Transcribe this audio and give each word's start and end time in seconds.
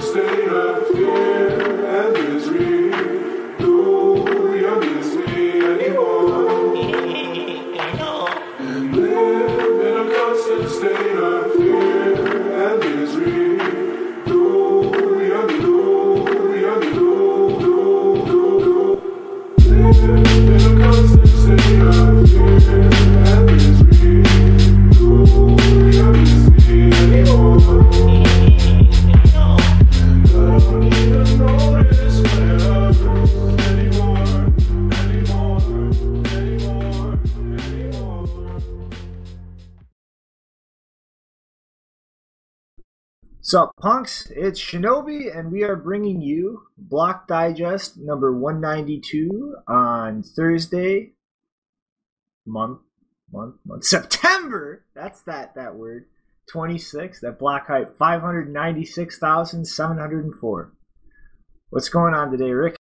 state 0.00 0.48
of 0.48 0.88
fear 0.88 1.29
Sup, 43.50 43.74
punks? 43.80 44.30
It's 44.30 44.60
Shinobi, 44.60 45.36
and 45.36 45.50
we 45.50 45.64
are 45.64 45.74
bringing 45.74 46.22
you 46.22 46.68
Block 46.78 47.26
Digest 47.26 47.98
number 47.98 48.32
192 48.32 49.56
on 49.66 50.22
Thursday, 50.22 51.14
month, 52.46 52.78
month, 53.32 53.56
month, 53.66 53.84
September. 53.86 54.84
That's 54.94 55.22
that 55.22 55.56
that 55.56 55.74
word. 55.74 56.06
26. 56.46 57.22
That 57.22 57.40
block 57.40 57.66
height 57.66 57.96
596,704. 57.98 60.72
What's 61.70 61.88
going 61.88 62.14
on 62.14 62.30
today, 62.30 62.52
Rick? 62.52 62.76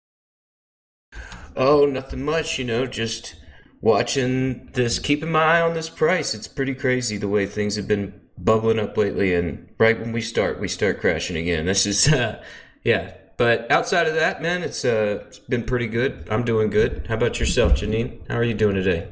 Oh, 1.55 1.87
nothing 1.87 2.23
much, 2.23 2.59
you 2.59 2.65
know, 2.65 2.85
just 2.85 3.33
watching 3.81 4.69
this, 4.73 4.99
keeping 4.99 5.31
my 5.31 5.45
eye 5.45 5.61
on 5.61 5.73
this 5.73 5.89
price. 5.89 6.35
It's 6.35 6.47
pretty 6.47 6.75
crazy 6.75 7.17
the 7.17 7.27
way 7.27 7.47
things 7.47 7.75
have 7.75 7.87
been 7.87 8.21
bubbling 8.37 8.77
up 8.77 8.95
lately, 8.97 9.33
and 9.33 9.68
right 9.79 9.99
when 9.99 10.11
we 10.11 10.21
start, 10.21 10.59
we 10.59 10.67
start 10.67 10.99
crashing 10.99 11.37
again. 11.37 11.65
This 11.65 11.85
is, 11.85 12.07
uh, 12.13 12.43
yeah. 12.83 13.13
But 13.37 13.71
outside 13.71 14.07
of 14.07 14.15
that, 14.15 14.41
man, 14.41 14.63
it's 14.63 14.83
uh, 14.83 15.23
it's 15.27 15.39
been 15.39 15.63
pretty 15.63 15.87
good. 15.87 16.27
I'm 16.29 16.43
doing 16.43 16.69
good. 16.69 17.05
How 17.07 17.15
about 17.15 17.39
yourself, 17.39 17.71
Janine? 17.71 18.19
How 18.29 18.35
are 18.35 18.43
you 18.43 18.53
doing 18.53 18.75
today? 18.75 19.11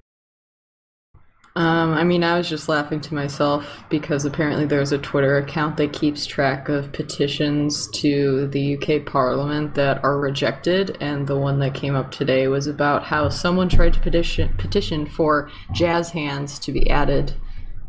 Um, 1.55 1.93
I 1.93 2.03
mean, 2.03 2.23
I 2.25 2.37
was 2.37 2.47
just 2.47 2.67
laughing 2.67 2.99
to 3.01 3.15
myself 3.15 3.65
because 3.89 4.25
apparently 4.25 4.65
there's 4.65 4.91
a 4.91 4.97
Twitter 4.97 5.37
account 5.37 5.77
that 5.77 5.93
keeps 5.93 6.25
track 6.25 6.67
of 6.67 6.91
petitions 6.91 7.89
to 7.91 8.47
the 8.47 8.77
UK 8.77 9.05
Parliament 9.05 9.73
that 9.75 10.03
are 10.03 10.19
rejected, 10.19 10.97
and 10.99 11.25
the 11.25 11.37
one 11.37 11.57
that 11.59 11.73
came 11.73 11.95
up 11.95 12.11
today 12.11 12.49
was 12.49 12.67
about 12.67 13.03
how 13.03 13.29
someone 13.29 13.69
tried 13.69 13.93
to 13.93 13.99
petition 14.01 14.53
petition 14.57 15.07
for 15.07 15.49
jazz 15.73 16.11
hands 16.11 16.59
to 16.59 16.73
be 16.73 16.89
added 16.89 17.33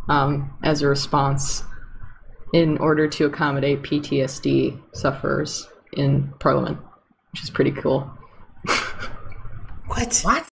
um, 0.09 0.56
as 0.62 0.83
a 0.83 0.89
response 0.89 1.65
in 2.53 2.79
order 2.79 3.09
to 3.09 3.27
accommodate 3.27 3.83
PTSD 3.83 4.81
sufferers 4.95 5.69
in 5.95 6.33
Parliament, 6.41 6.79
which 7.33 7.43
is 7.43 7.51
pretty 7.51 7.73
cool. 7.73 8.11
What? 9.89 10.21
What? 10.23 10.47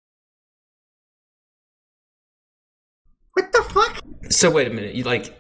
What 3.34 3.52
the 3.52 3.64
fuck? 3.64 4.00
So 4.30 4.52
wait 4.52 4.68
a 4.68 4.70
minute. 4.70 4.94
You 4.94 5.04
like 5.04 5.36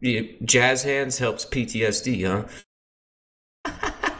you, 0.00 0.36
jazz 0.44 0.82
hands 0.82 1.18
helps 1.18 1.44
PTSD, 1.46 2.26
huh? 3.64 3.72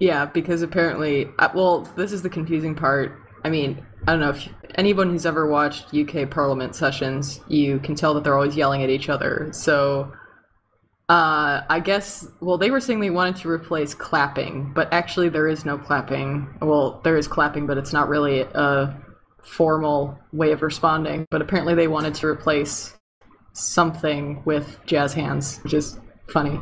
Yeah, 0.00 0.26
because 0.26 0.62
apparently, 0.62 1.28
uh, 1.40 1.48
well, 1.54 1.80
this 1.96 2.12
is 2.12 2.22
the 2.22 2.30
confusing 2.30 2.72
part. 2.74 3.20
I 3.42 3.50
mean, 3.50 3.84
I 4.06 4.12
don't 4.12 4.20
know 4.20 4.30
if 4.30 4.48
anyone 4.76 5.10
who's 5.10 5.26
ever 5.26 5.48
watched 5.48 5.92
UK 5.92 6.30
Parliament 6.30 6.76
sessions, 6.76 7.40
you 7.48 7.80
can 7.80 7.96
tell 7.96 8.14
that 8.14 8.22
they're 8.22 8.36
always 8.36 8.56
yelling 8.56 8.84
at 8.84 8.90
each 8.90 9.08
other. 9.08 9.48
So, 9.52 10.12
uh, 11.08 11.62
I 11.70 11.80
guess, 11.80 12.28
well, 12.40 12.58
they 12.58 12.70
were 12.70 12.80
saying 12.80 13.00
they 13.00 13.08
wanted 13.08 13.36
to 13.36 13.48
replace 13.48 13.94
clapping, 13.94 14.72
but 14.74 14.92
actually, 14.92 15.30
there 15.30 15.48
is 15.48 15.64
no 15.64 15.78
clapping. 15.78 16.54
Well, 16.60 17.00
there 17.02 17.16
is 17.16 17.26
clapping, 17.26 17.66
but 17.66 17.78
it's 17.78 17.94
not 17.94 18.08
really 18.08 18.42
a 18.42 18.94
formal 19.42 20.18
way 20.32 20.52
of 20.52 20.60
responding. 20.60 21.24
But 21.30 21.40
apparently, 21.40 21.74
they 21.74 21.88
wanted 21.88 22.14
to 22.16 22.26
replace 22.26 22.94
something 23.54 24.42
with 24.44 24.78
jazz 24.84 25.14
hands, 25.14 25.60
which 25.62 25.72
is 25.72 25.98
funny. 26.28 26.60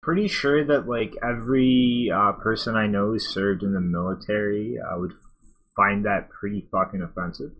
Pretty 0.00 0.28
sure 0.28 0.64
that 0.64 0.88
like 0.88 1.14
every 1.24 2.08
uh, 2.14 2.32
person 2.32 2.76
I 2.76 2.86
know 2.86 3.08
who 3.08 3.18
served 3.18 3.64
in 3.64 3.74
the 3.74 3.80
military 3.80 4.78
uh, 4.78 4.96
would 4.98 5.12
find 5.74 6.04
that 6.04 6.30
pretty 6.30 6.68
fucking 6.70 7.02
offensive. 7.02 7.50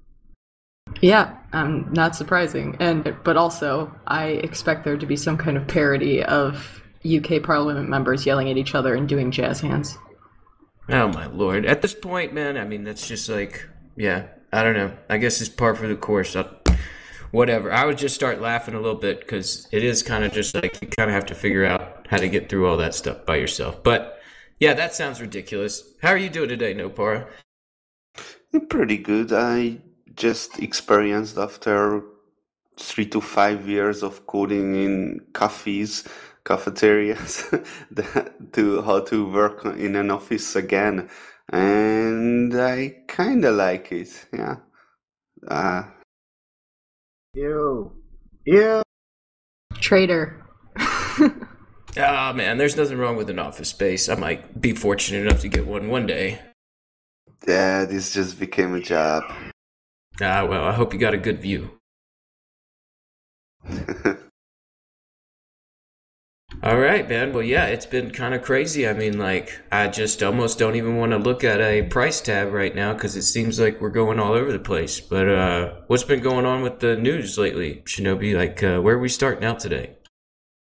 Yeah, 1.02 1.36
um, 1.52 1.88
not 1.92 2.14
surprising. 2.14 2.76
And 2.78 3.16
but 3.24 3.36
also, 3.36 3.92
I 4.06 4.26
expect 4.26 4.84
there 4.84 4.96
to 4.96 5.06
be 5.06 5.16
some 5.16 5.36
kind 5.36 5.56
of 5.56 5.66
parody 5.66 6.22
of 6.22 6.82
UK 7.04 7.42
Parliament 7.42 7.88
members 7.88 8.24
yelling 8.24 8.48
at 8.50 8.56
each 8.56 8.74
other 8.74 8.94
and 8.94 9.08
doing 9.08 9.32
jazz 9.32 9.60
hands. 9.60 9.98
Oh 10.88 11.08
my 11.08 11.26
lord! 11.26 11.66
At 11.66 11.82
this 11.82 11.94
point, 11.94 12.32
man, 12.32 12.56
I 12.56 12.64
mean 12.64 12.84
that's 12.84 13.06
just 13.06 13.28
like, 13.28 13.68
yeah, 13.96 14.26
I 14.52 14.62
don't 14.62 14.74
know. 14.74 14.96
I 15.10 15.18
guess 15.18 15.40
it's 15.40 15.50
par 15.50 15.74
for 15.74 15.88
the 15.88 15.96
course. 15.96 16.36
i 16.36 16.46
whatever. 17.32 17.72
I 17.72 17.84
would 17.84 17.98
just 17.98 18.14
start 18.14 18.40
laughing 18.40 18.74
a 18.74 18.80
little 18.80 19.00
bit 19.00 19.20
because 19.20 19.66
it 19.72 19.82
is 19.82 20.02
kind 20.02 20.22
of 20.22 20.32
just 20.32 20.54
like 20.54 20.80
you 20.80 20.88
kind 20.88 21.10
of 21.10 21.14
have 21.14 21.26
to 21.26 21.34
figure 21.34 21.64
out 21.64 22.06
how 22.10 22.18
to 22.18 22.28
get 22.28 22.48
through 22.48 22.68
all 22.68 22.76
that 22.76 22.94
stuff 22.94 23.26
by 23.26 23.36
yourself. 23.36 23.82
But 23.82 24.20
yeah, 24.60 24.74
that 24.74 24.94
sounds 24.94 25.20
ridiculous. 25.20 25.82
How 26.02 26.10
are 26.10 26.16
you 26.16 26.28
doing 26.28 26.48
today, 26.48 26.74
Nopara? 26.74 27.26
Pretty 28.68 28.98
good. 28.98 29.32
I 29.32 29.78
just 30.16 30.58
experienced 30.60 31.38
after 31.38 32.02
three 32.78 33.06
to 33.06 33.20
five 33.20 33.68
years 33.68 34.02
of 34.02 34.26
coding 34.26 34.74
in 34.74 35.20
cafes, 35.34 36.04
cafeterias, 36.44 37.44
to 38.52 38.82
how 38.82 39.00
to 39.00 39.30
work 39.30 39.64
in 39.64 39.96
an 39.96 40.10
office 40.10 40.56
again, 40.56 41.08
and 41.50 42.54
I 42.54 42.96
kind 43.08 43.44
of 43.44 43.56
like 43.56 43.92
it. 43.92 44.26
Yeah. 44.32 44.56
Uh, 45.46 45.84
Ew. 47.34 47.92
Ew. 48.44 48.82
Traitor. 49.74 50.38
Ah, 51.94 52.32
man, 52.34 52.56
there's 52.56 52.74
nothing 52.74 52.96
wrong 52.96 53.16
with 53.16 53.28
an 53.28 53.38
office 53.38 53.68
space. 53.68 54.08
I 54.08 54.14
might 54.14 54.58
be 54.58 54.72
fortunate 54.72 55.26
enough 55.26 55.42
to 55.42 55.48
get 55.48 55.66
one 55.66 55.88
one 55.88 56.06
day. 56.06 56.40
yeah, 57.46 57.84
this 57.84 58.14
just 58.14 58.40
became 58.40 58.74
a 58.74 58.80
job. 58.80 59.24
Ah, 60.20 60.44
well, 60.44 60.64
I 60.64 60.72
hope 60.72 60.92
you 60.92 60.98
got 60.98 61.14
a 61.14 61.18
good 61.18 61.40
view. 61.40 61.78
All 66.62 66.78
right, 66.78 67.08
man. 67.08 67.32
Well, 67.32 67.42
yeah, 67.42 67.66
it's 67.66 67.86
been 67.86 68.12
kind 68.12 68.34
of 68.34 68.42
crazy. 68.42 68.86
I 68.86 68.92
mean, 68.92 69.18
like, 69.18 69.60
I 69.72 69.88
just 69.88 70.22
almost 70.22 70.60
don't 70.60 70.76
even 70.76 70.96
want 70.96 71.10
to 71.10 71.18
look 71.18 71.42
at 71.42 71.60
a 71.60 71.82
price 71.82 72.20
tab 72.20 72.52
right 72.52 72.72
now 72.72 72.92
because 72.92 73.16
it 73.16 73.22
seems 73.22 73.58
like 73.58 73.80
we're 73.80 73.90
going 73.90 74.20
all 74.20 74.32
over 74.32 74.52
the 74.52 74.60
place. 74.60 75.00
But 75.00 75.28
uh, 75.28 75.74
what's 75.88 76.04
been 76.04 76.22
going 76.22 76.46
on 76.46 76.62
with 76.62 76.78
the 76.78 76.96
news 76.96 77.36
lately, 77.36 77.82
Shinobi? 77.86 78.36
Like, 78.36 78.62
uh, 78.62 78.80
where 78.80 78.94
are 78.94 79.00
we 79.00 79.08
starting 79.08 79.44
out 79.44 79.58
today? 79.58 79.96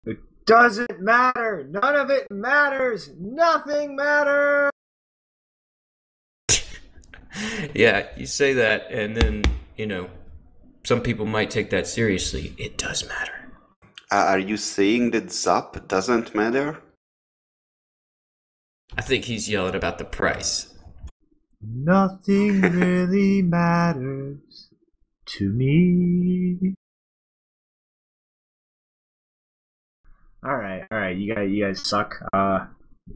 It 0.06 0.20
doesn't 0.46 1.02
matter. 1.02 1.68
None 1.70 1.96
of 1.96 2.10
it 2.10 2.28
matters. 2.32 3.12
Nothing 3.20 3.98
matters. 3.98 4.72
Yeah, 7.74 8.08
you 8.18 8.26
say 8.26 8.54
that, 8.54 8.92
and 8.92 9.16
then, 9.16 9.44
you 9.76 9.86
know, 9.86 10.10
some 10.84 11.02
people 11.02 11.26
might 11.26 11.50
take 11.50 11.70
that 11.70 11.88
seriously. 11.88 12.54
It 12.58 12.78
does 12.78 13.08
matter. 13.08 13.52
Uh, 14.12 14.26
Are 14.30 14.40
you 14.40 14.58
saying 14.58 15.12
that 15.12 15.32
Zap 15.32 15.88
doesn't 15.88 16.34
matter? 16.34 16.82
I 18.98 19.02
think 19.02 19.26
he's 19.26 19.48
yelling 19.48 19.76
about 19.76 20.00
the 20.00 20.06
price. 20.06 20.74
Nothing 21.62 22.62
really 22.80 23.42
matters 23.42 24.70
to 25.26 25.50
me. 25.50 26.76
All 30.44 30.56
right, 30.56 30.86
all 30.90 30.98
right. 30.98 31.18
You 31.18 31.36
guys, 31.36 31.50
you 31.52 31.66
guys 31.66 31.88
suck. 31.88 32.16
Uh, 32.34 32.66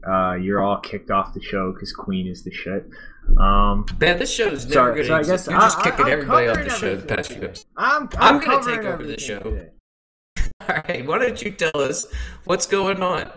uh, 0.06 0.34
you're 0.34 0.62
all 0.62 0.78
kicked 0.80 1.10
off 1.10 1.34
the 1.34 1.42
show 1.42 1.72
because 1.72 1.92
Queen 1.92 2.26
is 2.26 2.42
the 2.44 2.50
shit. 2.52 2.86
Um, 3.38 3.86
Man, 4.00 4.18
this 4.18 4.32
show's 4.32 4.64
never 4.66 4.74
Sorry, 4.74 4.94
going 4.96 5.06
so 5.06 5.14
I 5.14 5.22
guess 5.22 5.46
You're 5.46 5.60
just 5.60 5.78
I- 5.78 5.82
kicking 5.82 6.06
I'm 6.06 6.12
everybody 6.12 6.48
off 6.48 6.58
the 6.58 6.70
show 6.70 6.96
the 6.96 7.06
past 7.06 7.32
few 7.32 7.42
episodes. 7.42 7.66
I'm, 7.76 8.08
I'm 8.18 8.36
I'm, 8.36 8.40
gonna 8.44 8.64
take 8.76 8.84
over 8.84 9.02
the 9.02 9.18
show. 9.18 9.38
today. 9.40 9.68
All 10.68 10.76
right, 10.88 11.06
why 11.06 11.18
don't 11.18 11.40
you 11.42 11.50
tell 11.52 11.80
us 11.80 12.06
what's 12.44 12.66
going 12.66 13.02
on? 13.02 13.30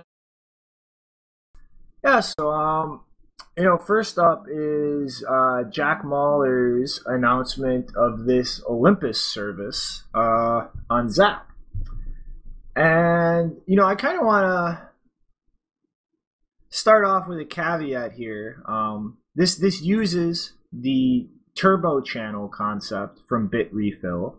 Yeah, 2.03 2.19
so 2.19 2.49
um, 2.51 3.01
you 3.57 3.63
know, 3.63 3.77
first 3.77 4.17
up 4.19 4.45
is 4.49 5.23
uh, 5.27 5.63
Jack 5.69 6.03
Mallers' 6.03 6.99
announcement 7.05 7.91
of 7.95 8.25
this 8.25 8.61
Olympus 8.69 9.19
service 9.21 10.03
uh, 10.13 10.67
on 10.89 11.09
Zap, 11.09 11.49
and 12.75 13.51
And 13.51 13.57
you 13.65 13.75
know, 13.75 13.85
I 13.85 13.95
kind 13.95 14.19
of 14.19 14.25
want 14.25 14.43
to 14.45 14.86
start 16.69 17.05
off 17.05 17.27
with 17.27 17.39
a 17.39 17.45
caveat 17.45 18.13
here. 18.13 18.63
Um, 18.67 19.17
this 19.35 19.55
this 19.55 19.81
uses 19.81 20.53
the 20.71 21.27
turbo 21.55 22.01
channel 22.01 22.47
concept 22.47 23.19
from 23.27 23.49
Bitrefill, 23.49 24.35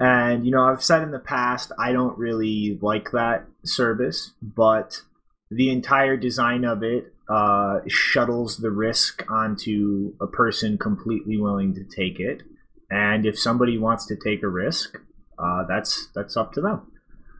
and 0.00 0.44
you 0.44 0.52
know, 0.52 0.64
I've 0.64 0.84
said 0.84 1.02
in 1.02 1.10
the 1.10 1.18
past 1.18 1.72
I 1.78 1.92
don't 1.92 2.18
really 2.18 2.78
like 2.80 3.10
that 3.12 3.46
service, 3.64 4.32
but 4.42 5.02
the 5.50 5.70
entire 5.70 6.16
design 6.16 6.64
of 6.64 6.82
it 6.82 7.12
uh, 7.28 7.80
shuttles 7.86 8.58
the 8.58 8.70
risk 8.70 9.24
onto 9.30 10.14
a 10.20 10.26
person 10.26 10.78
completely 10.78 11.36
willing 11.36 11.74
to 11.74 11.84
take 11.84 12.20
it. 12.20 12.42
And 12.90 13.26
if 13.26 13.38
somebody 13.38 13.76
wants 13.76 14.06
to 14.06 14.16
take 14.16 14.42
a 14.42 14.48
risk, 14.48 14.98
uh, 15.38 15.64
that's 15.68 16.08
that's 16.14 16.36
up 16.36 16.52
to 16.54 16.60
them. 16.60 16.90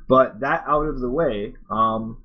But 0.09 0.41
that 0.41 0.65
out 0.67 0.87
of 0.87 1.01
the 1.01 1.11
way, 1.11 1.55
um, 1.71 2.23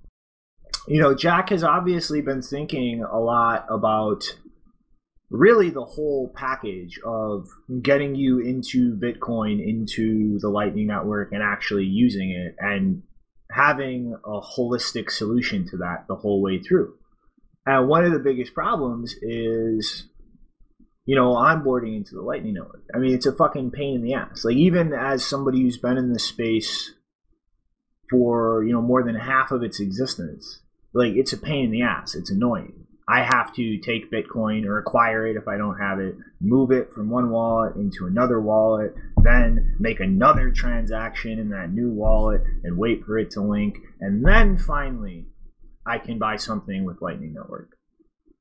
you 0.87 1.01
know, 1.01 1.15
Jack 1.15 1.49
has 1.49 1.63
obviously 1.63 2.21
been 2.21 2.41
thinking 2.41 3.03
a 3.03 3.19
lot 3.19 3.65
about 3.69 4.37
really 5.29 5.69
the 5.69 5.83
whole 5.83 6.31
package 6.35 6.99
of 7.03 7.47
getting 7.81 8.15
you 8.15 8.39
into 8.39 8.95
Bitcoin, 8.95 9.65
into 9.65 10.37
the 10.39 10.49
Lightning 10.49 10.87
Network, 10.87 11.31
and 11.31 11.41
actually 11.41 11.85
using 11.85 12.31
it, 12.31 12.55
and 12.59 13.01
having 13.49 14.15
a 14.25 14.41
holistic 14.41 15.09
solution 15.09 15.67
to 15.69 15.77
that 15.77 16.05
the 16.07 16.15
whole 16.15 16.41
way 16.41 16.59
through. 16.59 16.93
And 17.65 17.87
one 17.87 18.03
of 18.03 18.11
the 18.11 18.19
biggest 18.19 18.53
problems 18.53 19.15
is, 19.21 20.07
you 21.05 21.15
know, 21.15 21.33
onboarding 21.33 21.95
into 21.95 22.13
the 22.13 22.21
Lightning 22.21 22.55
Network. 22.55 22.83
I 22.93 22.97
mean, 22.97 23.13
it's 23.13 23.25
a 23.25 23.35
fucking 23.35 23.71
pain 23.71 23.95
in 23.95 24.01
the 24.03 24.15
ass. 24.15 24.43
Like, 24.43 24.57
even 24.57 24.93
as 24.93 25.25
somebody 25.25 25.61
who's 25.61 25.77
been 25.77 25.97
in 25.97 26.11
this 26.11 26.25
space 26.25 26.93
for, 28.09 28.63
you 28.65 28.73
know, 28.73 28.81
more 28.81 29.03
than 29.03 29.15
half 29.15 29.51
of 29.51 29.63
its 29.63 29.79
existence, 29.79 30.59
like, 30.93 31.13
it's 31.15 31.33
a 31.33 31.37
pain 31.37 31.65
in 31.65 31.71
the 31.71 31.81
ass. 31.81 32.15
It's 32.15 32.31
annoying. 32.31 32.85
I 33.07 33.23
have 33.23 33.53
to 33.55 33.77
take 33.79 34.11
Bitcoin 34.11 34.65
or 34.65 34.77
acquire 34.77 35.27
it 35.27 35.35
if 35.35 35.47
I 35.47 35.57
don't 35.57 35.77
have 35.77 35.99
it, 35.99 36.15
move 36.39 36.71
it 36.71 36.93
from 36.93 37.09
one 37.09 37.31
wallet 37.31 37.75
into 37.75 38.05
another 38.05 38.39
wallet, 38.39 38.93
then 39.21 39.75
make 39.79 39.99
another 39.99 40.51
transaction 40.51 41.37
in 41.37 41.49
that 41.49 41.71
new 41.71 41.89
wallet 41.89 42.41
and 42.63 42.77
wait 42.77 43.03
for 43.03 43.17
it 43.17 43.31
to 43.31 43.41
link, 43.41 43.77
and 43.99 44.25
then 44.25 44.57
finally 44.57 45.27
I 45.85 45.97
can 45.97 46.17
buy 46.17 46.37
something 46.37 46.85
with 46.85 47.01
Lightning 47.01 47.33
Network. 47.33 47.75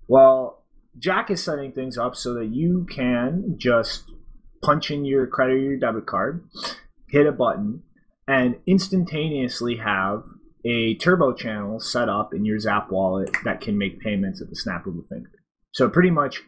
Well, 0.07 0.65
Jack 0.97 1.31
is 1.31 1.43
setting 1.43 1.73
things 1.73 1.99
up 1.99 2.15
so 2.15 2.35
that 2.35 2.47
you 2.47 2.87
can 2.89 3.57
just 3.59 4.05
punch 4.63 4.93
in 4.93 5.05
your 5.05 5.27
credit 5.27 5.55
or 5.55 5.59
your 5.59 5.77
debit 5.77 6.07
card, 6.07 6.49
hit 7.09 7.27
a 7.27 7.33
button, 7.33 7.83
and 8.29 8.57
instantaneously 8.67 9.77
have 9.77 10.23
a 10.65 10.95
turbo 10.97 11.33
channel 11.33 11.81
set 11.81 12.09
up 12.09 12.35
in 12.35 12.45
your 12.45 12.59
Zap 12.59 12.91
wallet 12.91 13.31
that 13.45 13.61
can 13.61 13.77
make 13.77 14.01
payments 14.01 14.41
at 14.41 14.49
the 14.49 14.57
snap 14.57 14.87
of 14.87 14.95
a 14.95 15.03
finger. 15.09 15.31
So 15.73 15.89
pretty 15.89 16.11
much 16.11 16.43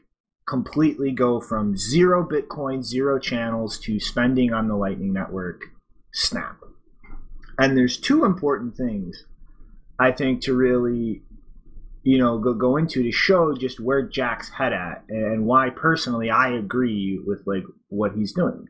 completely 0.46 1.10
go 1.10 1.40
from 1.40 1.76
zero 1.76 2.26
Bitcoin, 2.26 2.82
zero 2.82 3.18
channels 3.18 3.78
to 3.80 3.98
spending 3.98 4.52
on 4.52 4.68
the 4.68 4.76
Lightning 4.76 5.12
Network 5.12 5.62
snap. 6.12 6.58
And 7.58 7.76
there's 7.76 7.96
two 7.96 8.24
important 8.24 8.76
things 8.76 9.24
I 9.98 10.12
think 10.12 10.42
to 10.42 10.54
really 10.54 11.22
you 12.04 12.18
know 12.18 12.38
go 12.38 12.52
go 12.54 12.76
into 12.76 13.02
to 13.02 13.10
show 13.10 13.54
just 13.54 13.80
where 13.80 14.02
Jack's 14.02 14.50
head 14.50 14.72
at 14.72 15.04
and 15.08 15.46
why 15.46 15.70
personally 15.70 16.30
I 16.30 16.50
agree 16.50 17.20
with 17.24 17.42
like 17.46 17.64
what 17.88 18.12
he's 18.14 18.32
doing. 18.32 18.68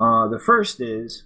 Uh, 0.00 0.28
the 0.28 0.40
first 0.40 0.80
is 0.80 1.24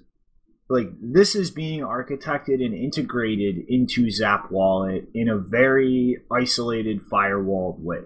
like 0.69 0.88
this 1.00 1.35
is 1.35 1.50
being 1.50 1.81
architected 1.81 2.65
and 2.65 2.75
integrated 2.75 3.65
into 3.69 4.11
Zap 4.11 4.50
Wallet 4.50 5.09
in 5.15 5.29
a 5.29 5.38
very 5.38 6.19
isolated 6.31 7.00
firewalled 7.11 7.81
way. 7.81 8.03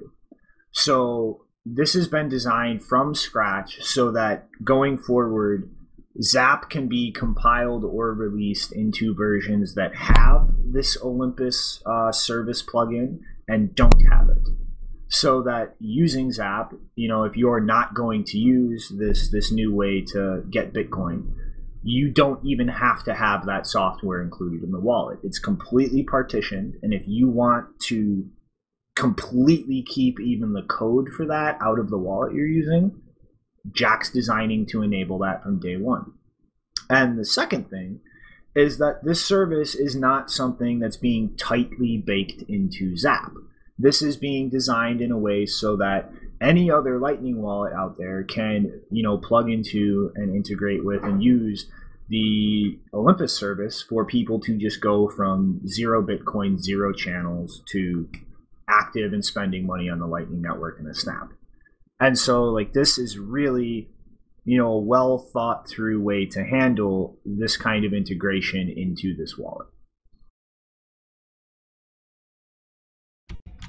So 0.70 1.44
this 1.66 1.94
has 1.94 2.08
been 2.08 2.28
designed 2.28 2.84
from 2.84 3.14
scratch 3.14 3.82
so 3.82 4.12
that 4.12 4.48
going 4.64 4.98
forward 4.98 5.70
Zap 6.20 6.68
can 6.68 6.88
be 6.88 7.10
compiled 7.10 7.84
or 7.84 8.12
released 8.12 8.72
into 8.72 9.14
versions 9.14 9.74
that 9.74 9.94
have 9.96 10.48
this 10.62 10.96
Olympus 11.02 11.82
uh, 11.86 12.12
service 12.12 12.62
plugin 12.62 13.20
and 13.48 13.74
don't 13.74 14.06
have 14.10 14.28
it. 14.28 14.48
So 15.08 15.42
that 15.42 15.74
using 15.78 16.30
Zap, 16.30 16.74
you 16.96 17.08
know, 17.08 17.24
if 17.24 17.36
you're 17.36 17.60
not 17.60 17.94
going 17.94 18.24
to 18.24 18.38
use 18.38 18.92
this 18.96 19.30
this 19.30 19.50
new 19.50 19.74
way 19.74 20.02
to 20.12 20.44
get 20.50 20.72
Bitcoin, 20.72 21.34
you 21.82 22.10
don't 22.10 22.44
even 22.44 22.68
have 22.68 23.04
to 23.04 23.14
have 23.14 23.46
that 23.46 23.66
software 23.66 24.22
included 24.22 24.62
in 24.62 24.70
the 24.70 24.80
wallet. 24.80 25.18
It's 25.22 25.38
completely 25.38 26.02
partitioned, 26.02 26.76
and 26.82 26.94
if 26.94 27.02
you 27.06 27.28
want 27.28 27.80
to 27.86 28.28
completely 28.94 29.82
keep 29.82 30.20
even 30.20 30.52
the 30.52 30.62
code 30.62 31.08
for 31.08 31.26
that 31.26 31.58
out 31.60 31.78
of 31.78 31.90
the 31.90 31.98
wallet 31.98 32.34
you're 32.34 32.46
using, 32.46 33.00
Jack's 33.70 34.10
designing 34.10 34.66
to 34.66 34.82
enable 34.82 35.18
that 35.20 35.42
from 35.42 35.60
day 35.60 35.76
one. 35.76 36.12
And 36.90 37.18
the 37.18 37.24
second 37.24 37.70
thing 37.70 38.00
is 38.54 38.78
that 38.78 39.04
this 39.04 39.24
service 39.24 39.74
is 39.74 39.96
not 39.96 40.30
something 40.30 40.78
that's 40.78 40.96
being 40.96 41.36
tightly 41.36 41.96
baked 41.96 42.42
into 42.48 42.96
Zap. 42.96 43.32
This 43.78 44.02
is 44.02 44.16
being 44.16 44.50
designed 44.50 45.00
in 45.00 45.10
a 45.10 45.18
way 45.18 45.46
so 45.46 45.76
that 45.76 46.12
any 46.42 46.70
other 46.70 46.98
Lightning 46.98 47.40
wallet 47.40 47.72
out 47.72 47.96
there 47.98 48.24
can, 48.24 48.82
you 48.90 49.02
know, 49.02 49.16
plug 49.16 49.48
into 49.48 50.12
and 50.16 50.34
integrate 50.34 50.84
with 50.84 51.02
and 51.04 51.22
use 51.22 51.70
the 52.08 52.78
Olympus 52.92 53.34
service 53.34 53.82
for 53.82 54.04
people 54.04 54.40
to 54.40 54.58
just 54.58 54.80
go 54.80 55.08
from 55.08 55.66
zero 55.66 56.04
Bitcoin, 56.04 56.58
zero 56.58 56.92
channels 56.92 57.62
to 57.70 58.08
active 58.68 59.12
and 59.12 59.24
spending 59.24 59.66
money 59.66 59.88
on 59.88 59.98
the 59.98 60.06
Lightning 60.06 60.42
Network 60.42 60.78
in 60.80 60.86
a 60.86 60.94
snap. 60.94 61.30
And 62.00 62.18
so, 62.18 62.44
like, 62.44 62.72
this 62.72 62.98
is 62.98 63.18
really, 63.18 63.88
you 64.44 64.58
know, 64.58 64.72
a 64.72 64.78
well 64.78 65.18
thought 65.18 65.68
through 65.68 66.02
way 66.02 66.26
to 66.26 66.44
handle 66.44 67.18
this 67.24 67.56
kind 67.56 67.84
of 67.84 67.92
integration 67.92 68.68
into 68.68 69.14
this 69.16 69.38
wallet. 69.38 69.68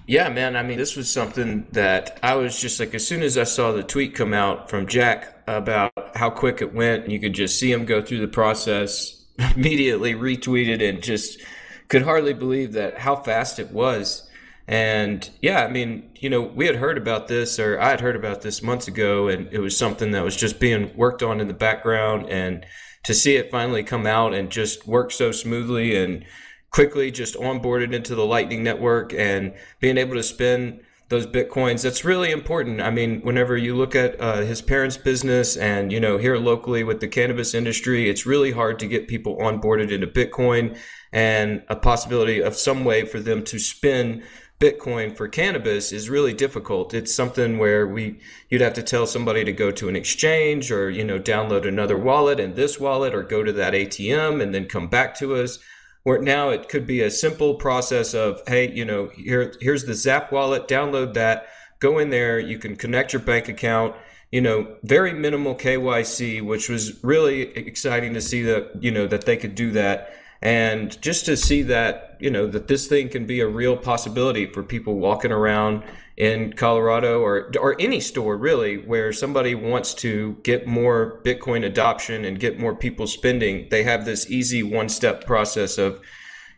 Yeah, 0.05 0.27
man. 0.29 0.55
I 0.55 0.63
mean, 0.63 0.77
this 0.77 0.95
was 0.97 1.09
something 1.09 1.65
that 1.71 2.19
I 2.21 2.35
was 2.35 2.59
just 2.59 2.79
like, 2.79 2.93
as 2.93 3.07
soon 3.07 3.21
as 3.21 3.37
I 3.37 3.43
saw 3.43 3.71
the 3.71 3.83
tweet 3.83 4.15
come 4.15 4.33
out 4.33 4.69
from 4.69 4.85
Jack 4.85 5.43
about 5.47 5.93
how 6.15 6.29
quick 6.29 6.61
it 6.61 6.73
went, 6.73 7.09
you 7.09 7.19
could 7.19 7.33
just 7.33 7.57
see 7.57 7.71
him 7.71 7.85
go 7.85 8.01
through 8.01 8.19
the 8.19 8.27
process, 8.27 9.23
immediately 9.55 10.13
retweeted 10.13 10.87
and 10.87 11.01
just 11.01 11.39
could 11.87 12.01
hardly 12.01 12.33
believe 12.33 12.73
that 12.73 12.99
how 12.99 13.15
fast 13.15 13.59
it 13.59 13.71
was. 13.71 14.29
And 14.67 15.29
yeah, 15.41 15.63
I 15.63 15.69
mean, 15.69 16.11
you 16.15 16.29
know, 16.29 16.41
we 16.41 16.65
had 16.65 16.77
heard 16.77 16.97
about 16.97 17.27
this, 17.27 17.59
or 17.59 17.79
I 17.79 17.89
had 17.89 18.01
heard 18.01 18.15
about 18.15 18.41
this 18.41 18.63
months 18.63 18.87
ago, 18.87 19.27
and 19.27 19.51
it 19.53 19.59
was 19.59 19.77
something 19.77 20.11
that 20.11 20.23
was 20.23 20.35
just 20.35 20.59
being 20.59 20.95
worked 20.97 21.23
on 21.23 21.39
in 21.39 21.47
the 21.47 21.53
background. 21.53 22.29
And 22.29 22.65
to 23.03 23.13
see 23.13 23.35
it 23.35 23.51
finally 23.51 23.83
come 23.83 24.05
out 24.05 24.33
and 24.33 24.49
just 24.49 24.87
work 24.87 25.11
so 25.11 25.31
smoothly 25.31 25.95
and 25.95 26.25
quickly 26.73 27.11
just 27.11 27.35
onboarded 27.35 27.93
into 27.93 28.15
the 28.15 28.25
Lightning 28.25 28.63
Network 28.63 29.13
and 29.13 29.53
being 29.79 29.97
able 29.97 30.15
to 30.15 30.23
spend 30.23 30.81
those 31.09 31.27
bitcoins 31.27 31.83
that's 31.83 32.03
really 32.03 32.31
important 32.31 32.81
i 32.81 32.89
mean 32.89 33.21
whenever 33.21 33.55
you 33.55 33.75
look 33.75 33.93
at 33.93 34.19
uh, 34.19 34.37
his 34.37 34.63
parents 34.63 34.97
business 34.97 35.55
and 35.55 35.91
you 35.91 35.99
know 35.99 36.17
here 36.17 36.37
locally 36.37 36.83
with 36.83 37.01
the 37.01 37.07
cannabis 37.07 37.53
industry 37.53 38.09
it's 38.09 38.25
really 38.25 38.51
hard 38.51 38.79
to 38.79 38.87
get 38.87 39.07
people 39.07 39.37
onboarded 39.37 39.91
into 39.91 40.07
bitcoin 40.07 40.75
and 41.11 41.61
a 41.67 41.75
possibility 41.75 42.41
of 42.41 42.55
some 42.55 42.83
way 42.83 43.05
for 43.05 43.19
them 43.19 43.43
to 43.43 43.59
spend 43.59 44.23
Bitcoin 44.59 45.15
for 45.15 45.27
cannabis 45.27 45.91
is 45.91 46.09
really 46.09 46.33
difficult. 46.33 46.93
It's 46.93 47.13
something 47.13 47.57
where 47.57 47.85
we 47.85 48.21
you'd 48.49 48.61
have 48.61 48.73
to 48.75 48.81
tell 48.81 49.05
somebody 49.05 49.43
to 49.43 49.51
go 49.51 49.71
to 49.71 49.89
an 49.89 49.95
exchange 49.97 50.71
or 50.71 50.89
you 50.89 51.03
know 51.03 51.19
download 51.19 51.67
another 51.67 51.97
wallet 51.97 52.39
and 52.39 52.55
this 52.55 52.79
wallet 52.79 53.13
or 53.13 53.23
go 53.23 53.43
to 53.43 53.51
that 53.51 53.73
ATM 53.73 54.41
and 54.41 54.55
then 54.55 54.65
come 54.65 54.87
back 54.87 55.17
to 55.19 55.35
us. 55.35 55.59
Where 56.03 56.21
now 56.21 56.49
it 56.49 56.67
could 56.67 56.85
be 56.85 57.01
a 57.01 57.09
simple 57.09 57.55
process 57.55 58.13
of 58.13 58.41
hey, 58.47 58.71
you 58.71 58.85
know, 58.85 59.09
here 59.15 59.53
here's 59.61 59.85
the 59.85 59.93
Zap 59.93 60.31
wallet, 60.31 60.67
download 60.67 61.13
that, 61.13 61.47
go 61.79 61.97
in 61.99 62.09
there, 62.09 62.39
you 62.39 62.57
can 62.57 62.75
connect 62.75 63.13
your 63.13 63.21
bank 63.21 63.47
account, 63.47 63.95
you 64.31 64.41
know, 64.41 64.75
very 64.83 65.13
minimal 65.13 65.55
KYC, 65.55 66.43
which 66.43 66.67
was 66.67 67.03
really 67.03 67.41
exciting 67.57 68.13
to 68.15 68.21
see 68.21 68.41
that, 68.43 68.83
you 68.83 68.91
know, 68.91 69.07
that 69.07 69.25
they 69.25 69.37
could 69.37 69.55
do 69.55 69.71
that 69.71 70.13
and 70.43 71.01
just 71.01 71.25
to 71.25 71.37
see 71.37 71.63
that 71.63 72.17
you 72.19 72.29
know 72.29 72.45
that 72.45 72.67
this 72.67 72.85
thing 72.85 73.07
can 73.07 73.25
be 73.25 73.39
a 73.39 73.47
real 73.47 73.77
possibility 73.77 74.45
for 74.45 74.61
people 74.61 74.95
walking 74.95 75.31
around 75.31 75.83
in 76.17 76.51
Colorado 76.53 77.21
or 77.21 77.49
or 77.59 77.79
any 77.79 78.01
store 78.01 78.37
really 78.37 78.77
where 78.77 79.13
somebody 79.13 79.55
wants 79.55 79.93
to 79.95 80.37
get 80.43 80.67
more 80.67 81.21
Bitcoin 81.23 81.65
adoption 81.65 82.25
and 82.25 82.39
get 82.39 82.59
more 82.59 82.75
people 82.75 83.07
spending 83.07 83.67
they 83.71 83.83
have 83.83 84.05
this 84.05 84.29
easy 84.29 84.61
one 84.61 84.89
step 84.89 85.25
process 85.25 85.77
of 85.77 86.01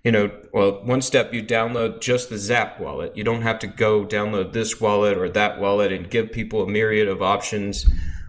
you 0.03 0.11
know 0.11 0.31
well 0.51 0.83
one 0.83 1.01
step 1.01 1.31
you 1.31 1.43
download 1.43 2.01
just 2.01 2.29
the 2.29 2.39
Zap 2.39 2.79
wallet. 2.79 3.15
You 3.15 3.23
don't 3.23 3.43
have 3.43 3.59
to 3.59 3.67
go 3.67 4.03
download 4.03 4.51
this 4.51 4.81
wallet 4.81 5.15
or 5.15 5.29
that 5.29 5.59
wallet 5.59 5.91
and 5.91 6.09
give 6.09 6.31
people 6.31 6.63
a 6.63 6.67
myriad 6.67 7.07
of 7.07 7.21
options 7.21 7.87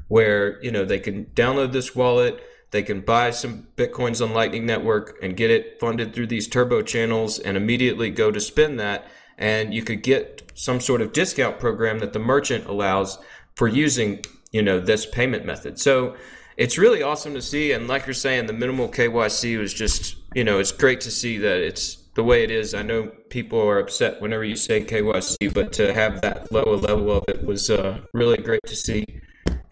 where 0.08 0.62
you 0.62 0.70
know 0.70 0.84
they 0.84 1.00
can 1.00 1.24
download 1.34 1.72
this 1.72 1.96
wallet 1.96 2.42
They 2.76 2.82
can 2.82 3.00
buy 3.00 3.30
some 3.30 3.68
bitcoins 3.78 4.22
on 4.22 4.34
Lightning 4.34 4.66
Network 4.66 5.16
and 5.22 5.34
get 5.34 5.50
it 5.50 5.80
funded 5.80 6.12
through 6.12 6.26
these 6.26 6.46
turbo 6.46 6.82
channels 6.82 7.38
and 7.38 7.56
immediately 7.56 8.10
go 8.10 8.30
to 8.30 8.38
spend 8.38 8.78
that. 8.80 9.06
And 9.38 9.72
you 9.72 9.82
could 9.82 10.02
get 10.02 10.52
some 10.52 10.80
sort 10.80 11.00
of 11.00 11.14
discount 11.14 11.58
program 11.58 12.00
that 12.00 12.12
the 12.12 12.18
merchant 12.18 12.66
allows 12.66 13.16
for 13.54 13.66
using, 13.66 14.22
you 14.52 14.60
know, 14.60 14.78
this 14.78 15.06
payment 15.06 15.46
method. 15.46 15.78
So 15.78 16.16
it's 16.58 16.76
really 16.76 17.02
awesome 17.02 17.32
to 17.32 17.40
see. 17.40 17.72
And 17.72 17.88
like 17.88 18.04
you're 18.04 18.12
saying, 18.12 18.44
the 18.44 18.52
minimal 18.52 18.90
KYC 18.90 19.58
was 19.58 19.72
just, 19.72 20.16
you 20.34 20.44
know, 20.44 20.58
it's 20.58 20.70
great 20.70 21.00
to 21.00 21.10
see 21.10 21.38
that 21.38 21.56
it's 21.56 21.94
the 22.12 22.24
way 22.24 22.44
it 22.44 22.50
is. 22.50 22.74
I 22.74 22.82
know 22.82 23.10
people 23.30 23.58
are 23.58 23.78
upset 23.78 24.20
whenever 24.20 24.44
you 24.44 24.54
say 24.54 24.84
KYC, 24.84 25.54
but 25.54 25.72
to 25.72 25.94
have 25.94 26.20
that 26.20 26.52
lower 26.52 26.76
level 26.76 27.10
of 27.10 27.24
it 27.26 27.42
was 27.42 27.70
uh, 27.70 28.02
really 28.12 28.36
great 28.36 28.60
to 28.66 28.76
see. 28.76 29.22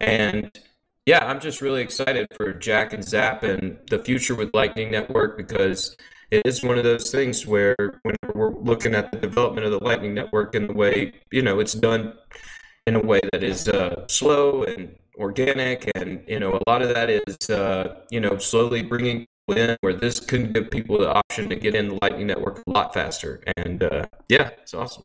And 0.01 0.49
yeah, 1.05 1.25
I'm 1.25 1.39
just 1.39 1.61
really 1.61 1.81
excited 1.81 2.27
for 2.35 2.51
Jack 2.53 2.93
and 2.93 3.03
Zap 3.03 3.43
and 3.43 3.77
the 3.89 3.99
future 3.99 4.35
with 4.35 4.49
Lightning 4.53 4.91
Network 4.91 5.37
because 5.37 5.95
it 6.31 6.41
is 6.45 6.63
one 6.63 6.77
of 6.77 6.83
those 6.83 7.11
things 7.11 7.45
where 7.45 7.75
when 8.01 8.15
we're 8.33 8.55
looking 8.55 8.95
at 8.95 9.11
the 9.11 9.19
development 9.19 9.65
of 9.65 9.71
the 9.71 9.83
Lightning 9.83 10.15
Network 10.15 10.55
and 10.55 10.69
the 10.69 10.73
way 10.73 11.13
you 11.31 11.41
know 11.41 11.59
it's 11.59 11.73
done 11.73 12.13
in 12.87 12.95
a 12.95 12.99
way 12.99 13.19
that 13.31 13.43
is 13.43 13.67
uh, 13.67 14.05
slow 14.07 14.63
and 14.63 14.95
organic, 15.17 15.89
and 15.95 16.23
you 16.27 16.39
know 16.39 16.53
a 16.53 16.69
lot 16.69 16.81
of 16.81 16.89
that 16.89 17.09
is 17.09 17.49
uh, 17.49 18.01
you 18.09 18.19
know 18.19 18.37
slowly 18.37 18.81
bringing 18.81 19.27
in 19.55 19.77
where 19.81 19.93
this 19.93 20.19
can 20.19 20.51
give 20.51 20.71
people 20.71 20.97
the 20.97 21.13
option 21.13 21.47
to 21.49 21.55
get 21.55 21.75
in 21.75 21.89
the 21.89 21.99
Lightning 22.01 22.27
Network 22.27 22.63
a 22.65 22.71
lot 22.71 22.93
faster. 22.93 23.43
And 23.57 23.83
uh, 23.83 24.07
yeah, 24.27 24.49
it's 24.61 24.73
awesome. 24.73 25.03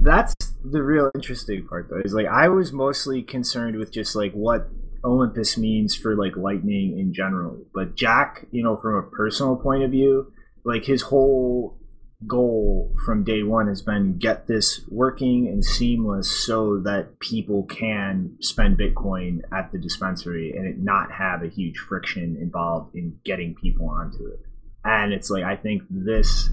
That's 0.00 0.34
the 0.64 0.82
real 0.82 1.10
interesting 1.14 1.66
part, 1.66 1.88
though. 1.90 2.00
Is 2.04 2.14
like 2.14 2.26
I 2.26 2.48
was 2.48 2.72
mostly 2.72 3.22
concerned 3.22 3.76
with 3.76 3.92
just 3.92 4.16
like 4.16 4.32
what 4.32 4.68
Olympus 5.04 5.58
means 5.58 5.94
for 5.94 6.16
like 6.16 6.36
Lightning 6.36 6.98
in 6.98 7.12
general. 7.12 7.58
But 7.74 7.94
Jack, 7.94 8.46
you 8.50 8.62
know, 8.62 8.76
from 8.76 8.94
a 8.94 9.02
personal 9.02 9.56
point 9.56 9.82
of 9.82 9.90
view, 9.90 10.32
like 10.64 10.84
his 10.84 11.02
whole 11.02 11.78
goal 12.26 12.94
from 13.04 13.22
day 13.22 13.42
one 13.42 13.68
has 13.68 13.82
been 13.82 14.16
get 14.16 14.46
this 14.46 14.80
working 14.88 15.46
and 15.46 15.62
seamless 15.62 16.30
so 16.30 16.78
that 16.78 17.18
people 17.20 17.64
can 17.64 18.34
spend 18.40 18.78
Bitcoin 18.78 19.40
at 19.52 19.70
the 19.72 19.78
dispensary 19.78 20.52
and 20.56 20.66
it 20.66 20.78
not 20.78 21.12
have 21.12 21.42
a 21.42 21.48
huge 21.48 21.76
friction 21.76 22.36
involved 22.40 22.94
in 22.94 23.18
getting 23.24 23.54
people 23.54 23.88
onto 23.90 24.26
it. 24.26 24.40
And 24.84 25.12
it's 25.12 25.28
like 25.28 25.44
I 25.44 25.56
think 25.56 25.82
this 25.90 26.50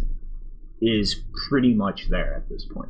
is 0.82 1.24
pretty 1.48 1.74
much 1.74 2.10
there 2.10 2.34
at 2.34 2.50
this 2.50 2.66
point. 2.66 2.90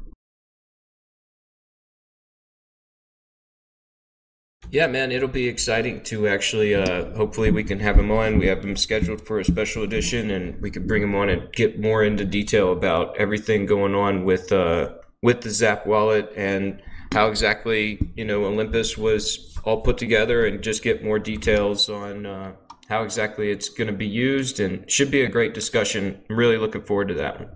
Yeah, 4.72 4.88
man, 4.88 5.12
it'll 5.12 5.28
be 5.28 5.50
exciting 5.50 6.02
to 6.04 6.30
actually. 6.30 6.74
Uh, 6.74 7.14
hopefully, 7.14 7.52
we 7.52 7.62
can 7.62 7.82
have 7.82 8.00
him 8.00 8.10
on. 8.10 8.40
We 8.40 8.48
have 8.48 8.64
him 8.64 8.78
scheduled 8.78 9.28
for 9.28 9.38
a 9.38 9.44
special 9.44 9.84
edition, 9.84 10.32
and 10.32 10.62
we 10.62 10.72
can 10.72 10.88
bring 10.88 11.04
him 11.04 11.14
on 11.14 11.28
and 11.28 11.52
get 11.52 11.78
more 11.78 12.06
into 12.06 12.24
detail 12.24 12.72
about 12.72 13.18
everything 13.18 13.66
going 13.66 13.96
on 13.96 14.24
with 14.24 14.50
uh, 14.54 14.94
with 15.22 15.42
the 15.42 15.50
Zap 15.50 15.86
wallet 15.86 16.32
and 16.38 16.82
how 17.12 17.28
exactly 17.28 18.14
you 18.16 18.24
know 18.24 18.46
Olympus 18.46 18.98
was 18.98 19.58
all 19.66 19.82
put 19.82 19.98
together, 19.98 20.46
and 20.46 20.64
just 20.64 20.84
get 20.84 21.04
more 21.04 21.20
details 21.20 21.90
on 21.90 22.26
uh, 22.26 22.54
how 22.88 23.04
exactly 23.04 23.52
it's 23.52 23.68
going 23.68 23.88
to 23.88 23.94
be 23.94 24.08
used. 24.08 24.62
And 24.62 24.90
should 24.90 25.12
be 25.12 25.22
a 25.22 25.30
great 25.30 25.54
discussion. 25.54 26.24
I'm 26.30 26.38
really 26.38 26.58
looking 26.58 26.84
forward 26.84 27.10
to 27.10 27.16
that 27.16 27.40
one. 27.40 27.50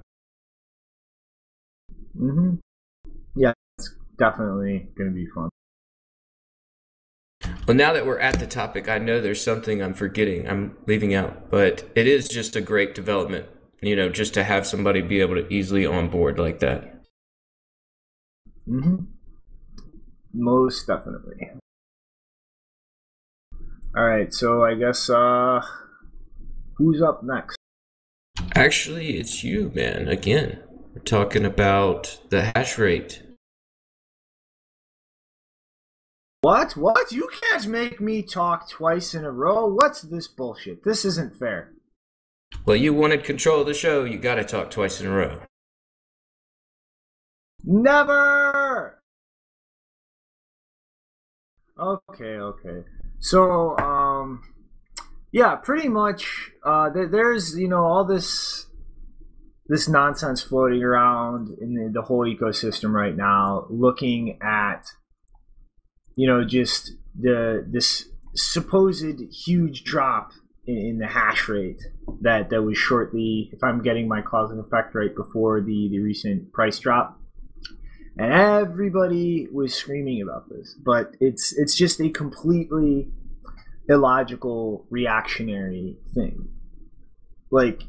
Mm-hmm. 2.20 2.56
Yeah, 3.38 3.54
it's 3.78 3.96
definitely 4.18 4.90
going 4.98 5.12
to 5.12 5.16
be 5.16 5.28
fun. 5.34 5.50
Well, 7.68 7.76
now 7.76 7.94
that 7.94 8.06
we're 8.06 8.20
at 8.20 8.40
the 8.40 8.48
topic, 8.48 8.88
I 8.88 8.98
know 8.98 9.20
there's 9.20 9.44
something 9.44 9.82
I'm 9.82 9.94
forgetting, 9.94 10.48
I'm 10.48 10.78
leaving 10.86 11.14
out, 11.14 11.50
but 11.50 11.90
it 11.96 12.08
is 12.08 12.28
just 12.28 12.56
a 12.56 12.62
great 12.62 12.94
development, 12.94 13.48
you 13.82 13.96
know, 13.96 14.10
just 14.10 14.34
to 14.36 14.44
have 14.44 14.68
somebody 14.68 15.02
be 15.02 15.20
able 15.22 15.36
to 15.36 15.52
easily 15.52 15.86
onboard 15.86 16.38
like 16.38 16.60
that. 16.60 17.04
Mm-hmm. 18.68 19.06
Most 20.34 20.86
definitely. 20.86 21.50
All 23.96 24.06
right, 24.06 24.34
so 24.34 24.64
I 24.64 24.76
guess 24.76 25.10
uh, 25.10 25.62
who's 26.76 27.02
up 27.02 27.24
next? 27.24 27.58
Actually, 28.54 29.18
it's 29.18 29.44
you, 29.44 29.72
man. 29.74 30.08
Again, 30.08 30.60
we're 30.94 31.02
talking 31.02 31.46
about 31.46 32.20
the 32.30 32.52
hash 32.56 32.78
rate. 32.78 33.22
What? 36.46 36.74
What? 36.74 37.12
You 37.12 37.28
can't 37.42 37.66
make 37.66 38.00
me 38.00 38.22
talk 38.22 38.70
twice 38.70 39.16
in 39.16 39.26
a 39.26 39.32
row. 39.32 39.66
What's 39.66 40.04
this 40.04 40.28
bullshit? 40.28 40.84
This 40.84 41.04
isn't 41.04 41.36
fair. 41.36 41.72
Well, 42.68 42.76
you 42.76 42.94
wanted 42.94 43.24
control 43.24 43.62
of 43.62 43.66
the 43.66 43.74
show. 43.74 44.04
You 44.04 44.20
got 44.20 44.36
to 44.36 44.44
talk 44.44 44.70
twice 44.70 45.02
in 45.02 45.08
a 45.08 45.10
row. 45.10 45.42
Never. 47.64 49.02
Okay, 51.80 52.38
okay. 52.38 52.84
So, 53.18 53.76
um, 53.80 54.44
yeah, 55.32 55.56
pretty 55.56 55.90
much. 55.90 56.52
Uh, 56.64 56.92
there, 56.92 57.08
there's 57.08 57.58
you 57.58 57.68
know 57.68 57.84
all 57.84 58.06
this 58.06 58.68
this 59.66 59.90
nonsense 59.90 60.44
floating 60.44 60.84
around 60.84 61.58
in 61.60 61.74
the, 61.74 61.90
the 61.92 62.04
whole 62.04 62.24
ecosystem 62.28 62.94
right 62.94 63.18
now, 63.18 63.66
looking 63.72 64.38
at 64.44 64.86
you 66.16 66.28
know 66.28 66.44
just 66.44 66.94
the 67.20 67.66
this 67.68 68.06
supposed 68.36 69.22
huge 69.32 69.84
drop 69.84 70.32
in, 70.66 70.78
in 70.78 70.98
the 70.98 71.08
hash 71.08 71.48
rate 71.48 71.82
that 72.22 72.50
that 72.50 72.62
was 72.64 72.78
shortly, 72.78 73.50
if 73.54 73.64
I'm 73.64 73.82
getting 73.82 74.08
my 74.08 74.22
cause 74.22 74.52
and 74.52 74.60
effect 74.60 74.96
right, 74.96 75.16
before 75.16 75.62
the 75.62 75.90
the 75.90 76.00
recent 76.00 76.52
price 76.54 76.80
drop. 76.80 77.20
And 78.18 78.32
everybody 78.32 79.48
was 79.52 79.74
screaming 79.74 80.22
about 80.22 80.50
this 80.50 80.74
but 80.86 81.16
it's 81.20 81.54
it's 81.58 81.76
just 81.76 82.00
a 82.00 82.10
completely 82.10 83.12
illogical 83.90 84.86
reactionary 84.90 85.98
thing. 86.14 86.50
Like 87.52 87.84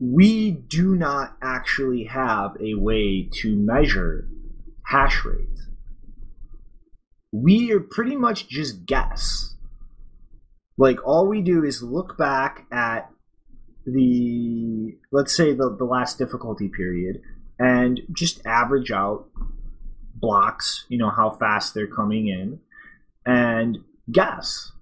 we 0.00 0.50
do 0.50 0.94
not 0.96 1.36
actually 1.42 2.04
have 2.04 2.56
a 2.60 2.74
way 2.74 3.28
to 3.32 3.56
measure 3.56 4.28
hash 4.86 5.24
rate 5.24 5.48
we 7.34 7.72
are 7.72 7.80
pretty 7.80 8.14
much 8.14 8.48
just 8.48 8.86
guess 8.86 9.54
like 10.76 11.04
all 11.04 11.26
we 11.26 11.40
do 11.40 11.64
is 11.64 11.82
look 11.82 12.16
back 12.16 12.66
at 12.70 13.10
the 13.86 14.96
let's 15.10 15.36
say 15.36 15.52
the, 15.52 15.74
the 15.76 15.84
last 15.84 16.16
difficulty 16.16 16.68
period 16.68 17.20
and 17.58 18.00
just 18.12 18.44
average 18.46 18.90
out 18.90 19.26
blocks, 20.14 20.84
you 20.88 20.96
know, 20.96 21.10
how 21.10 21.30
fast 21.30 21.74
they're 21.74 21.86
coming 21.86 22.28
in, 22.28 22.60
and 23.26 23.78
guess. 24.10 24.72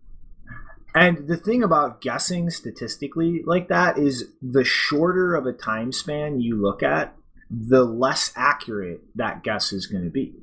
And 0.95 1.27
the 1.27 1.37
thing 1.37 1.63
about 1.63 2.01
guessing 2.01 2.51
statistically 2.51 3.43
like 3.45 3.69
that 3.69 3.99
is 3.99 4.29
the 4.43 4.65
shorter 4.65 5.35
of 5.35 5.47
a 5.47 5.53
time 5.53 5.91
span 5.91 6.41
you 6.41 6.61
look 6.61 6.83
at, 6.83 7.17
the 7.51 7.85
less 7.85 8.33
accurate 8.37 9.01
that 9.15 9.43
guess 9.43 9.73
is 9.73 9.87
going 9.87 10.05
to 10.05 10.11
be. 10.11 10.35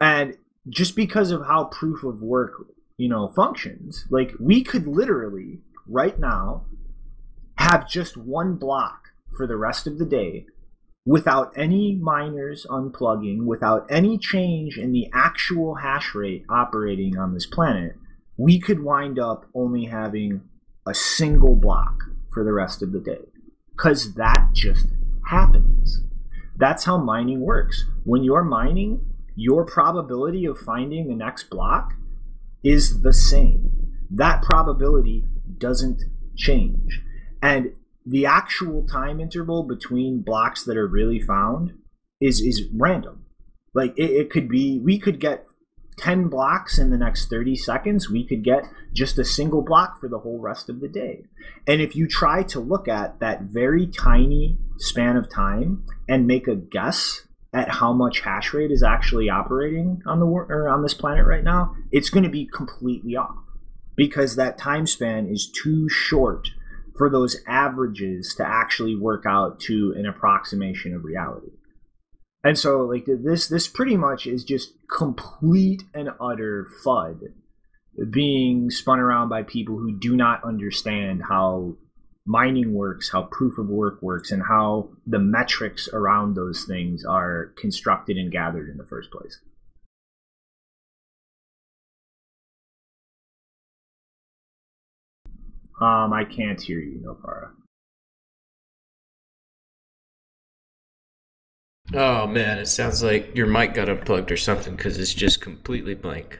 And 0.00 0.36
just 0.68 0.94
because 0.94 1.30
of 1.30 1.46
how 1.46 1.64
proof 1.64 2.04
of 2.04 2.22
work, 2.22 2.66
you 2.96 3.08
know, 3.08 3.28
functions, 3.28 4.06
like 4.10 4.32
we 4.38 4.62
could 4.62 4.86
literally 4.86 5.60
right 5.86 6.18
now 6.18 6.66
have 7.56 7.88
just 7.88 8.16
one 8.16 8.56
block 8.56 9.08
for 9.36 9.46
the 9.46 9.56
rest 9.56 9.86
of 9.86 9.98
the 9.98 10.04
day 10.04 10.46
without 11.06 11.52
any 11.56 11.96
miners 11.96 12.66
unplugging, 12.68 13.44
without 13.44 13.86
any 13.90 14.18
change 14.18 14.76
in 14.76 14.92
the 14.92 15.08
actual 15.12 15.76
hash 15.76 16.14
rate 16.14 16.44
operating 16.48 17.18
on 17.18 17.32
this 17.32 17.46
planet, 17.46 17.94
we 18.36 18.60
could 18.60 18.82
wind 18.82 19.18
up 19.18 19.46
only 19.54 19.86
having 19.86 20.40
a 20.86 20.94
single 20.94 21.56
block 21.56 22.04
for 22.32 22.44
the 22.44 22.52
rest 22.52 22.82
of 22.82 22.92
the 22.92 23.00
day. 23.00 23.20
Because 23.72 24.14
that 24.14 24.50
just 24.52 24.86
happens. 25.28 26.02
That's 26.56 26.84
how 26.84 26.98
mining 26.98 27.40
works. 27.40 27.86
When 28.04 28.22
you're 28.22 28.44
mining, 28.44 29.04
your 29.40 29.64
probability 29.64 30.44
of 30.44 30.58
finding 30.58 31.08
the 31.08 31.14
next 31.14 31.48
block 31.48 31.94
is 32.62 33.00
the 33.00 33.12
same. 33.12 33.70
That 34.10 34.42
probability 34.42 35.24
doesn't 35.56 36.02
change. 36.36 37.00
And 37.42 37.72
the 38.04 38.26
actual 38.26 38.86
time 38.86 39.18
interval 39.18 39.62
between 39.62 40.20
blocks 40.20 40.64
that 40.64 40.76
are 40.76 40.86
really 40.86 41.20
found 41.20 41.72
is 42.20 42.42
is 42.42 42.68
random. 42.74 43.24
Like 43.72 43.94
it, 43.96 44.10
it 44.10 44.30
could 44.30 44.48
be 44.48 44.78
we 44.78 44.98
could 44.98 45.18
get 45.20 45.46
10 45.96 46.28
blocks 46.28 46.78
in 46.78 46.90
the 46.90 46.98
next 46.98 47.30
30 47.30 47.56
seconds, 47.56 48.10
we 48.10 48.26
could 48.26 48.42
get 48.42 48.64
just 48.92 49.18
a 49.18 49.24
single 49.24 49.62
block 49.62 50.00
for 50.00 50.08
the 50.08 50.18
whole 50.18 50.38
rest 50.38 50.68
of 50.68 50.80
the 50.80 50.88
day. 50.88 51.24
And 51.66 51.80
if 51.80 51.94
you 51.94 52.06
try 52.06 52.42
to 52.44 52.60
look 52.60 52.88
at 52.88 53.20
that 53.20 53.42
very 53.42 53.86
tiny 53.86 54.58
span 54.78 55.16
of 55.16 55.30
time 55.30 55.84
and 56.08 56.26
make 56.26 56.48
a 56.48 56.56
guess 56.56 57.26
at 57.52 57.68
how 57.68 57.92
much 57.92 58.20
hash 58.20 58.54
rate 58.54 58.70
is 58.70 58.82
actually 58.82 59.28
operating 59.28 60.02
on 60.06 60.20
the 60.20 60.26
or 60.26 60.68
on 60.68 60.82
this 60.82 60.94
planet 60.94 61.26
right 61.26 61.44
now, 61.44 61.74
it's 61.90 62.10
going 62.10 62.24
to 62.24 62.30
be 62.30 62.46
completely 62.46 63.16
off. 63.16 63.36
because 63.96 64.36
that 64.36 64.56
time 64.56 64.86
span 64.86 65.26
is 65.26 65.50
too 65.50 65.88
short 65.88 66.48
for 66.96 67.10
those 67.10 67.36
averages 67.46 68.34
to 68.34 68.46
actually 68.46 68.96
work 68.96 69.24
out 69.26 69.60
to 69.60 69.94
an 69.96 70.06
approximation 70.06 70.94
of 70.94 71.04
reality. 71.04 71.50
And 72.42 72.58
so 72.58 72.86
like 72.86 73.04
this 73.06 73.48
this 73.48 73.68
pretty 73.68 73.96
much 73.96 74.26
is 74.26 74.44
just 74.44 74.72
complete 74.90 75.82
and 75.92 76.08
utter 76.20 76.66
fud 76.84 77.18
being 78.10 78.70
spun 78.70 78.98
around 78.98 79.28
by 79.28 79.42
people 79.42 79.76
who 79.76 79.98
do 79.98 80.16
not 80.16 80.42
understand 80.44 81.22
how 81.28 81.76
mining 82.30 82.72
works, 82.72 83.10
how 83.10 83.22
proof 83.24 83.58
of 83.58 83.66
work 83.68 84.00
works, 84.00 84.30
and 84.30 84.44
how 84.44 84.88
the 85.04 85.18
metrics 85.18 85.88
around 85.92 86.34
those 86.34 86.64
things 86.64 87.04
are 87.04 87.52
constructed 87.56 88.16
and 88.16 88.30
gathered 88.30 88.68
in 88.68 88.76
the 88.76 88.86
first 88.86 89.10
place. 89.10 89.40
Um, 95.80 96.12
I 96.12 96.24
can't 96.24 96.60
hear 96.60 96.78
you, 96.78 97.00
Nopara. 97.04 97.50
Oh 101.92 102.28
man, 102.28 102.58
it 102.58 102.66
sounds 102.66 103.02
like 103.02 103.34
your 103.34 103.48
mic 103.48 103.74
got 103.74 103.88
unplugged 103.88 104.30
or 104.30 104.36
something 104.36 104.76
because 104.76 104.98
it's 104.98 105.14
just 105.14 105.40
completely 105.40 105.94
blank. 105.94 106.38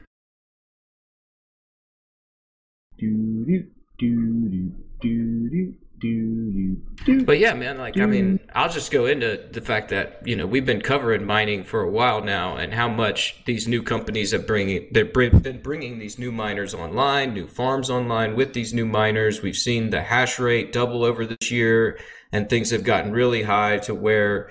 Do 2.96 3.44
do 3.44 3.66
do 3.98 4.48
do 4.48 4.72
do 5.00 5.50
do 5.50 5.74
do 6.00 6.76
do. 7.04 7.24
But 7.24 7.38
yeah, 7.38 7.54
man, 7.54 7.78
like 7.78 7.98
I 7.98 8.06
mean, 8.06 8.40
I'll 8.54 8.70
just 8.70 8.90
go 8.90 9.06
into 9.06 9.48
the 9.52 9.60
fact 9.60 9.90
that 9.90 10.22
you 10.24 10.34
know 10.34 10.46
we've 10.46 10.64
been 10.64 10.80
covering 10.80 11.24
mining 11.24 11.62
for 11.64 11.82
a 11.82 11.90
while 11.90 12.22
now, 12.22 12.56
and 12.56 12.72
how 12.72 12.88
much 12.88 13.42
these 13.44 13.68
new 13.68 13.82
companies 13.82 14.32
have 14.32 14.46
bringing 14.46 14.88
they've 14.92 15.12
been 15.12 15.60
bringing 15.62 15.98
these 15.98 16.18
new 16.18 16.32
miners 16.32 16.74
online, 16.74 17.34
new 17.34 17.46
farms 17.46 17.90
online 17.90 18.34
with 18.34 18.54
these 18.54 18.74
new 18.74 18.86
miners. 18.86 19.42
We've 19.42 19.56
seen 19.56 19.90
the 19.90 20.02
hash 20.02 20.38
rate 20.38 20.72
double 20.72 21.04
over 21.04 21.26
this 21.26 21.50
year, 21.50 21.98
and 22.32 22.48
things 22.48 22.70
have 22.70 22.84
gotten 22.84 23.12
really 23.12 23.42
high 23.42 23.78
to 23.78 23.94
where, 23.94 24.50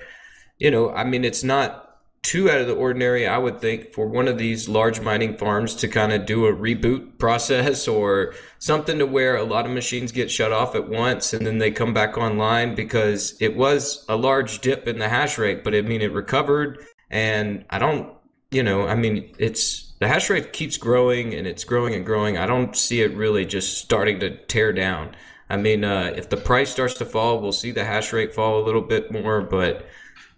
you 0.58 0.70
know, 0.70 0.90
I 0.90 1.04
mean, 1.04 1.24
it's 1.24 1.44
not 1.44 1.89
too 2.22 2.50
out 2.50 2.60
of 2.60 2.66
the 2.66 2.74
ordinary, 2.74 3.26
I 3.26 3.38
would 3.38 3.60
think, 3.60 3.92
for 3.94 4.06
one 4.06 4.28
of 4.28 4.36
these 4.36 4.68
large 4.68 5.00
mining 5.00 5.36
farms 5.36 5.74
to 5.76 5.88
kind 5.88 6.12
of 6.12 6.26
do 6.26 6.46
a 6.46 6.52
reboot 6.52 7.18
process 7.18 7.88
or 7.88 8.34
something 8.58 8.98
to 8.98 9.06
where 9.06 9.36
a 9.36 9.44
lot 9.44 9.64
of 9.64 9.72
machines 9.72 10.12
get 10.12 10.30
shut 10.30 10.52
off 10.52 10.74
at 10.74 10.88
once 10.88 11.32
and 11.32 11.46
then 11.46 11.58
they 11.58 11.70
come 11.70 11.94
back 11.94 12.18
online 12.18 12.74
because 12.74 13.36
it 13.40 13.56
was 13.56 14.04
a 14.08 14.16
large 14.16 14.60
dip 14.60 14.86
in 14.86 14.98
the 14.98 15.08
hash 15.08 15.38
rate, 15.38 15.64
but 15.64 15.74
I 15.74 15.80
mean, 15.80 16.02
it 16.02 16.12
recovered. 16.12 16.84
And 17.10 17.64
I 17.70 17.78
don't, 17.78 18.12
you 18.50 18.62
know, 18.62 18.86
I 18.86 18.94
mean, 18.94 19.34
it's 19.38 19.92
the 19.98 20.08
hash 20.08 20.28
rate 20.28 20.52
keeps 20.52 20.76
growing 20.76 21.34
and 21.34 21.46
it's 21.46 21.64
growing 21.64 21.94
and 21.94 22.04
growing. 22.04 22.36
I 22.36 22.46
don't 22.46 22.76
see 22.76 23.00
it 23.00 23.14
really 23.14 23.46
just 23.46 23.78
starting 23.78 24.20
to 24.20 24.36
tear 24.46 24.72
down. 24.72 25.16
I 25.48 25.56
mean, 25.56 25.84
uh, 25.84 26.12
if 26.16 26.28
the 26.28 26.36
price 26.36 26.70
starts 26.70 26.94
to 26.94 27.04
fall, 27.04 27.40
we'll 27.40 27.52
see 27.52 27.70
the 27.70 27.84
hash 27.84 28.12
rate 28.12 28.34
fall 28.34 28.62
a 28.62 28.64
little 28.64 28.82
bit 28.82 29.10
more, 29.10 29.40
but 29.40 29.86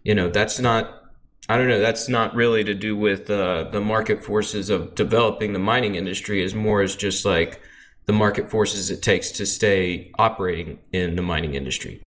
you 0.04 0.14
know, 0.14 0.28
that's 0.28 0.58
not 0.58 1.01
I 1.48 1.56
don't 1.56 1.68
know. 1.68 1.80
That's 1.80 2.08
not 2.08 2.34
really 2.34 2.64
to 2.64 2.74
do 2.74 2.96
with 2.96 3.28
uh, 3.28 3.64
the 3.70 3.80
market 3.80 4.24
forces 4.24 4.70
of 4.70 4.94
developing 4.94 5.52
the 5.52 5.58
mining 5.58 5.96
industry, 5.96 6.42
as 6.42 6.54
more 6.54 6.82
as 6.82 6.94
just 6.94 7.24
like 7.24 7.60
the 8.06 8.12
market 8.12 8.50
forces 8.50 8.90
it 8.90 9.02
takes 9.02 9.30
to 9.32 9.46
stay 9.46 10.12
operating 10.18 10.78
in 10.92 11.16
the 11.16 11.22
mining 11.22 11.54
industry. 11.54 12.02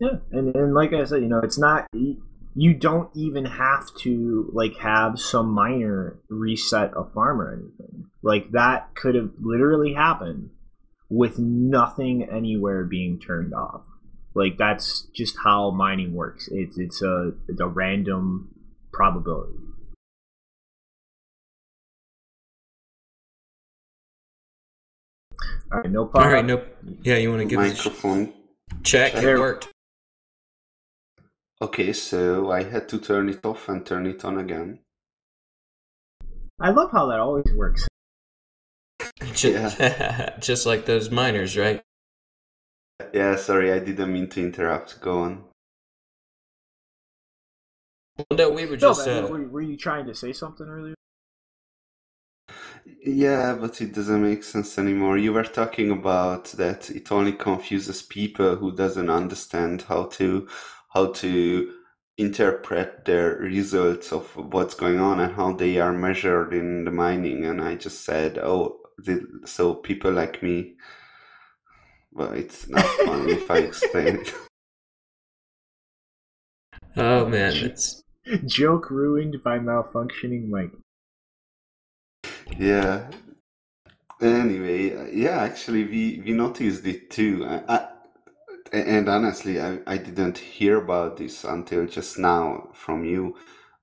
Yeah, 0.00 0.18
and 0.30 0.54
and 0.54 0.74
like 0.74 0.92
I 0.92 1.04
said, 1.04 1.22
you 1.22 1.28
know, 1.28 1.40
it's 1.42 1.58
not 1.58 1.86
you 1.92 2.74
don't 2.74 3.10
even 3.14 3.44
have 3.44 3.86
to 4.00 4.50
like 4.52 4.76
have 4.78 5.18
some 5.18 5.50
miner 5.50 6.18
reset 6.28 6.92
a 6.96 7.04
farm 7.04 7.40
or 7.40 7.52
anything. 7.52 8.06
Like 8.22 8.50
that 8.52 8.94
could 8.94 9.14
have 9.14 9.30
literally 9.40 9.94
happened 9.94 10.50
with 11.08 11.38
nothing 11.38 12.28
anywhere 12.30 12.84
being 12.84 13.18
turned 13.18 13.54
off. 13.54 13.82
Like 14.38 14.56
that's 14.56 15.02
just 15.12 15.36
how 15.44 15.70
mining 15.72 16.14
works. 16.14 16.48
It's 16.52 16.78
it's 16.78 17.02
a 17.02 17.32
it's 17.48 17.60
a 17.60 17.66
random 17.66 18.54
probability. 18.92 19.58
All 25.70 25.80
right, 25.80 25.90
no 25.90 26.02
All 26.02 26.10
problem. 26.10 26.32
right, 26.32 26.44
no, 26.44 26.64
yeah, 27.02 27.16
you 27.16 27.30
want 27.30 27.40
to 27.40 27.46
give 27.46 27.60
us 27.60 27.72
a 27.72 27.74
Microphone. 27.74 28.32
check? 28.84 29.14
It 29.14 29.38
worked. 29.38 29.68
Okay, 31.60 31.92
so 31.92 32.50
I 32.52 32.62
had 32.62 32.88
to 32.90 32.98
turn 32.98 33.28
it 33.28 33.44
off 33.44 33.68
and 33.68 33.84
turn 33.84 34.06
it 34.06 34.24
on 34.24 34.38
again. 34.38 34.78
I 36.60 36.70
love 36.70 36.90
how 36.92 37.06
that 37.06 37.18
always 37.18 37.52
works. 37.54 37.86
Just, 39.34 39.78
just 40.40 40.66
like 40.66 40.86
those 40.86 41.10
miners, 41.10 41.56
right? 41.56 41.82
Yeah, 43.12 43.36
sorry, 43.36 43.72
I 43.72 43.78
didn't 43.78 44.12
mean 44.12 44.28
to 44.30 44.42
interrupt. 44.42 45.00
Go 45.00 45.20
on. 45.20 45.44
Well, 48.18 48.38
no, 48.38 48.50
we 48.50 48.66
were 48.66 48.76
just. 48.76 49.06
but 49.06 49.24
Uh, 49.24 49.28
were, 49.28 49.48
were 49.48 49.62
you 49.62 49.76
trying 49.76 50.06
to 50.06 50.14
say 50.14 50.32
something 50.32 50.66
earlier? 50.66 50.94
Yeah, 53.04 53.56
but 53.60 53.80
it 53.80 53.94
doesn't 53.94 54.22
make 54.22 54.42
sense 54.42 54.78
anymore. 54.78 55.18
You 55.18 55.32
were 55.32 55.44
talking 55.44 55.90
about 55.90 56.46
that 56.52 56.90
it 56.90 57.12
only 57.12 57.32
confuses 57.32 58.02
people 58.02 58.56
who 58.56 58.74
doesn't 58.74 59.10
understand 59.10 59.82
how 59.82 60.06
to 60.18 60.48
how 60.88 61.12
to 61.12 61.72
interpret 62.16 63.04
their 63.04 63.36
results 63.36 64.12
of 64.12 64.34
what's 64.52 64.74
going 64.74 64.98
on 64.98 65.20
and 65.20 65.34
how 65.34 65.52
they 65.52 65.78
are 65.78 65.92
measured 65.92 66.52
in 66.52 66.84
the 66.84 66.90
mining. 66.90 67.44
And 67.44 67.60
I 67.60 67.76
just 67.76 68.04
said, 68.04 68.38
oh, 68.38 68.80
the, 68.98 69.24
so 69.44 69.74
people 69.74 70.12
like 70.12 70.42
me. 70.42 70.74
Well, 72.18 72.32
it's 72.32 72.68
not 72.68 72.84
fun 72.84 73.28
if 73.30 73.48
I 73.48 73.58
explain 73.58 74.16
it. 74.16 74.34
oh 76.96 77.28
man, 77.28 77.54
it's 77.54 78.02
Joke 78.44 78.90
ruined 78.90 79.40
by 79.44 79.60
malfunctioning 79.60 80.48
mic. 80.48 80.70
Yeah. 82.58 83.08
Anyway, 84.20 84.96
uh, 84.96 85.04
yeah, 85.12 85.42
actually, 85.42 85.84
we 85.84 86.20
we 86.24 86.32
noticed 86.32 86.84
it 86.86 87.08
too. 87.08 87.46
I, 87.46 87.62
I, 87.68 87.88
and 88.72 89.08
honestly, 89.08 89.60
I, 89.60 89.78
I 89.86 89.96
didn't 89.98 90.38
hear 90.38 90.78
about 90.78 91.18
this 91.18 91.44
until 91.44 91.86
just 91.86 92.18
now 92.18 92.70
from 92.74 93.04
you. 93.04 93.36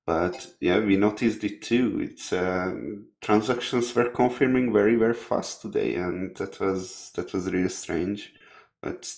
But 0.05 0.53
yeah, 0.59 0.79
we 0.79 0.97
noticed 0.97 1.43
it 1.43 1.63
too. 1.63 1.99
It's 1.99 2.31
uh, 2.31 2.73
transactions 3.21 3.95
were 3.95 4.09
confirming 4.09 4.71
very, 4.71 4.95
very 4.95 5.15
fast 5.15 5.63
today, 5.63 5.95
and 5.95 6.35
that 6.37 6.59
was 6.59 7.11
that 7.15 7.33
was 7.33 7.51
really 7.51 7.69
strange. 7.69 8.33
But 8.83 9.11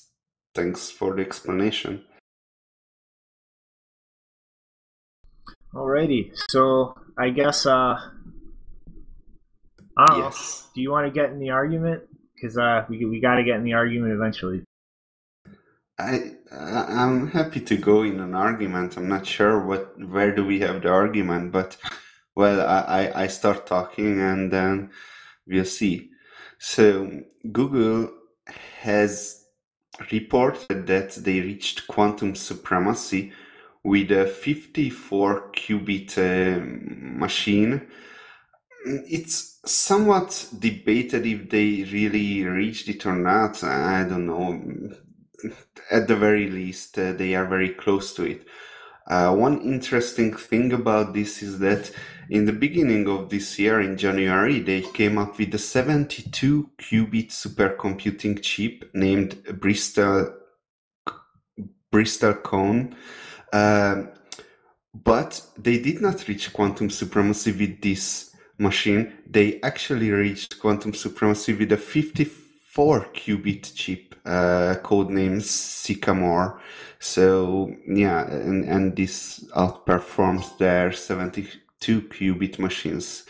thanks 0.56 0.89
for 0.89 1.13
the 1.13 1.23
explanation. 1.23 2.06
Alrighty, 5.73 6.32
so 6.50 6.95
I 7.17 7.32
guess 7.32 7.65
uh, 7.65 8.00
I 9.97 10.06
don't 10.08 10.19
know. 10.19 10.32
Do 10.73 10.82
you 10.82 10.89
want 10.89 11.06
to 11.06 11.12
get 11.12 11.32
in 11.32 11.39
the 11.39 11.50
argument? 11.50 12.04
Because 12.34 12.58
uh, 12.58 12.86
we 12.88 13.04
we 13.04 13.19
got 13.19 13.36
to 13.36 13.43
get 13.43 13.58
in 13.58 13.65
the 13.65 13.73
argument 13.73 14.13
eventually. 14.13 14.63
I 15.99 16.33
I'm 16.51 17.27
happy 17.27 17.60
to 17.62 17.77
go 17.77 18.03
in 18.03 18.19
an 18.19 18.36
argument. 18.36 18.97
I'm 18.97 19.10
not 19.10 19.25
sure 19.25 19.65
what 19.65 19.99
where 19.99 20.33
do 20.33 20.45
we 20.45 20.60
have 20.60 20.83
the 20.83 20.89
argument, 20.89 21.51
but 21.51 21.77
well, 22.36 22.62
I, 22.62 23.05
I, 23.07 23.23
I 23.23 23.27
start 23.27 23.65
talking 23.65 24.21
and 24.21 24.51
then 24.53 24.91
we'll 25.47 25.65
see. 25.65 26.12
So 26.60 27.21
Google 27.51 28.12
has 28.81 29.43
reported 30.12 30.86
that 30.86 31.15
they 31.15 31.41
reached 31.41 31.88
quantum 31.88 32.36
supremacy 32.36 33.33
with 33.83 34.12
a 34.12 34.27
54 34.27 35.51
qubit 35.53 36.17
uh, 36.17 36.60
machine. 37.17 37.88
It's 38.86 39.60
somewhat 39.65 40.49
debated 40.60 41.25
if 41.25 41.49
they 41.49 41.83
really 41.91 42.43
reached 42.43 42.88
it 42.88 43.05
or 43.05 43.15
not. 43.15 43.63
I 43.63 44.03
don't 44.03 44.27
know 44.27 44.95
at 45.91 46.08
the 46.08 46.15
very 46.15 46.50
least, 46.50 46.97
uh, 46.97 47.13
they 47.13 47.36
are 47.36 47.45
very 47.45 47.69
close 47.69 48.13
to 48.15 48.23
it. 48.23 48.45
Uh, 49.08 49.34
one 49.34 49.62
interesting 49.62 50.34
thing 50.34 50.73
about 50.73 51.13
this 51.13 51.41
is 51.41 51.60
that 51.60 51.91
in 52.30 52.45
the 52.45 52.54
beginning 52.54 53.08
of 53.08 53.30
this 53.30 53.58
year, 53.58 53.80
in 53.80 53.97
January, 53.97 54.60
they 54.60 54.82
came 54.82 55.17
up 55.17 55.38
with 55.38 55.54
a 55.56 55.58
72 55.58 56.69
qubit 56.78 57.30
supercomputing 57.30 58.41
chip 58.41 58.89
named 58.93 59.41
Bristol 59.60 60.34
Bristlecone. 61.93 62.93
Um, 63.54 64.10
but 64.93 65.41
they 65.58 65.80
did 65.80 66.02
not 66.02 66.28
reach 66.28 66.52
quantum 66.52 66.89
supremacy 66.89 67.52
with 67.52 67.82
this 67.82 68.36
machine. 68.58 69.13
They 69.26 69.62
actually 69.62 70.12
reached 70.12 70.60
quantum 70.60 70.93
supremacy 70.93 71.54
with 71.54 71.71
a 71.71 71.78
54 71.78 73.08
qubit 73.13 73.73
chip, 73.76 74.06
uh, 74.27 74.75
codenamed 74.83 75.43
Sycamore. 75.43 76.61
So 76.99 77.73
yeah, 77.87 78.27
and, 78.27 78.65
and 78.65 78.95
this 78.95 79.45
outperforms 79.55 80.57
their 80.57 80.91
72 80.91 82.01
qubit 82.01 82.59
machines. 82.59 83.25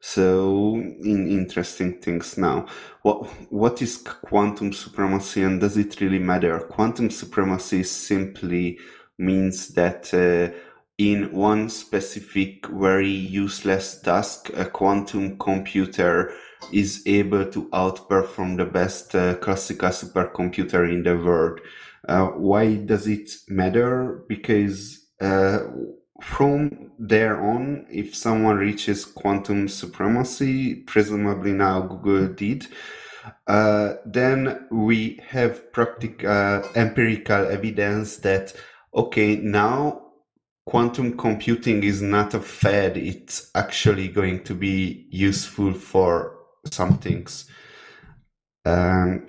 So, 0.00 0.74
in 0.76 1.26
interesting 1.28 1.94
things 2.00 2.38
now. 2.38 2.66
What 3.02 3.26
what 3.50 3.82
is 3.82 3.96
quantum 3.96 4.72
supremacy, 4.72 5.42
and 5.42 5.60
does 5.60 5.76
it 5.76 6.00
really 6.00 6.20
matter? 6.20 6.60
Quantum 6.60 7.10
supremacy 7.10 7.82
simply 7.82 8.78
means 9.18 9.68
that 9.68 10.14
uh, 10.14 10.54
in 10.98 11.32
one 11.32 11.68
specific 11.68 12.66
very 12.68 13.10
useless 13.10 14.00
task, 14.00 14.50
a 14.54 14.66
quantum 14.66 15.38
computer 15.38 16.32
is 16.72 17.02
able 17.06 17.44
to 17.50 17.68
outperform 17.70 18.56
the 18.56 18.64
best 18.64 19.14
uh, 19.14 19.34
classical 19.36 19.90
supercomputer 19.90 20.90
in 20.90 21.02
the 21.02 21.16
world. 21.16 21.60
Uh, 22.08 22.26
why 22.26 22.76
does 22.76 23.06
it 23.06 23.30
matter? 23.48 24.24
Because 24.28 25.06
uh, 25.20 25.60
from 26.20 26.92
there 26.98 27.42
on, 27.42 27.86
if 27.90 28.14
someone 28.14 28.56
reaches 28.56 29.04
quantum 29.04 29.68
supremacy, 29.68 30.76
presumably 30.86 31.52
now 31.52 31.80
Google 31.80 32.28
did, 32.28 32.66
uh, 33.46 33.94
then 34.04 34.66
we 34.70 35.20
have 35.28 35.72
practical 35.72 36.62
empirical 36.74 37.46
evidence 37.46 38.18
that 38.18 38.54
okay 38.94 39.36
now 39.36 40.02
quantum 40.64 41.16
computing 41.16 41.82
is 41.82 42.02
not 42.02 42.34
a 42.34 42.40
fad 42.40 42.96
it's 42.96 43.50
actually 43.54 44.08
going 44.08 44.42
to 44.42 44.54
be 44.54 45.06
useful 45.10 45.72
for 45.72 46.35
some 46.72 46.98
things. 46.98 47.50
Um, 48.64 49.28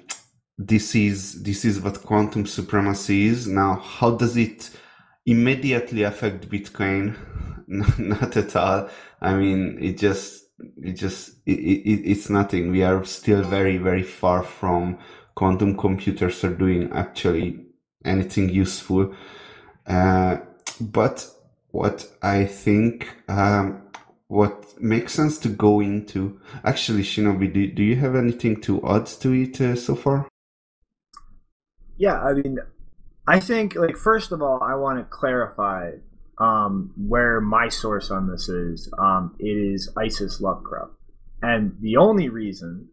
this 0.58 0.96
is 0.96 1.44
this 1.44 1.66
is 1.66 1.80
what 1.80 2.04
quantum 2.04 2.46
supremacy 2.46 3.28
is. 3.28 3.48
Now 3.48 3.76
how 3.76 4.12
does 4.12 4.36
it 4.38 4.72
immediately 5.26 6.04
affect 6.04 6.50
bitcoin? 6.50 7.16
Not 7.68 8.36
at 8.36 8.56
all. 8.56 8.90
I 9.22 9.36
mean 9.36 9.78
it 9.82 9.98
just 9.98 10.46
it 10.78 10.94
just 10.94 11.30
it, 11.46 11.60
it, 11.60 12.12
it's 12.12 12.30
nothing. 12.30 12.72
We 12.72 12.84
are 12.84 13.06
still 13.06 13.44
very 13.44 13.78
very 13.78 14.04
far 14.04 14.44
from 14.44 14.98
quantum 15.36 15.78
computers 15.78 16.44
are 16.44 16.56
doing 16.56 16.92
actually 16.94 17.68
anything 18.04 18.50
useful. 18.50 19.14
Uh, 19.86 20.38
but 20.82 21.30
what 21.72 22.08
I 22.22 22.46
think, 22.46 23.08
um, 23.28 23.84
what 24.28 24.82
makes 24.82 25.14
sense 25.14 25.38
to 25.40 25.50
go 25.50 25.80
into, 25.80 26.40
actually, 26.64 27.04
Shinobi, 27.04 27.54
do, 27.54 27.72
do 27.72 27.84
you 27.84 27.96
have 27.98 28.16
anything 28.16 28.62
to 28.62 28.86
add 28.88 29.06
to 29.06 29.34
it 29.34 29.62
uh, 29.62 29.76
so 29.76 29.96
far? 29.96 30.28
Yeah, 31.98 32.20
I 32.20 32.34
mean, 32.34 32.60
I 33.28 33.40
think 33.40 33.76
like 33.76 33.98
first 33.98 34.32
of 34.32 34.42
all, 34.42 34.62
I 34.62 34.76
want 34.76 35.00
to 35.00 35.06
clarify 35.06 35.92
um, 36.38 36.94
where 36.96 37.42
my 37.42 37.70
source 37.70 38.12
on 38.12 38.30
this 38.30 38.50
is. 38.50 38.92
Um, 39.00 39.36
it 39.40 39.46
is 39.46 39.90
Isis 39.98 40.40
Lovecruft, 40.42 40.92
and 41.42 41.76
the 41.82 41.98
only 41.98 42.30
reason 42.30 42.90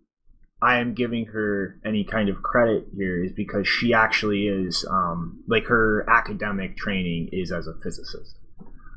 I 0.62 0.79
am 0.79 0.94
giving 0.94 1.27
her 1.27 1.79
any 1.85 2.05
kind 2.05 2.31
of 2.31 2.42
credit 2.42 2.88
here 2.97 3.23
is 3.23 3.33
because 3.33 3.68
she 3.68 3.92
actually 3.92 4.47
is 4.47 4.87
um, 4.90 5.42
like 5.47 5.66
her 5.66 6.09
academic 6.09 6.79
training 6.79 7.29
is 7.33 7.53
as 7.53 7.66
a 7.66 7.75
physicist. 7.83 8.38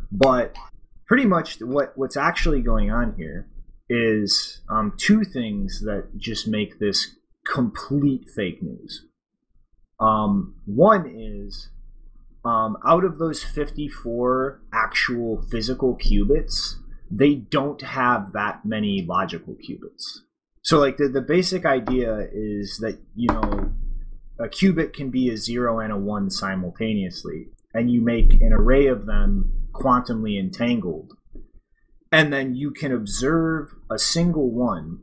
But 0.10 0.56
pretty 1.08 1.26
much 1.26 1.60
what 1.62 1.94
what's 1.96 2.18
actually 2.18 2.62
going 2.62 2.92
on 2.92 3.16
here 3.18 3.48
is 3.90 4.62
um, 4.70 4.94
two 4.98 5.24
things 5.24 5.82
that 5.82 6.10
just 6.18 6.48
make 6.48 6.80
this 6.80 7.16
complete 7.46 8.30
fake 8.36 8.62
news. 8.62 9.06
Um, 10.00 10.56
one 10.66 11.10
is 11.10 11.70
um, 12.46 12.78
out 12.86 13.04
of 13.04 13.18
those 13.18 13.44
54 13.44 14.62
actual 14.74 15.42
physical 15.50 15.98
qubits, 15.98 16.76
they 17.10 17.36
don't 17.36 17.82
have 17.82 18.34
that 18.34 18.66
many 18.66 19.06
logical 19.08 19.56
qubits. 19.56 20.20
So, 20.62 20.80
like, 20.80 20.98
the, 20.98 21.08
the 21.08 21.22
basic 21.22 21.66
idea 21.66 22.28
is 22.32 22.78
that, 22.82 23.00
you 23.16 23.28
know, 23.28 23.72
a 24.40 24.48
qubit 24.48 24.94
can 24.94 25.10
be 25.10 25.30
a 25.30 25.38
zero 25.38 25.80
and 25.80 25.92
a 25.92 25.98
one 25.98 26.30
simultaneously, 26.30 27.48
and 27.74 27.90
you 27.90 28.02
make 28.02 28.34
an 28.42 28.54
array 28.54 28.88
of 28.88 29.06
them 29.06 29.67
quantumly 29.78 30.40
entangled. 30.40 31.14
And 32.12 32.32
then 32.32 32.56
you 32.56 32.72
can 32.72 32.92
observe 32.92 33.70
a 33.92 34.00
single 34.00 34.50
one 34.50 35.00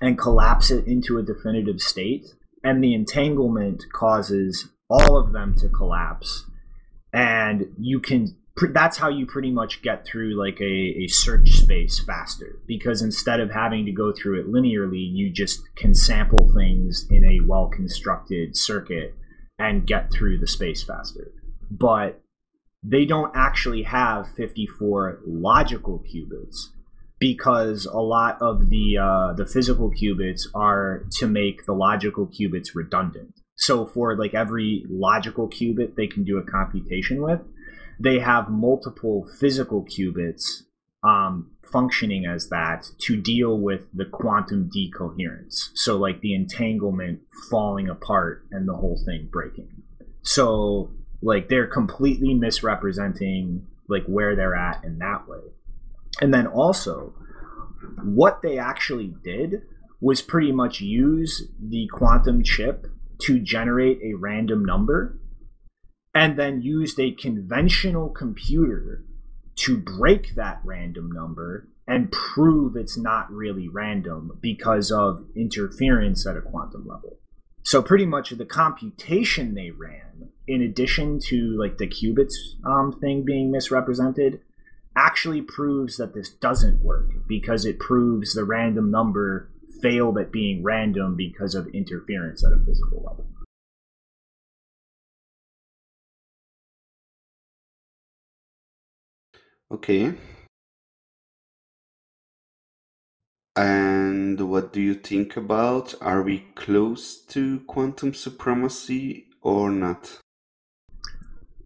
and 0.00 0.18
collapse 0.18 0.70
it 0.70 0.86
into 0.86 1.18
a 1.18 1.22
definitive 1.22 1.80
state, 1.80 2.26
and 2.62 2.82
the 2.82 2.94
entanglement 2.94 3.84
causes 3.92 4.68
all 4.88 5.16
of 5.16 5.32
them 5.32 5.54
to 5.56 5.68
collapse. 5.68 6.44
And 7.12 7.66
you 7.78 8.00
can 8.00 8.36
that's 8.72 8.96
how 8.96 9.08
you 9.08 9.26
pretty 9.26 9.50
much 9.50 9.82
get 9.82 10.06
through 10.06 10.34
like 10.34 10.60
a, 10.60 10.64
a 10.64 11.06
search 11.08 11.50
space 11.50 11.98
faster 12.00 12.58
because 12.66 13.02
instead 13.02 13.38
of 13.38 13.50
having 13.50 13.84
to 13.84 13.92
go 13.92 14.12
through 14.12 14.40
it 14.40 14.50
linearly 14.50 15.06
you 15.12 15.30
just 15.30 15.62
can 15.76 15.94
sample 15.94 16.50
things 16.54 17.06
in 17.10 17.22
a 17.22 17.46
well 17.46 17.68
constructed 17.68 18.56
circuit 18.56 19.14
and 19.58 19.86
get 19.86 20.10
through 20.10 20.38
the 20.38 20.46
space 20.46 20.82
faster 20.82 21.32
but 21.70 22.22
they 22.88 23.04
don't 23.04 23.32
actually 23.34 23.82
have 23.82 24.28
54 24.36 25.20
logical 25.26 26.04
qubits 26.12 26.68
because 27.18 27.86
a 27.86 27.98
lot 27.98 28.36
of 28.40 28.68
the 28.68 28.98
uh, 28.98 29.32
the 29.32 29.46
physical 29.46 29.90
qubits 29.90 30.42
are 30.54 31.04
to 31.12 31.26
make 31.26 31.64
the 31.66 31.72
logical 31.72 32.26
qubits 32.26 32.74
redundant 32.74 33.34
so 33.56 33.86
for 33.86 34.16
like 34.16 34.34
every 34.34 34.84
logical 34.88 35.48
qubit 35.48 35.96
they 35.96 36.06
can 36.06 36.24
do 36.24 36.38
a 36.38 36.44
computation 36.44 37.22
with 37.22 37.40
they 37.98 38.18
have 38.18 38.50
multiple 38.50 39.26
physical 39.40 39.84
qubits 39.84 40.62
um, 41.02 41.50
functioning 41.70 42.26
as 42.26 42.48
that 42.48 42.86
to 42.98 43.20
deal 43.20 43.58
with 43.58 43.82
the 43.94 44.04
quantum 44.04 44.68
decoherence. 44.74 45.70
So, 45.74 45.96
like 45.96 46.20
the 46.20 46.34
entanglement 46.34 47.20
falling 47.50 47.88
apart 47.88 48.46
and 48.50 48.68
the 48.68 48.74
whole 48.74 49.00
thing 49.04 49.28
breaking. 49.30 49.68
So, 50.22 50.90
like 51.22 51.48
they're 51.48 51.66
completely 51.66 52.34
misrepresenting 52.34 53.66
like 53.88 54.04
where 54.06 54.34
they're 54.36 54.54
at 54.54 54.84
in 54.84 54.98
that 54.98 55.28
way. 55.28 55.40
And 56.20 56.32
then 56.32 56.46
also, 56.46 57.14
what 58.02 58.42
they 58.42 58.58
actually 58.58 59.14
did 59.22 59.62
was 60.00 60.22
pretty 60.22 60.52
much 60.52 60.80
use 60.80 61.50
the 61.60 61.88
quantum 61.92 62.42
chip 62.42 62.86
to 63.18 63.38
generate 63.38 63.98
a 64.02 64.14
random 64.14 64.64
number 64.64 65.18
and 66.14 66.38
then 66.38 66.62
used 66.62 66.98
a 66.98 67.12
conventional 67.12 68.08
computer 68.08 69.04
to 69.56 69.76
break 69.76 70.34
that 70.34 70.60
random 70.64 71.10
number 71.10 71.68
and 71.86 72.10
prove 72.10 72.76
it's 72.76 72.98
not 72.98 73.30
really 73.30 73.68
random 73.68 74.38
because 74.40 74.90
of 74.90 75.24
interference 75.36 76.26
at 76.26 76.36
a 76.36 76.40
quantum 76.40 76.86
level. 76.86 77.18
So 77.66 77.82
pretty 77.82 78.06
much 78.06 78.30
the 78.30 78.44
computation 78.44 79.54
they 79.54 79.72
ran, 79.72 80.30
in 80.46 80.62
addition 80.62 81.18
to 81.24 81.58
like 81.58 81.78
the 81.78 81.88
qubits 81.88 82.34
um, 82.64 82.92
thing 83.00 83.24
being 83.24 83.50
misrepresented, 83.50 84.40
actually 84.94 85.42
proves 85.42 85.96
that 85.96 86.14
this 86.14 86.30
doesn't 86.30 86.84
work 86.84 87.10
because 87.26 87.64
it 87.64 87.80
proves 87.80 88.34
the 88.34 88.44
random 88.44 88.92
number 88.92 89.50
failed 89.82 90.16
at 90.16 90.30
being 90.30 90.62
random 90.62 91.16
because 91.16 91.56
of 91.56 91.66
interference 91.74 92.44
at 92.44 92.52
a 92.52 92.64
physical 92.64 93.02
level. 93.02 93.26
Okay. 99.72 100.14
And 103.56 104.38
what 104.50 104.72
do 104.74 104.82
you 104.82 104.94
think 104.94 105.36
about? 105.36 105.94
Are 106.02 106.22
we 106.22 106.44
close 106.54 107.16
to 107.28 107.60
quantum 107.60 108.12
supremacy 108.12 109.28
or 109.40 109.70
not? 109.70 110.18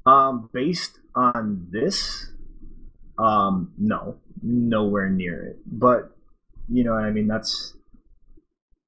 Um, 0.07 0.49
based 0.53 1.01
on 1.17 1.67
this, 1.71 2.31
um, 3.19 3.73
no, 3.77 4.19
nowhere 4.41 5.11
near 5.11 5.43
it. 5.43 5.59
But 5.67 6.17
you 6.69 6.85
know, 6.85 6.95
I 6.95 7.11
mean, 7.11 7.27
that's 7.27 7.75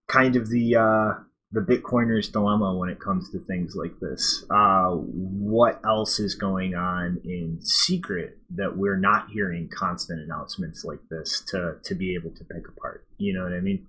kind 0.06 0.36
of 0.36 0.48
the 0.48 0.76
uh, 0.76 1.14
the 1.52 1.60
Bitcoiner's 1.60 2.28
dilemma 2.28 2.74
when 2.74 2.88
it 2.88 2.98
comes 2.98 3.30
to 3.30 3.38
things 3.38 3.76
like 3.76 3.98
this. 4.00 4.44
Uh, 4.48 4.92
what 4.92 5.80
else 5.84 6.18
is 6.18 6.34
going 6.34 6.74
on 6.74 7.20
in 7.24 7.60
secret 7.60 8.38
that 8.54 8.76
we're 8.76 8.96
not 8.96 9.28
hearing 9.30 9.68
constant 9.68 10.20
announcements 10.20 10.84
like 10.84 11.00
this 11.10 11.42
to 11.48 11.76
to 11.84 11.94
be 11.94 12.14
able 12.14 12.30
to 12.30 12.44
pick 12.44 12.66
apart? 12.68 13.04
You 13.18 13.34
know 13.34 13.44
what 13.44 13.52
I 13.52 13.60
mean? 13.60 13.86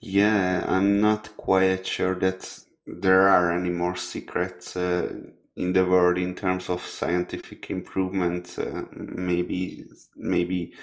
Yeah, 0.00 0.64
I'm 0.66 1.00
not 1.00 1.36
quite 1.36 1.86
sure 1.86 2.16
that 2.16 2.58
there 2.86 3.28
are 3.28 3.52
any 3.52 3.70
more 3.70 3.96
secrets 3.96 4.76
uh, 4.76 5.12
in 5.56 5.72
the 5.72 5.84
world 5.84 6.18
in 6.18 6.34
terms 6.34 6.68
of 6.68 6.82
scientific 6.82 7.70
improvement. 7.70 8.58
Uh, 8.58 8.82
maybe 8.92 9.84
maybe 10.16 10.74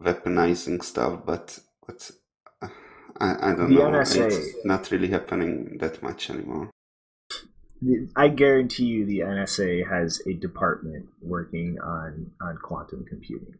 weaponizing 0.00 0.82
stuff, 0.82 1.20
but 1.26 1.58
but 1.86 2.10
I, 3.20 3.50
I 3.50 3.54
don't 3.54 3.68
The 3.68 3.74
know. 3.74 3.90
NSA. 3.90 4.26
It's 4.26 4.64
not 4.64 4.90
really 4.90 5.08
happening 5.08 5.78
that 5.78 6.02
much 6.02 6.30
anymore. 6.30 6.70
I 8.14 8.28
guarantee 8.28 8.84
you, 8.84 9.04
the 9.04 9.20
NSA 9.20 9.88
has 9.88 10.22
a 10.26 10.34
department 10.34 11.08
working 11.20 11.80
on 11.80 12.30
on 12.40 12.58
quantum 12.58 13.04
computing. 13.04 13.56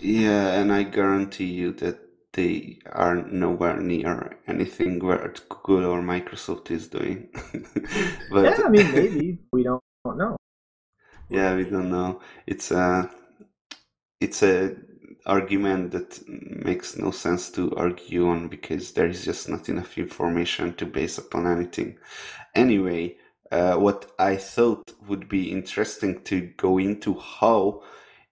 Yeah, 0.00 0.60
and 0.60 0.72
I 0.72 0.82
guarantee 0.84 1.52
you 1.52 1.72
that 1.74 1.98
they 2.32 2.78
are 2.92 3.16
nowhere 3.16 3.80
near 3.80 4.38
anything 4.46 4.98
what 5.04 5.48
Google 5.48 5.86
or 5.86 6.02
Microsoft 6.02 6.70
is 6.70 6.88
doing. 6.88 7.28
but 8.30 8.44
yeah, 8.44 8.60
I 8.64 8.68
mean, 8.68 8.92
maybe 8.92 9.38
we 9.52 9.62
don't, 9.62 9.82
don't 10.04 10.18
know. 10.18 10.36
yeah, 11.30 11.54
we 11.56 11.64
don't 11.64 11.90
know. 11.90 12.20
It's 12.46 12.70
a 12.70 13.10
it's 14.20 14.42
a 14.42 14.76
argument 15.26 15.90
that 15.90 16.20
makes 16.28 16.96
no 16.96 17.10
sense 17.10 17.50
to 17.50 17.74
argue 17.76 18.28
on 18.28 18.48
because 18.48 18.92
there 18.92 19.08
is 19.08 19.24
just 19.24 19.48
not 19.48 19.68
enough 19.68 19.98
information 19.98 20.74
to 20.74 20.86
base 20.86 21.18
upon 21.18 21.46
anything. 21.46 21.98
Anyway, 22.54 23.16
uh, 23.50 23.74
what 23.74 24.10
I 24.18 24.36
thought 24.36 24.92
would 25.06 25.28
be 25.28 25.50
interesting 25.50 26.22
to 26.24 26.52
go 26.56 26.78
into 26.78 27.14
how 27.14 27.82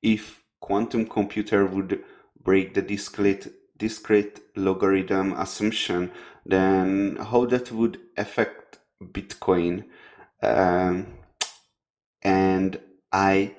if 0.02 0.42
quantum 0.61 1.07
computer 1.07 1.66
would 1.66 2.02
break 2.42 2.74
the 2.74 2.83
discrete 2.83 3.48
discrete 3.76 4.40
logarithm 4.57 5.33
assumption, 5.33 6.11
then 6.46 7.16
how 7.16 7.44
that 7.46 7.72
would 7.72 7.98
affect 8.16 8.78
Bitcoin. 9.02 9.85
Um, 10.42 11.07
and 12.22 12.80
I 13.12 13.57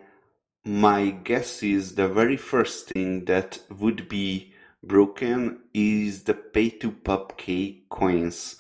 my 0.66 1.12
guess 1.12 1.62
is 1.62 1.94
the 1.94 2.08
very 2.08 2.38
first 2.38 2.90
thing 2.90 3.26
that 3.26 3.60
would 3.70 4.10
be 4.10 4.52
broken 4.84 5.60
is 5.76 6.24
the 6.24 6.34
pay 6.34 6.72
to 6.72 6.92
pubkey 6.92 7.88
coins. 7.90 8.56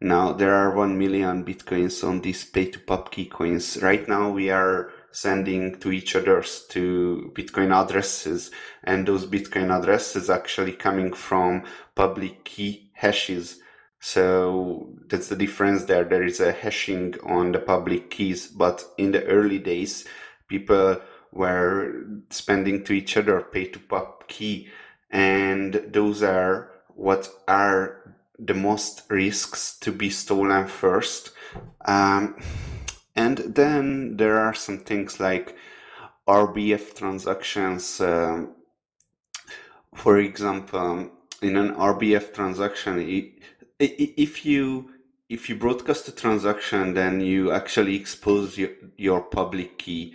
Now 0.00 0.32
there 0.32 0.54
are 0.54 0.74
1 0.74 0.98
million 0.98 1.44
bitcoins 1.44 2.02
on 2.02 2.22
these 2.22 2.44
pay 2.46 2.70
to 2.70 2.78
pubkey 2.78 3.30
coins. 3.30 3.76
Right 3.82 4.08
now 4.08 4.30
we 4.30 4.48
are 4.48 4.90
sending 5.12 5.78
to 5.80 5.92
each 5.92 6.16
other's 6.16 6.64
to 6.70 7.30
bitcoin 7.34 7.74
addresses 7.74 8.50
and 8.82 9.06
those 9.06 9.26
bitcoin 9.26 9.76
addresses 9.76 10.30
actually 10.30 10.72
coming 10.72 11.12
from 11.12 11.64
public 11.94 12.44
key 12.44 12.90
hashes. 12.94 13.58
So 13.98 14.94
that's 15.08 15.28
the 15.28 15.36
difference 15.36 15.84
there. 15.84 16.04
There 16.04 16.22
is 16.22 16.40
a 16.40 16.52
hashing 16.52 17.16
on 17.22 17.52
the 17.52 17.58
public 17.58 18.08
keys, 18.10 18.46
but 18.46 18.82
in 18.96 19.12
the 19.12 19.26
early 19.26 19.58
days, 19.58 20.06
people 20.48 20.96
were 21.32 22.04
spending 22.30 22.84
to 22.84 22.92
each 22.92 23.16
other 23.16 23.40
pay 23.40 23.66
to 23.66 23.78
pub 23.78 24.26
key. 24.28 24.68
And 25.10 25.74
those 25.88 26.22
are 26.22 26.70
what 26.94 27.28
are 27.48 28.14
the 28.38 28.54
most 28.54 29.02
risks 29.08 29.78
to 29.80 29.92
be 29.92 30.10
stolen 30.10 30.66
first. 30.66 31.32
Um, 31.84 32.36
and 33.16 33.38
then 33.38 34.16
there 34.16 34.38
are 34.38 34.54
some 34.54 34.78
things 34.78 35.20
like 35.20 35.56
rbf 36.28 36.94
transactions 36.94 38.00
um, 38.00 38.54
for 39.94 40.18
example 40.18 41.10
in 41.42 41.56
an 41.56 41.74
rbf 41.74 42.32
transaction 42.32 42.94
if 43.78 44.46
you 44.46 44.90
if 45.28 45.48
you 45.48 45.56
broadcast 45.56 46.08
a 46.08 46.12
transaction 46.12 46.94
then 46.94 47.20
you 47.20 47.50
actually 47.52 47.96
expose 47.96 48.58
your, 48.58 48.70
your 48.96 49.20
public 49.20 49.78
key 49.78 50.14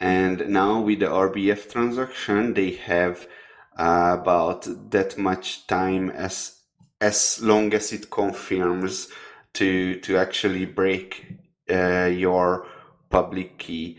and 0.00 0.48
now 0.48 0.80
with 0.80 1.00
the 1.00 1.06
RBF 1.06 1.70
transaction, 1.70 2.54
they 2.54 2.70
have 2.72 3.28
uh, 3.76 4.16
about 4.20 4.66
that 4.90 5.18
much 5.18 5.66
time 5.66 6.10
as 6.10 6.56
as 7.00 7.40
long 7.42 7.72
as 7.74 7.92
it 7.92 8.10
confirms 8.10 9.08
to 9.54 10.00
to 10.00 10.16
actually 10.16 10.64
break 10.64 11.26
uh, 11.70 12.06
your 12.06 12.66
public 13.10 13.58
key, 13.58 13.98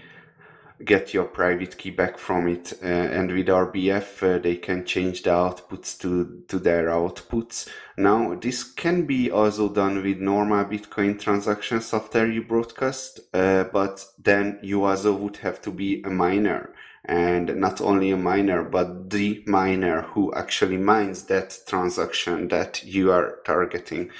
get 0.85 1.13
your 1.13 1.25
private 1.25 1.77
key 1.77 1.91
back 1.91 2.17
from 2.17 2.47
it. 2.47 2.73
Uh, 2.83 2.85
and 2.85 3.31
with 3.31 3.47
RBF, 3.47 4.23
uh, 4.23 4.39
they 4.39 4.55
can 4.55 4.85
change 4.85 5.23
the 5.23 5.29
outputs 5.29 5.99
to 5.99 6.43
to 6.47 6.59
their 6.59 6.87
outputs. 6.87 7.67
Now, 7.97 8.35
this 8.35 8.63
can 8.63 9.05
be 9.05 9.31
also 9.31 9.69
done 9.69 10.01
with 10.03 10.17
normal 10.17 10.65
Bitcoin 10.65 11.19
transactions 11.19 11.93
after 11.93 12.27
you 12.27 12.43
broadcast, 12.43 13.19
uh, 13.33 13.65
but 13.65 14.05
then 14.17 14.59
you 14.61 14.83
also 14.85 15.13
would 15.13 15.37
have 15.37 15.61
to 15.61 15.71
be 15.71 16.01
a 16.03 16.09
miner. 16.09 16.73
And 17.03 17.55
not 17.55 17.81
only 17.81 18.11
a 18.11 18.17
miner, 18.17 18.63
but 18.63 19.09
the 19.09 19.43
miner 19.47 20.03
who 20.03 20.33
actually 20.35 20.77
mines 20.77 21.23
that 21.23 21.57
transaction 21.67 22.47
that 22.49 22.83
you 22.83 23.11
are 23.11 23.39
targeting. 23.43 24.11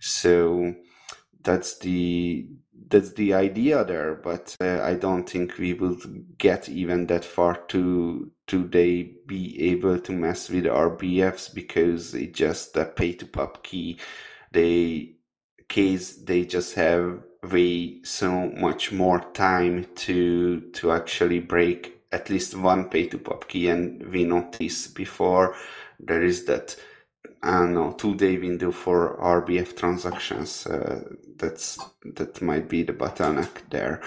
So 0.00 0.74
that's 1.42 1.78
the 1.78 2.46
that's 2.92 3.14
the 3.14 3.32
idea 3.32 3.84
there 3.84 4.14
but 4.14 4.54
uh, 4.60 4.80
i 4.82 4.94
don't 4.94 5.28
think 5.28 5.56
we 5.56 5.72
will 5.72 5.96
get 6.36 6.68
even 6.68 7.06
that 7.06 7.24
far 7.24 7.56
to 7.66 8.30
to 8.46 8.68
they 8.68 9.14
be 9.26 9.60
able 9.70 9.98
to 9.98 10.12
mess 10.12 10.50
with 10.50 10.64
rbfs 10.64 11.52
because 11.52 12.14
it 12.14 12.34
just 12.34 12.76
a 12.76 12.84
pay 12.84 13.12
to 13.14 13.24
pub 13.26 13.62
key. 13.62 13.98
They 14.50 15.14
case 15.68 16.16
they 16.16 16.44
just 16.44 16.74
have 16.74 17.22
way 17.42 18.02
so 18.02 18.50
much 18.50 18.92
more 18.92 19.20
time 19.32 19.86
to 19.94 20.60
to 20.72 20.92
actually 20.92 21.40
break 21.40 22.02
at 22.12 22.28
least 22.28 22.54
one 22.54 22.90
pay 22.90 23.06
to 23.06 23.16
pub 23.16 23.48
key 23.48 23.68
and 23.68 24.06
we 24.12 24.24
noticed 24.24 24.94
before 24.94 25.56
there 25.98 26.22
is 26.22 26.44
that 26.44 26.76
I 27.42 27.58
don't 27.58 27.74
know 27.74 27.92
two 27.92 28.14
day 28.14 28.38
window 28.38 28.70
for 28.70 29.16
RBF 29.18 29.76
transactions. 29.76 30.66
Uh, 30.66 31.02
that's 31.36 31.78
that 32.14 32.40
might 32.40 32.68
be 32.68 32.82
the 32.82 32.92
bottleneck 32.92 33.68
there. 33.70 34.00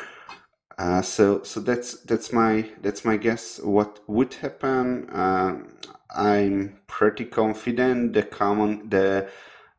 Uh, 0.78 1.02
so 1.02 1.44
so 1.44 1.60
that's 1.60 2.02
that's 2.02 2.34
my 2.34 2.70
that's 2.82 3.06
my 3.06 3.18
guess. 3.18 3.60
What 3.60 4.00
would 4.08 4.34
happen? 4.36 5.10
Uh, 5.10 5.64
I'm 6.16 6.80
pretty 6.88 7.26
confident 7.26 8.14
the 8.14 8.24
common 8.24 8.90
the 8.90 9.30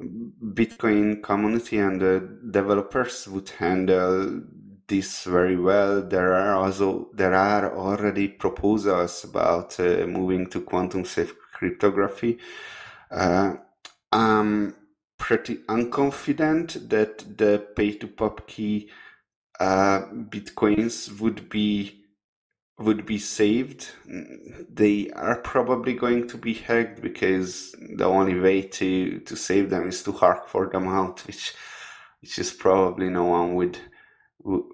Bitcoin 0.01 1.23
community 1.23 1.79
and 1.79 2.01
the 2.01 2.39
developers 2.51 3.27
would 3.29 3.49
handle 3.49 4.43
this 4.87 5.25
very 5.25 5.57
well. 5.57 6.03
There 6.03 6.35
are 6.35 6.55
also 6.55 7.09
there 7.15 7.35
are 7.35 7.75
already 7.77 8.29
proposals 8.29 9.25
about 9.25 9.79
uh, 9.81 10.07
moving 10.07 10.47
to 10.49 10.61
quantum 10.61 11.05
safe 11.05 11.35
cryptography. 11.53 12.39
Uh, 13.11 13.55
I'm 14.13 14.75
pretty 15.19 15.57
unconfident 15.69 16.89
that 16.89 17.39
the 17.39 17.67
pay 17.75 17.93
to 17.93 18.07
pub 18.07 18.47
key 18.47 18.91
uh, 19.59 20.03
bitcoins 20.13 21.21
would 21.21 21.49
be 21.49 22.03
would 22.79 23.07
be 23.07 23.19
saved. 23.19 23.91
They 24.69 25.11
are 25.13 25.37
probably 25.37 25.95
going 25.95 26.29
to 26.29 26.37
be 26.37 26.53
hacked 26.53 27.01
because 27.01 27.75
the 27.97 28.05
only 28.05 28.39
way 28.39 28.63
to 28.63 29.21
to 29.21 29.37
save 29.37 29.71
them 29.71 29.89
is 29.89 30.03
to 30.03 30.13
hark 30.13 30.49
for 30.49 30.69
them 30.69 30.89
out, 30.89 31.21
which 31.27 31.55
which 32.21 32.39
is 32.39 32.53
probably 32.53 33.09
no 33.09 33.25
one 33.25 33.55
would 33.55 33.79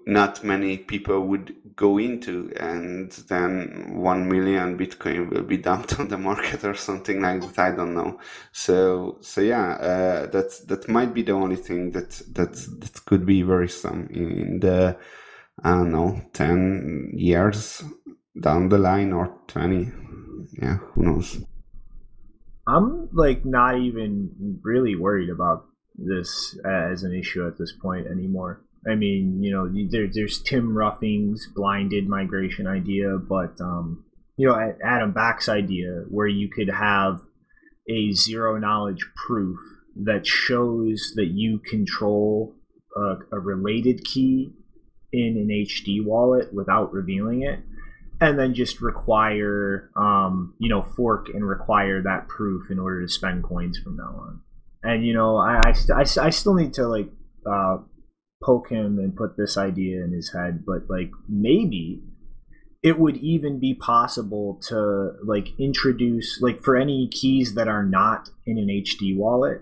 not 0.05 0.43
many 0.43 0.77
people 0.77 1.21
would 1.27 1.55
go 1.75 1.97
into 1.97 2.53
and 2.59 3.11
then 3.29 3.95
1 3.95 4.29
million 4.29 4.77
bitcoin 4.77 5.29
will 5.31 5.43
be 5.43 5.57
dumped 5.67 5.99
on 5.99 6.07
the 6.09 6.17
market 6.17 6.63
or 6.63 6.75
something 6.75 7.21
like 7.21 7.41
that. 7.41 7.59
I 7.59 7.75
don't 7.75 7.95
know. 7.95 8.19
So 8.51 9.17
so 9.21 9.41
yeah 9.41 9.73
uh, 9.73 10.27
that 10.27 10.85
might 10.87 11.13
be 11.13 11.23
the 11.23 11.31
only 11.31 11.55
thing 11.55 11.91
that 11.91 12.21
that 12.33 12.53
that 12.53 13.05
could 13.05 13.25
be 13.25 13.43
worrisome 13.43 14.07
in 14.11 14.59
the 14.59 14.97
i 15.63 15.69
don't 15.69 15.91
know 15.91 16.19
10 16.33 17.11
years 17.13 17.83
down 18.39 18.69
the 18.69 18.77
line 18.77 19.13
or 19.13 19.37
20 19.47 19.91
yeah 20.61 20.77
who 20.93 21.03
knows? 21.03 21.43
I'm 22.67 23.09
like 23.11 23.45
not 23.45 23.79
even 23.79 24.59
really 24.61 24.95
worried 24.95 25.29
about 25.29 25.65
this 25.95 26.57
as 26.65 27.03
an 27.03 27.13
issue 27.13 27.45
at 27.45 27.57
this 27.57 27.73
point 27.73 28.07
anymore. 28.07 28.61
I 28.89 28.95
mean, 28.95 29.41
you 29.41 29.51
know, 29.51 29.71
there, 29.89 30.07
there's 30.11 30.41
Tim 30.41 30.75
Ruffing's 30.75 31.47
blinded 31.47 32.07
migration 32.07 32.67
idea, 32.67 33.17
but 33.17 33.59
um, 33.61 34.03
you 34.37 34.47
know, 34.47 34.73
Adam 34.83 35.13
Back's 35.13 35.47
idea 35.47 36.03
where 36.09 36.27
you 36.27 36.49
could 36.49 36.69
have 36.69 37.21
a 37.89 38.11
zero 38.11 38.57
knowledge 38.57 39.05
proof 39.15 39.57
that 40.03 40.25
shows 40.25 41.13
that 41.15 41.27
you 41.27 41.59
control 41.59 42.55
a, 42.95 43.15
a 43.31 43.39
related 43.39 44.03
key 44.03 44.53
in 45.11 45.37
an 45.37 45.47
HD 45.49 46.03
wallet 46.03 46.53
without 46.53 46.91
revealing 46.91 47.43
it, 47.43 47.59
and 48.19 48.37
then 48.39 48.53
just 48.53 48.81
require, 48.81 49.91
um, 49.95 50.55
you 50.57 50.69
know, 50.69 50.81
fork 50.81 51.29
and 51.29 51.47
require 51.47 52.01
that 52.01 52.27
proof 52.27 52.71
in 52.71 52.79
order 52.79 53.01
to 53.01 53.07
spend 53.07 53.43
coins 53.43 53.77
from 53.77 53.95
now 53.95 54.15
on. 54.19 54.41
And 54.81 55.05
you 55.05 55.13
know, 55.13 55.37
I 55.37 55.61
I, 55.67 55.71
st- 55.73 55.97
I, 55.97 56.03
st- 56.03 56.25
I 56.25 56.29
still 56.31 56.55
need 56.55 56.73
to 56.73 56.87
like 56.87 57.09
uh, 57.45 57.77
poke 58.43 58.69
him 58.69 58.99
and 58.99 59.15
put 59.15 59.37
this 59.37 59.57
idea 59.57 60.03
in 60.03 60.11
his 60.11 60.33
head, 60.33 60.65
but 60.65 60.89
like 60.89 61.11
maybe 61.29 62.01
it 62.81 62.99
would 62.99 63.17
even 63.17 63.59
be 63.59 63.73
possible 63.73 64.59
to 64.67 65.13
like 65.23 65.47
introduce 65.57 66.41
like 66.41 66.61
for 66.61 66.75
any 66.75 67.07
keys 67.07 67.53
that 67.53 67.69
are 67.69 67.83
not 67.83 68.29
in 68.45 68.57
an 68.57 68.67
HD 68.67 69.15
wallet, 69.15 69.61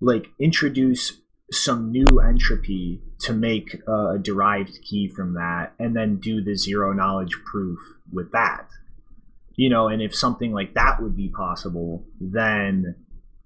like 0.00 0.28
introduce 0.38 1.20
some 1.50 1.92
new 1.92 2.06
entropy 2.26 3.02
to 3.18 3.34
make 3.34 3.74
a 3.86 4.18
derived 4.18 4.78
key 4.82 5.06
from 5.06 5.34
that, 5.34 5.74
and 5.78 5.94
then 5.94 6.16
do 6.16 6.42
the 6.42 6.56
zero 6.56 6.94
knowledge 6.94 7.36
proof 7.44 7.78
with 8.10 8.32
that. 8.32 8.66
you 9.56 9.68
know, 9.68 9.88
and 9.88 10.00
if 10.00 10.14
something 10.14 10.52
like 10.52 10.74
that 10.74 11.02
would 11.02 11.16
be 11.16 11.28
possible, 11.28 12.04
then 12.20 12.94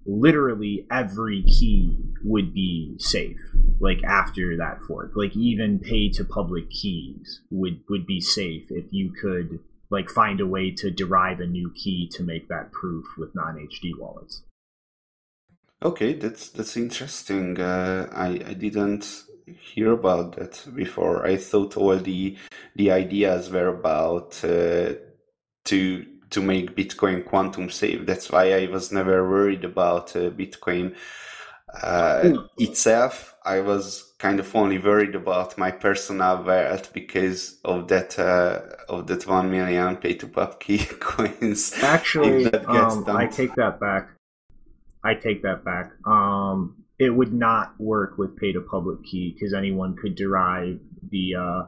literally 0.07 0.85
every 0.89 1.43
key 1.43 1.97
would 2.23 2.53
be 2.53 2.95
safe 2.97 3.39
like 3.79 4.03
after 4.03 4.57
that 4.57 4.79
fork 4.87 5.11
like 5.15 5.35
even 5.35 5.79
pay 5.79 6.09
to 6.09 6.23
public 6.23 6.69
keys 6.69 7.41
would 7.51 7.81
would 7.89 8.05
be 8.05 8.21
safe 8.21 8.71
if 8.71 8.85
you 8.91 9.11
could 9.11 9.59
like 9.89 10.09
find 10.09 10.39
a 10.39 10.47
way 10.47 10.71
to 10.71 10.89
derive 10.89 11.39
a 11.39 11.45
new 11.45 11.71
key 11.75 12.09
to 12.09 12.23
make 12.23 12.47
that 12.47 12.71
proof 12.71 13.05
with 13.17 13.35
non-hd 13.35 13.91
wallets 13.99 14.43
Okay, 15.83 16.13
that's 16.13 16.49
that's 16.49 16.75
interesting. 16.75 17.59
Uh, 17.59 18.09
I 18.11 18.27
I 18.27 18.53
didn't 18.53 19.25
hear 19.45 19.91
about 19.91 20.35
that 20.35 20.65
before. 20.73 21.25
I 21.25 21.37
thought 21.37 21.77
all 21.77 21.97
the 21.97 22.35
the 22.75 22.91
ideas 22.91 23.51
were 23.51 23.67
about 23.67 24.43
uh, 24.43 24.93
to 25.65 26.05
to 26.29 26.41
make 26.41 26.75
Bitcoin 26.75 27.25
quantum 27.25 27.69
safe. 27.69 28.05
That's 28.05 28.31
why 28.31 28.53
I 28.53 28.67
was 28.67 28.91
never 28.91 29.27
worried 29.29 29.63
about 29.63 30.15
uh, 30.15 30.29
Bitcoin 30.31 30.95
uh, 31.81 32.43
itself. 32.57 33.35
I 33.45 33.61
was 33.61 34.07
kind 34.19 34.39
of 34.39 34.55
only 34.55 34.79
worried 34.79 35.15
about 35.15 35.57
my 35.57 35.71
personal 35.71 36.43
wealth 36.43 36.91
because 36.91 37.59
of 37.63 37.87
that 37.89 38.17
uh, 38.17 38.61
of 38.89 39.07
that 39.07 39.27
one 39.27 39.51
million 39.51 39.95
pay 39.97 40.15
to 40.15 40.27
pub 40.27 40.59
key 40.59 40.79
coins. 40.99 41.73
actually 41.81 42.45
If 42.45 42.51
that 42.51 42.67
gets 42.67 42.95
um, 42.95 43.15
i 43.15 43.27
take 43.27 43.53
that 43.55 43.79
back 43.79 44.09
i 45.03 45.13
take 45.13 45.43
that 45.43 45.63
back 45.63 45.91
um 46.05 46.83
it 46.99 47.11
would 47.11 47.31
not 47.31 47.79
work 47.79 48.17
with 48.17 48.35
pay 48.37 48.51
to 48.53 48.61
public 48.61 49.03
key 49.03 49.33
because 49.33 49.53
anyone 49.53 49.95
could 49.95 50.15
derive 50.15 50.79
the 51.11 51.35
uh 51.35 51.63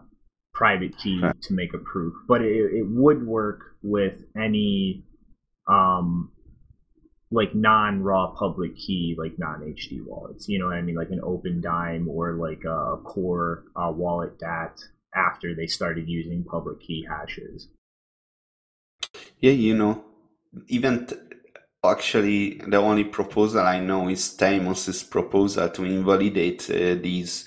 private 0.54 0.98
key 0.98 1.22
Right. 1.22 1.36
to 1.42 1.54
make 1.54 1.74
a 1.74 1.78
proof 1.80 2.14
but 2.28 2.42
it, 2.42 2.74
it 2.74 2.88
would 2.88 3.26
work 3.26 3.76
with 3.84 4.26
any 4.36 5.04
um 5.68 6.32
like 7.32 7.54
non-raw 7.54 8.34
public 8.38 8.76
key 8.76 9.16
like 9.18 9.38
non-hd 9.38 10.04
wallets. 10.06 10.48
You 10.50 10.60
know 10.60 10.66
what 10.66 10.76
i 10.76 10.82
mean? 10.82 10.96
Like 10.96 11.12
an 11.12 11.22
Opendime 11.22 12.08
or 12.08 12.34
like 12.34 12.64
a 12.66 12.98
core 13.04 13.66
uh, 13.76 13.92
wallet 13.92 14.40
that 14.40 14.80
after 15.16 15.56
they 15.56 15.68
started 15.68 16.08
using 16.08 16.44
public 16.44 16.80
key 16.82 17.06
hashes. 17.10 17.68
Yeah, 19.40 19.52
you 19.52 19.76
know, 19.76 20.04
even 20.68 21.06
t- 21.08 21.16
actually, 21.84 22.56
the 22.68 22.78
only 22.78 23.04
proposal 23.04 23.62
I 23.62 23.80
know 23.80 24.10
is 24.10 24.34
Theymos's 24.36 25.04
proposal 25.04 25.70
to 25.70 25.84
invalidate 25.84 26.70
uh, 26.70 26.96
these 26.96 27.46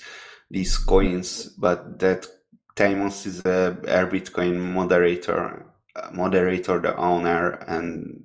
these 0.49 0.77
coins, 0.77 1.47
but 1.57 1.99
that 1.99 2.27
Theymos 2.75 3.25
is 3.25 3.39
a 3.45 3.77
r/Bitcoin 3.87 4.59
moderator, 4.73 5.65
uh, 5.95 6.09
moderator, 6.13 6.79
the 6.79 6.95
owner, 6.97 7.51
and 7.67 8.23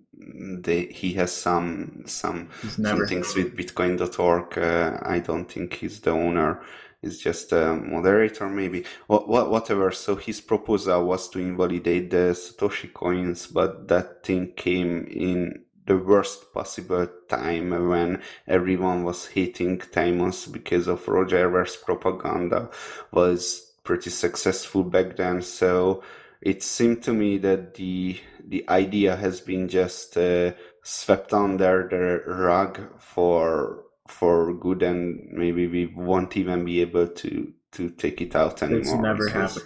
they, 0.64 0.86
he 0.86 1.12
has 1.14 1.32
some 1.32 2.02
some 2.06 2.48
some 2.80 3.04
things 3.04 3.34
with 3.34 3.56
Bitcoin.org. 3.56 4.58
Uh, 4.58 4.98
I 5.02 5.18
don't 5.20 5.50
think 5.50 5.74
he's 5.74 6.00
the 6.00 6.10
owner. 6.10 6.62
He's 7.02 7.18
just 7.20 7.52
a 7.52 7.74
moderator, 7.74 8.48
maybe. 8.48 8.84
Wha- 9.06 9.24
wha- 9.26 9.48
Whatever. 9.48 9.90
So 9.92 10.16
his 10.16 10.40
proposal 10.40 11.04
was 11.06 11.28
to 11.30 11.38
invalidate 11.38 12.10
the 12.10 12.34
Satoshi 12.34 12.92
coins, 12.92 13.46
but 13.46 13.86
that 13.88 14.24
thing 14.24 14.52
came 14.56 15.06
in 15.06 15.64
the 15.86 15.96
worst 15.96 16.52
possible 16.52 17.06
time 17.28 17.70
when 17.88 18.20
everyone 18.46 19.04
was 19.04 19.26
hating 19.28 19.78
Theymos 19.78 20.50
because 20.52 20.86
of 20.88 21.06
Roger 21.08 21.48
Ver's 21.48 21.76
propaganda 21.76 22.68
was 23.12 23.67
pretty 23.88 24.10
successful 24.10 24.84
back 24.84 25.16
then. 25.16 25.40
So 25.40 26.02
it 26.42 26.62
seemed 26.62 27.02
to 27.04 27.14
me 27.14 27.38
that 27.38 27.74
the 27.74 28.20
the 28.46 28.62
idea 28.68 29.16
has 29.16 29.40
been 29.40 29.66
just 29.66 30.18
uh, 30.18 30.52
swept 30.84 31.32
under 31.32 31.88
the 31.90 32.30
rug 32.30 33.00
for 33.00 33.84
for 34.06 34.52
good, 34.52 34.82
and 34.82 35.32
maybe 35.32 35.66
we 35.66 35.86
won't 35.86 36.36
even 36.36 36.66
be 36.66 36.82
able 36.82 37.08
to 37.08 37.54
to 37.72 37.88
take 37.88 38.20
it 38.20 38.36
out 38.36 38.62
anymore. 38.62 38.80
it's 38.80 38.92
never 38.92 39.28
happened 39.28 39.64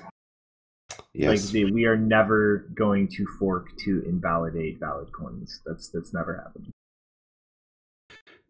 Yes. 1.15 1.45
Like 1.45 1.53
the, 1.53 1.73
we 1.73 1.85
are 1.85 1.97
never 1.97 2.71
going 2.75 3.07
to 3.17 3.27
fork 3.39 3.67
to 3.85 4.03
invalidate 4.07 4.81
valid 4.81 5.13
coins. 5.13 5.61
That's 5.67 5.89
that's 5.89 6.15
never 6.15 6.37
happened. 6.43 6.71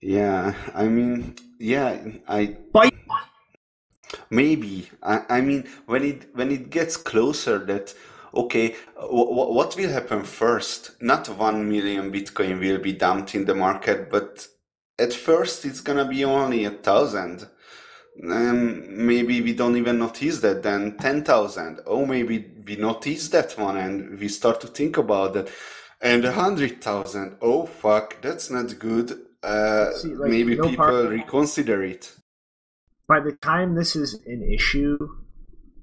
Yeah, 0.01 0.55
I 0.75 0.87
mean, 0.87 1.35
yeah, 1.59 1.97
I 2.29 2.57
Fight. 2.73 2.92
Maybe. 4.31 4.89
I, 5.03 5.23
I 5.29 5.41
mean, 5.41 5.69
when 5.87 6.03
it 6.05 6.35
when 6.35 6.51
it 6.51 6.71
gets 6.71 6.97
closer, 6.97 7.59
that 7.67 7.95
okay, 8.35 8.77
w- 8.97 9.53
what 9.55 9.77
will 9.77 9.91
happen 9.91 10.23
first? 10.25 10.93
Not 11.01 11.29
one 11.29 11.69
million 11.69 12.11
Bitcoin 12.13 12.61
will 12.61 12.79
be 12.79 12.93
dumped 12.93 13.35
in 13.35 13.45
the 13.45 13.55
market, 13.55 14.11
but 14.11 14.47
at 14.99 15.13
first 15.13 15.65
it's 15.65 15.81
gonna 15.81 16.05
be 16.07 16.25
only 16.25 16.65
a 16.65 16.71
thousand. 16.71 17.47
Um, 18.31 19.07
maybe 19.07 19.41
we 19.41 19.55
don't 19.55 19.77
even 19.77 19.99
notice 19.99 20.41
that. 20.41 20.63
Then 20.63 20.99
ten 20.99 21.25
thousand. 21.25 21.81
Oh, 21.87 22.05
maybe 22.05 22.51
we 22.67 22.77
notice 22.77 23.29
that 23.31 23.59
one, 23.59 23.79
and 23.79 24.19
we 24.19 24.29
start 24.29 24.61
to 24.61 24.67
think 24.67 24.99
about 24.99 25.33
that. 25.35 25.51
And 26.01 26.25
a 26.25 26.33
hundred 26.33 26.83
thousand. 26.83 27.37
Oh 27.41 27.65
fuck, 27.67 28.21
that's 28.21 28.51
not 28.51 28.79
good. 28.79 29.19
Uh, 29.43 29.93
See, 29.93 30.09
like, 30.15 30.31
maybe 30.31 30.57
no 30.57 30.69
people 30.69 30.85
part- 30.85 31.09
reconsider 31.09 31.83
it. 31.85 32.13
By 33.13 33.21
the 33.21 33.33
time 33.33 33.75
this 33.75 33.95
is 33.95 34.15
an 34.25 34.43
issue, 34.43 34.97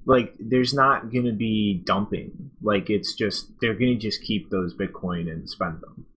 like 0.07 0.33
there's 0.39 0.73
not 0.73 1.13
gonna 1.13 1.31
be 1.31 1.79
dumping. 1.85 2.49
Like 2.59 2.89
it's 2.89 3.13
just 3.13 3.51
they're 3.61 3.75
gonna 3.75 3.97
just 3.97 4.23
keep 4.23 4.49
those 4.49 4.73
Bitcoin 4.73 5.29
and 5.31 5.47
spend 5.47 5.79
them. 5.81 6.07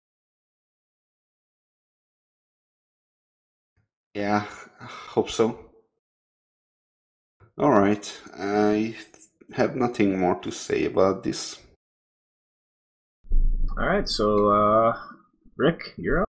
Yeah, 4.14 4.46
hope 4.80 5.28
so. 5.28 5.58
All 7.58 7.72
right, 7.72 8.20
I 8.34 8.96
have 9.52 9.76
nothing 9.76 10.18
more 10.18 10.36
to 10.36 10.50
say 10.50 10.86
about 10.86 11.24
this. 11.24 11.58
All 13.76 13.86
right, 13.86 14.08
so 14.08 14.48
uh, 14.48 14.98
Rick, 15.58 15.92
you're 15.98 16.22
up. 16.22 16.28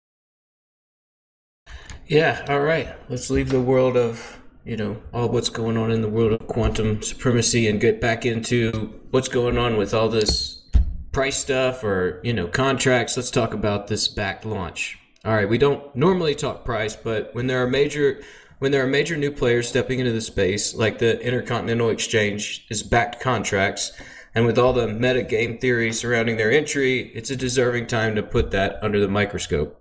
Yeah, 2.06 2.44
all 2.50 2.60
right. 2.60 2.88
Let's 3.08 3.30
leave 3.30 3.48
the 3.48 3.60
world 3.60 3.96
of, 3.96 4.38
you 4.66 4.76
know, 4.76 5.00
all 5.14 5.28
what's 5.28 5.48
going 5.48 5.76
on 5.76 5.92
in 5.92 6.02
the 6.02 6.08
world 6.08 6.32
of 6.32 6.48
quantum 6.48 7.00
supremacy 7.00 7.68
and 7.68 7.80
get 7.80 8.00
back 8.00 8.26
into 8.26 9.00
what's 9.12 9.28
going 9.28 9.56
on 9.56 9.76
with 9.76 9.94
all 9.94 10.08
this 10.08 10.68
price 11.12 11.36
stuff 11.36 11.84
or, 11.84 12.20
you 12.24 12.32
know, 12.32 12.48
contracts. 12.48 13.16
Let's 13.16 13.30
talk 13.30 13.54
about 13.54 13.86
this 13.86 14.12
Bakkt 14.12 14.44
launch. 14.44 14.98
All 15.24 15.34
right, 15.34 15.48
we 15.48 15.56
don't 15.56 15.94
normally 15.94 16.34
talk 16.34 16.64
price, 16.64 16.96
but 16.96 17.32
when 17.32 17.46
there 17.46 17.62
are 17.62 17.68
major 17.68 18.22
when 18.58 18.72
there 18.72 18.82
are 18.82 18.88
major 18.88 19.16
new 19.16 19.30
players 19.30 19.68
stepping 19.68 20.00
into 20.00 20.12
the 20.12 20.20
space, 20.20 20.74
like 20.74 20.98
the 20.98 21.20
Intercontinental 21.20 21.90
Exchange 21.90 22.66
is 22.70 22.82
Bakkt 22.82 23.20
contracts, 23.20 23.92
and 24.34 24.46
with 24.46 24.58
all 24.58 24.72
the 24.72 24.88
meta 24.88 25.22
game 25.22 25.58
theory 25.58 25.92
surrounding 25.92 26.38
their 26.38 26.50
entry, 26.50 27.12
it's 27.14 27.30
a 27.30 27.36
deserving 27.36 27.86
time 27.86 28.16
to 28.16 28.22
put 28.22 28.50
that 28.50 28.82
under 28.82 28.98
the 28.98 29.08
microscope. 29.08 29.80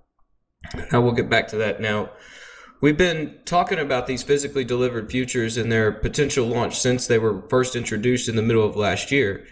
Now 0.91 1.01
we'll 1.01 1.13
get 1.13 1.29
back 1.29 1.47
to 1.49 1.57
that 1.57 1.79
now. 1.81 2.11
We've 2.81 2.97
been 2.97 3.39
talking 3.45 3.79
about 3.79 4.05
these 4.05 4.21
physically 4.21 4.65
delivered 4.65 5.09
futures 5.09 5.55
and 5.55 5.71
their 5.71 5.91
potential 5.91 6.45
launch 6.45 6.77
since 6.77 7.07
they 7.07 7.17
were 7.17 7.41
first 7.49 7.75
introduced 7.75 8.27
in 8.27 8.35
the 8.35 8.41
middle 8.41 8.65
of 8.65 8.75
last 8.75 9.11
year. 9.11 9.45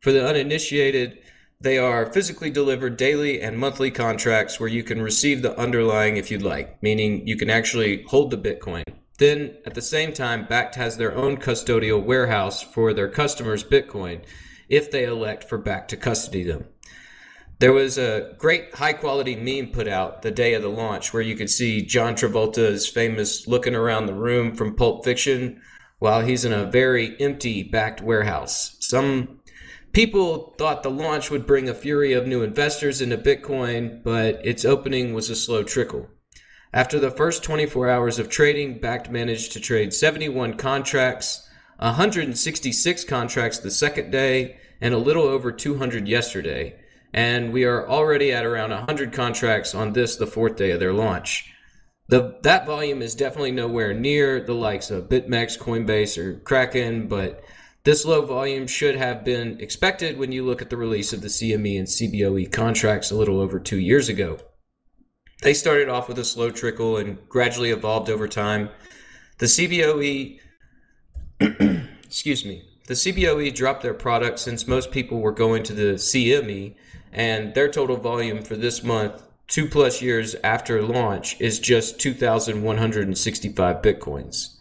For 0.00 0.12
the 0.12 0.26
uninitiated, 0.26 1.18
they 1.60 1.78
are 1.78 2.12
physically 2.12 2.50
delivered 2.50 2.96
daily 2.96 3.40
and 3.40 3.58
monthly 3.58 3.90
contracts 3.90 4.60
where 4.60 4.68
you 4.68 4.84
can 4.84 5.02
receive 5.02 5.40
the 5.42 5.58
underlying 5.58 6.18
if 6.18 6.30
you'd 6.30 6.42
like, 6.42 6.80
meaning 6.82 7.26
you 7.26 7.36
can 7.36 7.50
actually 7.50 8.02
hold 8.04 8.30
the 8.30 8.36
Bitcoin. 8.36 8.84
Then, 9.18 9.56
at 9.66 9.74
the 9.74 9.82
same 9.82 10.12
time, 10.12 10.46
Bakkt 10.46 10.76
has 10.76 10.96
their 10.96 11.16
own 11.16 11.38
custodial 11.38 12.04
warehouse 12.04 12.62
for 12.62 12.92
their 12.92 13.08
customers' 13.08 13.64
Bitcoin 13.64 14.22
if 14.68 14.90
they 14.90 15.04
elect 15.04 15.42
for 15.42 15.58
Bakkt 15.58 15.88
to 15.88 15.96
custody 15.96 16.44
them. 16.44 16.66
There 17.60 17.72
was 17.72 17.98
a 17.98 18.34
great 18.38 18.76
high 18.76 18.92
quality 18.92 19.34
meme 19.34 19.72
put 19.72 19.88
out 19.88 20.22
the 20.22 20.30
day 20.30 20.54
of 20.54 20.62
the 20.62 20.68
launch 20.68 21.12
where 21.12 21.22
you 21.22 21.34
could 21.34 21.50
see 21.50 21.82
John 21.82 22.14
Travolta's 22.14 22.86
famous 22.86 23.48
looking 23.48 23.74
around 23.74 24.06
the 24.06 24.14
room 24.14 24.54
from 24.54 24.76
Pulp 24.76 25.04
Fiction 25.04 25.60
while 25.98 26.20
he's 26.20 26.44
in 26.44 26.52
a 26.52 26.70
very 26.70 27.20
empty 27.20 27.68
Bakkt 27.68 28.00
warehouse. 28.00 28.76
Some 28.78 29.40
people 29.92 30.54
thought 30.56 30.84
the 30.84 30.90
launch 30.90 31.32
would 31.32 31.48
bring 31.48 31.68
a 31.68 31.74
fury 31.74 32.12
of 32.12 32.28
new 32.28 32.44
investors 32.44 33.00
into 33.00 33.18
Bitcoin, 33.18 34.04
but 34.04 34.40
its 34.46 34.64
opening 34.64 35.12
was 35.12 35.28
a 35.28 35.34
slow 35.34 35.64
trickle. 35.64 36.08
After 36.72 37.00
the 37.00 37.10
first 37.10 37.42
24 37.42 37.90
hours 37.90 38.20
of 38.20 38.28
trading, 38.28 38.78
Bakkt 38.78 39.10
managed 39.10 39.50
to 39.54 39.60
trade 39.60 39.92
71 39.92 40.54
contracts, 40.58 41.48
166 41.80 43.02
contracts 43.02 43.58
the 43.58 43.72
second 43.72 44.12
day, 44.12 44.58
and 44.80 44.94
a 44.94 44.98
little 44.98 45.24
over 45.24 45.50
200 45.50 46.06
yesterday. 46.06 46.78
And 47.12 47.52
we 47.52 47.64
are 47.64 47.88
already 47.88 48.32
at 48.32 48.44
around 48.44 48.70
100 48.70 49.12
contracts 49.12 49.74
on 49.74 49.92
this, 49.92 50.16
the 50.16 50.26
fourth 50.26 50.56
day 50.56 50.70
of 50.72 50.80
their 50.80 50.92
launch. 50.92 51.52
The, 52.08 52.38
that 52.42 52.66
volume 52.66 53.02
is 53.02 53.14
definitely 53.14 53.52
nowhere 53.52 53.92
near 53.92 54.40
the 54.40 54.54
likes 54.54 54.90
of 54.90 55.08
BitMEX, 55.08 55.58
Coinbase, 55.58 56.16
or 56.18 56.38
Kraken, 56.40 57.08
but 57.08 57.42
This 57.88 58.04
low 58.04 58.20
volume 58.20 58.66
should 58.66 58.96
have 58.96 59.24
been 59.24 59.58
expected 59.60 60.18
when 60.18 60.30
you 60.30 60.44
look 60.44 60.60
at 60.60 60.68
the 60.68 60.76
release 60.76 61.14
of 61.14 61.22
the 61.22 61.28
CME 61.28 61.78
and 61.78 61.88
CBOE 61.88 62.52
contracts 62.52 63.10
a 63.10 63.14
little 63.14 63.40
over 63.40 63.58
two 63.58 63.78
years 63.78 64.10
ago. 64.10 64.36
They 65.42 65.54
started 65.54 65.88
off 65.88 66.06
with 66.06 66.18
a 66.18 66.24
slow 66.24 66.50
trickle 66.50 66.98
and 66.98 67.16
gradually 67.30 67.70
evolved 67.70 68.10
over 68.10 68.28
time. 68.28 68.68
The 69.38 69.46
CBOE, 69.46 70.38
excuse 72.04 72.44
me, 72.44 72.64
the 72.88 72.94
CBOE 72.94 73.54
dropped 73.54 73.82
their 73.82 73.94
product 73.94 74.38
since 74.38 74.66
most 74.66 74.90
people 74.90 75.20
were 75.20 75.32
going 75.32 75.62
to 75.62 75.72
the 75.72 75.94
CME, 75.94 76.74
and 77.12 77.54
their 77.54 77.70
total 77.70 77.96
volume 77.96 78.42
for 78.42 78.56
this 78.56 78.82
month, 78.82 79.22
two 79.46 79.66
plus 79.66 80.02
years 80.02 80.34
after 80.44 80.82
launch, 80.82 81.40
is 81.40 81.58
just 81.58 81.98
2,165 82.00 83.76
bitcoins. 83.82 84.56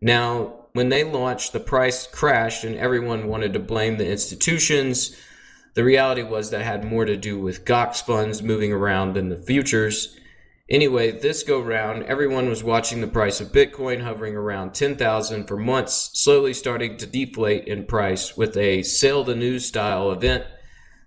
Now, 0.00 0.54
when 0.72 0.88
they 0.88 1.04
launched, 1.04 1.52
the 1.52 1.60
price 1.60 2.06
crashed 2.06 2.64
and 2.64 2.76
everyone 2.76 3.28
wanted 3.28 3.52
to 3.52 3.58
blame 3.58 3.98
the 3.98 4.10
institutions. 4.10 5.16
The 5.74 5.84
reality 5.84 6.22
was 6.22 6.50
that 6.50 6.62
had 6.62 6.84
more 6.84 7.04
to 7.04 7.16
do 7.16 7.38
with 7.38 7.64
GOX 7.64 8.00
funds 8.00 8.42
moving 8.42 8.72
around 8.72 9.14
than 9.14 9.28
the 9.28 9.36
futures. 9.36 10.16
Anyway, 10.68 11.10
this 11.10 11.42
go 11.42 11.60
round, 11.60 12.02
everyone 12.04 12.48
was 12.48 12.64
watching 12.64 13.02
the 13.02 13.06
price 13.06 13.40
of 13.40 13.52
Bitcoin 13.52 14.02
hovering 14.02 14.34
around 14.34 14.72
10,000 14.72 15.46
for 15.46 15.56
months, 15.58 16.10
slowly 16.14 16.54
starting 16.54 16.96
to 16.96 17.06
deflate 17.06 17.66
in 17.66 17.84
price 17.84 18.36
with 18.36 18.56
a 18.56 18.82
sell 18.82 19.22
the 19.22 19.34
news 19.34 19.66
style 19.66 20.10
event. 20.10 20.44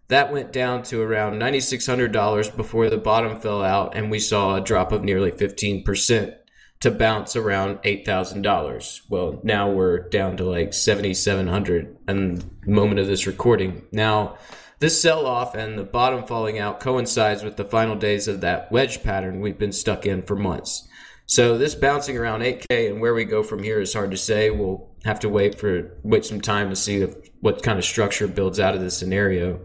That 0.07 0.31
went 0.31 0.53
down 0.53 0.83
to 0.83 1.01
around 1.01 1.41
$9,600 1.41 2.55
before 2.55 2.89
the 2.89 2.97
bottom 2.97 3.39
fell 3.39 3.63
out, 3.63 3.95
and 3.95 4.11
we 4.11 4.19
saw 4.19 4.55
a 4.55 4.61
drop 4.61 4.91
of 4.91 5.03
nearly 5.03 5.31
15% 5.31 6.35
to 6.81 6.91
bounce 6.91 7.35
around 7.35 7.77
$8,000. 7.79 9.01
Well, 9.09 9.39
now 9.43 9.71
we're 9.71 10.07
down 10.09 10.37
to 10.37 10.43
like 10.43 10.73
7,700 10.73 11.97
and 12.07 12.41
the 12.41 12.71
moment 12.71 12.99
of 12.99 13.07
this 13.07 13.25
recording. 13.25 13.87
Now, 13.91 14.37
this 14.79 15.01
sell 15.01 15.25
off 15.25 15.55
and 15.55 15.79
the 15.79 15.83
bottom 15.83 16.25
falling 16.25 16.59
out 16.59 16.79
coincides 16.79 17.43
with 17.43 17.57
the 17.57 17.65
final 17.65 17.95
days 17.95 18.27
of 18.27 18.41
that 18.41 18.71
wedge 18.71 19.01
pattern 19.03 19.39
we've 19.39 19.57
been 19.57 19.71
stuck 19.71 20.05
in 20.05 20.21
for 20.21 20.35
months. 20.35 20.87
So 21.27 21.57
this 21.57 21.73
bouncing 21.73 22.17
around 22.17 22.41
8K 22.41 22.91
and 22.91 23.01
where 23.01 23.15
we 23.15 23.25
go 23.25 23.41
from 23.41 23.63
here 23.63 23.81
is 23.81 23.93
hard 23.93 24.11
to 24.11 24.17
say. 24.17 24.51
We'll 24.51 24.87
have 25.05 25.19
to 25.21 25.29
wait 25.29 25.57
for 25.57 25.97
wait 26.03 26.25
some 26.25 26.41
time 26.41 26.69
to 26.69 26.75
see 26.75 26.97
if, 26.97 27.15
what 27.41 27.63
kind 27.63 27.79
of 27.79 27.85
structure 27.85 28.27
builds 28.27 28.59
out 28.59 28.75
of 28.75 28.81
this 28.81 28.97
scenario. 28.97 29.59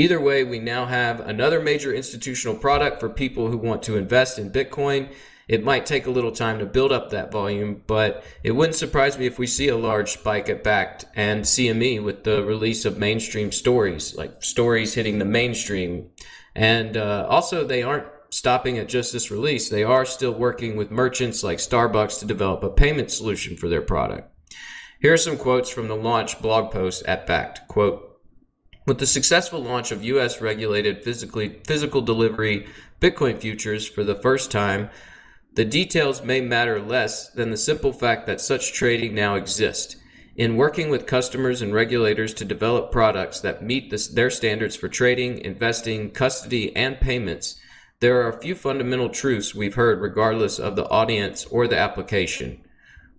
Either 0.00 0.20
way, 0.20 0.42
we 0.42 0.58
now 0.58 0.86
have 0.86 1.20
another 1.20 1.60
major 1.60 1.92
institutional 1.92 2.56
product 2.56 3.00
for 3.00 3.08
people 3.08 3.48
who 3.48 3.58
want 3.58 3.82
to 3.82 3.96
invest 3.96 4.38
in 4.38 4.50
Bitcoin 4.50 5.08
it 5.50 5.64
might 5.64 5.84
take 5.84 6.06
a 6.06 6.12
little 6.12 6.30
time 6.30 6.60
to 6.60 6.64
build 6.64 6.92
up 6.92 7.10
that 7.10 7.32
volume, 7.32 7.82
but 7.88 8.22
it 8.44 8.52
wouldn't 8.52 8.76
surprise 8.76 9.18
me 9.18 9.26
if 9.26 9.36
we 9.36 9.48
see 9.48 9.66
a 9.66 9.76
large 9.76 10.12
spike 10.12 10.48
at 10.48 10.62
Bakkt 10.62 11.06
and 11.16 11.42
CME 11.42 12.04
with 12.04 12.22
the 12.22 12.44
release 12.44 12.84
of 12.84 12.98
mainstream 12.98 13.50
stories, 13.50 14.14
like 14.14 14.44
stories 14.44 14.94
hitting 14.94 15.18
the 15.18 15.24
mainstream. 15.24 16.08
And 16.54 16.96
uh, 16.96 17.26
also, 17.28 17.66
they 17.66 17.82
aren't 17.82 18.06
stopping 18.30 18.78
at 18.78 18.88
just 18.88 19.12
this 19.12 19.32
release. 19.32 19.68
They 19.68 19.82
are 19.82 20.04
still 20.04 20.30
working 20.30 20.76
with 20.76 20.92
merchants 20.92 21.42
like 21.42 21.58
Starbucks 21.58 22.20
to 22.20 22.26
develop 22.26 22.62
a 22.62 22.70
payment 22.70 23.10
solution 23.10 23.56
for 23.56 23.68
their 23.68 23.82
product. 23.82 24.32
Here 25.00 25.14
are 25.14 25.16
some 25.16 25.36
quotes 25.36 25.68
from 25.68 25.88
the 25.88 25.96
launch 25.96 26.40
blog 26.40 26.70
post 26.70 27.02
at 27.06 27.26
Bakkt. 27.26 27.66
Quote, 27.66 28.09
with 28.90 28.98
the 28.98 29.06
successful 29.06 29.62
launch 29.62 29.92
of 29.92 30.02
US 30.02 30.40
regulated 30.40 31.04
physically 31.04 31.60
physical 31.64 32.00
delivery 32.00 32.66
Bitcoin 33.00 33.38
futures 33.38 33.86
for 33.86 34.02
the 34.02 34.16
first 34.16 34.50
time, 34.50 34.90
the 35.54 35.64
details 35.64 36.24
may 36.24 36.40
matter 36.40 36.82
less 36.82 37.28
than 37.28 37.52
the 37.52 37.56
simple 37.56 37.92
fact 37.92 38.26
that 38.26 38.40
such 38.40 38.72
trading 38.72 39.14
now 39.14 39.36
exists. 39.36 39.94
In 40.34 40.56
working 40.56 40.90
with 40.90 41.06
customers 41.06 41.62
and 41.62 41.72
regulators 41.72 42.34
to 42.34 42.44
develop 42.44 42.90
products 42.90 43.38
that 43.42 43.62
meet 43.62 43.90
this, 43.92 44.08
their 44.08 44.28
standards 44.28 44.74
for 44.74 44.88
trading, 44.88 45.38
investing, 45.38 46.10
custody, 46.10 46.74
and 46.74 47.00
payments, 47.00 47.60
there 48.00 48.20
are 48.20 48.28
a 48.28 48.42
few 48.42 48.56
fundamental 48.56 49.08
truths 49.08 49.54
we've 49.54 49.74
heard 49.74 50.00
regardless 50.00 50.58
of 50.58 50.74
the 50.74 50.88
audience 50.88 51.44
or 51.44 51.68
the 51.68 51.78
application. 51.78 52.60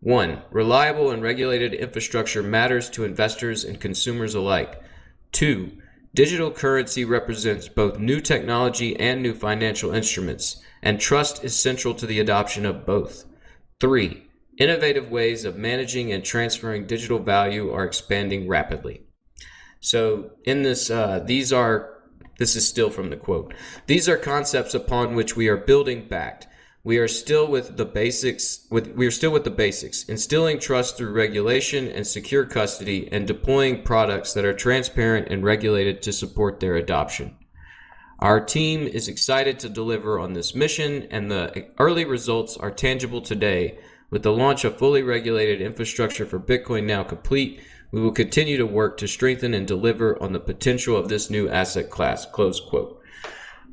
1. 0.01 0.41
Reliable 0.51 1.11
and 1.11 1.23
regulated 1.23 1.73
infrastructure 1.73 2.43
matters 2.43 2.89
to 2.89 3.05
investors 3.05 3.63
and 3.63 3.79
consumers 3.79 4.35
alike. 4.35 4.83
2. 5.31 5.71
Digital 6.13 6.51
currency 6.51 7.05
represents 7.05 7.69
both 7.69 7.99
new 7.99 8.19
technology 8.19 8.99
and 8.99 9.21
new 9.21 9.33
financial 9.33 9.93
instruments 9.93 10.61
and 10.81 10.99
trust 10.99 11.43
is 11.43 11.57
central 11.57 11.93
to 11.95 12.05
the 12.05 12.19
adoption 12.19 12.65
of 12.65 12.85
both. 12.85 13.25
Three, 13.79 14.27
innovative 14.57 15.09
ways 15.09 15.45
of 15.45 15.57
managing 15.57 16.11
and 16.11 16.23
transferring 16.23 16.87
digital 16.87 17.19
value 17.19 17.71
are 17.71 17.85
expanding 17.85 18.47
rapidly. 18.47 19.01
So, 19.79 20.31
in 20.43 20.63
this, 20.63 20.89
uh, 20.89 21.23
these 21.25 21.51
are, 21.51 22.01
this 22.37 22.55
is 22.55 22.67
still 22.67 22.89
from 22.89 23.09
the 23.09 23.17
quote, 23.17 23.53
these 23.87 24.07
are 24.07 24.17
concepts 24.17 24.73
upon 24.73 25.15
which 25.15 25.35
we 25.35 25.47
are 25.47 25.57
building 25.57 26.07
Bakkt. 26.07 26.45
We 26.83 26.97
are 26.97 27.07
still 27.07 27.47
with 27.47 27.77
the 27.77 27.85
basics, 27.85 28.65
with, 28.71 28.87
we 28.95 29.05
are 29.05 29.11
still 29.11 29.31
with 29.31 29.43
the 29.43 29.51
basics, 29.51 30.03
instilling 30.05 30.59
trust 30.59 30.97
through 30.97 31.13
regulation 31.13 31.87
and 31.87 32.07
secure 32.07 32.43
custody 32.43 33.07
and 33.11 33.27
deploying 33.27 33.83
products 33.83 34.33
that 34.33 34.45
are 34.45 34.53
transparent 34.53 35.27
and 35.27 35.43
regulated 35.43 36.01
to 36.01 36.11
support 36.11 36.59
their 36.59 36.75
adoption. 36.75 37.35
Our 38.17 38.39
team 38.39 38.87
is 38.87 39.07
excited 39.07 39.59
to 39.59 39.69
deliver 39.69 40.19
on 40.19 40.33
this 40.33 40.55
mission, 40.55 41.07
and 41.11 41.29
the 41.29 41.67
early 41.77 42.05
results 42.05 42.57
are 42.57 42.71
tangible 42.71 43.21
today. 43.21 43.77
With 44.09 44.23
the 44.23 44.31
launch 44.31 44.65
of 44.65 44.77
fully 44.77 45.03
regulated 45.03 45.61
infrastructure 45.61 46.25
for 46.25 46.39
Bitcoin 46.39 46.85
now 46.85 47.03
complete, 47.03 47.61
we 47.91 48.01
will 48.01 48.11
continue 48.11 48.57
to 48.57 48.65
work 48.65 48.97
to 48.97 49.07
strengthen 49.07 49.53
and 49.53 49.67
deliver 49.67 50.21
on 50.21 50.33
the 50.33 50.39
potential 50.39 50.95
of 50.95 51.09
this 51.09 51.29
new 51.29 51.47
asset 51.47 51.89
class. 51.89 52.25
Close 52.25 52.59
quote. 52.59 53.01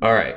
All 0.01 0.13
right. 0.13 0.35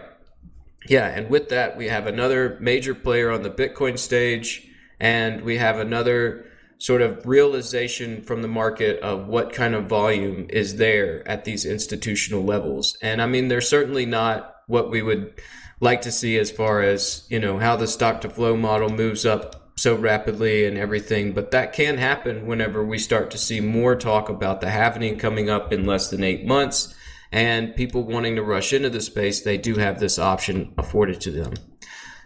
Yeah, 0.88 1.06
and 1.06 1.30
with 1.30 1.48
that, 1.50 1.76
we 1.76 1.88
have 1.88 2.06
another 2.06 2.56
major 2.60 2.94
player 2.94 3.30
on 3.30 3.42
the 3.42 3.50
Bitcoin 3.50 3.98
stage, 3.98 4.68
and 4.98 5.42
we 5.42 5.58
have 5.58 5.78
another 5.78 6.46
sort 6.78 7.00
of 7.00 7.24
realization 7.24 8.22
from 8.22 8.42
the 8.42 8.48
market 8.48 8.98
of 9.00 9.28
what 9.28 9.52
kind 9.52 9.74
of 9.74 9.86
volume 9.86 10.46
is 10.50 10.76
there 10.76 11.26
at 11.28 11.44
these 11.44 11.64
institutional 11.64 12.42
levels. 12.42 12.98
And 13.00 13.22
I 13.22 13.26
mean, 13.26 13.46
they're 13.46 13.60
certainly 13.60 14.04
not 14.04 14.56
what 14.66 14.90
we 14.90 15.00
would 15.00 15.40
like 15.78 16.02
to 16.02 16.10
see 16.10 16.36
as 16.38 16.50
far 16.50 16.82
as, 16.82 17.24
you 17.28 17.38
know, 17.38 17.58
how 17.58 17.76
the 17.76 17.86
stock 17.86 18.20
to 18.22 18.30
flow 18.30 18.56
model 18.56 18.88
moves 18.88 19.24
up 19.24 19.70
so 19.76 19.94
rapidly 19.94 20.66
and 20.66 20.76
everything. 20.76 21.32
But 21.32 21.52
that 21.52 21.72
can 21.72 21.98
happen 21.98 22.46
whenever 22.46 22.84
we 22.84 22.98
start 22.98 23.30
to 23.30 23.38
see 23.38 23.60
more 23.60 23.94
talk 23.94 24.28
about 24.28 24.60
the 24.60 24.70
halving 24.70 25.18
coming 25.18 25.48
up 25.48 25.72
in 25.72 25.86
less 25.86 26.10
than 26.10 26.24
eight 26.24 26.44
months 26.44 26.94
and 27.32 27.74
people 27.74 28.04
wanting 28.04 28.36
to 28.36 28.42
rush 28.42 28.72
into 28.72 28.90
the 28.90 29.00
space, 29.00 29.40
they 29.40 29.56
do 29.56 29.76
have 29.76 29.98
this 29.98 30.18
option 30.18 30.74
afforded 30.76 31.20
to 31.22 31.30
them. 31.30 31.54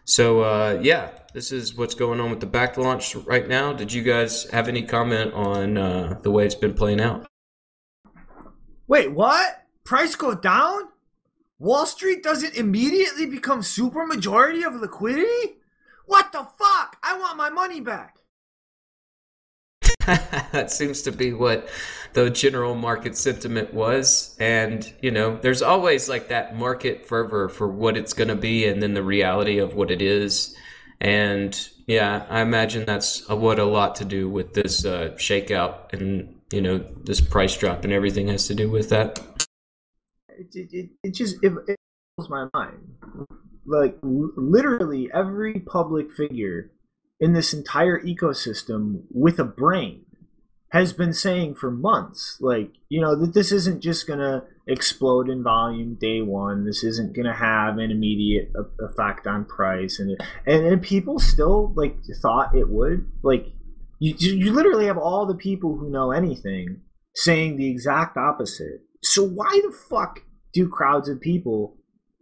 So, 0.05 0.41
uh, 0.41 0.81
yeah, 0.83 1.11
this 1.33 1.53
is 1.53 1.77
what's 1.77 1.95
going 1.95 2.21
on 2.21 2.31
with 2.31 2.41
the 2.41 2.47
Bakkt 2.47 2.77
launch 2.77 3.15
right 3.15 3.47
now. 3.47 3.73
Did 3.73 3.93
you 3.93 4.03
guys 4.03 4.49
have 4.51 4.69
any 4.69 4.83
comment 4.83 5.33
on 5.33 5.79
uh, 5.79 6.19
the 6.23 6.31
way 6.31 6.45
it's 6.45 6.55
been 6.55 6.75
playing 6.75 7.01
out? 7.01 7.27
Wait, 8.87 9.13
what? 9.13 9.67
Price 9.85 10.15
go 10.15 10.35
down? 10.35 10.89
Wall 11.59 11.87
Street 11.87 12.23
doesn't 12.23 12.55
immediately 12.55 13.27
become 13.27 13.63
super 13.63 14.07
majority 14.07 14.63
of 14.63 14.75
liquidity? 14.75 15.59
What 16.07 16.31
the 16.33 16.47
fuck? 16.59 16.97
I 17.03 17.19
want 17.19 17.37
my 17.37 17.51
money 17.51 17.81
back. 17.81 18.16
that 20.53 20.71
seems 20.71 21.03
to 21.03 21.13
be 21.13 21.33
what 21.33 21.69
the 22.13 22.31
general 22.31 22.75
market 22.75 23.17
sentiment 23.17 23.75
was. 23.75 24.37
And, 24.41 24.91
you 25.03 25.11
know, 25.11 25.37
there's 25.37 25.63
always 25.63 26.09
like 26.09 26.29
that 26.29 26.57
market 26.57 27.07
fervor 27.07 27.49
for 27.49 27.69
what 27.69 27.97
it's 27.97 28.13
going 28.13 28.29
to 28.29 28.37
be 28.37 28.67
and 28.67 28.83
then 28.83 28.95
the 28.95 29.03
reality 29.03 29.59
of 29.59 29.75
what 29.75 29.91
it 29.91 30.01
is. 30.01 30.57
And 31.01 31.69
yeah, 31.87 32.25
I 32.31 32.41
imagine 32.41 32.85
that's 32.87 33.29
what 33.29 33.59
a 33.59 33.65
lot 33.65 33.97
to 33.97 34.05
do 34.05 34.29
with 34.29 34.55
this 34.55 34.85
uh, 34.85 35.11
shakeout 35.17 35.93
and 35.93 36.35
you 36.51 36.61
know 36.61 36.79
this 36.79 37.21
price 37.21 37.57
drop 37.57 37.85
and 37.85 37.93
everything 37.93 38.29
has 38.29 38.47
to 38.47 38.55
do 38.55 38.71
with 38.71 38.91
that. 38.91 39.19
It, 40.29 40.55
it, 40.73 40.91
it 41.03 41.15
just 41.15 41.37
it, 41.43 41.53
it 41.67 41.77
blows 42.17 42.31
my 42.31 42.49
mind. 42.55 43.29
Like 43.67 43.99
literally 44.03 45.11
every 45.13 45.61
public 45.61 46.13
figure 46.13 46.71
in 47.21 47.33
this 47.33 47.53
entire 47.55 48.01
ecosystem 48.01 49.03
with 49.11 49.39
a 49.39 49.45
brain 49.45 50.05
has 50.71 50.93
been 50.93 51.13
saying 51.13 51.55
for 51.55 51.71
months, 51.71 52.39
like 52.41 52.73
you 52.89 53.01
know 53.01 53.17
that 53.17 53.35
this 53.35 53.53
isn't 53.53 53.81
just 53.81 54.07
gonna 54.07 54.45
explode 54.67 55.29
in 55.29 55.43
volume 55.43 55.97
day 56.01 56.21
one. 56.23 56.65
This 56.65 56.83
isn't 56.83 57.15
going 57.15 57.27
to 57.27 57.33
have 57.33 57.79
an 57.79 57.91
immediate 57.91 58.53
effect 58.81 59.27
on 59.27 59.45
price, 59.45 59.99
and 59.99 60.17
and, 60.47 60.67
and 60.67 60.83
people 60.83 61.19
still 61.19 61.73
like 61.77 61.97
thought 62.21 62.57
it 62.57 62.69
would. 62.69 63.11
Like 63.23 63.47
you, 63.99 64.15
you 64.19 64.53
literally 64.53 64.87
have 64.87 64.99
all 64.99 65.27
the 65.27 65.35
people 65.35 65.77
who 65.77 65.91
know 65.91 66.11
anything 66.11 66.81
saying 67.15 67.57
the 67.57 67.71
exact 67.71 68.17
opposite. 68.17 68.81
So 69.03 69.25
why 69.25 69.61
the 69.65 69.75
fuck 69.89 70.21
do 70.53 70.69
crowds 70.69 71.09
of 71.09 71.21
people 71.21 71.76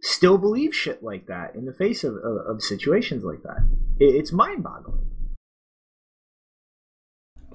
still 0.05 0.37
believe 0.37 0.73
shit 0.73 1.03
like 1.03 1.25
that 1.27 1.55
in 1.55 1.65
the 1.65 1.73
face 1.73 2.03
of, 2.03 2.15
of, 2.15 2.37
of 2.47 2.61
situations 2.61 3.23
like 3.23 3.41
that? 3.43 3.67
It, 3.99 4.15
it's 4.15 4.31
mind-boggling. 4.31 5.11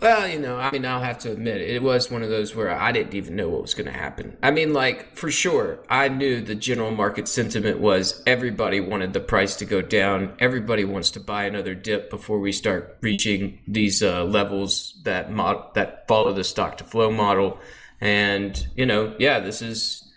Well, 0.00 0.26
you 0.26 0.38
know, 0.38 0.56
I 0.56 0.70
mean, 0.70 0.86
I'll 0.86 1.02
have 1.02 1.18
to 1.20 1.32
admit, 1.32 1.60
it 1.60 1.82
was 1.82 2.10
one 2.10 2.22
of 2.22 2.30
those 2.30 2.56
where 2.56 2.70
I 2.70 2.90
didn't 2.90 3.12
even 3.12 3.36
know 3.36 3.50
what 3.50 3.60
was 3.60 3.74
going 3.74 3.84
to 3.86 3.92
happen. 3.92 4.38
I 4.42 4.50
mean, 4.50 4.72
like, 4.72 5.14
for 5.14 5.30
sure, 5.30 5.80
I 5.90 6.08
knew 6.08 6.40
the 6.40 6.54
general 6.54 6.90
market 6.90 7.28
sentiment 7.28 7.80
was 7.80 8.22
everybody 8.26 8.80
wanted 8.80 9.12
the 9.12 9.20
price 9.20 9.56
to 9.56 9.66
go 9.66 9.82
down. 9.82 10.32
Everybody 10.38 10.86
wants 10.86 11.10
to 11.10 11.20
buy 11.20 11.44
another 11.44 11.74
dip 11.74 12.08
before 12.08 12.40
we 12.40 12.50
start 12.50 12.96
reaching 13.02 13.58
these 13.68 14.02
uh, 14.02 14.24
levels 14.24 14.98
that 15.04 15.30
mod- 15.30 15.74
that 15.74 16.08
follow 16.08 16.32
the 16.32 16.44
stock 16.44 16.78
to 16.78 16.84
flow 16.84 17.10
model. 17.10 17.58
And, 18.00 18.66
you 18.74 18.86
know, 18.86 19.14
yeah, 19.18 19.38
this 19.38 19.60
is, 19.60 20.10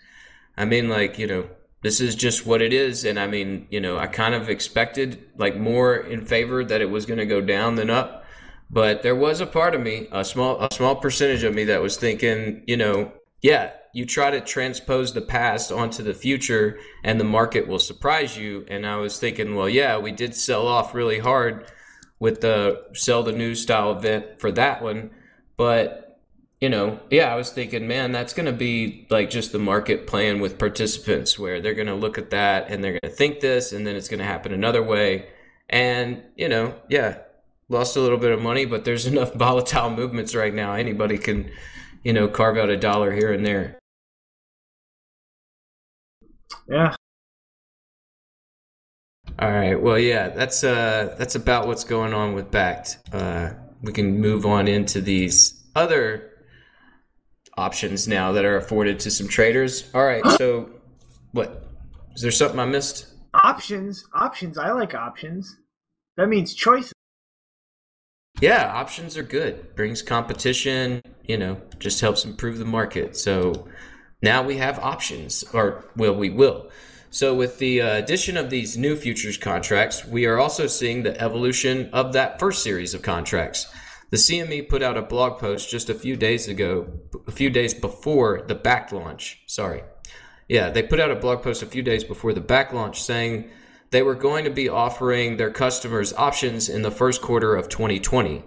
I 0.56 0.64
mean, 0.64 0.88
like, 0.88 1.18
you 1.18 1.26
know, 1.26 1.46
this 1.84 2.00
is 2.00 2.16
just 2.16 2.44
what 2.44 2.60
it 2.60 2.72
is. 2.72 3.04
And 3.04 3.20
I 3.20 3.28
mean, 3.28 3.68
you 3.70 3.80
know, 3.80 3.96
I 3.96 4.08
kind 4.08 4.34
of 4.34 4.50
expected 4.50 5.30
like 5.38 5.56
more 5.56 5.94
in 5.94 6.24
favor 6.24 6.64
that 6.64 6.80
it 6.80 6.90
was 6.90 7.06
going 7.06 7.20
to 7.20 7.26
go 7.26 7.40
down 7.40 7.76
than 7.76 7.90
up 7.90 8.24
but 8.74 9.02
there 9.02 9.14
was 9.14 9.40
a 9.40 9.46
part 9.46 9.74
of 9.76 9.80
me, 9.80 10.08
a 10.10 10.24
small 10.24 10.60
a 10.60 10.68
small 10.74 10.96
percentage 10.96 11.44
of 11.44 11.54
me 11.54 11.64
that 11.64 11.80
was 11.80 11.96
thinking, 11.96 12.64
you 12.66 12.76
know, 12.76 13.12
yeah, 13.40 13.70
you 13.92 14.04
try 14.04 14.32
to 14.32 14.40
transpose 14.40 15.12
the 15.12 15.20
past 15.20 15.70
onto 15.70 16.02
the 16.02 16.12
future 16.12 16.80
and 17.04 17.20
the 17.20 17.24
market 17.24 17.68
will 17.68 17.78
surprise 17.78 18.36
you. 18.36 18.64
And 18.68 18.84
I 18.84 18.96
was 18.96 19.18
thinking, 19.18 19.54
well, 19.54 19.68
yeah, 19.68 19.98
we 19.98 20.10
did 20.10 20.34
sell 20.34 20.66
off 20.66 20.92
really 20.92 21.20
hard 21.20 21.70
with 22.18 22.40
the 22.40 22.82
sell 22.94 23.22
the 23.22 23.32
news 23.32 23.62
style 23.62 23.92
event 23.92 24.40
for 24.40 24.50
that 24.52 24.82
one. 24.82 25.10
But 25.56 26.03
you 26.64 26.70
know, 26.70 26.98
yeah, 27.10 27.30
I 27.30 27.36
was 27.36 27.50
thinking, 27.50 27.86
man, 27.86 28.10
that's 28.10 28.32
going 28.32 28.46
to 28.46 28.52
be 28.52 29.06
like 29.10 29.28
just 29.28 29.52
the 29.52 29.58
market 29.58 30.06
plan 30.06 30.40
with 30.40 30.58
participants 30.58 31.38
where 31.38 31.60
they're 31.60 31.74
going 31.74 31.88
to 31.88 31.94
look 31.94 32.16
at 32.16 32.30
that 32.30 32.70
and 32.70 32.82
they're 32.82 32.92
going 32.92 33.00
to 33.02 33.10
think 33.10 33.40
this 33.40 33.72
and 33.72 33.86
then 33.86 33.94
it's 33.96 34.08
going 34.08 34.20
to 34.20 34.24
happen 34.24 34.50
another 34.50 34.82
way. 34.82 35.28
And, 35.68 36.22
you 36.36 36.48
know, 36.48 36.74
yeah, 36.88 37.18
lost 37.68 37.98
a 37.98 38.00
little 38.00 38.16
bit 38.16 38.32
of 38.32 38.40
money, 38.40 38.64
but 38.64 38.86
there's 38.86 39.04
enough 39.14 39.34
volatile 39.34 39.90
movements 39.90 40.34
right 40.34 40.54
now. 40.54 40.72
Anybody 40.72 41.18
can, 41.18 41.50
you 42.02 42.14
know, 42.14 42.28
carve 42.28 42.56
out 42.56 42.70
a 42.70 42.78
dollar 42.78 43.12
here 43.12 43.30
and 43.30 43.44
there. 43.44 43.78
Yeah. 46.66 46.96
All 49.38 49.50
right. 49.50 49.74
Well, 49.74 49.98
yeah, 49.98 50.30
that's 50.30 50.64
uh 50.64 51.14
that's 51.18 51.34
about 51.34 51.66
what's 51.66 51.84
going 51.84 52.14
on 52.14 52.32
with 52.32 52.50
Bakkt. 52.50 53.12
Uh, 53.12 53.52
we 53.82 53.92
can 53.92 54.18
move 54.18 54.46
on 54.46 54.66
into 54.66 55.02
these 55.02 55.62
other 55.74 56.33
options 57.56 58.08
now 58.08 58.32
that 58.32 58.44
are 58.44 58.56
afforded 58.56 58.98
to 59.00 59.10
some 59.10 59.28
traders. 59.28 59.90
All 59.94 60.04
right. 60.04 60.24
So, 60.38 60.70
what 61.32 61.66
is 62.14 62.22
there 62.22 62.30
something 62.30 62.58
I 62.60 62.66
missed? 62.66 63.06
Options, 63.42 64.04
options. 64.14 64.58
I 64.58 64.70
like 64.72 64.94
options. 64.94 65.56
That 66.16 66.28
means 66.28 66.54
choices. 66.54 66.92
Yeah, 68.40 68.72
options 68.72 69.16
are 69.16 69.22
good. 69.22 69.74
Brings 69.74 70.02
competition, 70.02 71.00
you 71.24 71.38
know, 71.38 71.60
just 71.78 72.00
helps 72.00 72.24
improve 72.24 72.58
the 72.58 72.64
market. 72.64 73.16
So 73.16 73.68
now 74.22 74.42
we 74.42 74.56
have 74.56 74.78
options, 74.78 75.44
or 75.52 75.84
well, 75.96 76.14
we 76.14 76.30
will. 76.30 76.70
So 77.10 77.32
with 77.34 77.58
the 77.58 77.80
uh, 77.80 77.96
addition 77.96 78.36
of 78.36 78.50
these 78.50 78.76
new 78.76 78.96
futures 78.96 79.36
contracts, 79.36 80.04
we 80.04 80.26
are 80.26 80.38
also 80.38 80.66
seeing 80.66 81.04
the 81.04 81.20
evolution 81.20 81.88
of 81.92 82.12
that 82.14 82.40
first 82.40 82.62
series 82.62 82.92
of 82.92 83.02
contracts. 83.02 83.72
The 84.14 84.20
CME 84.20 84.68
put 84.68 84.80
out 84.80 84.96
a 84.96 85.02
blog 85.02 85.40
post 85.40 85.68
just 85.68 85.90
a 85.90 85.94
few 85.94 86.14
days 86.14 86.46
ago, 86.46 86.86
a 87.26 87.32
few 87.32 87.50
days 87.50 87.74
before 87.74 88.42
the 88.46 88.54
Bakkt 88.54 88.92
launch. 88.92 89.42
Sorry. 89.46 89.82
Yeah, 90.48 90.70
they 90.70 90.84
put 90.84 91.00
out 91.00 91.10
a 91.10 91.16
blog 91.16 91.42
post 91.42 91.64
a 91.64 91.66
few 91.66 91.82
days 91.82 92.04
before 92.04 92.32
the 92.32 92.40
Bakkt 92.40 92.72
launch 92.72 93.02
saying 93.02 93.50
they 93.90 94.02
were 94.02 94.14
going 94.14 94.44
to 94.44 94.52
be 94.52 94.68
offering 94.68 95.36
their 95.36 95.50
customers 95.50 96.12
options 96.12 96.68
in 96.68 96.82
the 96.82 96.92
first 96.92 97.22
quarter 97.22 97.56
of 97.56 97.68
2020. 97.68 98.44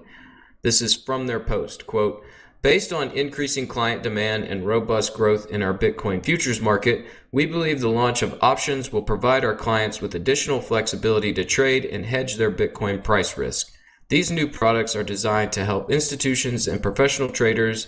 This 0.62 0.82
is 0.82 0.96
from 0.96 1.28
their 1.28 1.42
post, 1.42 1.86
quote, 1.86 2.24
Based 2.62 2.94
on 2.94 3.12
increasing 3.12 3.68
client 3.68 4.04
demand 4.04 4.46
and 4.46 4.66
robust 4.66 5.16
growth 5.16 5.48
in 5.52 5.62
our 5.62 5.78
Bitcoin 5.78 6.24
futures 6.24 6.62
market, 6.62 7.06
we 7.30 7.46
believe 7.46 7.82
the 7.82 7.90
launch 7.90 8.22
of 8.22 8.40
options 8.42 8.94
will 8.94 9.04
provide 9.04 9.44
our 9.44 9.54
clients 9.54 10.00
with 10.00 10.16
additional 10.16 10.62
flexibility 10.62 11.34
to 11.34 11.44
trade 11.44 11.84
and 11.84 12.06
hedge 12.06 12.38
their 12.38 12.54
Bitcoin 12.54 13.04
price 13.04 13.38
risk. 13.38 13.74
These 14.10 14.32
new 14.32 14.48
products 14.48 14.96
are 14.96 15.04
designed 15.04 15.52
to 15.54 15.66
help 15.66 15.92
institutions 15.92 16.66
and 16.66 16.82
professional 16.82 17.30
traders 17.30 17.88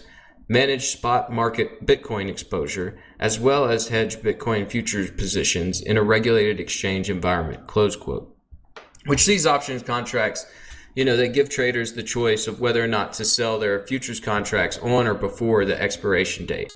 manage 0.49 0.87
spot 0.87 1.31
market 1.31 1.85
Bitcoin 1.85 2.27
exposure, 2.27 2.99
as 3.19 3.39
well 3.39 3.69
as 3.69 3.87
hedge 3.87 4.17
Bitcoin 4.17 4.69
futures 4.69 5.11
positions 5.11 5.79
in 5.79 5.95
a 5.95 6.03
regulated 6.03 6.59
exchange 6.59 7.09
environment. 7.09 7.67
Close 7.67 7.95
quote. 7.95 8.35
Which 9.05 9.25
these 9.25 9.47
options 9.47 9.81
contracts, 9.81 10.45
you 10.93 11.05
know, 11.05 11.15
they 11.15 11.29
give 11.29 11.49
traders 11.49 11.93
the 11.93 12.03
choice 12.03 12.47
of 12.47 12.59
whether 12.59 12.83
or 12.83 12.87
not 12.87 13.13
to 13.13 13.23
sell 13.23 13.57
their 13.57 13.87
futures 13.87 14.19
contracts 14.19 14.77
on 14.79 15.07
or 15.07 15.13
before 15.13 15.63
the 15.63 15.81
expiration 15.81 16.45
date. 16.45 16.73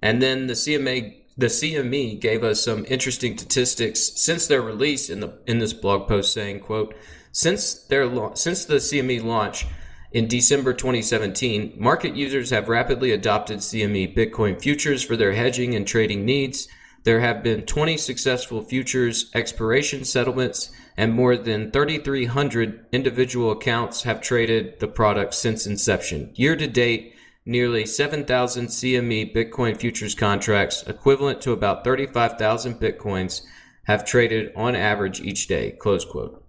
And 0.00 0.22
then 0.22 0.46
the 0.46 0.54
CMA 0.54 1.24
the 1.36 1.46
CME 1.46 2.20
gave 2.20 2.42
us 2.42 2.64
some 2.64 2.84
interesting 2.88 3.38
statistics 3.38 4.12
since 4.16 4.48
their 4.48 4.62
release 4.62 5.08
in 5.08 5.20
the 5.20 5.38
in 5.46 5.58
this 5.58 5.72
blog 5.72 6.08
post 6.08 6.32
saying, 6.32 6.60
quote, 6.60 6.94
since 7.38 7.74
their 7.74 8.04
since 8.34 8.64
the 8.64 8.80
CME 8.80 9.22
launch, 9.22 9.64
in 10.10 10.26
December 10.26 10.72
2017, 10.72 11.74
market 11.78 12.16
users 12.16 12.50
have 12.50 12.68
rapidly 12.68 13.12
adopted 13.12 13.58
CME 13.60 14.16
Bitcoin 14.16 14.60
futures 14.60 15.04
for 15.04 15.14
their 15.14 15.34
hedging 15.34 15.76
and 15.76 15.86
trading 15.86 16.24
needs. 16.24 16.66
There 17.04 17.20
have 17.20 17.44
been 17.44 17.62
20 17.62 17.96
successful 17.96 18.62
futures 18.62 19.30
expiration 19.36 20.04
settlements, 20.04 20.72
and 20.96 21.12
more 21.12 21.36
than 21.36 21.70
3,300 21.70 22.86
individual 22.90 23.52
accounts 23.52 24.02
have 24.02 24.20
traded 24.20 24.80
the 24.80 24.88
product 24.88 25.32
since 25.32 25.64
inception. 25.64 26.32
Year 26.34 26.56
to 26.56 26.66
date, 26.66 27.14
nearly 27.46 27.86
7,000 27.86 28.66
CME 28.66 29.32
Bitcoin 29.32 29.78
futures 29.78 30.16
contracts, 30.16 30.82
equivalent 30.88 31.40
to 31.42 31.52
about 31.52 31.84
35,000 31.84 32.80
Bitcoins, 32.80 33.42
have 33.84 34.04
traded 34.04 34.50
on 34.56 34.74
average 34.74 35.20
each 35.20 35.46
day. 35.46 35.76
Close 35.78 36.04
quote. 36.04 36.44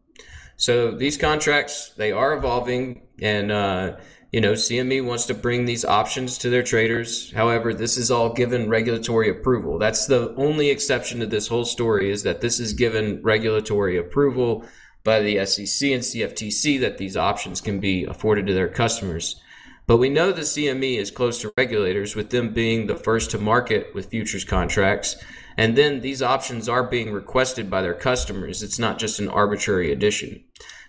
So 0.59 0.91
these 0.91 1.15
contracts, 1.15 1.93
they 1.95 2.11
are 2.11 2.33
evolving 2.33 3.07
and, 3.21 3.49
uh, 3.49 3.95
you 4.33 4.41
know, 4.41 4.53
CME 4.53 5.05
wants 5.05 5.25
to 5.27 5.33
bring 5.33 5.63
these 5.63 5.85
options 5.85 6.37
to 6.39 6.49
their 6.49 6.63
traders. 6.63 7.31
However, 7.31 7.73
this 7.73 7.97
is 7.97 8.11
all 8.11 8.33
given 8.33 8.69
regulatory 8.69 9.29
approval. 9.29 9.79
That's 9.79 10.05
the 10.05 10.35
only 10.35 10.69
exception 10.69 11.21
to 11.21 11.25
this 11.25 11.47
whole 11.47 11.63
story 11.63 12.11
is 12.11 12.23
that 12.23 12.41
this 12.41 12.59
is 12.59 12.73
given 12.73 13.21
regulatory 13.23 13.97
approval 13.97 14.65
by 15.05 15.21
the 15.21 15.45
SEC 15.45 15.91
and 15.91 16.03
CFTC 16.03 16.81
that 16.81 16.97
these 16.97 17.15
options 17.15 17.61
can 17.61 17.79
be 17.79 18.03
afforded 18.03 18.45
to 18.47 18.53
their 18.53 18.67
customers. 18.67 19.41
But 19.87 19.97
we 19.97 20.09
know 20.09 20.33
the 20.33 20.41
CME 20.41 20.97
is 20.97 21.09
close 21.09 21.39
to 21.41 21.53
regulators, 21.57 22.17
with 22.17 22.31
them 22.31 22.53
being 22.53 22.85
the 22.85 22.97
first 22.97 23.31
to 23.31 23.39
market 23.39 23.95
with 23.95 24.11
futures 24.11 24.43
contracts. 24.43 25.15
And 25.59 25.77
then 25.77 25.99
these 25.99 26.21
options 26.21 26.69
are 26.69 26.83
being 26.83 27.11
requested 27.11 27.69
by 27.69 27.81
their 27.81 27.93
customers. 27.93 28.63
It's 28.63 28.79
not 28.79 28.97
just 28.97 29.19
an 29.19 29.27
arbitrary 29.27 29.91
addition. 29.91 30.41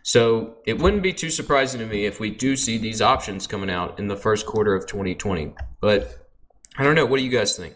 So 0.04 0.58
it 0.64 0.78
wouldn't 0.78 1.02
be 1.02 1.12
too 1.12 1.28
surprising 1.28 1.80
to 1.80 1.86
me 1.86 2.04
if 2.04 2.20
we 2.20 2.30
do 2.30 2.54
see 2.54 2.78
these 2.78 3.02
options 3.02 3.48
coming 3.48 3.68
out 3.68 3.98
in 3.98 4.06
the 4.06 4.14
first 4.14 4.46
quarter 4.46 4.72
of 4.76 4.86
2020. 4.86 5.54
But 5.80 6.24
I 6.78 6.84
don't 6.84 6.94
know. 6.94 7.04
What 7.04 7.16
do 7.16 7.24
you 7.24 7.36
guys 7.36 7.56
think? 7.56 7.74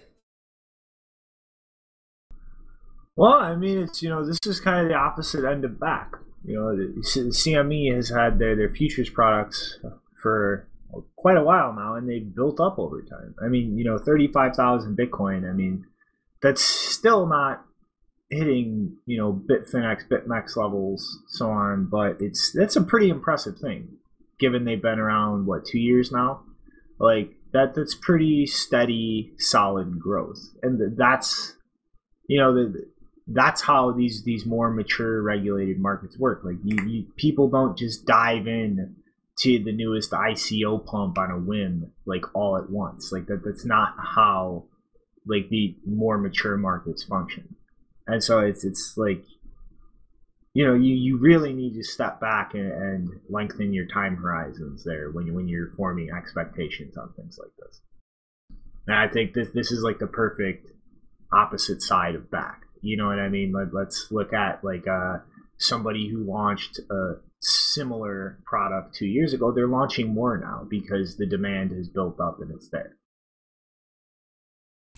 Well, 3.17 3.41
I 3.41 3.57
mean, 3.57 3.79
it's 3.79 4.01
you 4.01 4.09
know 4.09 4.25
this 4.25 4.39
is 4.47 4.61
kind 4.61 4.81
of 4.81 4.89
the 4.89 4.95
opposite 4.95 5.45
end 5.45 5.65
of 5.65 5.73
Bakkt. 5.73 6.21
You 6.45 6.55
know, 6.55 6.77
the 6.77 7.03
CME 7.03 7.93
has 7.93 8.09
had 8.09 8.39
their 8.39 8.55
their 8.55 8.73
futures 8.73 9.11
products 9.11 9.81
for 10.23 10.69
quite 11.17 11.39
a 11.39 11.43
while 11.43 11.73
now, 11.73 11.97
and 11.97 12.09
they've 12.09 12.33
built 12.33 12.61
up 12.61 12.79
over 12.79 13.03
time. 13.03 13.35
I 13.45 13.49
mean, 13.49 13.77
you 13.77 13.85
know, 13.85 13.99
thirty 13.99 14.29
five 14.29 14.55
thousand 14.55 14.97
Bitcoin. 14.97 15.51
I 15.51 15.53
mean, 15.53 15.87
that's 16.45 16.63
still 16.63 17.27
not 17.27 17.65
hitting 18.29 18.97
you 19.07 19.17
know 19.17 19.33
Bitfinex, 19.33 20.03
BitMEX 20.09 20.57
levels, 20.57 21.19
so 21.29 21.51
on. 21.51 21.89
But 21.91 22.19
it's 22.21 22.53
that's 22.53 22.77
a 22.77 22.83
pretty 22.83 23.09
impressive 23.09 23.59
thing, 23.59 23.89
given 24.39 24.65
they've 24.65 24.81
been 24.81 25.01
around 25.01 25.47
what 25.47 25.65
two 25.65 25.79
years 25.79 26.13
now. 26.13 26.43
Like 27.01 27.31
that, 27.55 27.75
that's 27.75 27.95
pretty 27.95 28.47
steady, 28.47 29.33
solid 29.39 29.99
growth, 29.99 30.51
and 30.63 30.97
that's 30.99 31.55
you 32.29 32.39
know 32.39 32.55
the, 32.55 32.91
that's 33.27 33.63
how 33.63 33.93
these 33.93 34.23
these 34.25 34.45
more 34.45 34.71
mature 34.71 35.23
regulated 35.23 35.81
markets 35.81 36.19
work. 36.19 36.43
Like 36.45 36.57
you, 36.63 36.77
you 36.87 37.07
people 37.17 37.49
don't 37.49 37.79
just 37.79 38.05
dive 38.05 38.47
in 38.47 38.97
to 39.39 39.65
the 39.65 39.73
newest 39.73 40.11
ICO 40.11 40.85
pump 40.85 41.17
on 41.17 41.31
a 41.31 41.39
whim, 41.39 41.91
like 42.05 42.25
all 42.35 42.59
at 42.59 42.69
once. 42.69 43.13
Like 43.13 43.29
that 43.29 43.43
that's 43.43 43.65
not 43.65 43.95
how 43.99 44.67
like 45.27 45.49
the 45.49 45.77
more 45.87 46.19
mature 46.19 46.57
markets 46.57 47.03
function 47.05 47.57
and 48.07 48.23
so 48.23 48.41
it's 48.41 48.65
it's 48.65 48.95
like 48.97 49.25
you 50.53 50.67
know 50.67 50.75
you, 50.75 50.95
you 50.95 51.19
really 51.19 51.53
need 51.53 51.75
to 51.75 51.83
step 51.83 52.21
back 52.21 52.55
and, 52.55 52.71
and 52.71 53.09
lengthen 53.29 53.73
your 53.73 53.87
time 53.87 54.17
horizons 54.17 54.85
there 54.85 55.11
when 55.11 55.27
you 55.27 55.35
when 55.35 55.49
you're 55.49 55.73
forming 55.77 56.11
expectations 56.17 56.97
on 56.97 57.13
things 57.15 57.39
like 57.41 57.53
this. 57.59 57.81
And 58.87 58.97
I 58.97 59.09
think 59.09 59.35
this 59.35 59.49
this 59.55 59.73
is 59.73 59.83
like 59.83 59.99
the 59.99 60.07
perfect 60.07 60.71
opposite 61.33 61.83
side 61.83 62.15
of 62.15 62.31
Bakkt. 62.31 62.61
You 62.83 62.97
know 62.97 63.07
what 63.07 63.19
I 63.19 63.29
mean? 63.31 63.53
Let, 63.53 63.73
let's 63.73 64.09
look 64.11 64.33
at 64.33 64.63
like 64.63 64.87
uh, 64.87 65.19
somebody 65.59 66.09
who 66.09 66.31
launched 66.31 66.79
a 66.91 67.15
similar 67.41 68.39
product 68.45 68.95
two 68.95 69.07
years 69.07 69.33
ago. 69.33 69.53
They're 69.53 69.67
launching 69.67 70.13
more 70.13 70.37
now 70.37 70.67
because 70.69 71.17
the 71.17 71.27
demand 71.27 71.73
has 71.73 71.89
built 71.89 72.21
up 72.21 72.39
and 72.41 72.51
it's 72.55 72.69
there. 72.69 72.97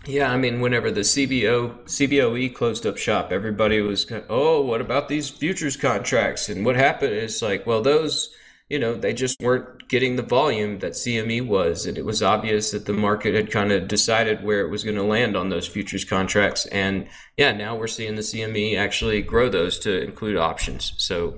Yeah, 0.06 0.30
I 0.30 0.36
mean, 0.36 0.60
whenever 0.60 0.92
the 0.92 1.00
CBO 1.00 1.82
CBOE 1.84 2.54
closed 2.54 2.86
up 2.86 2.96
shop, 2.96 3.32
everybody 3.32 3.80
was, 3.80 4.04
kind 4.04 4.22
of, 4.22 4.30
oh, 4.30 4.60
what 4.62 4.80
about 4.80 5.08
these 5.08 5.28
futures 5.28 5.76
contracts? 5.76 6.48
And 6.48 6.64
what 6.64 6.76
happened 6.76 7.12
is 7.12 7.42
like, 7.42 7.66
well, 7.66 7.82
those, 7.82 8.32
you 8.68 8.78
know, 8.78 8.94
they 8.94 9.12
just 9.12 9.40
weren't 9.40 9.88
getting 9.88 10.14
the 10.14 10.22
volume 10.22 10.78
that 10.78 10.92
CME 10.92 11.48
was, 11.48 11.86
and 11.86 11.98
it 11.98 12.04
was 12.04 12.22
obvious 12.22 12.70
that 12.70 12.86
the 12.86 12.92
market 12.92 13.34
had 13.34 13.50
kind 13.50 13.72
of 13.72 13.88
decided 13.88 14.44
where 14.44 14.60
it 14.60 14.70
was 14.70 14.84
going 14.84 14.96
to 14.96 15.02
land 15.02 15.36
on 15.36 15.48
those 15.48 15.66
futures 15.66 16.04
contracts. 16.04 16.66
And 16.66 17.08
yeah, 17.36 17.50
now 17.50 17.74
we're 17.74 17.88
seeing 17.88 18.14
the 18.14 18.22
CME 18.22 18.78
actually 18.78 19.22
grow 19.22 19.48
those 19.48 19.76
to 19.80 20.04
include 20.04 20.36
options. 20.36 20.92
So 20.98 21.36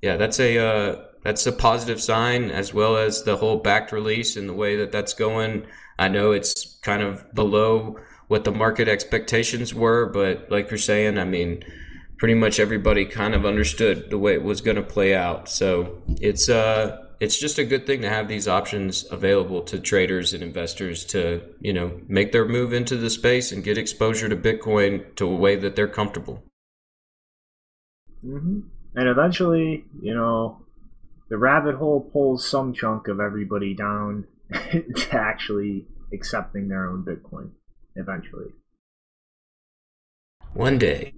yeah, 0.00 0.16
that's 0.16 0.38
a 0.38 0.58
uh, 0.58 1.04
that's 1.24 1.46
a 1.46 1.52
positive 1.52 2.00
sign, 2.00 2.52
as 2.52 2.72
well 2.72 2.96
as 2.96 3.24
the 3.24 3.36
whole 3.36 3.60
Bakkt 3.60 3.90
release 3.90 4.36
and 4.36 4.48
the 4.48 4.54
way 4.54 4.76
that 4.76 4.92
that's 4.92 5.12
going. 5.12 5.66
I 5.98 6.08
know 6.08 6.32
it's 6.32 6.75
kind 6.86 7.02
of 7.02 7.34
below 7.34 7.98
what 8.28 8.44
the 8.44 8.52
market 8.52 8.88
expectations 8.88 9.74
were, 9.74 10.06
but 10.06 10.50
like 10.50 10.70
you're 10.70 10.78
saying, 10.78 11.18
I 11.18 11.24
mean, 11.24 11.64
pretty 12.16 12.34
much 12.34 12.60
everybody 12.60 13.04
kind 13.04 13.34
of 13.34 13.44
understood 13.44 14.08
the 14.08 14.18
way 14.18 14.34
it 14.34 14.42
was 14.42 14.60
going 14.60 14.76
to 14.76 14.82
play 14.82 15.14
out. 15.14 15.48
So 15.48 16.00
it's 16.20 16.48
uh 16.48 17.02
it's 17.18 17.38
just 17.38 17.58
a 17.58 17.64
good 17.64 17.86
thing 17.86 18.02
to 18.02 18.10
have 18.10 18.28
these 18.28 18.46
options 18.46 19.06
available 19.10 19.62
to 19.62 19.80
traders 19.80 20.34
and 20.34 20.42
investors 20.42 21.04
to 21.06 21.42
you 21.60 21.72
know 21.72 22.00
make 22.08 22.30
their 22.32 22.46
move 22.46 22.72
into 22.72 22.96
the 22.96 23.10
space 23.10 23.52
and 23.52 23.64
get 23.64 23.78
exposure 23.78 24.28
to 24.28 24.36
Bitcoin 24.36 25.14
to 25.16 25.26
a 25.26 25.34
way 25.34 25.56
that 25.56 25.74
they're 25.74 25.88
comfortable. 25.88 26.42
Mm-hmm. 28.24 28.60
And 28.94 29.08
eventually, 29.08 29.84
you 30.00 30.14
know, 30.14 30.64
the 31.28 31.36
rabbit 31.36 31.76
hole 31.76 32.00
pulls 32.12 32.48
some 32.48 32.72
chunk 32.72 33.08
of 33.08 33.20
everybody 33.20 33.74
down 33.74 34.26
to 34.52 35.08
actually 35.12 35.86
accepting 36.12 36.68
their 36.68 36.88
own 36.88 37.04
Bitcoin 37.04 37.50
eventually. 37.94 38.52
One 40.52 40.78
day. 40.78 41.14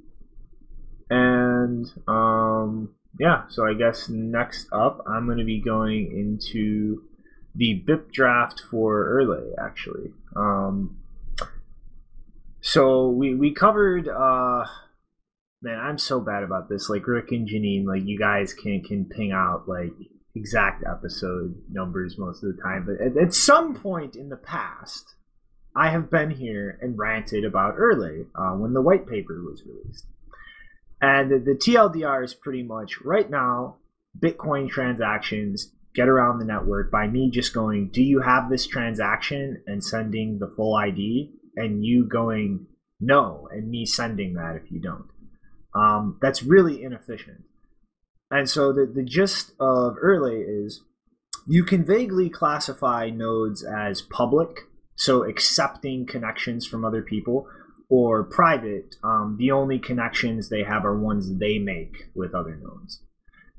And 1.10 1.90
um, 2.06 2.94
yeah, 3.18 3.44
so 3.48 3.66
I 3.66 3.74
guess 3.74 4.08
next 4.08 4.68
up, 4.72 5.04
I'm 5.06 5.26
going 5.26 5.38
to 5.38 5.44
be 5.44 5.60
going 5.60 6.12
into 6.12 7.02
the 7.54 7.82
BIP 7.86 8.12
draft 8.12 8.62
for 8.70 9.06
Erlay, 9.06 9.52
actually. 9.58 10.12
Um, 10.36 10.98
so 12.60 13.08
we 13.08 13.34
we 13.34 13.52
covered. 13.52 14.08
Uh, 14.08 14.66
man, 15.62 15.78
I'm 15.78 15.98
so 15.98 16.20
bad 16.20 16.42
about 16.42 16.68
this. 16.68 16.88
Like 16.88 17.06
Rick 17.06 17.32
and 17.32 17.48
Janine, 17.48 17.86
like 17.86 18.02
you 18.04 18.18
guys 18.18 18.52
can 18.52 18.82
can 18.82 19.06
ping 19.06 19.32
out 19.32 19.68
like 19.68 19.92
exact 20.38 20.84
episode 20.86 21.54
numbers 21.70 22.16
most 22.18 22.42
of 22.42 22.54
the 22.54 22.62
time, 22.62 22.86
but 22.86 23.04
at, 23.04 23.16
at 23.16 23.34
some 23.34 23.74
point 23.74 24.16
in 24.16 24.28
the 24.28 24.36
past, 24.36 25.14
I 25.74 25.90
have 25.90 26.10
been 26.10 26.30
here 26.30 26.78
and 26.82 26.98
ranted 26.98 27.44
about 27.44 27.76
Erlay 27.76 28.26
uh, 28.34 28.56
when 28.56 28.72
the 28.72 28.82
white 28.82 29.06
paper 29.06 29.42
was 29.42 29.62
released. 29.66 30.06
And 31.00 31.30
the, 31.30 31.38
the 31.38 31.54
TLDR 31.54 32.24
is 32.24 32.34
pretty 32.34 32.62
much 32.62 33.00
right 33.02 33.30
now, 33.30 33.76
Bitcoin 34.18 34.68
transactions 34.68 35.72
get 35.94 36.08
around 36.08 36.38
the 36.38 36.44
network 36.44 36.90
by 36.90 37.06
me 37.06 37.30
just 37.30 37.54
going, 37.54 37.90
Do 37.90 38.02
you 38.02 38.20
have 38.20 38.50
this 38.50 38.66
transaction? 38.66 39.62
and 39.66 39.82
sending 39.82 40.38
the 40.38 40.52
full 40.56 40.74
ID, 40.74 41.32
and 41.56 41.84
you 41.84 42.04
going, 42.04 42.66
No, 43.00 43.48
and 43.52 43.70
me 43.70 43.86
sending 43.86 44.34
that 44.34 44.56
if 44.56 44.70
you 44.70 44.80
don't. 44.80 45.08
Um, 45.74 46.18
that's 46.20 46.42
really 46.42 46.82
inefficient. 46.82 47.42
And 48.30 48.48
so 48.48 48.72
the, 48.72 48.86
the 48.86 49.02
gist 49.02 49.52
of 49.58 49.96
Erlay 50.04 50.44
is 50.46 50.82
you 51.46 51.64
can 51.64 51.84
vaguely 51.84 52.28
classify 52.28 53.08
nodes 53.08 53.64
as 53.64 54.02
public, 54.02 54.60
so 54.96 55.24
accepting 55.24 56.06
connections 56.06 56.66
from 56.66 56.84
other 56.84 57.02
people, 57.02 57.48
or 57.88 58.22
private, 58.22 58.96
um, 59.02 59.36
the 59.38 59.50
only 59.50 59.78
connections 59.78 60.48
they 60.48 60.62
have 60.62 60.84
are 60.84 60.98
ones 60.98 61.38
they 61.38 61.58
make 61.58 62.10
with 62.14 62.34
other 62.34 62.56
nodes. 62.56 63.02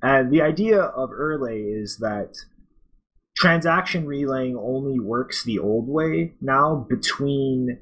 And 0.04 0.32
the 0.32 0.42
idea 0.42 0.80
of 0.82 1.10
Erlay 1.10 1.82
is 1.82 1.98
that 1.98 2.36
transaction 3.36 4.06
relaying 4.06 4.56
only 4.56 5.00
works 5.00 5.44
the 5.44 5.58
old 5.58 5.88
way 5.88 6.36
now 6.42 6.86
between 6.88 7.80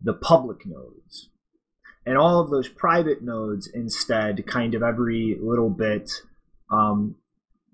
the 0.00 0.14
public 0.14 0.64
nodes. 0.64 1.30
And 2.04 2.18
all 2.18 2.40
of 2.40 2.50
those 2.50 2.68
private 2.68 3.22
nodes 3.22 3.68
instead, 3.68 4.46
kind 4.46 4.74
of 4.74 4.82
every 4.82 5.38
little 5.40 5.70
bit, 5.70 6.10
um, 6.70 7.16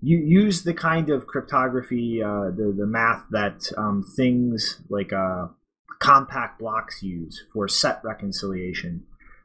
you 0.01 0.17
use 0.17 0.63
the 0.63 0.73
kind 0.73 1.09
of 1.09 1.27
cryptography, 1.27 2.21
uh, 2.23 2.51
the, 2.51 2.73
the 2.77 2.85
math 2.85 3.25
that 3.31 3.71
um, 3.77 4.03
things 4.15 4.81
like 4.89 5.11
uh, 5.11 5.47
compact 5.99 6.59
blocks 6.59 7.03
use 7.03 7.43
for 7.51 7.67
set 7.67 8.01
reconciliation 8.03 9.03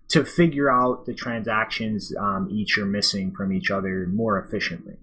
to 0.09 0.25
figure 0.25 0.71
out 0.71 1.07
the 1.07 1.15
transactions 1.15 2.15
um, 2.19 2.49
each 2.51 2.79
are 2.79 2.87
missing 2.87 3.33
from 3.33 3.53
each 3.53 3.71
other 3.71 4.07
more 4.07 4.39
efficiently. 4.39 4.97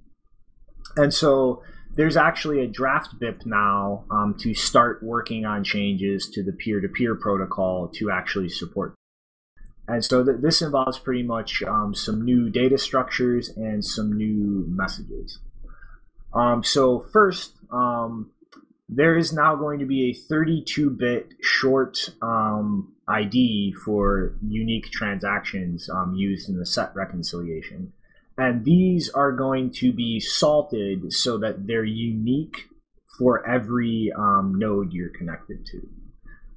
And 0.96 1.14
so 1.14 1.64
there's 1.96 2.16
actually 2.16 2.62
a 2.62 2.68
draft 2.68 3.20
BIP 3.20 3.46
now 3.46 4.06
um, 4.12 4.36
to 4.40 4.54
start 4.54 5.04
working 5.04 5.46
on 5.46 5.64
changes 5.64 6.30
to 6.30 6.44
the 6.44 6.54
peer 6.54 6.80
to 6.80 6.88
peer 6.88 7.16
protocol 7.16 7.90
to 7.96 8.12
actually 8.12 8.50
support. 8.50 8.94
And 9.88 10.04
so 10.04 10.24
th- 10.24 10.38
this 10.42 10.62
involves 10.62 11.00
pretty 11.00 11.24
much 11.24 11.64
um, 11.64 11.94
some 11.94 12.24
new 12.24 12.50
data 12.50 12.78
structures 12.78 13.50
and 13.50 13.84
some 13.84 14.14
new 14.14 14.66
messages. 14.68 15.40
Um, 16.34 16.64
so, 16.64 17.06
first, 17.12 17.54
um, 17.72 18.32
there 18.88 19.18
is 19.18 19.34
now 19.34 19.56
going 19.56 19.80
to 19.80 19.86
be 19.86 20.10
a 20.10 20.14
32 20.14 20.90
bit 20.90 21.34
short 21.42 22.10
um, 22.22 22.94
ID 23.08 23.74
for 23.86 24.36
unique 24.46 24.92
transactions 24.92 25.90
um, 25.90 26.14
used 26.16 26.50
in 26.50 26.58
the 26.58 26.66
set 26.66 26.96
reconciliation. 26.96 27.94
And 28.38 28.64
these 28.66 29.10
are 29.10 29.32
going 29.32 29.72
to 29.74 29.92
be 29.92 30.20
salted 30.20 31.14
so 31.14 31.38
that 31.40 31.68
they're 31.68 31.84
unique 31.84 32.70
for 33.18 33.48
every 33.48 34.12
um, 34.18 34.56
node 34.58 34.94
you're 34.94 35.10
connected 35.10 35.66
to. 35.68 35.88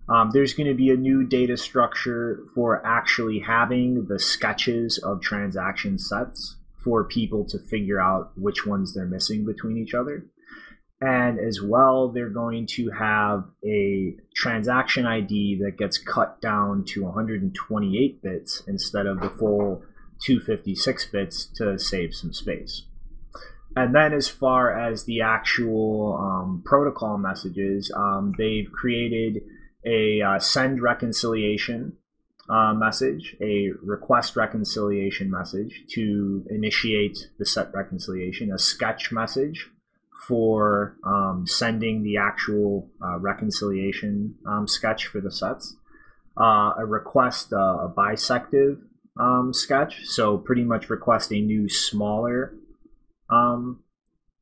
Um, 0.09 0.30
there's 0.32 0.52
going 0.52 0.68
to 0.68 0.74
be 0.74 0.90
a 0.90 0.96
new 0.96 1.26
data 1.26 1.57
structure 1.57 2.44
for 2.55 2.84
actually 2.86 3.38
having 3.40 4.07
the 4.07 4.18
sketches 4.18 4.98
of 4.98 5.22
transaction 5.22 5.98
sets 5.98 6.57
for 6.82 7.05
people 7.05 7.46
to 7.46 7.59
figure 7.59 8.00
out 8.00 8.32
which 8.36 8.66
ones 8.66 8.94
they're 8.94 9.07
missing 9.07 9.46
between 9.46 9.78
each 9.78 9.94
other. 9.94 10.26
And 11.00 11.38
as 11.38 11.61
well, 11.62 12.09
they're 12.09 12.30
going 12.30 12.66
to 12.72 12.90
have 12.90 13.44
a 13.66 14.16
transaction 14.34 15.07
ID 15.07 15.61
that 15.62 15.78
gets 15.78 15.98
cut 15.98 16.40
down 16.40 16.84
to 16.88 17.05
128 17.05 18.22
bits 18.22 18.62
instead 18.66 19.07
of 19.07 19.20
the 19.20 19.30
full 19.30 19.82
256 20.22 21.07
bits 21.07 21.46
to 21.57 21.78
save 21.78 22.14
some 22.14 22.32
space. 22.32 22.86
And 23.76 23.94
then, 23.94 24.12
as 24.12 24.28
far 24.28 24.72
as 24.78 25.05
the 25.05 25.20
actual 25.20 26.16
um, 26.16 26.62
protocol 26.64 27.18
messages, 27.18 27.90
um, 27.96 28.32
they've 28.38 28.70
created 28.70 29.42
a 29.87 30.22
uh, 30.22 30.39
send 30.39 30.82
reconciliation 30.82 31.97
uh, 32.49 32.74
message, 32.74 33.37
a 33.41 33.70
request 33.82 34.37
reconciliation 34.37 35.30
message 35.30 35.85
to 35.89 36.45
initiate 36.51 37.28
the 37.39 37.47
set 37.47 37.72
reconciliation, 37.74 38.53
a 38.53 38.59
sketch 38.59 39.11
message 39.12 39.70
for 40.26 40.97
um, 41.05 41.45
sending 41.47 42.03
the 42.03 42.16
actual 42.16 42.89
uh, 43.03 43.18
reconciliation 43.18 44.35
um, 44.47 44.66
sketch 44.66 45.07
for 45.07 45.20
the 45.20 45.30
sets, 45.30 45.76
uh, 46.39 46.72
a 46.78 46.85
request 46.87 47.53
uh, 47.53 47.57
a 47.57 47.93
bisective 47.95 48.80
um, 49.18 49.53
sketch, 49.53 50.05
so 50.05 50.39
pretty 50.39 50.64
much 50.64 50.91
request 50.91 51.32
a 51.32 51.41
new 51.41 51.68
smaller 51.68 52.55
um, 53.30 53.80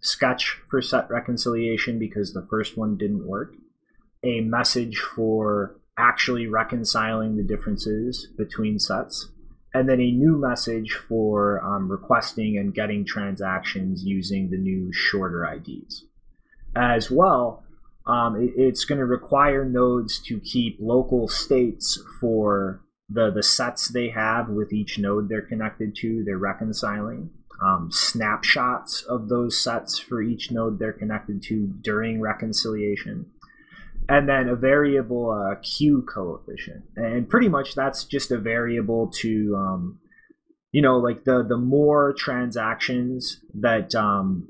sketch 0.01 0.59
for 0.69 0.81
set 0.81 1.09
reconciliation 1.11 1.99
because 1.99 2.33
the 2.33 2.47
first 2.49 2.77
one 2.77 2.97
didn't 2.97 3.27
work, 3.27 3.55
a 4.25 4.41
message 4.41 4.99
for 4.99 5.77
actually 5.99 6.47
reconciling 6.47 7.37
the 7.37 7.43
differences 7.43 8.29
between 8.37 8.79
sets, 8.79 9.29
and 9.75 9.89
then 9.89 10.01
a 10.01 10.11
new 10.11 10.37
message 10.37 10.93
for 11.09 11.63
um, 11.65 11.91
requesting 11.91 12.59
and 12.59 12.75
getting 12.75 13.05
transactions 13.05 14.05
using 14.05 14.51
the 14.51 14.57
new 14.57 14.93
shorter 14.93 15.45
IDs. 15.45 16.05
As 16.75 17.11
well, 17.11 17.65
um, 18.07 18.37
it, 18.41 18.53
it's 18.57 18.85
going 18.85 18.99
to 18.99 19.05
require 19.05 19.65
nodes 19.65 20.19
to 20.21 20.41
keep 20.41 20.79
local 20.81 21.29
states 21.29 21.99
for 22.21 22.83
the, 23.09 23.31
the 23.31 23.43
sets 23.43 23.89
they 23.89 24.09
have 24.09 24.49
with 24.49 24.73
each 24.73 24.99
node 24.99 25.29
they're 25.29 25.43
connected 25.43 25.95
to, 25.97 26.25
they're 26.25 26.39
reconciling. 26.39 27.31
Um, 27.63 27.91
snapshots 27.93 29.03
of 29.03 29.29
those 29.29 29.63
sets 29.63 29.97
for 29.99 30.21
each 30.21 30.51
node 30.51 30.81
they're 30.81 30.93
connected 30.93 31.43
to 31.45 31.67
during 31.83 32.21
reconciliation 32.21 33.27
and 34.09 34.29
then 34.29 34.49
a 34.49 34.57
variable 34.57 35.31
uh, 35.31 35.55
q 35.63 36.03
coefficient 36.13 36.85
and 36.97 37.29
pretty 37.29 37.49
much 37.49 37.75
that's 37.75 38.05
just 38.05 38.31
a 38.31 38.39
variable 38.39 39.09
to 39.09 39.55
um, 39.57 39.99
you 40.73 40.81
know, 40.81 40.97
like 40.97 41.25
the 41.25 41.45
the 41.47 41.59
more 41.59 42.15
transactions 42.15 43.41
that 43.55 43.95
um, 43.95 44.49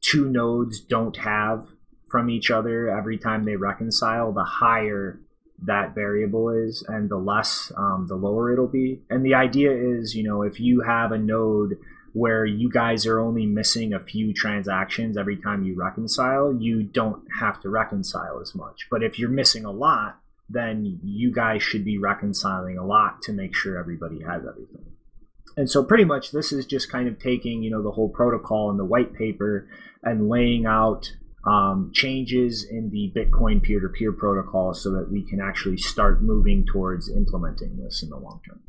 two 0.00 0.30
nodes 0.30 0.80
don't 0.80 1.16
have 1.16 1.66
from 2.08 2.30
each 2.30 2.50
other 2.50 2.88
every 2.88 3.18
time 3.18 3.44
they 3.44 3.56
reconcile, 3.56 4.32
the 4.32 4.44
higher 4.44 5.20
that 5.66 5.94
variable 5.94 6.48
is, 6.48 6.84
and 6.88 7.10
the 7.10 7.16
less, 7.16 7.72
um, 7.76 8.06
the 8.08 8.14
lower 8.14 8.52
it'll 8.52 8.68
be. 8.68 9.02
And 9.10 9.24
the 9.24 9.34
idea 9.34 9.72
is, 9.72 10.14
you 10.14 10.22
know, 10.22 10.42
if 10.42 10.60
you 10.60 10.82
have 10.82 11.10
a 11.10 11.18
node 11.18 11.76
where 12.14 12.46
you 12.46 12.70
guys 12.70 13.06
are 13.06 13.18
only 13.18 13.44
missing 13.44 13.92
a 13.92 13.98
few 13.98 14.32
transactions 14.32 15.18
every 15.18 15.36
time 15.36 15.64
you 15.64 15.74
reconcile, 15.74 16.54
you 16.54 16.80
don't 16.84 17.24
have 17.40 17.60
to 17.60 17.68
reconcile 17.68 18.40
as 18.40 18.54
much. 18.54 18.86
But 18.88 19.02
if 19.02 19.18
you're 19.18 19.28
missing 19.28 19.64
a 19.64 19.72
lot, 19.72 20.20
then 20.48 21.00
you 21.02 21.32
guys 21.32 21.60
should 21.60 21.84
be 21.84 21.98
reconciling 21.98 22.78
a 22.78 22.86
lot 22.86 23.20
to 23.22 23.32
make 23.32 23.52
sure 23.52 23.76
everybody 23.76 24.20
has 24.22 24.42
everything. 24.46 24.92
And 25.56 25.68
so 25.68 25.82
pretty 25.82 26.04
much 26.04 26.30
this 26.30 26.52
is 26.52 26.66
just 26.66 26.88
kind 26.88 27.08
of 27.08 27.18
taking, 27.18 27.64
you 27.64 27.70
know, 27.70 27.82
the 27.82 27.90
whole 27.90 28.08
protocol 28.08 28.70
and 28.70 28.78
the 28.78 28.84
white 28.84 29.12
paper 29.14 29.68
and 30.04 30.28
laying 30.28 30.66
out 30.66 31.10
um, 31.44 31.90
changes 31.92 32.64
in 32.64 32.90
the 32.90 33.12
Bitcoin 33.16 33.60
peer-to-peer 33.60 34.12
protocol 34.12 34.72
so 34.72 34.92
that 34.92 35.10
we 35.10 35.22
can 35.22 35.40
actually 35.40 35.78
start 35.78 36.22
moving 36.22 36.64
towards 36.64 37.10
implementing 37.10 37.76
this 37.76 38.04
in 38.04 38.10
the 38.10 38.16
long 38.16 38.40
term. 38.46 38.60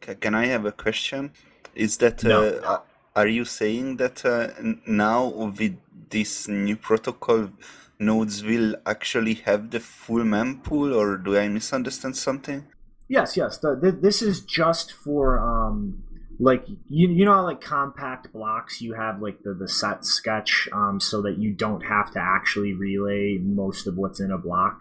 Ca- 0.00 0.14
Can 0.14 0.34
I 0.34 0.46
have 0.46 0.64
a 0.64 0.72
question? 0.72 1.32
Is 1.74 1.98
that 1.98 2.24
No. 2.24 2.42
uh, 2.42 2.80
are 3.14 3.28
you 3.28 3.44
saying 3.44 3.96
that 3.96 4.24
uh, 4.24 4.48
now 4.86 5.26
with 5.26 5.76
this 6.10 6.48
new 6.48 6.76
protocol, 6.76 7.50
nodes 7.98 8.44
will 8.44 8.76
actually 8.86 9.34
have 9.34 9.70
the 9.70 9.80
full 9.80 10.22
mempool, 10.22 10.94
or 10.94 11.16
do 11.16 11.36
I 11.36 11.48
misunderstand 11.48 12.16
something? 12.16 12.64
Yes, 13.08 13.36
yes. 13.36 13.58
The, 13.58 13.76
th 13.80 13.94
this 14.00 14.22
is 14.22 14.40
just 14.40 14.92
for 14.92 15.38
um, 15.40 16.02
like 16.38 16.64
you 16.88 17.08
you 17.08 17.24
know 17.24 17.34
how, 17.34 17.44
like 17.44 17.60
compact 17.60 18.32
blocks 18.32 18.80
you 18.80 18.94
have 18.94 19.20
like 19.20 19.42
the 19.42 19.54
the 19.54 19.68
set 19.68 20.04
sketch 20.04 20.68
um, 20.72 21.00
so 21.00 21.22
that 21.22 21.38
you 21.38 21.52
don't 21.52 21.82
have 21.82 22.12
to 22.12 22.20
actually 22.20 22.72
relay 22.74 23.38
most 23.38 23.86
of 23.86 23.96
what's 23.96 24.20
in 24.20 24.30
a 24.30 24.38
block. 24.38 24.76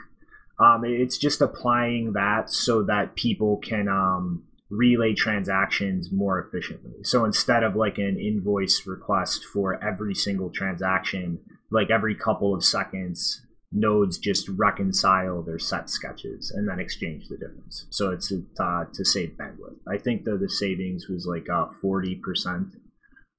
Um, 0.59 0.83
it's 0.85 1.17
just 1.17 1.41
applying 1.41 2.13
that 2.13 2.49
so 2.51 2.83
that 2.83 3.15
people 3.15 3.57
can 3.57 3.87
um, 3.87 4.43
relay 4.69 5.13
transactions 5.13 6.11
more 6.11 6.39
efficiently. 6.39 7.03
So 7.03 7.25
instead 7.25 7.63
of 7.63 7.75
like 7.75 7.97
an 7.97 8.19
invoice 8.19 8.85
request 8.85 9.45
for 9.45 9.81
every 9.83 10.13
single 10.13 10.49
transaction, 10.49 11.39
like 11.71 11.89
every 11.89 12.15
couple 12.15 12.53
of 12.53 12.63
seconds, 12.63 13.41
nodes 13.71 14.17
just 14.17 14.47
reconcile 14.49 15.41
their 15.41 15.59
set 15.59 15.89
sketches 15.89 16.51
and 16.51 16.67
then 16.67 16.79
exchange 16.79 17.27
the 17.27 17.37
difference. 17.37 17.85
So 17.89 18.11
it's 18.11 18.31
uh, 18.59 18.85
to 18.93 19.05
save 19.05 19.31
bandwidth. 19.31 19.77
I 19.87 19.97
think 19.97 20.23
the 20.23 20.37
the 20.37 20.49
savings 20.49 21.07
was 21.09 21.25
like 21.25 21.49
uh, 21.49 21.67
forty 21.81 22.15
percent 22.15 22.75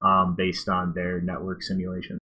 um, 0.01 0.35
based 0.37 0.69
on 0.69 0.93
their 0.93 1.21
network 1.21 1.63
simulation. 1.63 2.19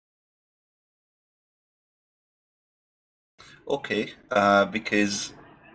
Okay, 3.67 4.13
uh, 4.31 4.67
because 4.67 5.33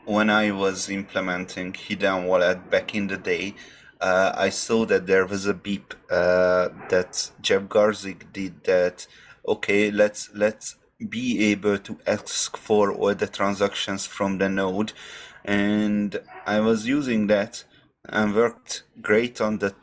when 0.10 0.32
I 0.32 0.50
was 0.50 0.90
implementing 0.90 1.72
HiddenWallet 1.72 2.72
back 2.72 2.96
in 2.96 3.06
the 3.08 3.18
day, 3.18 3.54
uh, 4.02 4.32
I 4.36 4.50
saw 4.50 4.84
that 4.86 5.06
there 5.06 5.28
was 5.28 5.46
a 5.46 5.54
BIP 5.54 5.94
uh, 6.10 6.70
that 6.90 7.30
Jeff 7.42 7.64
Garzik 7.64 8.34
did 8.34 8.64
that. 8.64 9.06
Okay, 9.48 9.92
let's 9.92 10.32
let's 10.34 10.78
be 11.10 11.52
able 11.52 11.78
to 11.78 12.00
ask 12.08 12.58
for 12.58 12.92
all 12.92 13.14
the 13.14 13.28
transactions 13.28 14.08
from 14.08 14.40
the 14.40 14.50
node, 14.50 14.94
and 15.46 16.20
I 16.48 16.60
was 16.60 16.88
using 16.88 17.28
that 17.28 17.64
and 18.06 18.36
worked 18.36 18.84
great 19.02 19.40
on 19.40 19.60
the 19.60 19.76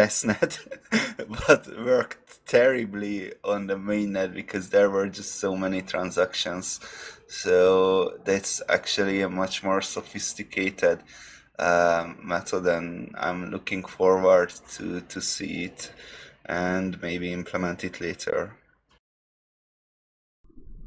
testnet, 0.00 0.52
but 1.46 1.62
worked 1.84 2.46
terribly 2.46 3.32
on 3.44 3.66
the 3.66 3.76
mainnet 3.76 4.32
because 4.34 4.70
there 4.70 4.88
were 4.88 5.08
just 5.08 5.36
so 5.36 5.54
many 5.54 5.82
transactions. 5.82 6.80
So 7.28 8.18
that's 8.24 8.62
actually 8.68 9.20
a 9.20 9.28
much 9.28 9.62
more 9.62 9.82
sophisticated 9.82 10.98
um, 11.58 12.18
method, 12.22 12.66
and 12.66 13.14
I'm 13.18 13.50
looking 13.50 13.84
forward 13.84 14.52
to, 14.74 15.02
to 15.02 15.20
see 15.20 15.64
it 15.64 15.92
and 16.46 17.00
maybe 17.02 17.32
implement 17.32 17.84
it 17.84 18.00
later. 18.00 18.56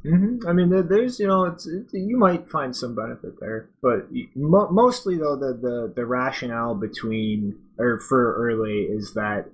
Hmm 0.04 0.40
I 0.48 0.52
mean, 0.52 0.70
there's 0.90 1.20
you 1.20 1.28
know, 1.28 1.46
it's 1.46 1.66
it, 1.66 1.88
you 1.94 2.18
might 2.18 2.50
find 2.50 2.76
some 2.76 2.94
benefit 2.96 3.40
there, 3.40 3.70
but 3.82 4.08
mo- 4.36 4.70
mostly 4.70 5.18
though, 5.18 5.38
the, 5.38 5.54
the 5.54 5.94
the 5.96 6.06
rationale 6.06 6.76
between 6.76 7.58
or 7.80 8.00
for 8.00 8.38
Erlay 8.40 8.94
is 8.94 9.14
that 9.14 9.46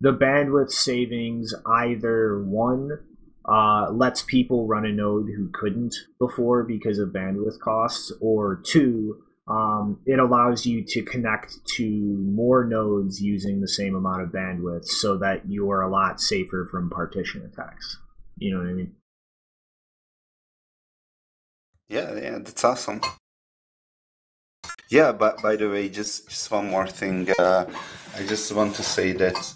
the 0.00 0.12
bandwidth 0.12 0.70
savings 0.70 1.54
either 1.66 2.42
one 2.42 2.90
uh, 3.44 3.90
lets 3.90 4.22
people 4.22 4.66
run 4.66 4.86
a 4.86 4.92
node 4.92 5.28
who 5.36 5.50
couldn't 5.52 5.94
before 6.18 6.62
because 6.62 6.98
of 6.98 7.10
bandwidth 7.10 7.58
costs, 7.58 8.12
or 8.20 8.62
two, 8.64 9.22
um, 9.48 10.00
it 10.06 10.18
allows 10.18 10.64
you 10.64 10.84
to 10.84 11.02
connect 11.02 11.56
to 11.66 11.86
more 11.86 12.64
nodes 12.64 13.20
using 13.20 13.60
the 13.60 13.68
same 13.68 13.94
amount 13.94 14.22
of 14.22 14.30
bandwidth, 14.30 14.86
so 14.86 15.18
that 15.18 15.48
you 15.50 15.70
are 15.70 15.82
a 15.82 15.90
lot 15.90 16.20
safer 16.20 16.66
from 16.70 16.88
partition 16.88 17.42
attacks. 17.42 17.98
You 18.38 18.54
know 18.54 18.60
what 18.60 18.70
I 18.70 18.72
mean? 18.72 18.94
Yeah, 21.88 22.14
yeah, 22.14 22.38
that's 22.38 22.64
awesome. 22.64 23.00
Yeah, 24.90 25.12
but 25.12 25.42
by 25.42 25.56
the 25.56 25.68
way, 25.68 25.88
just 25.88 26.28
just 26.28 26.50
one 26.50 26.68
more 26.70 26.86
thing. 26.86 27.28
Uh, 27.38 27.64
I 28.16 28.26
just 28.26 28.52
want 28.52 28.74
to 28.76 28.82
say 28.82 29.12
that 29.12 29.54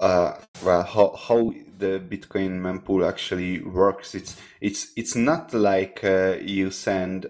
uh, 0.00 0.34
well, 0.64 0.82
how 0.82 1.16
how 1.16 1.52
the 1.78 2.00
Bitcoin 2.00 2.60
mempool 2.60 3.06
actually 3.08 3.60
works. 3.62 4.14
It's 4.14 4.36
it's 4.60 4.92
it's 4.96 5.16
not 5.16 5.52
like 5.52 6.04
uh, 6.04 6.36
you 6.40 6.70
send 6.70 7.26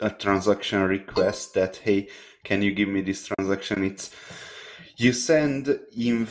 a 0.00 0.10
transaction 0.10 0.82
request 0.82 1.54
that 1.54 1.76
hey, 1.76 2.08
can 2.44 2.62
you 2.62 2.72
give 2.72 2.88
me 2.88 3.02
this 3.02 3.26
transaction? 3.26 3.84
It's 3.84 4.10
you 4.96 5.12
send 5.12 5.66
inv 5.96 6.28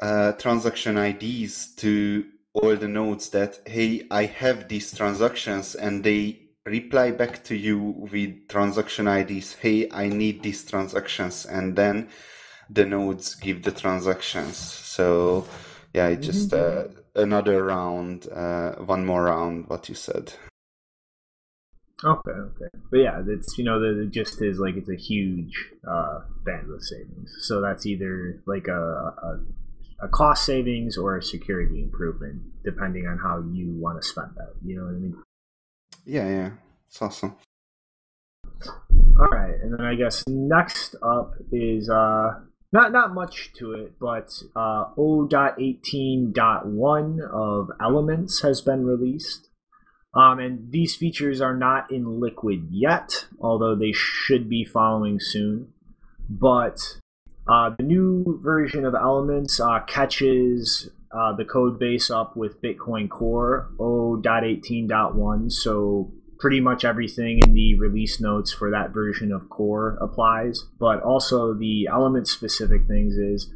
uh, 0.00 0.32
transaction 0.32 0.96
IDs 0.98 1.74
to 1.76 2.24
all 2.54 2.76
the 2.76 2.88
nodes 2.88 3.30
that 3.30 3.60
hey, 3.66 4.06
I 4.10 4.24
have 4.24 4.68
these 4.68 4.96
transactions, 4.96 5.74
and 5.74 6.02
they 6.02 6.47
reply 6.68 7.10
back 7.10 7.44
to 7.44 7.56
you 7.56 7.78
with 7.78 8.48
transaction 8.48 9.08
IDs. 9.08 9.54
Hey, 9.54 9.88
I 9.90 10.08
need 10.08 10.42
these 10.42 10.64
transactions, 10.64 11.46
and 11.46 11.76
then 11.76 12.08
the 12.70 12.84
nodes 12.84 13.34
give 13.34 13.62
the 13.62 13.72
transactions. 13.72 14.56
So 14.56 15.46
yeah, 15.94 16.08
it 16.08 16.20
just 16.20 16.52
uh, 16.52 16.88
another 17.14 17.64
round, 17.64 18.28
uh, 18.32 18.72
one 18.76 19.04
more 19.04 19.24
round. 19.24 19.68
What 19.68 19.88
you 19.88 19.94
said. 19.94 20.34
Okay, 22.04 22.30
okay, 22.30 22.70
but 22.90 22.98
yeah, 22.98 23.20
it's 23.26 23.58
you 23.58 23.64
know 23.64 23.80
the, 23.80 24.04
the 24.04 24.06
gist 24.06 24.40
is 24.40 24.58
like 24.58 24.76
it's 24.76 24.88
a 24.88 24.96
huge 24.96 25.72
uh, 25.88 26.20
bandwidth 26.46 26.82
savings. 26.82 27.34
So 27.40 27.60
that's 27.60 27.86
either 27.86 28.40
like 28.46 28.68
a, 28.68 28.80
a 28.80 29.40
a 30.00 30.08
cost 30.08 30.44
savings 30.44 30.96
or 30.96 31.16
a 31.16 31.22
security 31.22 31.82
improvement, 31.82 32.42
depending 32.64 33.06
on 33.06 33.18
how 33.18 33.42
you 33.52 33.74
want 33.80 34.00
to 34.00 34.06
spend 34.06 34.30
that. 34.36 34.54
You 34.64 34.76
know 34.76 34.84
what 34.84 34.94
I 34.94 34.98
mean? 34.98 35.16
Yeah, 36.08 36.26
yeah, 36.26 36.50
it's 36.88 37.00
awesome. 37.02 37.36
All 38.66 39.28
right, 39.30 39.54
and 39.62 39.74
then 39.74 39.82
I 39.82 39.94
guess 39.94 40.24
next 40.26 40.94
up 41.02 41.34
is 41.52 41.90
uh, 41.90 42.40
not 42.72 42.92
not 42.92 43.12
much 43.12 43.52
to 43.58 43.72
it, 43.72 43.98
but 44.00 44.30
uh, 44.56 44.86
0.18.1 44.96 47.30
of 47.30 47.70
Elements 47.78 48.40
has 48.40 48.62
been 48.62 48.86
released. 48.86 49.50
Um, 50.14 50.38
and 50.38 50.72
these 50.72 50.96
features 50.96 51.42
are 51.42 51.54
not 51.54 51.92
in 51.92 52.20
Liquid 52.20 52.68
yet, 52.70 53.26
although 53.38 53.74
they 53.74 53.92
should 53.92 54.48
be 54.48 54.64
following 54.64 55.20
soon. 55.20 55.74
But 56.30 57.00
uh, 57.46 57.72
the 57.76 57.84
new 57.84 58.40
version 58.42 58.86
of 58.86 58.94
Elements 58.94 59.60
uh, 59.60 59.80
catches 59.80 60.88
uh, 61.12 61.32
the 61.34 61.44
code 61.44 61.78
base 61.78 62.10
up 62.10 62.36
with 62.36 62.60
Bitcoin 62.62 63.08
Core 63.08 63.70
0.18.1, 63.78 65.52
so 65.52 66.12
pretty 66.38 66.60
much 66.60 66.84
everything 66.84 67.40
in 67.44 67.54
the 67.54 67.74
release 67.78 68.20
notes 68.20 68.52
for 68.52 68.70
that 68.70 68.90
version 68.90 69.32
of 69.32 69.48
Core 69.48 69.98
applies. 70.00 70.64
But 70.78 71.02
also 71.02 71.54
the 71.54 71.88
element 71.90 72.28
specific 72.28 72.86
things 72.86 73.16
is 73.16 73.52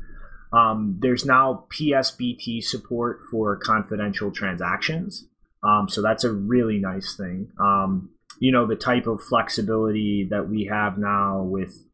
um, 0.53 0.97
there's 1.01 1.25
now 1.25 1.65
PSBT 1.71 2.63
support 2.63 3.21
for 3.31 3.57
confidential 3.57 4.31
transactions. 4.31 5.27
Um, 5.63 5.89
so 5.89 6.03
that's 6.03 6.25
a 6.25 6.33
really 6.33 6.79
nice 6.79 7.17
thing. 7.17 7.49
Um, 7.59 8.11
you 8.41 8.51
know, 8.51 8.67
the 8.67 8.77
type 8.77 9.07
of 9.07 9.23
flexibility 9.23 10.27
that 10.31 10.49
we 10.49 10.65
have 10.65 10.99
now 10.99 11.43
with 11.43 11.87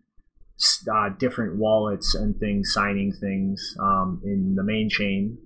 uh, 0.90 1.11
different 1.18 1.56
wallets 1.56 2.14
and 2.14 2.38
things 2.38 2.72
signing 2.72 3.12
things 3.12 3.76
um, 3.80 4.20
in 4.24 4.54
the 4.54 4.62
main 4.62 4.88
chain, 4.88 5.38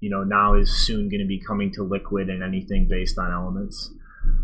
you 0.00 0.10
know, 0.10 0.24
now 0.24 0.54
is 0.54 0.70
soon 0.70 1.08
going 1.08 1.20
to 1.20 1.26
be 1.26 1.38
coming 1.38 1.72
to 1.72 1.82
Liquid 1.82 2.28
and 2.28 2.42
anything 2.42 2.88
based 2.88 3.18
on 3.18 3.30
elements 3.30 3.90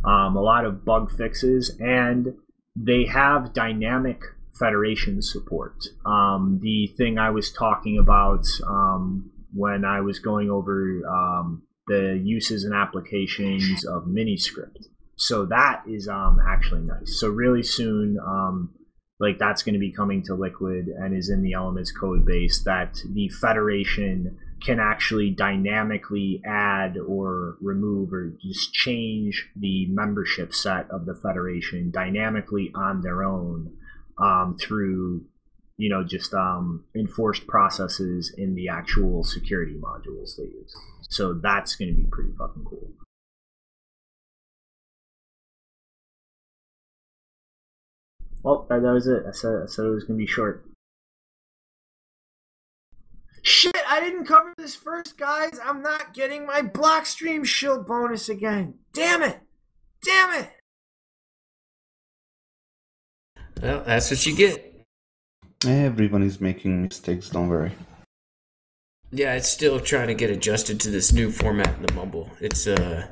um, 0.05 0.37
a 0.37 0.41
lot 0.41 0.65
of 0.65 0.85
bug 0.85 1.11
fixes, 1.11 1.77
and 1.81 2.35
they 2.77 3.05
have 3.07 3.53
dynamic 3.53 4.23
Federation 4.59 5.21
support. 5.21 5.85
Um, 6.07 6.61
the 6.63 6.87
thing 6.97 7.19
I 7.19 7.29
was 7.29 7.53
talking 7.53 7.99
about 7.99 8.47
um, 8.67 9.31
when 9.53 9.85
I 9.85 10.01
was 10.01 10.19
going 10.19 10.51
over 10.51 11.03
um, 11.07 11.63
the 11.89 12.19
uses 12.25 12.65
and 12.65 12.75
applications 12.75 13.85
of 13.85 14.05
Miniscript. 14.05 14.87
So 15.17 15.45
that 15.47 15.83
is 15.87 16.09
um, 16.09 16.39
actually 16.47 16.83
nice. 16.83 17.21
So 17.21 17.29
really 17.29 17.63
soon, 17.63 18.19
um, 18.19 18.75
like 19.21 19.39
that's 19.39 19.63
going 19.63 19.75
to 19.75 19.79
be 19.79 19.93
coming 19.93 20.23
to 20.25 20.35
Liquid 20.35 20.87
and 20.87 21.15
is 21.15 21.29
in 21.29 21.43
the 21.43 21.53
Elements 21.53 21.93
code 21.93 22.25
base. 22.25 22.63
That 22.65 22.99
the 23.13 23.29
Federation 23.29 24.39
can 24.61 24.81
actually 24.81 25.31
dynamically 25.31 26.43
add 26.45 26.97
or 26.97 27.57
remove 27.61 28.13
or 28.13 28.33
just 28.43 28.73
change 28.73 29.49
the 29.55 29.87
membership 29.87 30.55
set 30.55 30.91
of 30.91 31.07
the 31.07 31.15
Federation 31.15 31.91
dynamically 31.91 32.71
on 32.75 33.03
their 33.03 33.23
own 33.23 33.77
um, 34.19 34.57
through 34.59 35.25
you 35.77 35.91
know 35.91 36.03
just 36.03 36.33
um, 36.33 36.85
enforced 36.95 37.47
processes 37.47 38.35
in 38.37 38.55
the 38.55 38.69
actual 38.69 39.23
security 39.23 39.75
modules 39.75 40.37
they 40.37 40.45
use. 40.45 40.75
So 41.09 41.35
that's 41.35 41.77
going 41.77 41.95
to 41.95 41.97
be 41.97 42.07
pretty 42.11 42.33
fucking 42.39 42.65
cool. 42.65 42.91
Well, 48.43 48.65
that, 48.69 48.81
was 48.81 49.09
it. 49.09 49.25
I 49.27 49.33
said, 49.33 49.63
I 49.65 49.67
said 49.67 49.87
it 49.87 49.91
was 49.91 50.05
going 50.05 50.21
to 50.21 50.25
be 50.25 50.31
short. 50.31 50.65
Shit, 53.47 53.77
I 53.89 54.01
didn't 54.01 54.25
cover 54.25 54.53
this 54.59 54.75
first, 54.75 55.17
guys. 55.17 55.61
I'm 55.65 55.81
not 55.81 56.13
getting 56.13 56.47
my 56.47 56.63
Blockstream 56.63 57.47
shield 57.47 57.87
bonus 57.87 58.29
again. 58.29 58.75
Damn 58.93 59.23
it. 59.23 59.39
Damn 60.05 60.43
it. 60.43 60.51
Well, 63.63 63.85
that's 63.87 64.11
what 64.11 64.27
you 64.27 64.35
get. 64.35 64.85
Everyone 65.65 66.25
is 66.25 66.41
making 66.41 66.83
mistakes, 66.83 67.31
don't 67.31 67.49
worry. 67.49 67.71
Yeah, 69.13 69.35
it's 69.35 69.49
still 69.49 69.79
trying 69.79 70.09
to 70.09 70.15
get 70.15 70.31
adjusted 70.31 70.81
to 70.81 70.91
this 70.91 71.13
new 71.13 71.31
format 71.31 71.77
in 71.77 71.87
the 71.87 71.93
Mumble. 71.93 72.33
It's 72.41 72.67
uh, 72.67 73.07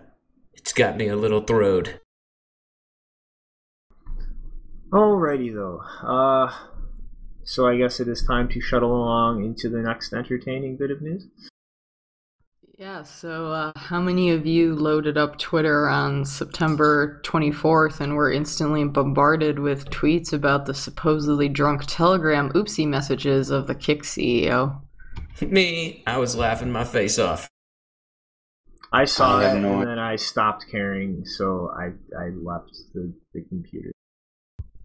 it's 0.53 0.73
got 0.73 0.97
me 0.97 1.07
a 1.07 1.17
little 1.17 1.43
throwed. 1.43 2.01
Alrighty 4.91 5.55
though. 5.55 5.81
Uh, 6.05 6.53
so 7.45 7.67
I 7.67 7.77
guess 7.77 8.01
it 8.01 8.09
is 8.09 8.23
time 8.23 8.49
to 8.49 8.61
shuttle 8.61 8.95
along 8.95 9.45
into 9.45 9.69
the 9.69 9.79
next 9.79 10.13
entertaining 10.13 10.77
bit 10.77 10.91
of 10.91 11.03
news. 11.03 11.27
Yeah, 12.77 13.05
so 13.05 13.53
uh, 13.53 13.73
how 13.77 14.01
many 14.01 14.31
of 14.31 14.47
you 14.47 14.75
loaded 14.75 15.17
up 15.17 15.39
Twitter 15.39 15.89
on 15.89 16.25
September 16.25 17.21
24th 17.25 18.01
and 18.01 18.17
were 18.17 18.33
instantly 18.33 18.85
bombarded 18.85 19.61
with 19.61 19.91
tweets 19.91 20.33
about 20.33 20.67
the 20.67 20.75
supposedly 20.75 21.49
drunk 21.49 21.85
Telegram 21.87 22.51
oopsie 22.51 22.89
messages 22.89 23.51
of 23.51 23.69
the 23.69 23.77
Kik 23.77 24.03
CEO? 24.03 24.81
Me, 25.41 26.03
I 26.05 26.19
was 26.19 26.35
laughing 26.35 26.73
my 26.73 26.85
face 26.85 27.17
off. 27.19 27.49
I 28.93 29.05
saw 29.05 29.39
I 29.39 29.51
it 29.57 29.61
no- 29.61 29.81
and 29.81 29.89
then 29.89 29.99
I 29.99 30.17
stopped 30.17 30.67
caring, 30.71 31.25
so 31.25 31.71
I 31.77 31.93
I 32.17 32.31
left 32.31 32.77
the, 32.93 33.13
the 33.33 33.43
computer. 33.43 33.93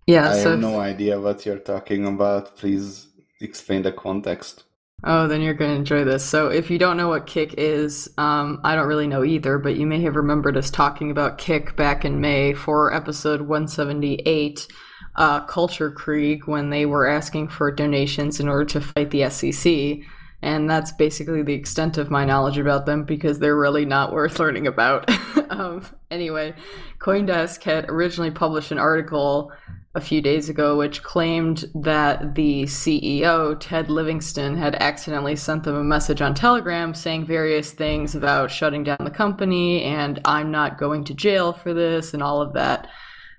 Yeah, 0.10 0.32
I 0.32 0.38
so 0.42 0.52
have 0.52 0.60
no 0.60 0.80
idea 0.80 1.22
what 1.22 1.46
you're 1.46 1.60
talking 1.60 2.08
about. 2.08 2.58
Please 2.58 3.10
explain 3.42 3.84
the 3.84 3.92
context. 3.92 4.64
Oh, 5.04 5.28
then 5.28 5.44
you're 5.44 5.54
going 5.54 5.70
to 5.70 5.78
enjoy 5.78 6.04
this. 6.04 6.26
So, 6.26 6.48
if 6.48 6.72
you 6.72 6.80
don't 6.80 6.98
know 6.98 7.10
what 7.10 7.28
Kik 7.28 7.54
is, 7.60 8.10
um, 8.18 8.60
I 8.64 8.74
don't 8.76 8.88
really 8.88 9.06
know 9.06 9.24
either, 9.24 9.60
but 9.60 9.76
you 9.76 9.86
may 9.86 10.02
have 10.02 10.16
remembered 10.16 10.58
us 10.58 10.72
talking 10.72 11.12
about 11.12 11.38
Kik 11.38 11.76
back 11.76 12.06
in 12.06 12.20
May 12.20 12.56
for 12.56 12.92
episode 12.92 13.42
178, 13.42 14.68
uh, 15.16 15.46
Culture 15.46 15.92
Krieg, 15.92 16.48
when 16.48 16.72
they 16.72 16.88
were 16.88 17.08
asking 17.08 17.50
for 17.50 17.72
donations 17.72 18.40
in 18.40 18.50
order 18.50 18.66
to 18.66 18.82
fight 18.82 19.12
the 19.12 19.30
SEC. 19.30 20.00
And 20.42 20.68
that's 20.68 20.92
basically 20.94 21.44
the 21.44 21.54
extent 21.54 22.00
of 22.00 22.10
my 22.10 22.26
knowledge 22.26 22.58
about 22.58 22.88
them 22.88 23.04
because 23.04 23.38
they're 23.38 23.60
really 23.60 23.86
not 23.86 24.12
worth 24.12 24.40
learning 24.40 24.66
about. 24.66 25.08
um, 25.52 25.86
anyway, 26.10 26.56
Coindesk 26.98 27.62
had 27.62 27.90
originally 27.90 28.32
published 28.32 28.72
an 28.72 28.80
article 28.80 29.52
a 30.00 30.02
few 30.02 30.22
days 30.22 30.48
ago, 30.48 30.78
which 30.78 31.04
claimed 31.04 31.66
that 31.76 32.34
the 32.34 32.64
CEO, 32.64 33.58
Ted 33.60 33.90
Livingston, 33.90 34.56
had 34.56 34.76
accidentally 34.76 35.36
sent 35.36 35.66
them 35.66 35.76
a 35.76 35.84
message 35.84 36.22
on 36.22 36.34
Telegram 36.34 36.94
saying 36.94 37.26
various 37.26 37.74
things 37.74 38.16
about 38.16 38.50
shutting 38.50 38.86
down 38.86 39.00
the 39.04 39.12
company 39.12 39.84
and 39.84 40.22
I'm 40.24 40.52
not 40.52 40.80
going 40.80 41.04
to 41.04 41.14
jail 41.14 41.52
for 41.52 41.74
this 41.74 42.14
and 42.14 42.24
all 42.24 42.42
of 42.42 42.54
that 42.54 42.88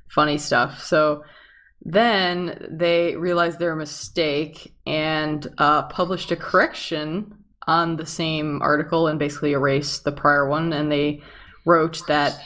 funny 0.09 0.37
stuff. 0.37 0.85
So 0.85 1.25
then 1.83 2.69
they 2.71 3.17
realized 3.17 3.59
their 3.59 3.75
mistake 3.75 4.75
and 4.87 5.47
uh, 5.57 5.85
published 5.85 6.31
a 6.31 6.37
correction 6.37 7.39
on 7.67 7.97
the 7.97 8.05
same 8.05 8.61
article 8.61 9.07
and 9.07 9.19
basically 9.19 9.53
erased 9.53 10.05
the 10.05 10.13
prior 10.13 10.47
one. 10.47 10.75
And 10.75 10.93
they 10.93 11.23
wrote 11.65 12.03
that. 12.07 12.39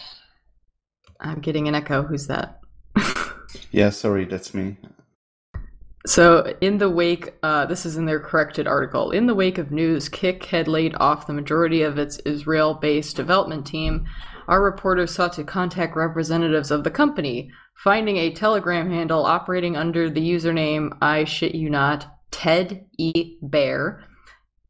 I'm 1.18 1.40
getting 1.40 1.66
an 1.66 1.74
echo. 1.74 2.04
Who's 2.04 2.28
that? 2.28 2.60
Yeah, 3.74 3.90
sorry, 3.90 4.24
that's 4.24 4.54
me. 4.54 4.76
So, 6.06 6.54
in 6.60 6.78
the 6.78 6.88
wake, 6.88 7.34
uh, 7.42 7.66
this 7.66 7.84
is 7.84 7.96
in 7.96 8.06
their 8.06 8.20
corrected 8.20 8.68
article. 8.68 9.10
In 9.10 9.26
the 9.26 9.34
wake 9.34 9.58
of 9.58 9.72
news, 9.72 10.08
Kik 10.08 10.44
had 10.44 10.68
laid 10.68 10.94
off 11.00 11.26
the 11.26 11.32
majority 11.32 11.82
of 11.82 11.98
its 11.98 12.18
Israel 12.18 12.74
based 12.74 13.16
development 13.16 13.66
team. 13.66 14.06
Our 14.46 14.62
reporters 14.62 15.12
sought 15.12 15.32
to 15.32 15.42
contact 15.42 15.96
representatives 15.96 16.70
of 16.70 16.84
the 16.84 16.90
company, 16.92 17.50
finding 17.74 18.16
a 18.16 18.32
Telegram 18.32 18.88
handle 18.92 19.24
operating 19.24 19.76
under 19.76 20.08
the 20.08 20.20
username 20.20 20.96
I 21.02 21.24
shit 21.24 21.56
you 21.56 21.68
not, 21.68 22.06
Ted 22.30 22.86
E. 22.96 23.38
Bear, 23.42 24.04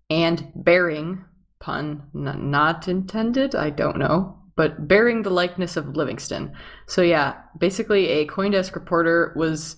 and 0.09 0.51
bearing, 0.55 1.27
pun 1.61 2.05
not 2.15 2.89
intended, 2.89 3.55
I 3.55 3.69
don't 3.69 3.99
know, 3.99 4.44
but 4.57 4.87
bearing 4.87 5.23
the 5.23 5.31
likeness 5.31 5.77
of 5.77 5.97
Livingston. 5.97 6.53
So, 6.87 7.03
yeah, 7.03 7.35
basically, 7.59 8.09
a 8.09 8.27
Coindesk 8.27 8.75
reporter 8.75 9.33
was 9.37 9.77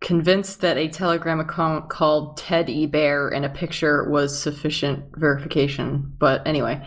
convinced 0.00 0.60
that 0.60 0.76
a 0.76 0.88
Telegram 0.88 1.40
account 1.40 1.88
called 1.88 2.36
Ted 2.36 2.68
E. 2.68 2.86
Bear 2.86 3.28
and 3.28 3.44
a 3.44 3.48
picture 3.48 4.08
was 4.10 4.38
sufficient 4.38 5.04
verification. 5.16 6.12
But 6.18 6.46
anyway, 6.46 6.86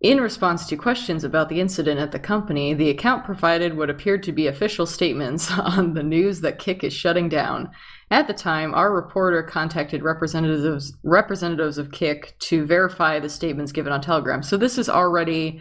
in 0.00 0.20
response 0.20 0.66
to 0.68 0.76
questions 0.76 1.24
about 1.24 1.48
the 1.48 1.60
incident 1.60 1.98
at 1.98 2.12
the 2.12 2.20
company, 2.20 2.72
the 2.72 2.90
account 2.90 3.24
provided 3.24 3.76
what 3.76 3.90
appeared 3.90 4.22
to 4.22 4.32
be 4.32 4.46
official 4.46 4.86
statements 4.86 5.50
on 5.58 5.94
the 5.94 6.04
news 6.04 6.40
that 6.42 6.60
Kik 6.60 6.84
is 6.84 6.92
shutting 6.92 7.28
down. 7.28 7.70
At 8.10 8.28
the 8.28 8.34
time, 8.34 8.72
our 8.74 8.94
reporter 8.94 9.42
contacted 9.42 10.04
representatives 10.04 10.96
representatives 11.02 11.76
of 11.76 11.90
Kik 11.90 12.36
to 12.38 12.64
verify 12.64 13.18
the 13.18 13.28
statements 13.28 13.72
given 13.72 13.92
on 13.92 14.00
Telegram. 14.00 14.42
So 14.42 14.56
this 14.56 14.78
is 14.78 14.88
already 14.88 15.60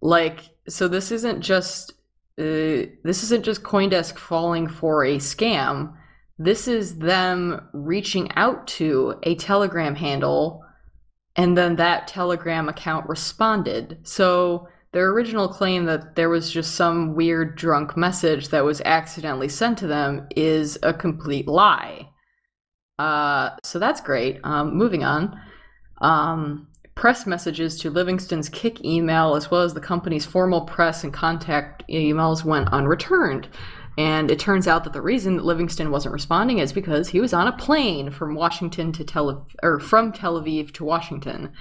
like 0.00 0.40
so 0.68 0.88
this 0.88 1.10
isn't 1.10 1.40
just 1.40 1.92
uh, 2.38 2.88
this 3.04 3.22
isn't 3.24 3.44
just 3.44 3.62
CoinDesk 3.62 4.16
falling 4.16 4.68
for 4.68 5.04
a 5.04 5.16
scam. 5.16 5.94
This 6.38 6.66
is 6.68 6.98
them 6.98 7.68
reaching 7.74 8.30
out 8.32 8.66
to 8.68 9.16
a 9.24 9.34
Telegram 9.34 9.94
handle, 9.94 10.64
and 11.36 11.56
then 11.56 11.76
that 11.76 12.08
Telegram 12.08 12.68
account 12.68 13.08
responded. 13.08 13.98
So 14.04 14.68
their 14.92 15.10
original 15.10 15.48
claim 15.48 15.84
that 15.84 16.16
there 16.16 16.30
was 16.30 16.50
just 16.50 16.74
some 16.74 17.14
weird 17.14 17.56
drunk 17.56 17.96
message 17.96 18.48
that 18.48 18.64
was 18.64 18.80
accidentally 18.82 19.48
sent 19.48 19.78
to 19.78 19.86
them 19.86 20.26
is 20.34 20.78
a 20.82 20.94
complete 20.94 21.46
lie. 21.46 22.08
Uh, 22.98 23.50
so 23.62 23.78
that's 23.78 24.00
great. 24.00 24.40
Um, 24.44 24.76
moving 24.76 25.04
on. 25.04 25.38
Um, 26.00 26.68
press 27.00 27.26
messages 27.26 27.78
to 27.78 27.88
Livingston's 27.88 28.50
Kik 28.50 28.84
email, 28.84 29.34
as 29.34 29.50
well 29.50 29.62
as 29.62 29.72
the 29.72 29.80
company's 29.80 30.26
formal 30.26 30.60
press 30.60 31.02
and 31.02 31.14
contact 31.14 31.82
emails, 31.88 32.44
went 32.44 32.68
unreturned. 32.68 33.48
And 33.96 34.30
it 34.30 34.38
turns 34.38 34.68
out 34.68 34.84
that 34.84 34.92
the 34.92 35.00
reason 35.00 35.36
that 35.36 35.46
Livingston 35.46 35.90
wasn't 35.90 36.12
responding 36.12 36.58
is 36.58 36.74
because 36.74 37.08
he 37.08 37.18
was 37.18 37.32
on 37.32 37.48
a 37.48 37.56
plane 37.56 38.10
from 38.10 38.34
Washington 38.34 38.92
to 38.92 39.02
Tel 39.02 39.48
or 39.62 39.80
from 39.80 40.12
Tel 40.12 40.38
Aviv 40.38 40.72
to 40.74 40.84
Washington. 40.84 41.54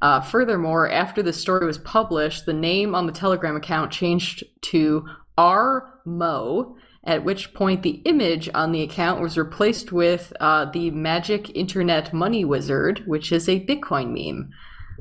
Uh, 0.00 0.20
furthermore, 0.20 0.88
after 0.88 1.24
the 1.24 1.32
story 1.32 1.66
was 1.66 1.78
published, 1.78 2.46
the 2.46 2.52
name 2.52 2.94
on 2.94 3.06
the 3.06 3.12
Telegram 3.12 3.56
account 3.56 3.90
changed 3.90 4.44
to 4.62 5.04
R 5.36 5.98
Mo, 6.04 6.76
at 7.02 7.24
which 7.24 7.52
point 7.52 7.82
the 7.82 8.00
image 8.04 8.48
on 8.54 8.70
the 8.70 8.82
account 8.82 9.20
was 9.20 9.36
replaced 9.36 9.90
with 9.90 10.32
uh, 10.38 10.66
the 10.66 10.92
Magic 10.92 11.50
Internet 11.56 12.12
Money 12.12 12.44
Wizard, 12.44 13.02
which 13.06 13.32
is 13.32 13.48
a 13.48 13.66
Bitcoin 13.66 14.12
meme. 14.12 14.52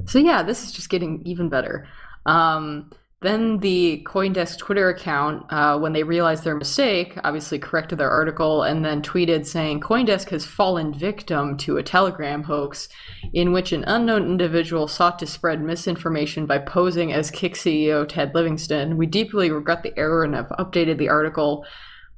So 0.05 0.19
yeah, 0.19 0.43
this 0.43 0.63
is 0.63 0.71
just 0.71 0.89
getting 0.89 1.21
even 1.25 1.49
better. 1.49 1.87
Um, 2.25 2.89
then 3.23 3.59
the 3.59 4.05
CoinDesk 4.05 4.57
Twitter 4.57 4.89
account, 4.89 5.45
uh, 5.49 5.79
when 5.79 5.93
they 5.93 6.03
realized 6.03 6.43
their 6.43 6.57
mistake, 6.57 7.17
obviously 7.23 7.57
corrected 7.57 7.97
their 7.97 8.11
article 8.11 8.63
and 8.63 8.83
then 8.83 9.01
tweeted 9.01 9.45
saying 9.45 9.79
CoinDesk 9.79 10.27
has 10.29 10.45
fallen 10.45 10.93
victim 10.93 11.55
to 11.59 11.77
a 11.77 11.83
Telegram 11.83 12.43
hoax 12.43 12.89
in 13.33 13.53
which 13.53 13.71
an 13.71 13.85
unknown 13.87 14.23
individual 14.23 14.89
sought 14.89 15.19
to 15.19 15.25
spread 15.25 15.61
misinformation 15.61 16.45
by 16.45 16.57
posing 16.59 17.13
as 17.13 17.31
Kik 17.31 17.53
CEO 17.53 18.05
Ted 18.05 18.35
Livingston. 18.35 18.97
We 18.97 19.05
deeply 19.05 19.49
regret 19.49 19.83
the 19.83 19.97
error 19.97 20.25
and 20.25 20.35
have 20.35 20.49
updated 20.59 20.97
the 20.97 21.09
article 21.09 21.65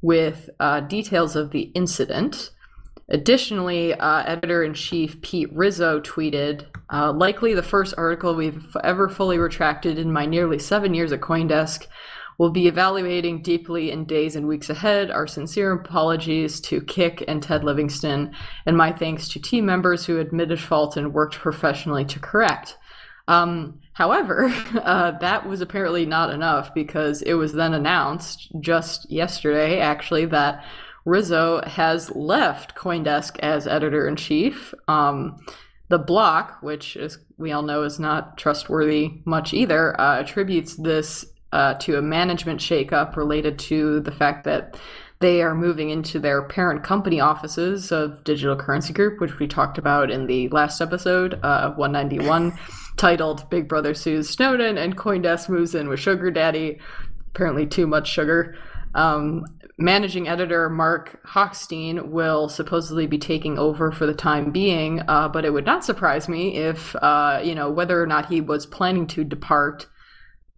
with 0.01 0.49
uh, 0.59 0.79
details 0.79 1.35
of 1.35 1.51
the 1.51 1.71
incident. 1.75 2.49
Additionally, 3.09 3.93
uh, 3.93 4.23
editor 4.23 4.63
in 4.63 4.73
chief 4.73 5.21
Pete 5.21 5.53
Rizzo 5.53 5.99
tweeted 5.99 6.65
uh, 6.91 7.13
likely 7.13 7.53
the 7.53 7.61
first 7.61 7.93
article 7.97 8.35
we've 8.35 8.75
ever 8.83 9.09
fully 9.09 9.37
retracted 9.37 9.99
in 9.99 10.11
my 10.11 10.25
nearly 10.25 10.57
seven 10.57 10.93
years 10.93 11.11
at 11.11 11.21
Coindesk. 11.21 11.85
We'll 12.37 12.51
be 12.51 12.67
evaluating 12.67 13.43
deeply 13.43 13.91
in 13.91 14.05
days 14.05 14.35
and 14.35 14.47
weeks 14.47 14.69
ahead. 14.69 15.11
Our 15.11 15.27
sincere 15.27 15.71
apologies 15.71 16.59
to 16.61 16.81
Kik 16.81 17.23
and 17.27 17.41
Ted 17.41 17.63
Livingston, 17.63 18.35
and 18.65 18.75
my 18.75 18.91
thanks 18.91 19.29
to 19.29 19.39
team 19.39 19.65
members 19.65 20.05
who 20.05 20.19
admitted 20.19 20.59
fault 20.59 20.97
and 20.97 21.13
worked 21.13 21.35
professionally 21.35 22.05
to 22.05 22.19
correct. 22.19 22.77
Um, 23.27 23.79
however, 23.93 24.45
uh, 24.83 25.11
that 25.19 25.47
was 25.47 25.61
apparently 25.61 26.05
not 26.05 26.31
enough 26.33 26.73
because 26.73 27.21
it 27.21 27.33
was 27.35 27.53
then 27.53 27.73
announced 27.73 28.49
just 28.59 29.09
yesterday, 29.11 29.79
actually, 29.79 30.25
that 30.25 30.65
Rizzo 31.05 31.61
has 31.65 32.11
left 32.15 32.75
Coindesk 32.75 33.39
as 33.39 33.67
editor 33.67 34.07
in 34.07 34.15
chief. 34.15 34.73
Um, 34.87 35.37
the 35.87 35.99
block, 35.99 36.57
which 36.61 36.97
as 36.97 37.19
we 37.37 37.51
all 37.51 37.61
know 37.61 37.83
is 37.83 37.99
not 37.99 38.37
trustworthy 38.37 39.21
much 39.25 39.53
either, 39.53 39.99
uh, 40.01 40.19
attributes 40.19 40.75
this 40.75 41.25
uh, 41.51 41.75
to 41.75 41.97
a 41.97 42.01
management 42.01 42.59
shakeup 42.59 43.15
related 43.15 43.59
to 43.59 43.99
the 44.01 44.11
fact 44.11 44.43
that 44.45 44.77
they 45.19 45.41
are 45.41 45.55
moving 45.55 45.91
into 45.91 46.19
their 46.19 46.41
parent 46.43 46.83
company 46.83 47.19
offices 47.19 47.91
of 47.91 48.23
Digital 48.23 48.55
Currency 48.55 48.91
Group, 48.91 49.21
which 49.21 49.39
we 49.39 49.47
talked 49.47 49.77
about 49.77 50.11
in 50.11 50.27
the 50.27 50.49
last 50.49 50.81
episode 50.81 51.35
uh, 51.35 51.69
of 51.71 51.77
191, 51.77 52.57
titled 52.97 53.49
Big 53.49 53.69
Brother 53.69 53.93
Sues 53.93 54.29
Snowden 54.29 54.77
and 54.77 54.97
Coindesk 54.97 55.47
Moves 55.49 55.75
In 55.75 55.87
with 55.87 55.99
Sugar 55.99 56.31
Daddy. 56.31 56.79
Apparently, 57.33 57.65
too 57.65 57.87
much 57.87 58.09
sugar. 58.09 58.57
Um, 58.93 59.45
managing 59.77 60.27
editor 60.27 60.69
Marc 60.69 61.19
Hochstein 61.25 62.07
will 62.07 62.47
supposedly 62.47 63.07
be 63.07 63.17
taking 63.17 63.57
over 63.59 63.91
for 63.91 64.05
the 64.05 64.13
time 64.13 64.51
being, 64.51 65.01
uh, 65.07 65.27
but 65.27 65.43
it 65.43 65.51
would 65.51 65.65
not 65.65 65.83
surprise 65.83 66.29
me 66.29 66.55
if, 66.55 66.95
uh, 66.97 67.41
you 67.43 67.55
know, 67.55 67.69
whether 67.69 68.01
or 68.01 68.07
not 68.07 68.27
he 68.27 68.39
was 68.41 68.65
planning 68.65 69.05
to 69.07 69.23
depart 69.23 69.87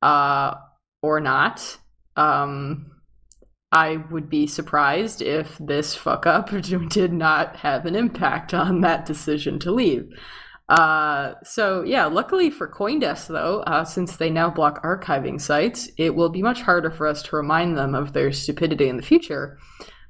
uh, 0.02 0.54
or 1.02 1.20
not. 1.20 1.78
Um, 2.16 2.92
I 3.72 3.98
would 4.12 4.30
be 4.30 4.48
surprised 4.48 5.22
if 5.22 5.58
this 5.60 5.96
fuck 5.96 6.26
up 6.26 6.50
did 6.90 7.12
not 7.12 7.58
have 7.58 7.86
an 7.86 7.96
impact 7.96 8.54
on 8.54 8.82
that 8.82 9.06
decision 9.06 9.60
to 9.60 9.72
leave. 9.72 10.10
Uh, 10.70 11.34
so 11.44 11.82
yeah, 11.84 12.06
luckily 12.06 12.50
for 12.50 12.68
CoinDesk 12.68 13.28
though, 13.28 13.62
uh, 13.62 13.86
since 13.86 14.18
they 14.18 14.30
now 14.30 14.50
block 14.50 14.84
archiving 14.84 15.40
sites, 15.40 15.90
it 15.98 16.14
will 16.14 16.30
be 16.30 16.42
much 16.42 16.62
harder 16.62 16.92
for 16.92 17.08
us 17.08 17.24
to 17.24 17.36
remind 17.36 17.78
them 17.78 17.96
of 17.96 18.14
their 18.14 18.32
stupidity 18.32 18.90
in 18.90 18.98
the 18.98 19.04
future. 19.04 19.58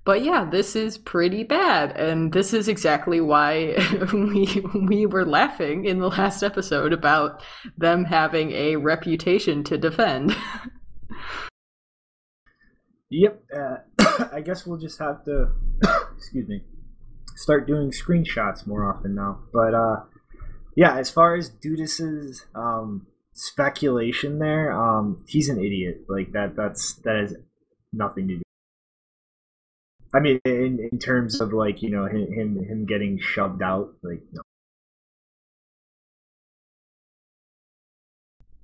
But 0.03 0.23
yeah, 0.23 0.49
this 0.49 0.75
is 0.75 0.97
pretty 0.97 1.43
bad, 1.43 1.91
and 1.97 2.31
this 2.31 2.53
is 2.53 2.69
exactly 2.69 3.19
why 3.19 3.75
we 4.13 4.63
we 4.87 5.05
were 5.05 5.25
laughing 5.25 5.85
in 5.85 5.99
the 5.99 6.07
last 6.07 6.43
episode 6.43 6.93
about 6.93 7.43
them 7.77 8.05
having 8.05 8.51
a 8.53 8.77
reputation 8.77 9.63
to 9.65 9.77
defend. 9.77 10.35
Yep. 13.09 13.43
Uh, 13.55 13.75
I 14.33 14.41
guess 14.41 14.65
we'll 14.65 14.79
just 14.79 14.99
have 14.99 15.23
to, 15.25 15.49
excuse 16.15 16.47
me, 16.47 16.61
start 17.35 17.67
doing 17.67 17.91
screenshots 17.91 18.67
more 18.67 18.85
often 18.85 19.15
now. 19.15 19.39
But 19.53 19.73
uh, 19.73 19.97
yeah, 20.77 20.95
as 20.95 21.09
far 21.09 21.35
as 21.35 21.49
Dudas's 21.49 22.45
um, 22.53 23.07
speculation 23.33 24.37
there, 24.37 24.71
um, 24.71 25.25
he's 25.27 25.49
an 25.49 25.57
idiot. 25.57 26.01
Like 26.07 26.33
that. 26.33 26.55
That's 26.55 26.93
that 27.03 27.15
has 27.15 27.35
nothing 27.91 28.27
to 28.27 28.35
do. 28.35 28.41
I 30.13 30.19
mean, 30.19 30.39
in, 30.45 30.87
in 30.91 30.99
terms 30.99 31.41
of 31.41 31.51
like 31.51 31.81
you 31.81 31.89
know 31.89 32.05
him 32.05 32.31
him, 32.31 32.63
him 32.63 32.85
getting 32.85 33.17
shoved 33.19 33.63
out, 33.63 33.95
like 34.03 34.21
no. 34.31 34.41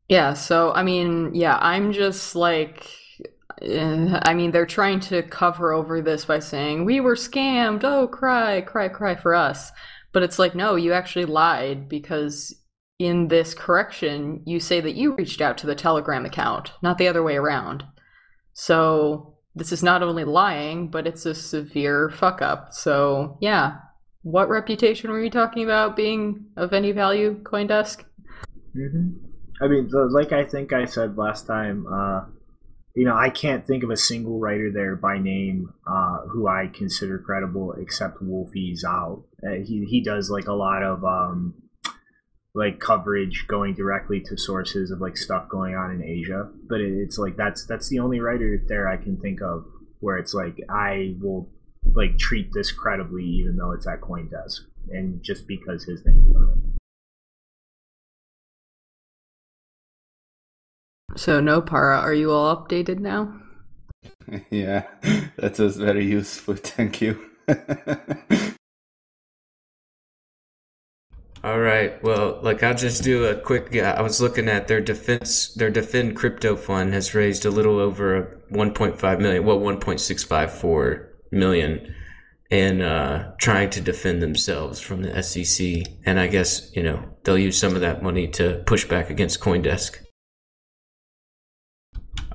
Yeah, 0.07 0.33
so 0.33 0.71
I 0.73 0.83
mean, 0.83 1.33
yeah, 1.33 1.57
I'm 1.61 1.91
just 1.93 2.35
like 2.35 2.87
uh, 3.59 4.19
I 4.23 4.35
mean, 4.35 4.51
they're 4.51 4.67
trying 4.67 4.99
to 5.01 5.23
cover 5.23 5.73
over 5.73 5.99
this 5.99 6.25
by 6.25 6.37
saying, 6.39 6.85
we 6.85 6.99
were 6.99 7.15
scammed. 7.15 7.83
Oh, 7.83 8.07
cry, 8.07 8.61
cry, 8.61 8.87
cry 8.87 9.15
for 9.15 9.33
us. 9.33 9.71
But 10.13 10.23
it's 10.23 10.39
like, 10.39 10.55
no, 10.55 10.75
you 10.75 10.93
actually 10.93 11.25
lied 11.25 11.89
because 11.89 12.55
in 12.99 13.27
this 13.27 13.53
correction, 13.53 14.41
you 14.45 14.59
say 14.59 14.79
that 14.79 14.95
you 14.95 15.15
reached 15.15 15.41
out 15.41 15.57
to 15.57 15.67
the 15.67 15.75
Telegram 15.75 16.25
account, 16.25 16.71
not 16.81 16.97
the 16.97 17.07
other 17.07 17.23
way 17.23 17.35
around. 17.35 17.83
So 18.53 19.37
this 19.55 19.71
is 19.71 19.83
not 19.83 20.03
only 20.03 20.23
lying, 20.23 20.89
but 20.89 21.07
it's 21.07 21.25
a 21.25 21.35
severe 21.35 22.09
fuck 22.09 22.41
up. 22.41 22.73
So, 22.73 23.37
yeah. 23.41 23.77
What 24.21 24.47
reputation 24.47 25.11
were 25.11 25.21
you 25.21 25.29
talking 25.29 25.65
about 25.65 25.97
being 25.97 26.45
of 26.55 26.71
any 26.71 26.93
value, 26.93 27.43
Coindesk? 27.43 28.05
Mm-hmm. 28.73 29.25
I 29.61 29.67
mean, 29.67 29.89
like 29.91 30.31
I 30.31 30.45
think 30.45 30.71
I 30.71 30.85
said 30.85 31.17
last 31.17 31.45
time, 31.45 31.85
uh, 31.91 32.21
you 32.95 33.05
know, 33.05 33.15
I 33.15 33.29
can't 33.29 33.65
think 33.65 33.83
of 33.83 33.89
a 33.89 33.97
single 33.97 34.39
writer 34.39 34.71
there 34.71 34.95
by 34.95 35.17
name 35.17 35.73
uh, 35.87 36.27
who 36.27 36.47
I 36.47 36.69
consider 36.71 37.17
credible 37.17 37.73
except 37.73 38.21
Wolfie 38.21 38.75
Zhao. 38.75 39.23
Uh, 39.45 39.63
he 39.65 39.85
he 39.85 40.01
does 40.01 40.29
like 40.29 40.47
a 40.47 40.53
lot 40.53 40.83
of 40.83 41.03
um, 41.03 41.55
like 42.53 42.79
coverage 42.79 43.45
going 43.47 43.73
directly 43.73 44.21
to 44.21 44.37
sources 44.37 44.91
of 44.91 45.01
like 45.01 45.17
stuff 45.17 45.49
going 45.49 45.75
on 45.75 45.91
in 45.91 46.03
Asia. 46.03 46.49
But 46.69 46.81
it, 46.81 46.93
it's 46.93 47.17
like 47.17 47.35
that's 47.35 47.65
that's 47.65 47.89
the 47.89 47.99
only 47.99 48.19
writer 48.19 48.61
there 48.67 48.87
I 48.87 48.97
can 48.97 49.19
think 49.19 49.41
of 49.41 49.65
where 49.99 50.17
it's 50.17 50.35
like 50.35 50.59
I 50.69 51.15
will 51.19 51.49
like 51.95 52.17
treat 52.19 52.51
this 52.53 52.71
credibly 52.71 53.25
even 53.25 53.57
though 53.57 53.71
it's 53.71 53.87
at 53.87 54.01
CoinDesk 54.01 54.59
and 54.89 55.21
just 55.23 55.47
because 55.47 55.83
his 55.83 56.05
name 56.05 56.33
on 56.35 56.49
it. 56.57 56.72
So, 61.15 61.39
Nopara, 61.39 61.99
are 61.99 62.13
you 62.13 62.31
all 62.31 62.55
updated 62.55 62.99
now? 62.99 63.39
yeah, 64.49 64.83
that 65.37 65.59
was 65.59 65.77
very 65.77 66.05
useful. 66.05 66.55
Thank 66.57 67.01
you. 67.01 67.29
All 71.43 71.59
right. 71.59 72.01
Well, 72.01 72.39
like 72.41 72.63
I'll 72.63 72.73
just 72.73 73.03
do 73.03 73.25
a 73.25 73.35
quick. 73.35 73.67
Yeah, 73.73 73.91
I 73.91 74.01
was 74.01 74.21
looking 74.21 74.47
at 74.47 74.69
their 74.69 74.79
defense. 74.79 75.53
Their 75.53 75.69
defend 75.69 76.15
crypto 76.15 76.55
fund 76.55 76.93
has 76.93 77.13
raised 77.13 77.45
a 77.45 77.49
little 77.49 77.79
over 77.79 78.41
1.5 78.53 79.19
million. 79.19 79.43
Well, 79.43 79.59
1.654 79.59 81.07
million, 81.33 81.93
and 82.49 82.81
uh, 82.81 83.31
trying 83.39 83.69
to 83.71 83.81
defend 83.81 84.21
themselves 84.21 84.79
from 84.79 85.01
the 85.01 85.21
SEC. 85.21 85.83
And 86.05 86.17
I 86.17 86.27
guess 86.27 86.73
you 86.77 86.81
know 86.81 87.03
they'll 87.25 87.37
use 87.37 87.59
some 87.59 87.75
of 87.75 87.81
that 87.81 88.01
money 88.01 88.29
to 88.29 88.63
push 88.65 88.85
back 88.85 89.09
against 89.09 89.41
CoinDesk. 89.41 89.97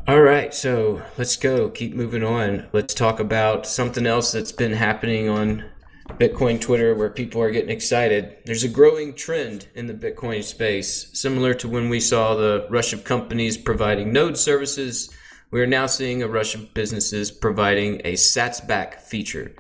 All 0.09 0.23
right, 0.23 0.55
so 0.55 1.03
let's 1.19 1.37
go. 1.37 1.69
Keep 1.69 1.93
moving 1.93 2.25
on. 2.25 2.67
Let's 2.73 2.95
talk 2.95 3.21
about 3.21 3.67
something 3.67 4.07
else 4.07 4.33
that's 4.33 4.53
been 4.53 4.73
happening 4.73 5.29
on 5.29 5.67
Bitcoin 6.13 6.59
Twitter 6.59 6.95
where 6.95 7.11
people 7.11 7.43
are 7.43 7.51
getting 7.51 7.69
excited. 7.69 8.39
There's 8.47 8.65
a 8.65 8.71
growing 8.71 9.13
trend 9.13 9.69
in 9.75 9.87
the 9.87 9.93
Bitcoin 9.93 10.43
space, 10.43 11.11
similar 11.13 11.53
to 11.53 11.69
when 11.69 11.91
we 11.91 12.01
saw 12.01 12.35
the 12.35 12.67
rush 12.71 12.95
of 12.95 13.05
companies 13.05 13.59
providing 13.59 14.11
node 14.11 14.39
services. 14.39 15.15
We 15.51 15.61
are 15.61 15.67
now 15.67 15.85
seeing 15.85 16.23
a 16.23 16.27
rush 16.27 16.55
of 16.55 16.73
businesses 16.73 17.31
providing 17.31 18.01
a 18.07 18.15
SatsBack 18.15 19.03
feature. 19.03 19.55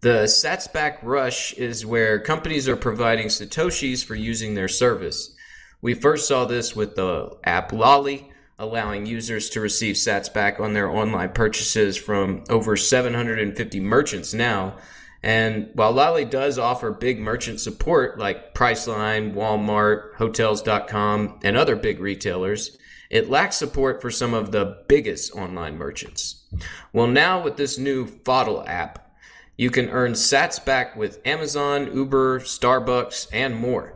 The 0.00 0.24
SatsBack 0.24 1.04
rush 1.04 1.52
is 1.52 1.86
where 1.86 2.18
companies 2.18 2.68
are 2.68 2.74
providing 2.74 3.28
Satoshis 3.28 4.04
for 4.04 4.16
using 4.16 4.54
their 4.54 4.66
service. 4.66 5.36
We 5.80 5.94
first 5.94 6.26
saw 6.26 6.46
this 6.46 6.74
with 6.74 6.96
the 6.96 7.38
app 7.44 7.70
Lolli 7.70 8.32
allowing 8.58 9.06
users 9.06 9.50
to 9.50 9.60
receive 9.60 9.96
sats 9.96 10.32
back 10.32 10.60
on 10.60 10.72
their 10.72 10.88
online 10.88 11.32
purchases 11.32 11.96
from 11.96 12.44
over 12.48 12.76
750 12.76 13.80
merchants 13.80 14.32
now. 14.32 14.76
And 15.22 15.70
while 15.72 15.92
Lolli 15.92 16.24
does 16.24 16.58
offer 16.58 16.90
big 16.90 17.18
merchant 17.18 17.60
support 17.60 18.18
like 18.18 18.54
Priceline, 18.54 19.34
Walmart, 19.34 20.14
Hotels.com, 20.16 21.40
and 21.42 21.56
other 21.56 21.76
big 21.76 21.98
retailers, 21.98 22.76
it 23.10 23.30
lacks 23.30 23.56
support 23.56 24.02
for 24.02 24.10
some 24.10 24.34
of 24.34 24.52
the 24.52 24.84
biggest 24.88 25.34
online 25.34 25.78
merchants. 25.78 26.44
Well, 26.92 27.06
now 27.06 27.42
with 27.42 27.56
this 27.56 27.78
new 27.78 28.06
Fold 28.06 28.66
app, 28.66 29.16
you 29.56 29.70
can 29.70 29.88
earn 29.88 30.12
sats 30.12 30.62
back 30.62 30.96
with 30.96 31.20
Amazon, 31.24 31.94
Uber, 31.94 32.40
Starbucks, 32.40 33.28
and 33.32 33.56
more. 33.56 33.94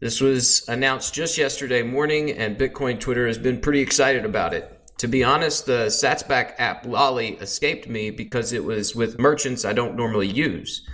This 0.00 0.20
was 0.20 0.64
announced 0.68 1.12
just 1.12 1.36
yesterday 1.36 1.82
morning, 1.82 2.30
and 2.30 2.56
Bitcoin 2.56 3.00
Twitter 3.00 3.26
has 3.26 3.36
been 3.36 3.60
pretty 3.60 3.80
excited 3.80 4.24
about 4.24 4.54
it. 4.54 4.80
To 4.98 5.08
be 5.08 5.24
honest, 5.24 5.66
the 5.66 5.86
Satsback 5.86 6.54
app 6.58 6.86
Lolli 6.86 7.40
escaped 7.40 7.88
me 7.88 8.10
because 8.10 8.52
it 8.52 8.62
was 8.62 8.94
with 8.94 9.18
merchants 9.18 9.64
I 9.64 9.72
don't 9.72 9.96
normally 9.96 10.28
use. 10.28 10.86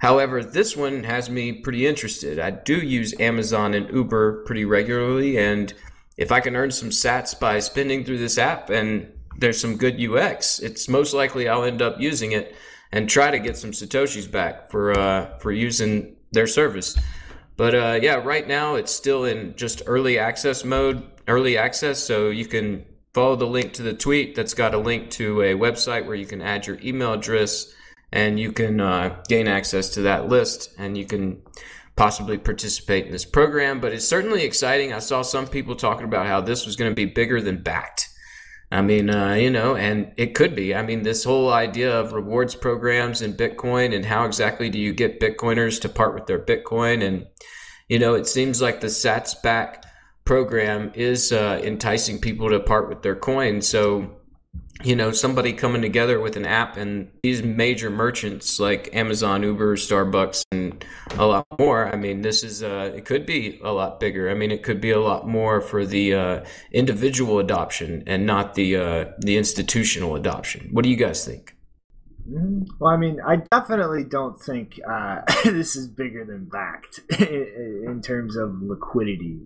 However, 0.00 0.44
this 0.44 0.76
one 0.76 1.04
has 1.04 1.30
me 1.30 1.52
pretty 1.52 1.86
interested. 1.86 2.38
I 2.38 2.50
do 2.50 2.76
use 2.76 3.18
Amazon 3.18 3.72
and 3.72 3.88
Uber 3.94 4.44
pretty 4.44 4.66
regularly, 4.66 5.38
and 5.38 5.72
if 6.18 6.30
I 6.30 6.40
can 6.40 6.54
earn 6.54 6.70
some 6.70 6.90
sats 6.90 7.38
by 7.38 7.60
spending 7.60 8.04
through 8.04 8.18
this 8.18 8.36
app 8.36 8.68
and 8.68 9.10
there's 9.38 9.58
some 9.58 9.78
good 9.78 9.98
UX, 9.98 10.58
it's 10.58 10.86
most 10.86 11.14
likely 11.14 11.48
I'll 11.48 11.64
end 11.64 11.80
up 11.80 11.98
using 11.98 12.32
it 12.32 12.54
and 12.92 13.08
try 13.08 13.30
to 13.30 13.38
get 13.38 13.56
some 13.56 13.70
satoshis 13.70 14.30
back 14.30 14.70
for 14.70 14.98
uh, 14.98 15.38
for 15.38 15.50
using 15.50 16.16
their 16.32 16.46
service. 16.46 16.98
But 17.60 17.74
uh, 17.74 17.98
yeah, 18.00 18.14
right 18.14 18.48
now 18.48 18.76
it's 18.76 18.90
still 18.90 19.26
in 19.26 19.54
just 19.54 19.82
early 19.84 20.18
access 20.18 20.64
mode, 20.64 21.02
early 21.28 21.58
access. 21.58 21.98
So 21.98 22.30
you 22.30 22.46
can 22.46 22.86
follow 23.12 23.36
the 23.36 23.46
link 23.46 23.74
to 23.74 23.82
the 23.82 23.92
tweet 23.92 24.34
that's 24.34 24.54
got 24.54 24.72
a 24.72 24.78
link 24.78 25.10
to 25.10 25.42
a 25.42 25.52
website 25.52 26.06
where 26.06 26.14
you 26.14 26.24
can 26.24 26.40
add 26.40 26.66
your 26.66 26.78
email 26.82 27.12
address 27.12 27.70
and 28.12 28.40
you 28.40 28.50
can 28.50 28.80
uh, 28.80 29.22
gain 29.28 29.46
access 29.46 29.90
to 29.90 30.00
that 30.00 30.26
list 30.26 30.70
and 30.78 30.96
you 30.96 31.04
can 31.04 31.42
possibly 31.96 32.38
participate 32.38 33.04
in 33.04 33.12
this 33.12 33.26
program. 33.26 33.78
But 33.78 33.92
it's 33.92 34.08
certainly 34.08 34.44
exciting. 34.44 34.94
I 34.94 34.98
saw 34.98 35.20
some 35.20 35.46
people 35.46 35.76
talking 35.76 36.06
about 36.06 36.26
how 36.26 36.40
this 36.40 36.64
was 36.64 36.76
going 36.76 36.90
to 36.90 36.96
be 36.96 37.04
bigger 37.04 37.42
than 37.42 37.58
Bakkt. 37.58 38.06
I 38.72 38.82
mean, 38.82 39.10
uh, 39.10 39.34
you 39.34 39.50
know, 39.50 39.74
and 39.74 40.12
it 40.16 40.34
could 40.34 40.54
be. 40.54 40.74
I 40.74 40.82
mean, 40.82 41.02
this 41.02 41.24
whole 41.24 41.52
idea 41.52 41.98
of 41.98 42.12
rewards 42.12 42.54
programs 42.54 43.20
in 43.20 43.34
Bitcoin 43.34 43.94
and 43.94 44.04
how 44.04 44.24
exactly 44.24 44.70
do 44.70 44.78
you 44.78 44.92
get 44.92 45.18
Bitcoiners 45.18 45.80
to 45.80 45.88
part 45.88 46.14
with 46.14 46.26
their 46.26 46.38
Bitcoin? 46.38 47.04
And, 47.04 47.26
you 47.88 47.98
know, 47.98 48.14
it 48.14 48.28
seems 48.28 48.62
like 48.62 48.80
the 48.80 48.86
Sats 48.86 49.40
back 49.42 49.84
program 50.24 50.92
is 50.94 51.32
uh, 51.32 51.60
enticing 51.64 52.20
people 52.20 52.48
to 52.50 52.60
part 52.60 52.88
with 52.88 53.02
their 53.02 53.16
coin. 53.16 53.60
So, 53.60 54.19
you 54.82 54.96
know, 54.96 55.12
somebody 55.12 55.52
coming 55.52 55.82
together 55.82 56.20
with 56.20 56.36
an 56.36 56.46
app 56.46 56.76
and 56.76 57.10
these 57.22 57.42
major 57.42 57.90
merchants 57.90 58.58
like 58.58 58.88
Amazon, 58.94 59.42
Uber, 59.42 59.76
Starbucks, 59.76 60.42
and 60.52 60.84
a 61.16 61.26
lot 61.26 61.46
more. 61.58 61.92
I 61.92 61.96
mean, 61.96 62.22
this 62.22 62.42
is, 62.42 62.62
uh, 62.62 62.92
it 62.94 63.04
could 63.04 63.26
be 63.26 63.60
a 63.62 63.72
lot 63.72 64.00
bigger. 64.00 64.30
I 64.30 64.34
mean, 64.34 64.50
it 64.50 64.62
could 64.62 64.80
be 64.80 64.90
a 64.90 65.00
lot 65.00 65.28
more 65.28 65.60
for 65.60 65.84
the 65.84 66.14
uh, 66.14 66.44
individual 66.72 67.38
adoption 67.38 68.02
and 68.06 68.26
not 68.26 68.54
the, 68.54 68.76
uh, 68.76 69.04
the 69.18 69.36
institutional 69.36 70.16
adoption. 70.16 70.68
What 70.72 70.82
do 70.82 70.90
you 70.90 70.96
guys 70.96 71.24
think? 71.24 71.54
Mm, 72.28 72.66
Well, 72.78 72.92
I 72.92 72.96
mean, 72.96 73.20
I 73.26 73.36
definitely 73.50 74.04
don't 74.04 74.40
think 74.40 74.80
uh, 74.88 75.22
this 75.44 75.76
is 75.76 75.88
bigger 75.88 76.24
than 76.24 76.46
Bakkt 76.46 77.20
in 77.86 78.00
terms 78.02 78.36
of 78.36 78.62
liquidity 78.62 79.40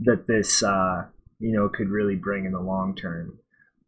that 0.00 0.26
this, 0.26 0.62
uh, 0.62 1.06
you 1.38 1.52
know, 1.52 1.68
could 1.68 1.88
really 1.88 2.16
bring 2.16 2.46
in 2.46 2.52
the 2.52 2.60
long 2.60 2.94
term. 2.94 3.38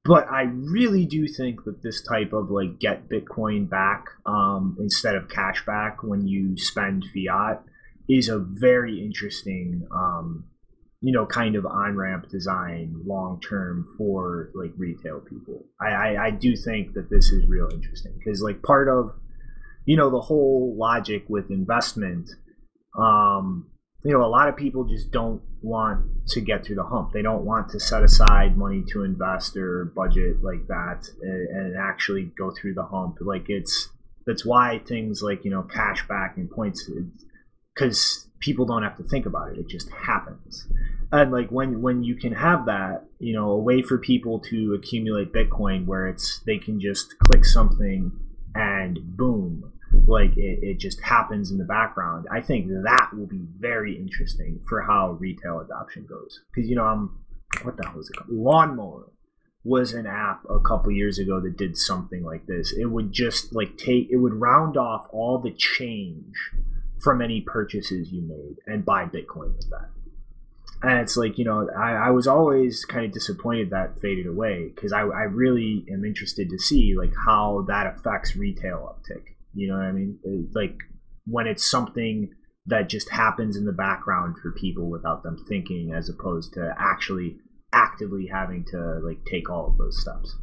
But 0.08 0.26
I 0.30 0.44
really 0.44 1.04
do 1.04 1.28
think 1.28 1.64
that 1.64 1.82
this 1.82 2.00
type 2.00 2.32
of 2.32 2.50
like 2.50 2.78
get 2.78 3.10
Bitcoin 3.10 3.68
back 3.68 4.06
um, 4.24 4.74
instead 4.80 5.14
of 5.14 5.28
cash 5.28 5.66
back 5.66 6.02
when 6.02 6.26
you 6.26 6.56
spend 6.56 7.04
fiat 7.12 7.62
is 8.08 8.30
a 8.30 8.38
very 8.38 9.04
interesting, 9.04 9.86
um, 9.94 10.46
you 11.02 11.12
know, 11.12 11.26
kind 11.26 11.56
of 11.56 11.66
on 11.66 11.94
ramp 11.94 12.30
design 12.30 13.02
long 13.04 13.38
term 13.46 13.86
for 13.98 14.50
like 14.54 14.72
retail 14.78 15.20
people. 15.20 15.66
I, 15.78 15.88
I, 15.88 16.26
I 16.28 16.30
do 16.30 16.56
think 16.56 16.94
that 16.94 17.10
this 17.10 17.30
is 17.30 17.46
real 17.46 17.68
interesting 17.70 18.14
because 18.16 18.40
like 18.40 18.62
part 18.62 18.88
of, 18.88 19.12
you 19.84 19.98
know, 19.98 20.08
the 20.08 20.22
whole 20.22 20.74
logic 20.74 21.26
with 21.28 21.50
investment, 21.50 22.30
um, 22.98 23.68
you 24.04 24.14
know, 24.14 24.24
a 24.24 24.32
lot 24.32 24.48
of 24.48 24.56
people 24.56 24.84
just 24.84 25.10
don't 25.10 25.42
want 25.62 26.28
to 26.28 26.40
get 26.40 26.64
through 26.64 26.76
the 26.76 26.84
hump. 26.84 27.12
They 27.12 27.22
don't 27.22 27.44
want 27.44 27.70
to 27.70 27.80
set 27.80 28.02
aside 28.02 28.56
money 28.56 28.84
to 28.92 29.04
invest 29.04 29.56
or 29.56 29.86
budget 29.96 30.42
like 30.42 30.66
that 30.68 31.08
and, 31.22 31.48
and 31.48 31.76
actually 31.76 32.32
go 32.38 32.50
through 32.50 32.74
the 32.74 32.84
hump. 32.84 33.16
Like 33.20 33.46
it's 33.48 33.88
that's 34.26 34.44
why 34.44 34.80
things 34.86 35.22
like 35.22 35.44
you 35.44 35.50
know 35.50 35.62
cash 35.62 36.06
back 36.06 36.36
and 36.36 36.50
points 36.50 36.88
because 37.74 38.28
people 38.40 38.66
don't 38.66 38.82
have 38.82 38.96
to 38.96 39.04
think 39.04 39.26
about 39.26 39.50
it. 39.50 39.58
It 39.58 39.68
just 39.68 39.90
happens. 39.90 40.68
And 41.10 41.32
like 41.32 41.50
when 41.50 41.80
when 41.80 42.04
you 42.04 42.16
can 42.16 42.34
have 42.34 42.66
that, 42.66 43.04
you 43.18 43.34
know, 43.34 43.50
a 43.50 43.58
way 43.58 43.82
for 43.82 43.98
people 43.98 44.40
to 44.50 44.74
accumulate 44.74 45.32
Bitcoin 45.32 45.86
where 45.86 46.06
it's 46.06 46.40
they 46.46 46.58
can 46.58 46.80
just 46.80 47.18
click 47.18 47.44
something 47.44 48.12
and 48.54 48.98
boom, 49.16 49.72
like 50.06 50.36
it, 50.36 50.60
it 50.62 50.78
just 50.78 51.00
happens 51.00 51.50
in 51.50 51.58
the 51.58 51.64
background. 51.64 52.26
I 52.30 52.40
think 52.40 52.68
that 52.68 53.10
will 53.14 53.26
be 53.26 53.46
very 53.58 53.96
interesting 53.96 54.60
for 54.68 54.82
how 54.82 55.12
retail 55.20 55.60
adoption 55.60 56.06
goes. 56.08 56.40
Because 56.54 56.68
you 56.68 56.76
know, 56.76 56.84
I'm 56.84 57.18
what 57.62 57.76
the 57.76 57.86
hell 57.86 57.98
is 57.98 58.10
it 58.10 58.16
called? 58.16 58.30
Lawnmower 58.30 59.12
was 59.64 59.92
an 59.92 60.06
app 60.06 60.44
a 60.48 60.60
couple 60.60 60.90
years 60.92 61.18
ago 61.18 61.40
that 61.40 61.56
did 61.56 61.76
something 61.76 62.22
like 62.22 62.46
this. 62.46 62.72
It 62.72 62.86
would 62.86 63.12
just 63.12 63.54
like 63.54 63.76
take 63.76 64.08
it 64.10 64.16
would 64.16 64.34
round 64.34 64.76
off 64.76 65.06
all 65.12 65.38
the 65.38 65.52
change 65.52 66.34
from 67.00 67.22
any 67.22 67.40
purchases 67.40 68.12
you 68.12 68.22
made 68.22 68.56
and 68.66 68.84
buy 68.84 69.04
Bitcoin 69.04 69.56
with 69.56 69.70
that. 69.70 69.90
And 70.80 71.00
it's 71.00 71.16
like, 71.16 71.38
you 71.38 71.44
know, 71.44 71.68
I, 71.76 71.92
I 71.92 72.10
was 72.10 72.28
always 72.28 72.84
kind 72.84 73.04
of 73.04 73.12
disappointed 73.12 73.70
that 73.70 74.00
faded 74.00 74.26
away 74.26 74.70
because 74.74 74.92
I, 74.92 75.00
I 75.00 75.22
really 75.22 75.84
am 75.90 76.04
interested 76.04 76.50
to 76.50 76.58
see 76.58 76.94
like 76.96 77.12
how 77.26 77.64
that 77.66 77.86
affects 77.86 78.36
retail 78.36 78.96
uptick. 78.96 79.34
You 79.58 79.68
know 79.68 79.76
what 79.76 79.86
I 79.86 79.92
mean? 79.92 80.18
It- 80.22 80.54
like 80.54 80.78
when 81.26 81.48
it's 81.48 81.68
something 81.68 82.30
that 82.66 82.88
just 82.88 83.10
happens 83.10 83.56
in 83.56 83.64
the 83.64 83.72
background 83.72 84.36
for 84.40 84.52
people 84.52 84.88
without 84.88 85.22
them 85.22 85.36
thinking 85.48 85.92
as 85.92 86.08
opposed 86.08 86.52
to 86.54 86.74
actually 86.78 87.38
actively 87.72 88.26
having 88.26 88.64
to 88.66 89.00
like 89.02 89.24
take 89.24 89.50
all 89.50 89.66
of 89.66 89.78
those 89.78 90.00
steps. 90.00 90.36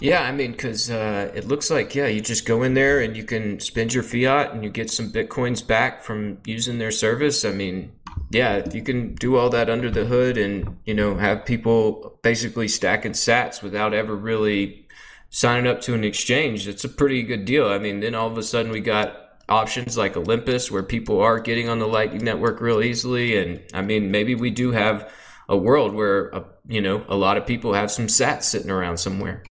Yeah, 0.00 0.22
I 0.22 0.32
mean, 0.32 0.52
because 0.52 0.90
uh, 0.90 1.30
it 1.34 1.46
looks 1.46 1.70
like, 1.70 1.94
yeah, 1.94 2.06
you 2.06 2.22
just 2.22 2.46
go 2.46 2.62
in 2.62 2.72
there 2.72 3.00
and 3.00 3.14
you 3.14 3.24
can 3.24 3.60
spend 3.60 3.92
your 3.92 4.02
fiat 4.02 4.54
and 4.54 4.64
you 4.64 4.70
get 4.70 4.90
some 4.90 5.12
bitcoins 5.12 5.66
back 5.66 6.02
from 6.02 6.38
using 6.46 6.78
their 6.78 6.90
service. 6.90 7.44
I 7.44 7.50
mean, 7.50 7.92
yeah, 8.30 8.66
you 8.72 8.82
can 8.82 9.14
do 9.16 9.36
all 9.36 9.50
that 9.50 9.68
under 9.68 9.90
the 9.90 10.06
hood 10.06 10.38
and, 10.38 10.78
you 10.86 10.94
know, 10.94 11.16
have 11.16 11.44
people 11.44 12.18
basically 12.22 12.66
stacking 12.66 13.12
sats 13.12 13.62
without 13.62 13.92
ever 13.92 14.16
really 14.16 14.86
signing 15.30 15.66
up 15.66 15.80
to 15.82 15.94
an 15.94 16.04
exchange, 16.04 16.68
it's 16.68 16.84
a 16.84 16.88
pretty 16.88 17.22
good 17.22 17.44
deal. 17.44 17.66
I 17.68 17.78
mean, 17.78 18.00
then 18.00 18.14
all 18.14 18.26
of 18.26 18.36
a 18.36 18.42
sudden 18.42 18.70
we 18.70 18.80
got 18.80 19.30
options 19.48 19.96
like 19.96 20.16
Olympus 20.16 20.70
where 20.70 20.82
people 20.82 21.20
are 21.20 21.40
getting 21.40 21.68
on 21.68 21.78
the 21.78 21.86
Lightning 21.86 22.24
Network 22.24 22.60
real 22.60 22.82
easily. 22.82 23.36
And 23.36 23.62
I 23.72 23.82
mean, 23.82 24.10
maybe 24.10 24.34
we 24.34 24.50
do 24.50 24.72
have 24.72 25.10
a 25.48 25.56
world 25.56 25.94
where, 25.94 26.34
uh, 26.34 26.44
you 26.68 26.80
know, 26.80 27.04
a 27.08 27.16
lot 27.16 27.36
of 27.36 27.46
people 27.46 27.72
have 27.74 27.90
some 27.90 28.06
sats 28.06 28.44
sitting 28.44 28.70
around 28.70 28.98
somewhere. 28.98 29.44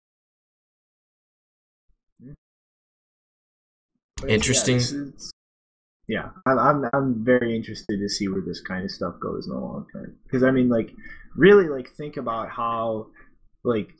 But 4.21 4.29
Interesting. 4.29 4.79
Yeah, 4.79 5.05
yeah, 6.07 6.29
I'm, 6.45 6.59
I'm 6.59 6.89
I'm 6.93 7.25
very 7.25 7.55
interested 7.55 7.99
to 7.99 8.09
see 8.09 8.27
where 8.27 8.41
this 8.41 8.61
kind 8.61 8.83
of 8.83 8.91
stuff 8.91 9.19
goes 9.19 9.47
in 9.47 9.53
the 9.53 9.59
long 9.59 9.85
term. 9.93 10.15
Because 10.23 10.43
I 10.43 10.51
mean, 10.51 10.69
like, 10.69 10.93
really, 11.35 11.69
like, 11.69 11.89
think 11.89 12.17
about 12.17 12.49
how, 12.49 13.07
like, 13.63 13.93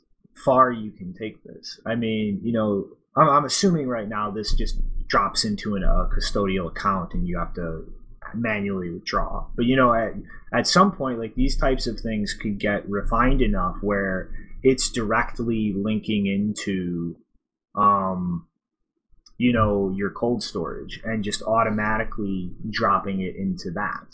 far 0.44 0.70
you 0.70 0.90
can 0.90 1.14
take 1.14 1.42
this. 1.44 1.80
I 1.86 1.94
mean, 1.94 2.40
you 2.42 2.52
know, 2.52 2.88
I'm, 3.16 3.28
I'm 3.28 3.44
assuming 3.44 3.88
right 3.88 4.08
now 4.08 4.30
this 4.30 4.52
just 4.52 4.80
drops 5.08 5.44
into 5.44 5.76
a 5.76 6.08
custodial 6.14 6.68
account 6.68 7.14
and 7.14 7.26
you 7.26 7.38
have 7.38 7.54
to 7.54 7.92
manually 8.34 8.90
withdraw. 8.90 9.46
But 9.56 9.66
you 9.66 9.76
know, 9.76 9.92
at 9.92 10.12
at 10.52 10.66
some 10.66 10.92
point, 10.92 11.18
like 11.18 11.34
these 11.34 11.56
types 11.56 11.86
of 11.86 12.00
things 12.00 12.34
could 12.34 12.58
get 12.58 12.88
refined 12.88 13.42
enough 13.42 13.76
where 13.80 14.30
it's 14.62 14.90
directly 14.90 15.72
linking 15.74 16.26
into, 16.26 17.16
um, 17.74 18.46
you 19.38 19.52
know, 19.52 19.92
your 19.96 20.10
cold 20.10 20.42
storage 20.42 21.00
and 21.04 21.24
just 21.24 21.42
automatically 21.42 22.52
dropping 22.70 23.20
it 23.20 23.36
into 23.36 23.70
that. 23.70 24.06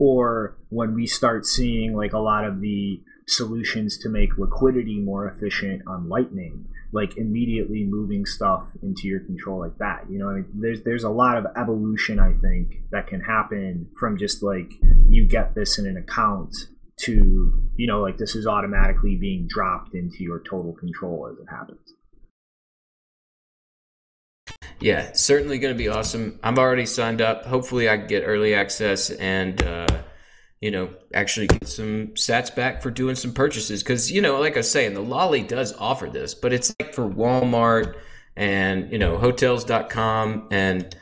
Or 0.00 0.56
when 0.70 0.94
we 0.94 1.06
start 1.06 1.44
seeing 1.44 1.94
like 1.94 2.14
a 2.14 2.18
lot 2.18 2.44
of 2.44 2.60
the 2.62 3.02
solutions 3.28 3.98
to 3.98 4.08
make 4.08 4.38
liquidity 4.38 4.98
more 4.98 5.28
efficient 5.28 5.82
on 5.86 6.08
Lightning, 6.08 6.66
like 6.90 7.18
immediately 7.18 7.84
moving 7.84 8.24
stuff 8.24 8.64
into 8.82 9.06
your 9.06 9.20
control 9.20 9.60
like 9.60 9.76
that. 9.78 10.06
You 10.08 10.18
know, 10.18 10.30
I 10.30 10.34
mean, 10.36 10.46
there's 10.54 10.82
there's 10.82 11.04
a 11.04 11.10
lot 11.10 11.36
of 11.36 11.46
evolution 11.54 12.18
I 12.18 12.32
think 12.32 12.80
that 12.90 13.08
can 13.08 13.20
happen 13.20 13.88
from 14.00 14.16
just 14.16 14.42
like 14.42 14.72
you 15.06 15.26
get 15.26 15.54
this 15.54 15.78
in 15.78 15.86
an 15.86 15.98
account 15.98 16.56
to 17.00 17.62
you 17.76 17.86
know 17.86 18.00
like 18.00 18.18
this 18.18 18.34
is 18.34 18.46
automatically 18.46 19.16
being 19.16 19.46
dropped 19.48 19.94
into 19.94 20.22
your 20.24 20.40
total 20.40 20.72
control 20.72 21.28
as 21.30 21.38
it 21.38 21.46
happens. 21.50 21.94
Yeah, 24.80 25.12
certainly 25.12 25.58
going 25.58 25.74
to 25.74 25.78
be 25.78 25.88
awesome. 25.88 26.40
I'm 26.42 26.58
already 26.58 26.86
signed 26.86 27.20
up. 27.20 27.44
Hopefully, 27.44 27.88
I 27.88 27.98
get 27.98 28.22
early 28.22 28.54
access 28.54 29.10
and, 29.10 29.62
uh, 29.62 29.86
you 30.60 30.70
know, 30.70 30.90
actually 31.12 31.48
get 31.48 31.68
some 31.68 32.08
sats 32.08 32.54
back 32.54 32.82
for 32.82 32.90
doing 32.90 33.14
some 33.14 33.34
purchases. 33.34 33.82
Because, 33.82 34.10
you 34.10 34.22
know, 34.22 34.40
like 34.40 34.54
I 34.54 34.60
was 34.60 34.70
saying, 34.70 34.94
the 34.94 35.02
Lolli 35.02 35.42
does 35.42 35.74
offer 35.74 36.06
this, 36.06 36.34
but 36.34 36.54
it's 36.54 36.74
like 36.80 36.94
for 36.94 37.08
Walmart 37.08 37.96
and, 38.36 38.90
you 38.90 38.98
know, 38.98 39.18
hotels.com 39.18 40.48
and, 40.50 40.96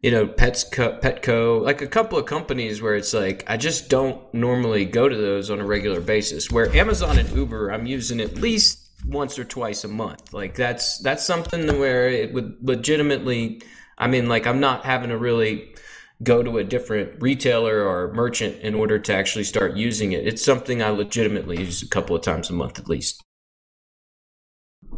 you 0.00 0.12
know, 0.12 0.28
Petsco, 0.28 1.00
Petco, 1.00 1.60
like 1.60 1.82
a 1.82 1.88
couple 1.88 2.18
of 2.18 2.26
companies 2.26 2.80
where 2.80 2.94
it's 2.94 3.12
like, 3.12 3.42
I 3.48 3.56
just 3.56 3.88
don't 3.88 4.32
normally 4.32 4.84
go 4.84 5.08
to 5.08 5.16
those 5.16 5.50
on 5.50 5.60
a 5.60 5.66
regular 5.66 6.00
basis. 6.00 6.52
Where 6.52 6.72
Amazon 6.72 7.18
and 7.18 7.28
Uber, 7.30 7.70
I'm 7.70 7.86
using 7.86 8.20
at 8.20 8.36
least 8.36 8.83
once 9.06 9.38
or 9.38 9.44
twice 9.44 9.84
a 9.84 9.88
month. 9.88 10.32
Like 10.32 10.54
that's 10.54 10.98
that's 10.98 11.24
something 11.24 11.78
where 11.78 12.08
it 12.08 12.32
would 12.32 12.56
legitimately 12.62 13.62
I 13.98 14.06
mean 14.08 14.28
like 14.28 14.46
I'm 14.46 14.60
not 14.60 14.84
having 14.84 15.10
to 15.10 15.18
really 15.18 15.74
go 16.22 16.42
to 16.42 16.58
a 16.58 16.64
different 16.64 17.20
retailer 17.22 17.82
or 17.82 18.12
merchant 18.14 18.60
in 18.62 18.74
order 18.74 18.98
to 18.98 19.14
actually 19.14 19.44
start 19.44 19.76
using 19.76 20.12
it. 20.12 20.26
It's 20.26 20.44
something 20.44 20.82
I 20.82 20.90
legitimately 20.90 21.58
use 21.60 21.82
a 21.82 21.88
couple 21.88 22.16
of 22.16 22.22
times 22.22 22.50
a 22.50 22.52
month 22.52 22.78
at 22.78 22.88
least. 22.88 23.22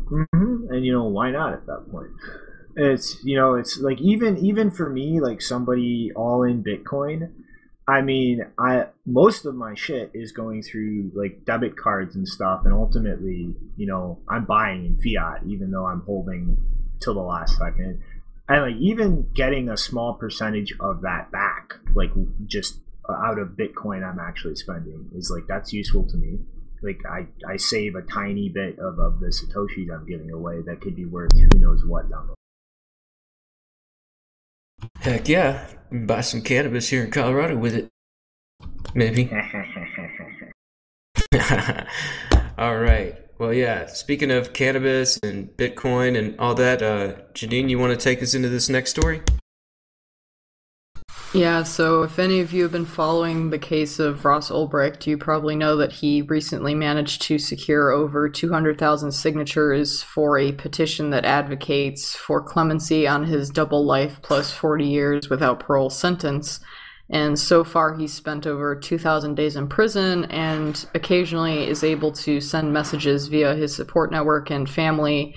hmm 0.08 0.66
And 0.70 0.84
you 0.84 0.92
know 0.92 1.04
why 1.04 1.30
not 1.30 1.52
at 1.52 1.66
that 1.66 1.86
point? 1.90 2.10
It's 2.76 3.18
you 3.24 3.36
know 3.36 3.54
it's 3.54 3.78
like 3.80 4.00
even 4.00 4.36
even 4.38 4.70
for 4.70 4.90
me 4.90 5.20
like 5.20 5.40
somebody 5.42 6.12
all 6.14 6.42
in 6.42 6.62
Bitcoin. 6.62 7.32
I 7.88 8.00
mean, 8.02 8.44
I 8.58 8.86
most 9.04 9.46
of 9.46 9.54
my 9.54 9.74
shit 9.74 10.10
is 10.12 10.32
going 10.32 10.62
through 10.62 11.12
like 11.14 11.44
debit 11.44 11.76
cards 11.76 12.16
and 12.16 12.26
stuff, 12.26 12.62
and 12.64 12.74
ultimately, 12.74 13.54
you 13.76 13.86
know, 13.86 14.18
I'm 14.28 14.44
buying 14.44 14.86
in 14.86 14.98
fiat, 14.98 15.42
even 15.46 15.70
though 15.70 15.86
I'm 15.86 16.00
holding 16.00 16.58
till 17.00 17.14
the 17.14 17.20
last 17.20 17.56
second. 17.58 18.02
And 18.48 18.62
like 18.62 18.80
even 18.80 19.28
getting 19.34 19.68
a 19.68 19.76
small 19.76 20.14
percentage 20.14 20.74
of 20.80 21.02
that 21.02 21.30
back, 21.30 21.74
like 21.94 22.10
just 22.46 22.80
out 23.08 23.38
of 23.38 23.50
Bitcoin, 23.50 24.08
I'm 24.08 24.18
actually 24.18 24.56
spending 24.56 25.10
is 25.14 25.30
like 25.30 25.46
that's 25.46 25.72
useful 25.72 26.06
to 26.08 26.16
me. 26.16 26.38
Like 26.82 27.00
I, 27.08 27.26
I 27.48 27.56
save 27.56 27.94
a 27.94 28.02
tiny 28.02 28.48
bit 28.48 28.78
of, 28.78 28.98
of 28.98 29.20
the 29.20 29.28
satoshis 29.28 29.92
I'm 29.92 30.06
giving 30.06 30.30
away 30.30 30.60
that 30.66 30.80
could 30.80 30.94
be 30.94 31.04
worth 31.04 31.32
who 31.32 31.48
knows 31.58 31.84
what 31.84 32.10
down 32.10 32.28
the 32.28 32.35
Heck 35.00 35.28
yeah, 35.28 35.66
buy 35.90 36.20
some 36.20 36.42
cannabis 36.42 36.88
here 36.88 37.04
in 37.04 37.10
Colorado 37.10 37.56
with 37.56 37.74
it. 37.74 37.88
Maybe. 38.94 39.30
all 42.58 42.76
right. 42.76 43.14
Well, 43.38 43.52
yeah. 43.52 43.86
Speaking 43.86 44.30
of 44.30 44.52
cannabis 44.52 45.18
and 45.22 45.48
Bitcoin 45.56 46.18
and 46.18 46.38
all 46.38 46.54
that, 46.54 46.82
uh, 46.82 47.14
Janine, 47.34 47.68
you 47.68 47.78
want 47.78 47.98
to 47.98 48.02
take 48.02 48.22
us 48.22 48.34
into 48.34 48.48
this 48.48 48.68
next 48.68 48.90
story? 48.90 49.22
Yeah, 51.34 51.64
so 51.64 52.02
if 52.02 52.18
any 52.18 52.40
of 52.40 52.52
you 52.52 52.62
have 52.62 52.72
been 52.72 52.86
following 52.86 53.50
the 53.50 53.58
case 53.58 53.98
of 53.98 54.24
Ross 54.24 54.50
Ulbricht, 54.50 55.06
you 55.06 55.18
probably 55.18 55.54
know 55.54 55.76
that 55.76 55.92
he 55.92 56.22
recently 56.22 56.74
managed 56.74 57.20
to 57.22 57.38
secure 57.38 57.90
over 57.90 58.28
200,000 58.28 59.12
signatures 59.12 60.02
for 60.02 60.38
a 60.38 60.52
petition 60.52 61.10
that 61.10 61.26
advocates 61.26 62.14
for 62.16 62.40
clemency 62.40 63.06
on 63.06 63.24
his 63.24 63.50
double 63.50 63.84
life 63.84 64.18
plus 64.22 64.50
40 64.50 64.86
years 64.86 65.28
without 65.28 65.60
parole 65.60 65.90
sentence. 65.90 66.60
And 67.10 67.38
so 67.38 67.64
far, 67.64 67.94
he's 67.94 68.14
spent 68.14 68.46
over 68.46 68.74
2,000 68.74 69.34
days 69.34 69.56
in 69.56 69.68
prison 69.68 70.24
and 70.26 70.86
occasionally 70.94 71.68
is 71.68 71.84
able 71.84 72.12
to 72.12 72.40
send 72.40 72.72
messages 72.72 73.28
via 73.28 73.54
his 73.54 73.74
support 73.74 74.10
network 74.10 74.50
and 74.50 74.68
family 74.68 75.34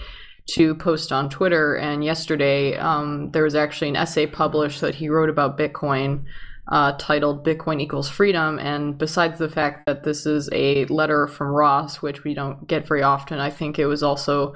to 0.53 0.75
post 0.75 1.11
on 1.11 1.29
Twitter. 1.29 1.75
And 1.75 2.03
yesterday, 2.03 2.77
um, 2.77 3.31
there 3.31 3.43
was 3.43 3.55
actually 3.55 3.89
an 3.89 3.95
essay 3.95 4.25
published 4.25 4.81
that 4.81 4.95
he 4.95 5.09
wrote 5.09 5.29
about 5.29 5.57
Bitcoin 5.57 6.23
uh, 6.71 6.93
titled 6.99 7.45
Bitcoin 7.45 7.81
Equals 7.81 8.09
Freedom. 8.09 8.59
And 8.59 8.97
besides 8.97 9.39
the 9.39 9.49
fact 9.49 9.85
that 9.87 10.03
this 10.03 10.25
is 10.25 10.49
a 10.53 10.85
letter 10.85 11.27
from 11.27 11.47
Ross, 11.47 12.01
which 12.01 12.23
we 12.23 12.33
don't 12.33 12.67
get 12.67 12.87
very 12.87 13.01
often, 13.01 13.39
I 13.39 13.49
think 13.49 13.79
it 13.79 13.87
was 13.87 14.03
also 14.03 14.53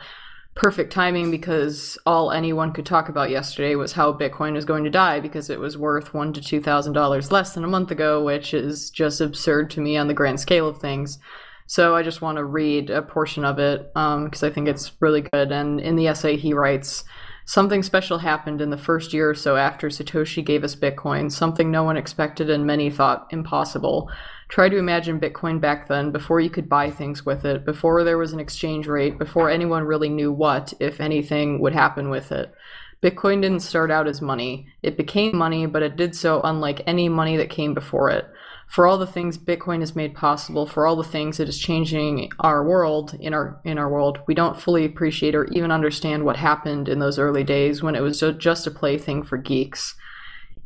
perfect 0.55 0.93
timing 0.93 1.31
because 1.31 1.97
all 2.05 2.31
anyone 2.31 2.71
could 2.71 2.85
talk 2.85 3.09
about 3.09 3.31
yesterday 3.31 3.73
was 3.73 3.93
how 3.93 4.13
Bitcoin 4.13 4.55
is 4.55 4.65
going 4.65 4.83
to 4.83 4.89
die 4.91 5.19
because 5.19 5.49
it 5.49 5.59
was 5.59 5.79
worth 5.79 6.13
one 6.13 6.31
to 6.33 6.41
two 6.41 6.61
thousand 6.61 6.93
dollars 6.93 7.31
less 7.31 7.55
than 7.55 7.63
a 7.63 7.67
month 7.67 7.89
ago, 7.89 8.23
which 8.23 8.53
is 8.53 8.91
just 8.91 9.19
absurd 9.19 9.71
to 9.71 9.81
me 9.81 9.97
on 9.97 10.07
the 10.07 10.13
grand 10.13 10.39
scale 10.39 10.67
of 10.67 10.77
things. 10.77 11.17
So 11.65 11.95
I 11.95 12.03
just 12.03 12.21
want 12.21 12.37
to 12.37 12.43
read 12.43 12.89
a 12.89 13.01
portion 13.01 13.45
of 13.45 13.59
it 13.59 13.87
because 13.93 14.43
um, 14.43 14.49
I 14.49 14.49
think 14.49 14.67
it's 14.67 14.91
really 14.99 15.21
good. 15.21 15.51
And 15.51 15.79
in 15.79 15.95
the 15.95 16.07
essay, 16.07 16.37
he 16.37 16.53
writes 16.53 17.03
Something 17.45 17.83
special 17.83 18.19
happened 18.19 18.61
in 18.61 18.69
the 18.69 18.77
first 18.77 19.11
year 19.13 19.29
or 19.29 19.35
so 19.35 19.57
after 19.57 19.89
Satoshi 19.89 20.45
gave 20.45 20.63
us 20.63 20.75
Bitcoin, 20.75 21.29
something 21.29 21.69
no 21.69 21.83
one 21.83 21.97
expected 21.97 22.49
and 22.49 22.65
many 22.65 22.89
thought 22.89 23.27
impossible. 23.31 24.09
Try 24.47 24.69
to 24.69 24.77
imagine 24.77 25.19
Bitcoin 25.19 25.59
back 25.59 25.89
then, 25.89 26.11
before 26.11 26.39
you 26.39 26.49
could 26.49 26.69
buy 26.69 26.89
things 26.89 27.25
with 27.25 27.43
it, 27.43 27.65
before 27.65 28.05
there 28.05 28.17
was 28.17 28.31
an 28.31 28.39
exchange 28.39 28.87
rate, 28.87 29.17
before 29.17 29.49
anyone 29.49 29.83
really 29.83 30.09
knew 30.09 30.31
what, 30.31 30.73
if 30.79 31.01
anything, 31.01 31.59
would 31.59 31.73
happen 31.73 32.09
with 32.09 32.31
it. 32.31 32.53
Bitcoin 33.01 33.41
didn't 33.41 33.59
start 33.59 33.91
out 33.91 34.07
as 34.07 34.21
money. 34.21 34.67
It 34.81 34.95
became 34.95 35.35
money, 35.35 35.65
but 35.65 35.83
it 35.83 35.97
did 35.97 36.15
so 36.15 36.39
unlike 36.43 36.81
any 36.87 37.09
money 37.09 37.35
that 37.35 37.49
came 37.49 37.73
before 37.73 38.09
it 38.09 38.25
for 38.73 38.87
all 38.87 38.97
the 38.97 39.05
things 39.05 39.37
Bitcoin 39.37 39.81
has 39.81 39.95
made 39.95 40.15
possible, 40.15 40.65
for 40.65 40.87
all 40.87 40.95
the 40.95 41.03
things 41.03 41.39
it 41.39 41.47
is 41.47 41.59
changing 41.59 42.31
our 42.39 42.67
world 42.67 43.15
in 43.19 43.31
our 43.31 43.61
in 43.63 43.77
our 43.77 43.87
world, 43.87 44.17
we 44.27 44.33
don't 44.33 44.59
fully 44.59 44.83
appreciate 44.83 45.35
or 45.35 45.45
even 45.51 45.69
understand 45.69 46.25
what 46.25 46.37
happened 46.37 46.89
in 46.89 46.97
those 46.97 47.19
early 47.19 47.43
days 47.43 47.83
when 47.83 47.93
it 47.93 48.01
was 48.01 48.23
just 48.39 48.65
a 48.65 48.71
plaything 48.71 49.21
for 49.21 49.37
geeks. 49.37 49.93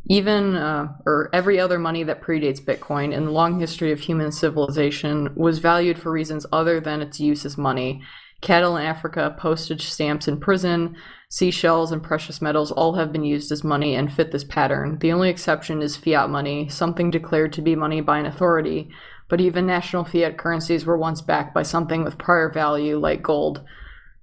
Even 0.10 0.56
uh, 0.56 0.88
or 1.06 1.30
every 1.34 1.60
other 1.60 1.78
money 1.78 2.02
that 2.04 2.22
predates 2.22 2.64
Bitcoin 2.64 3.12
in 3.12 3.26
the 3.26 3.32
long 3.32 3.60
history 3.60 3.92
of 3.92 4.00
human 4.00 4.32
civilization 4.32 5.34
was 5.36 5.60
valued 5.60 6.00
for 6.00 6.10
reasons 6.10 6.46
other 6.54 6.80
than 6.80 7.02
its 7.02 7.20
use 7.20 7.46
as 7.46 7.58
money. 7.58 8.02
Cattle 8.40 8.78
in 8.78 8.86
Africa, 8.86 9.36
postage 9.38 9.84
stamps 9.90 10.30
in 10.30 10.40
prison, 10.40 10.96
Seashells 11.30 11.92
and 11.92 12.02
precious 12.02 12.42
metals 12.42 12.72
all 12.72 12.94
have 12.94 13.12
been 13.12 13.26
used 13.26 13.52
as 13.52 13.62
money 13.62 13.96
and 13.96 14.12
fit 14.12 14.32
this 14.32 14.46
pattern. 14.46 14.98
The 15.00 15.12
only 15.12 15.30
exception 15.30 15.82
is 15.82 15.98
fiat 15.98 16.30
money, 16.30 16.70
something 16.70 17.12
declared 17.12 17.52
to 17.54 17.62
be 17.62 17.76
money 17.76 18.00
by 18.00 18.20
an 18.20 18.26
authority, 18.26 18.90
but 19.28 19.42
even 19.42 19.66
national 19.66 20.06
fiat 20.06 20.38
currencies 20.38 20.86
were 20.86 20.98
once 20.98 21.22
backed 21.22 21.54
by 21.54 21.64
something 21.64 22.06
with 22.06 22.18
prior 22.18 22.50
value, 22.50 22.98
like 22.98 23.24
gold. 23.24 23.62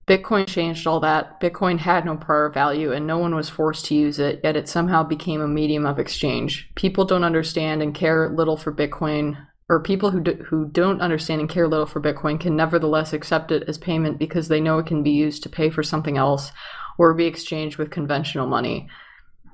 Bitcoin 0.06 0.47
changed 0.47 0.86
all 0.86 1.01
that. 1.01 1.39
Bitcoin 1.43 1.78
had 1.78 2.06
no 2.06 2.16
prior 2.16 2.48
value 2.48 2.93
and 2.93 3.06
no 3.06 3.18
one 3.18 3.35
was 3.35 3.51
forced 3.51 3.85
to 3.86 3.94
use 3.94 4.18
it, 4.18 4.40
yet 4.43 4.56
it 4.56 4.66
somehow 4.66 5.02
became 5.02 5.43
a 5.43 5.48
medium 5.48 5.85
of 5.85 5.98
exchange. 5.98 6.70
People 6.74 7.05
don't 7.05 7.24
understand 7.24 7.82
and 7.82 7.94
care 7.94 8.31
little 8.31 8.56
for 8.56 8.72
Bitcoin, 8.72 9.36
or 9.68 9.82
people 9.82 10.10
who, 10.10 10.20
do, 10.20 10.32
who 10.48 10.66
don't 10.66 11.01
understand 11.01 11.40
and 11.40 11.51
care 11.51 11.68
little 11.68 11.86
for 11.86 12.01
Bitcoin 12.01 12.40
can 12.40 12.56
nevertheless 12.56 13.12
accept 13.12 13.51
it 13.51 13.64
as 13.66 13.76
payment 13.76 14.18
because 14.18 14.48
they 14.48 14.60
know 14.60 14.78
it 14.78 14.86
can 14.86 15.02
be 15.02 15.10
used 15.10 15.43
to 15.43 15.48
pay 15.48 15.68
for 15.68 15.82
something 15.82 16.16
else 16.18 16.51
or 16.99 17.15
be 17.15 17.27
exchanged 17.27 17.79
with 17.79 17.91
conventional 17.91 18.47
money. 18.47 18.89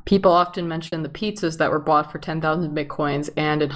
People 0.04 0.32
often 0.32 0.66
mention 0.66 1.02
the 1.02 1.08
pizzas 1.08 1.58
that 1.58 1.70
were 1.70 1.78
bought 1.78 2.10
for 2.10 2.18
10,000 2.18 2.74
bitcoins 2.74 3.30
and 3.36 3.62
in, 3.62 3.70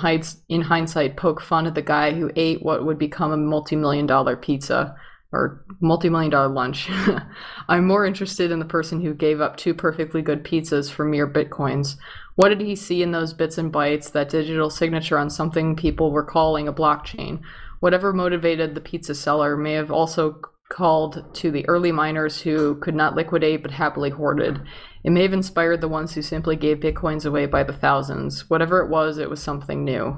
in 0.49 0.62
hindsight 0.62 1.16
poke 1.16 1.41
fun 1.41 1.66
at 1.66 1.74
the 1.74 1.82
guy 1.82 2.12
who 2.12 2.31
ate 2.35 2.62
what 2.62 2.85
would 2.85 2.99
become 2.99 3.32
a 3.32 3.36
multi-million 3.36 4.07
dollar 4.07 4.36
pizza 4.36 4.97
or 5.32 5.65
multi-million 5.81 6.31
dollar 6.31 6.49
lunch. 6.49 6.89
I'm 7.69 7.86
more 7.86 8.07
interested 8.07 8.51
in 8.51 8.59
the 8.59 8.65
person 8.65 9.01
who 9.01 9.15
gave 9.15 9.41
up 9.41 9.57
two 9.57 9.74
perfectly 9.74 10.23
good 10.23 10.45
pizzas 10.45 10.91
for 10.91 11.05
mere 11.05 11.28
bitcoins. 11.28 11.97
What 12.36 12.49
did 12.49 12.61
he 12.61 12.74
see 12.74 13.03
in 13.03 13.12
those 13.12 13.32
bits 13.32 13.59
and 13.59 13.73
bytes, 13.73 14.11
that 14.12 14.28
digital 14.28 14.70
signature 14.70 15.19
on 15.19 15.31
something 15.31 15.77
people 15.77 16.11
were 16.11 16.24
calling 16.24 16.69
a 16.69 16.73
blockchain? 16.73 17.41
Whatever 17.81 18.12
motivated 18.12 18.74
the 18.74 18.81
pizza 18.81 19.15
seller 19.15 19.57
may 19.57 19.74
have 19.74 19.91
also 19.91 20.41
called 20.69 21.35
to 21.35 21.51
the 21.51 21.69
early 21.69 21.93
miners 21.93 22.41
who 22.41 22.77
could 22.77 22.95
not 22.95 23.15
liquidate 23.15 23.62
but 23.62 23.70
happily 23.70 24.11
hoarded. 24.11 24.61
It 25.03 25.11
may 25.11 25.23
have 25.23 25.32
inspired 25.32 25.81
the 25.81 25.89
ones 25.89 26.15
who 26.15 26.23
simply 26.23 26.57
gave 26.57 26.78
bitcoins 26.78 27.27
away 27.27 27.47
by 27.47 27.65
the 27.65 27.73
thousands. 27.73 28.49
Whatever 28.49 28.81
it 28.81 28.91
was, 28.91 29.19
it 29.19 29.31
was 29.31 29.43
something 29.43 29.85
new. 29.85 30.16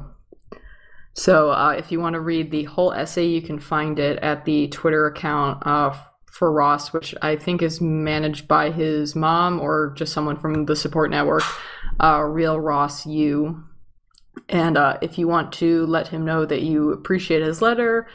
So, 1.15 1.51
uh, 1.51 1.71
if 1.71 1.91
you 1.91 1.99
want 1.99 2.15
to 2.15 2.21
read 2.21 2.51
the 2.51 2.65
whole 2.65 2.93
essay, 2.93 3.27
you 3.27 3.41
can 3.41 3.59
find 3.59 3.99
it 3.99 4.19
at 4.19 4.45
the 4.45 4.69
Twitter 4.69 5.07
account 5.07 5.67
uh, 5.67 5.97
for 6.31 6.53
Ross, 6.53 6.93
which 6.93 7.15
I 7.23 7.37
think 7.37 7.63
is 7.63 7.81
managed 7.81 8.47
by 8.47 8.71
his 8.71 9.17
mom 9.17 9.59
or 9.59 9.95
just 9.97 10.13
someone 10.13 10.37
from 10.37 10.67
the 10.67 10.77
support 10.77 11.11
network, 11.11 11.43
uh, 11.99 12.21
Real 12.23 12.61
Ross 12.61 13.07
U. 13.07 13.65
And 14.51 14.77
uh, 14.77 14.99
if 15.01 15.19
you 15.19 15.27
want 15.27 15.53
to 15.55 15.87
let 15.87 16.09
him 16.09 16.27
know 16.27 16.45
that 16.45 16.61
you 16.61 16.93
appreciate 16.93 17.43
his 17.43 17.63
letter, 17.63 18.07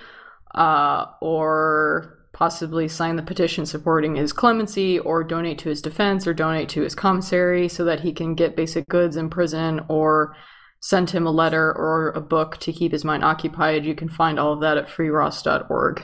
uh, 0.54 1.06
or 1.22 2.21
possibly 2.42 2.88
sign 2.88 3.18
the 3.18 3.22
petition 3.22 3.68
supporting 3.68 4.16
his 4.16 4.34
clemency 4.34 4.98
or 4.98 5.24
donate 5.24 5.60
to 5.60 5.70
his 5.70 5.80
defense 5.80 6.26
or 6.26 6.34
donate 6.34 6.68
to 6.68 6.82
his 6.82 6.96
commissary 6.96 7.68
so 7.68 7.86
that 7.86 8.00
he 8.00 8.12
can 8.12 8.34
get 8.34 8.56
basic 8.56 8.88
goods 8.88 9.16
in 9.16 9.30
prison 9.30 9.80
or 9.88 10.36
send 10.80 11.12
him 11.12 11.28
a 11.28 11.32
letter 11.32 11.72
or 11.72 12.10
a 12.10 12.20
book 12.20 12.58
to 12.58 12.74
keep 12.74 12.94
his 12.94 13.06
mind 13.06 13.24
occupied. 13.24 13.86
You 13.86 13.94
can 13.94 14.10
find 14.10 14.40
all 14.40 14.54
of 14.54 14.62
that 14.62 14.76
at 14.76 14.88
freeross.org. 14.88 16.04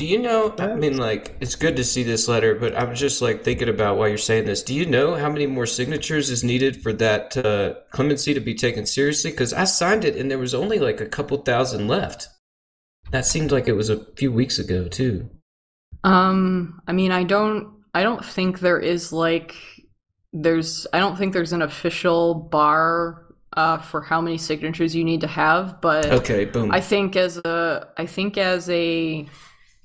Do 0.00 0.06
you 0.06 0.16
know? 0.16 0.54
I 0.58 0.76
mean, 0.76 0.96
like, 0.96 1.36
it's 1.42 1.54
good 1.54 1.76
to 1.76 1.84
see 1.84 2.02
this 2.02 2.26
letter, 2.26 2.54
but 2.54 2.74
I 2.74 2.84
was 2.84 2.98
just 2.98 3.20
like 3.20 3.44
thinking 3.44 3.68
about 3.68 3.98
while 3.98 4.08
you're 4.08 4.16
saying 4.16 4.46
this. 4.46 4.62
Do 4.62 4.74
you 4.74 4.86
know 4.86 5.14
how 5.14 5.28
many 5.28 5.44
more 5.44 5.66
signatures 5.66 6.30
is 6.30 6.42
needed 6.42 6.82
for 6.82 6.94
that 6.94 7.36
uh, 7.36 7.74
clemency 7.90 8.32
to 8.32 8.40
be 8.40 8.54
taken 8.54 8.86
seriously? 8.86 9.30
Because 9.30 9.52
I 9.52 9.64
signed 9.64 10.06
it 10.06 10.16
and 10.16 10.30
there 10.30 10.38
was 10.38 10.54
only 10.54 10.78
like 10.78 11.02
a 11.02 11.06
couple 11.06 11.36
thousand 11.42 11.86
left. 11.86 12.28
That 13.10 13.26
seemed 13.26 13.52
like 13.52 13.68
it 13.68 13.74
was 13.74 13.90
a 13.90 14.02
few 14.14 14.32
weeks 14.32 14.58
ago 14.58 14.88
too. 14.88 15.28
Um, 16.02 16.80
I 16.86 16.92
mean, 16.92 17.12
I 17.12 17.22
don't, 17.22 17.68
I 17.92 18.02
don't 18.02 18.24
think 18.24 18.60
there 18.60 18.80
is 18.80 19.12
like, 19.12 19.54
there's, 20.32 20.86
I 20.94 20.98
don't 20.98 21.18
think 21.18 21.34
there's 21.34 21.52
an 21.52 21.60
official 21.60 22.32
bar 22.32 23.26
uh, 23.54 23.76
for 23.76 24.00
how 24.00 24.22
many 24.22 24.38
signatures 24.38 24.94
you 24.94 25.04
need 25.04 25.20
to 25.20 25.26
have, 25.26 25.78
but 25.82 26.06
Okay, 26.06 26.46
boom. 26.46 26.70
I 26.70 26.80
think 26.80 27.16
as 27.16 27.36
a, 27.36 27.88
I 27.98 28.06
think 28.06 28.38
as 28.38 28.70
a 28.70 29.28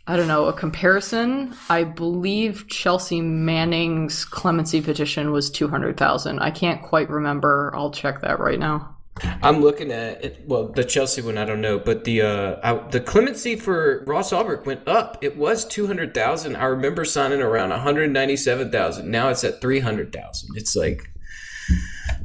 I 0.07 0.18
don't 0.18 0.27
know, 0.27 0.45
a 0.45 0.53
comparison, 0.53 1.56
I 1.68 1.84
believe 1.84 2.68
Chelsea 2.68 3.22
Manning's 3.22 4.23
clemency 4.23 4.80
petition 4.80 5.32
was 5.32 5.49
200,000. 5.49 6.40
I 6.40 6.52
can't 6.52 6.82
quite 6.84 7.10
remember. 7.10 7.72
I'll 7.73 7.90
check 7.90 8.22
that 8.22 8.40
right 8.40 8.60
now. 8.60 8.95
I'm 9.41 9.61
looking 9.61 9.91
at 9.91 10.23
it. 10.23 10.44
Well, 10.45 10.68
the 10.68 10.84
Chelsea 10.84 11.22
one, 11.22 11.38
I 11.38 11.45
don't 11.45 11.61
know, 11.61 11.80
but 11.80 12.03
the 12.03 12.22
uh, 12.22 12.60
I, 12.61 12.90
the 12.90 12.99
clemency 12.99 13.56
for 13.56 14.03
Ross 14.06 14.34
Ulbricht 14.34 14.65
went 14.65 14.86
up. 14.88 15.23
It 15.23 15.38
was 15.38 15.65
two 15.65 15.88
hundred 15.88 16.14
thousand. 16.14 16.57
I 16.57 16.65
remember 16.65 17.06
signing 17.06 17.41
around 17.41 17.69
one 17.69 17.80
hundred 17.80 18.11
ninety 18.11 18.36
seven 18.36 18.72
thousand. 18.72 19.10
Now 19.10 19.30
it's 19.30 19.45
at 19.45 19.61
three 19.61 19.80
hundred 19.80 20.11
thousand. 20.11 20.57
It's 20.57 20.76
like, 20.76 21.10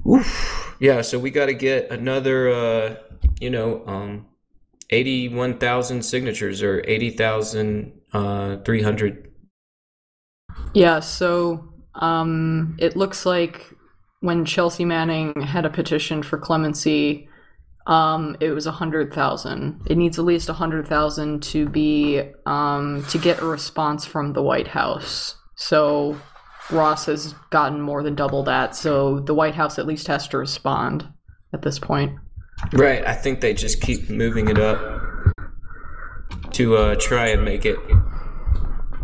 oof. 0.04 0.76
Yeah. 0.80 1.02
So 1.02 1.20
we 1.20 1.30
got 1.30 1.46
to 1.46 1.54
get 1.54 1.92
another, 1.92 2.48
uh, 2.50 2.96
you 3.40 3.50
know, 3.50 3.84
um, 3.86 4.26
eighty 4.90 5.28
one 5.28 5.58
thousand 5.58 6.02
signatures 6.04 6.62
or 6.62 6.82
eighty 6.86 7.10
thousand 7.10 7.92
uh, 8.12 8.56
three 8.64 8.82
hundred. 8.82 9.32
Yeah, 10.74 11.00
so 11.00 11.72
um, 11.94 12.76
it 12.78 12.96
looks 12.96 13.26
like 13.26 13.66
when 14.20 14.44
Chelsea 14.44 14.84
Manning 14.84 15.40
had 15.40 15.64
a 15.64 15.70
petition 15.70 16.22
for 16.22 16.38
clemency, 16.38 17.28
um, 17.86 18.36
it 18.40 18.50
was 18.50 18.66
a 18.66 18.72
hundred 18.72 19.12
thousand. 19.12 19.80
It 19.86 19.96
needs 19.96 20.18
at 20.18 20.24
least 20.24 20.48
a 20.48 20.52
hundred 20.52 20.86
thousand 20.86 21.42
to 21.44 21.68
be 21.68 22.22
um, 22.46 23.04
to 23.10 23.18
get 23.18 23.40
a 23.40 23.46
response 23.46 24.04
from 24.04 24.32
the 24.32 24.42
White 24.42 24.68
House. 24.68 25.36
So 25.56 26.16
Ross 26.70 27.06
has 27.06 27.34
gotten 27.50 27.80
more 27.80 28.02
than 28.02 28.14
double 28.14 28.42
that. 28.44 28.76
So 28.76 29.20
the 29.20 29.34
White 29.34 29.54
House 29.54 29.78
at 29.78 29.86
least 29.86 30.06
has 30.06 30.28
to 30.28 30.38
respond 30.38 31.08
at 31.52 31.62
this 31.62 31.78
point. 31.78 32.12
Right. 32.72 33.04
I 33.06 33.14
think 33.14 33.40
they 33.40 33.54
just 33.54 33.80
keep 33.80 34.10
moving 34.10 34.48
it 34.48 34.58
up 34.58 34.78
to 36.52 36.76
uh, 36.76 36.94
try 36.96 37.28
and 37.28 37.44
make 37.44 37.64
it 37.64 37.78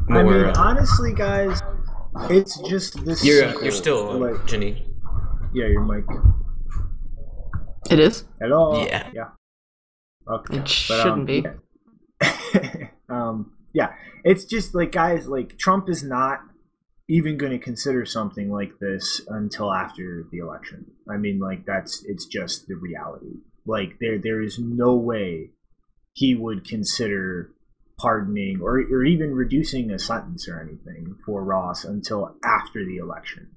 more. 0.09 0.19
I 0.19 0.23
mean, 0.23 0.45
uh, 0.45 0.55
honestly, 0.57 1.12
guys, 1.15 1.62
it's 2.31 2.59
just 2.69 3.05
this. 3.05 3.24
you're 3.24 3.45
uh, 3.47 3.61
you're 3.61 3.73
still 3.73 4.11
uh, 4.11 4.31
like, 4.33 4.47
Jenny. 4.47 4.87
yeah, 5.55 5.66
your 5.66 5.85
mic. 5.85 6.05
It 7.91 7.99
is. 8.01 8.24
Hello. 8.41 8.85
Yeah. 8.85 9.11
Yeah. 9.15 9.28
Okay. 10.28 10.57
It 10.57 10.62
But, 10.62 10.69
shouldn't 10.69 11.12
um, 11.12 11.24
be. 11.24 11.45
yeah. 11.45 12.89
um, 13.09 13.53
yeah, 13.73 13.93
it's 14.24 14.45
just 14.45 14.74
like 14.74 14.93
guys, 14.93 15.28
like 15.28 15.59
Trump 15.59 15.89
is 15.89 16.03
not 16.03 16.41
even 17.09 17.37
going 17.37 17.53
to 17.53 17.59
consider 17.59 18.05
something 18.05 18.51
like 18.51 18.78
this 18.81 19.20
until 19.28 19.73
after 19.73 20.24
the 20.33 20.39
election. 20.39 20.87
I 21.09 21.16
mean, 21.16 21.39
like 21.39 21.65
that's 21.65 22.05
it's 22.07 22.27
just 22.27 22.66
the 22.66 22.74
reality. 22.74 23.37
Like 23.67 23.99
there, 24.01 24.19
there 24.19 24.41
is 24.43 24.59
no 24.59 24.95
way 24.95 25.51
he 26.15 26.35
would 26.35 26.65
consider 26.67 27.51
pardoning 27.99 28.61
or 28.61 28.79
or 28.79 29.05
even 29.05 29.35
reducing 29.35 29.91
a 29.91 29.99
sentence 29.99 30.49
or 30.49 30.61
anything 30.61 31.17
for 31.25 31.43
Ross 31.43 31.85
until 31.85 32.37
after 32.45 32.85
the 32.85 32.97
election, 32.99 33.49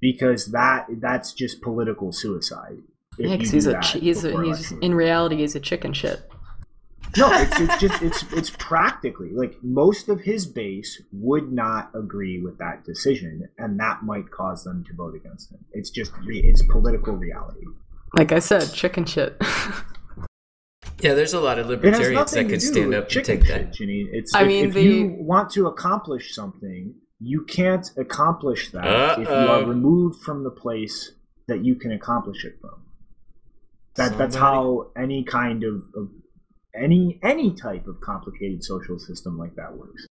because 0.00 0.46
that 0.52 0.86
that's 1.00 1.32
just 1.32 1.62
political 1.62 2.12
suicide. 2.12 2.78
Yeah, 3.18 3.36
'cause 3.36 3.50
he's 3.50 3.66
a 3.66 3.80
he's 3.82 4.24
a, 4.24 4.42
he's 4.44 4.72
in 4.72 4.94
reality 4.94 5.36
he's 5.36 5.54
a 5.56 5.60
chicken 5.60 5.92
shit. 5.92 6.20
No, 7.16 7.30
it's 7.32 7.58
it's 7.60 7.78
just 7.78 8.02
it's 8.02 8.24
it's 8.32 8.50
practically 8.58 9.30
like 9.32 9.56
most 9.62 10.08
of 10.08 10.20
his 10.20 10.46
base 10.46 11.00
would 11.12 11.52
not 11.52 11.90
agree 11.94 12.42
with 12.42 12.58
that 12.58 12.84
decision, 12.84 13.48
and 13.56 13.78
that 13.80 14.02
might 14.02 14.30
cause 14.30 14.64
them 14.64 14.84
to 14.84 14.94
vote 14.94 15.14
against 15.14 15.50
him. 15.52 15.64
It's 15.72 15.90
just 15.90 16.12
re- 16.26 16.40
it's 16.40 16.62
political 16.70 17.14
reality. 17.14 17.64
Like 18.16 18.32
I 18.32 18.38
said, 18.38 18.72
chicken 18.72 19.04
shit. 19.04 19.40
Yeah, 21.00 21.12
there's 21.12 21.34
a 21.34 21.40
lot 21.40 21.58
of 21.58 21.66
libertarians 21.66 22.30
that 22.30 22.48
could 22.48 22.62
stand 22.62 22.94
up 22.94 23.10
and 23.12 23.24
take 23.24 23.44
shit, 23.44 23.48
that. 23.48 23.72
Janine. 23.72 24.06
It's 24.12 24.34
I 24.34 24.42
if, 24.42 24.48
mean, 24.48 24.64
if 24.66 24.74
the- 24.74 24.82
you 24.82 25.16
want 25.18 25.50
to 25.50 25.66
accomplish 25.66 26.34
something, 26.34 26.94
you 27.20 27.44
can't 27.44 27.90
accomplish 27.98 28.70
that 28.72 29.18
if 29.18 29.28
you 29.28 29.34
are 29.34 29.64
removed 29.64 30.22
from 30.22 30.42
the 30.42 30.50
place 30.50 31.12
that 31.48 31.64
you 31.64 31.74
can 31.74 31.92
accomplish 31.92 32.44
it 32.44 32.54
from. 32.60 32.82
That 33.96 34.16
that's 34.16 34.36
how 34.36 34.90
any 34.96 35.22
kind 35.22 35.64
of, 35.64 35.82
of 35.94 36.10
any 36.74 37.18
any 37.22 37.54
type 37.54 37.86
of 37.86 38.00
complicated 38.00 38.64
social 38.64 38.98
system 38.98 39.38
like 39.38 39.54
that 39.56 39.76
works. 39.76 40.06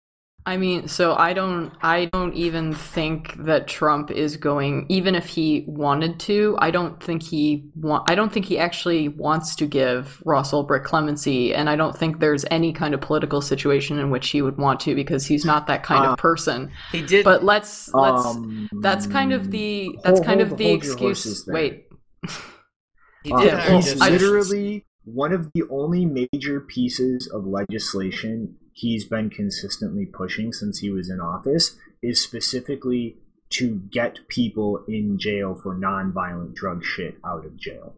I 0.43 0.57
mean, 0.57 0.87
so 0.87 1.13
I 1.13 1.33
don't 1.33 1.71
I 1.83 2.05
don't 2.05 2.33
even 2.33 2.73
think 2.73 3.35
that 3.45 3.67
Trump 3.67 4.09
is 4.09 4.37
going 4.37 4.87
even 4.89 5.13
if 5.13 5.27
he 5.27 5.65
wanted 5.67 6.19
to, 6.21 6.55
I 6.59 6.71
don't 6.71 7.01
think 7.01 7.21
he 7.21 7.69
want 7.75 8.09
I 8.09 8.15
don't 8.15 8.33
think 8.33 8.45
he 8.47 8.57
actually 8.57 9.07
wants 9.07 9.55
to 9.57 9.67
give 9.67 10.19
Ross 10.25 10.51
Ulbricht 10.51 10.83
clemency 10.83 11.53
and 11.53 11.69
I 11.69 11.75
don't 11.75 11.95
think 11.95 12.19
there's 12.19 12.43
any 12.49 12.73
kind 12.73 12.95
of 12.95 13.01
political 13.01 13.39
situation 13.41 13.99
in 13.99 14.09
which 14.09 14.29
he 14.29 14.41
would 14.41 14.57
want 14.57 14.79
to 14.81 14.95
because 14.95 15.27
he's 15.27 15.45
not 15.45 15.67
that 15.67 15.83
kind 15.83 16.05
Uh, 16.05 16.13
of 16.13 16.17
person. 16.17 16.71
He 16.91 17.03
did. 17.03 17.23
But 17.23 17.43
let's 17.43 17.93
let's 17.93 18.25
Um, 18.25 18.67
that's 18.81 19.05
kind 19.05 19.33
of 19.33 19.51
the 19.51 19.95
that's 20.03 20.17
hold- 20.17 20.25
kind 20.25 20.41
hold- 20.41 20.53
of 20.53 20.57
the 20.57 20.63
hold 20.65 20.77
excuse 20.77 21.45
wait. 21.47 21.85
he 23.23 23.31
Uh, 23.31 23.37
did 23.37 23.45
Yeah, 23.45 23.57
hire 23.57 23.69
well, 23.69 23.81
he's 23.81 24.01
literally 24.09 24.85
one 25.05 25.33
of 25.33 25.51
the 25.53 25.63
only 25.69 26.05
major 26.05 26.61
pieces 26.61 27.27
of 27.27 27.45
legislation 27.45 28.55
he's 28.73 29.05
been 29.05 29.29
consistently 29.29 30.05
pushing 30.05 30.53
since 30.53 30.79
he 30.79 30.89
was 30.89 31.09
in 31.09 31.19
office 31.19 31.77
is 32.01 32.21
specifically 32.21 33.17
to 33.49 33.81
get 33.91 34.27
people 34.27 34.83
in 34.87 35.17
jail 35.19 35.55
for 35.55 35.75
nonviolent 35.75 36.53
drug 36.53 36.83
shit 36.83 37.17
out 37.25 37.45
of 37.45 37.57
jail. 37.57 37.93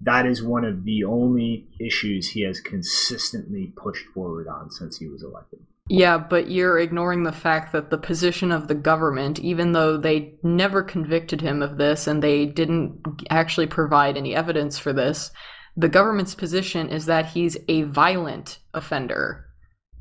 That 0.00 0.26
is 0.26 0.42
one 0.42 0.64
of 0.64 0.84
the 0.84 1.04
only 1.04 1.66
issues 1.80 2.28
he 2.28 2.42
has 2.42 2.60
consistently 2.60 3.72
pushed 3.74 4.06
forward 4.06 4.46
on 4.46 4.70
since 4.70 4.98
he 4.98 5.08
was 5.08 5.22
elected. 5.22 5.60
Yeah, 5.88 6.18
but 6.18 6.50
you're 6.50 6.78
ignoring 6.78 7.22
the 7.22 7.32
fact 7.32 7.72
that 7.72 7.90
the 7.90 7.98
position 7.98 8.52
of 8.52 8.68
the 8.68 8.74
government, 8.74 9.38
even 9.40 9.72
though 9.72 9.96
they 9.96 10.34
never 10.42 10.82
convicted 10.82 11.40
him 11.40 11.62
of 11.62 11.78
this 11.78 12.06
and 12.06 12.22
they 12.22 12.44
didn't 12.44 13.00
actually 13.30 13.66
provide 13.66 14.16
any 14.16 14.34
evidence 14.36 14.78
for 14.78 14.92
this, 14.92 15.30
the 15.76 15.88
government's 15.88 16.34
position 16.34 16.90
is 16.90 17.06
that 17.06 17.26
he's 17.26 17.56
a 17.68 17.82
violent 17.84 18.58
offender. 18.74 19.47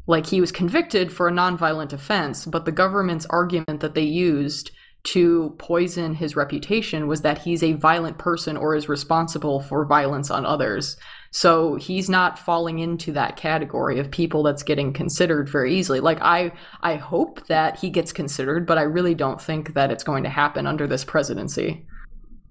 Like 0.08 0.26
he 0.26 0.42
was 0.42 0.52
convicted 0.52 1.12
for 1.12 1.28
a 1.28 1.32
nonviolent 1.32 1.94
offense, 1.94 2.46
but 2.46 2.66
the 2.66 2.72
government's 2.72 3.26
argument 3.28 3.82
that 3.82 3.94
they 3.94 4.04
used 4.04 4.72
to 5.04 5.56
poison 5.58 6.14
his 6.14 6.36
reputation 6.36 7.08
was 7.08 7.22
that 7.22 7.38
he's 7.38 7.64
a 7.64 7.74
violent 7.74 8.18
person 8.18 8.58
or 8.58 8.76
is 8.76 8.90
responsible 8.90 9.62
for 9.62 9.86
violence 9.86 10.30
on 10.30 10.46
others. 10.46 10.98
So 11.32 11.76
he's 11.76 12.10
not 12.10 12.40
falling 12.40 12.80
into 12.80 13.14
that 13.14 13.38
category 13.38 14.00
of 14.00 14.12
people 14.12 14.44
that's 14.44 14.64
getting 14.64 14.92
considered 14.92 15.50
very 15.50 15.76
easily. 15.76 16.00
Like 16.00 16.20
I 16.22 16.52
I 16.82 16.96
hope 16.96 17.48
that 17.48 17.80
he 17.80 17.90
gets 17.90 18.12
considered, 18.12 18.66
but 18.66 18.78
I 18.78 18.84
really 18.84 19.16
don't 19.16 19.42
think 19.42 19.74
that 19.76 19.92
it's 19.92 20.04
going 20.04 20.24
to 20.24 20.30
happen 20.30 20.68
under 20.68 20.88
this 20.88 21.06
presidency. 21.06 21.86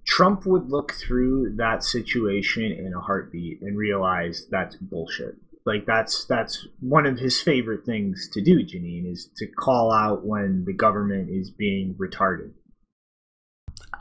Trump 0.07 0.47
would 0.47 0.71
look 0.71 0.93
through 0.93 1.57
that 1.57 1.83
situation 1.83 2.65
in 2.65 2.95
a 2.95 3.01
heartbeat 3.01 3.61
and 3.61 3.77
realize 3.77 4.47
that's 4.51 4.77
bullshit. 4.77 5.37
Like 5.67 5.85
that's 5.85 6.25
that's 6.27 6.67
one 6.79 7.07
of 7.07 7.19
his 7.19 7.43
favorite 7.43 7.85
things 7.85 8.31
to 8.33 8.41
do, 8.41 8.65
Janine, 8.65 9.11
is 9.11 9.29
to 9.39 9.47
call 9.49 9.91
out 9.91 10.25
when 10.25 10.65
the 10.65 10.73
government 10.73 11.29
is 11.29 11.51
being 11.51 11.97
retarded. 11.99 12.53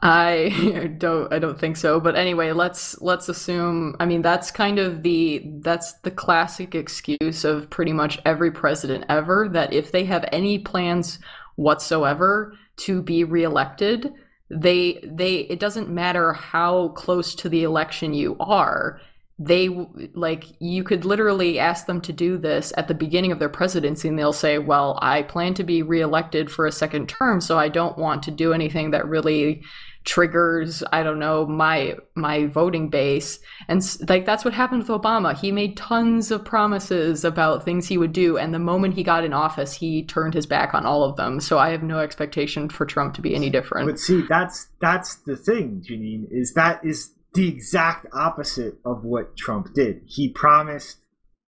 I 0.03 0.93
don't 0.99 1.33
I 1.33 1.39
don't 1.39 1.59
think 1.59 1.77
so, 1.77 1.99
but 1.99 2.15
anyway, 2.15 2.51
let's 2.51 3.01
let's 3.01 3.29
assume 3.29 3.95
I 3.99 4.05
mean 4.05 4.21
that's 4.21 4.51
kind 4.51 4.77
of 4.77 5.01
the 5.01 5.43
that's 5.61 5.93
the 6.03 6.11
classic 6.11 6.75
excuse 6.75 7.43
of 7.43 7.67
pretty 7.71 7.93
much 7.93 8.19
every 8.25 8.51
president 8.51 9.05
ever 9.09 9.49
that 9.49 9.73
if 9.73 9.91
they 9.91 10.05
have 10.05 10.23
any 10.31 10.59
plans 10.59 11.17
whatsoever 11.55 12.53
to 12.77 13.01
be 13.01 13.23
reelected, 13.23 14.13
they 14.51 15.03
they 15.03 15.37
it 15.37 15.59
doesn't 15.59 15.89
matter 15.89 16.33
how 16.33 16.89
close 16.89 17.33
to 17.33 17.49
the 17.49 17.63
election 17.63 18.13
you 18.13 18.37
are 18.39 19.01
they 19.37 19.67
like 20.13 20.45
you 20.59 20.83
could 20.83 21.03
literally 21.03 21.59
ask 21.59 21.87
them 21.87 21.99
to 21.99 22.13
do 22.13 22.37
this 22.37 22.71
at 22.77 22.87
the 22.87 22.93
beginning 22.93 23.33
of 23.33 23.39
their 23.39 23.49
presidency 23.49 24.07
and 24.07 24.17
they'll 24.17 24.31
say 24.31 24.59
well 24.59 24.97
i 25.01 25.21
plan 25.23 25.53
to 25.53 25.63
be 25.63 25.81
reelected 25.81 26.49
for 26.49 26.65
a 26.65 26.71
second 26.71 27.09
term 27.09 27.41
so 27.41 27.57
i 27.59 27.67
don't 27.67 27.97
want 27.97 28.23
to 28.23 28.31
do 28.31 28.53
anything 28.53 28.91
that 28.91 29.05
really 29.07 29.61
triggers 30.05 30.83
i 30.93 31.03
don't 31.03 31.19
know 31.19 31.45
my 31.45 31.95
my 32.15 32.45
voting 32.45 32.89
base. 32.89 33.39
And 33.67 33.81
like 34.07 34.25
that's 34.25 34.45
what 34.45 34.53
happened 34.53 34.87
with 34.87 35.01
obama. 35.01 35.37
He 35.37 35.51
made 35.51 35.75
tons 35.75 36.31
of 36.31 36.45
promises 36.45 37.25
about 37.25 37.65
things 37.65 37.87
he 37.87 37.97
would 37.97 38.13
do 38.13 38.37
and 38.37 38.53
the 38.53 38.59
moment 38.59 38.93
he 38.93 39.03
got 39.03 39.25
in 39.25 39.33
office 39.33 39.73
he 39.73 40.03
turned 40.03 40.33
his 40.33 40.45
back 40.45 40.73
on 40.73 40.85
all 40.85 41.03
of 41.03 41.17
them. 41.17 41.39
So 41.39 41.57
i 41.57 41.69
have 41.69 41.83
no 41.83 41.99
expectation 41.99 42.69
for 42.69 42.85
trump 42.85 43.15
to 43.15 43.21
be 43.21 43.35
any 43.35 43.49
different. 43.49 43.89
But 43.89 43.99
see, 43.99 44.23
that's 44.29 44.67
that's 44.79 45.15
the 45.25 45.35
thing, 45.35 45.83
Janine, 45.85 46.27
is 46.31 46.53
that 46.53 46.85
is 46.85 47.11
the 47.35 47.47
exact 47.47 48.07
opposite 48.13 48.75
of 48.83 49.03
what 49.03 49.37
Trump 49.37 49.73
did. 49.73 50.01
He 50.07 50.29
promised 50.29 50.97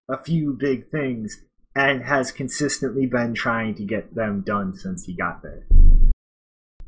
a 0.08 0.18
few 0.22 0.52
big 0.58 0.90
things 0.90 1.42
and 1.74 2.02
has 2.04 2.32
consistently 2.32 3.06
been 3.06 3.34
trying 3.34 3.74
to 3.76 3.84
get 3.84 4.14
them 4.14 4.42
done 4.46 4.74
since 4.76 5.04
he 5.04 5.14
got 5.16 5.42
there. 5.42 5.66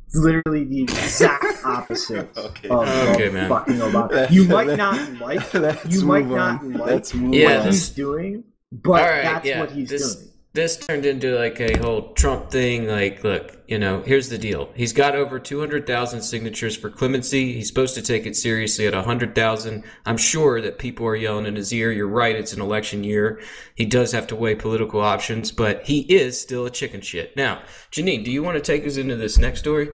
It's 0.06 0.16
literally 0.16 0.64
the 0.64 0.82
exact 0.84 1.44
opposite 1.64 2.30
Okay. 2.36 2.68
of, 2.68 2.88
Okay, 3.14 3.28
man. 3.28 3.48
fucking 3.48 3.74
Obama. 3.76 4.30
You 4.30 4.44
might 4.44 4.76
not 4.78 5.12
like 5.20 5.52
you 5.92 6.04
might 6.06 6.24
move 6.24 6.36
not 6.36 6.60
on. 6.62 6.72
like 6.74 6.90
Let's 6.90 7.14
Yeah, 7.14 7.44
what 7.44 7.56
on. 7.58 7.66
he's 7.66 7.88
doing, 7.90 8.44
but 8.72 8.90
All 9.02 9.08
right, 9.08 9.22
that's 9.22 9.46
yeah, 9.46 9.60
what 9.60 9.70
he's 9.70 9.90
this- 9.90 10.14
doing. 10.14 10.28
This 10.54 10.76
turned 10.76 11.06
into 11.06 11.38
like 11.38 11.60
a 11.60 11.78
whole 11.78 12.12
Trump 12.14 12.50
thing. 12.50 12.86
Like, 12.86 13.22
look, 13.22 13.56
you 13.68 13.78
know, 13.78 14.02
here's 14.02 14.28
the 14.28 14.38
deal. 14.38 14.70
He's 14.74 14.92
got 14.92 15.14
over 15.14 15.38
200,000 15.38 16.22
signatures 16.22 16.76
for 16.76 16.90
clemency. 16.90 17.52
He's 17.52 17.68
supposed 17.68 17.94
to 17.94 18.02
take 18.02 18.26
it 18.26 18.34
seriously 18.34 18.86
at 18.86 18.94
100,000. 18.94 19.84
I'm 20.06 20.16
sure 20.16 20.60
that 20.60 20.78
people 20.78 21.06
are 21.06 21.16
yelling 21.16 21.46
in 21.46 21.56
his 21.56 21.72
ear. 21.72 21.92
You're 21.92 22.08
right. 22.08 22.34
It's 22.34 22.52
an 22.52 22.60
election 22.60 23.04
year. 23.04 23.40
He 23.74 23.84
does 23.84 24.12
have 24.12 24.26
to 24.28 24.36
weigh 24.36 24.54
political 24.54 25.00
options, 25.00 25.52
but 25.52 25.84
he 25.84 26.00
is 26.12 26.40
still 26.40 26.66
a 26.66 26.70
chicken 26.70 27.02
shit. 27.02 27.36
Now, 27.36 27.62
Janine, 27.92 28.24
do 28.24 28.30
you 28.30 28.42
want 28.42 28.56
to 28.56 28.62
take 28.62 28.86
us 28.86 28.96
into 28.96 29.16
this 29.16 29.38
next 29.38 29.60
story? 29.60 29.90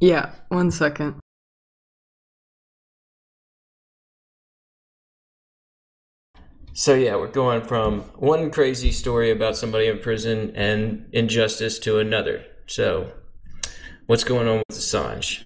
Yeah, 0.00 0.32
one 0.48 0.70
second. 0.70 1.20
So 6.78 6.94
yeah, 6.94 7.16
we're 7.16 7.26
going 7.26 7.62
from 7.62 8.02
one 8.14 8.52
crazy 8.52 8.92
story 8.92 9.32
about 9.32 9.56
somebody 9.56 9.88
in 9.88 9.98
prison 9.98 10.52
and 10.54 11.08
injustice 11.12 11.76
to 11.80 11.98
another. 11.98 12.44
So, 12.68 13.10
what's 14.06 14.22
going 14.22 14.46
on 14.46 14.58
with 14.58 14.78
Assange? 14.78 15.42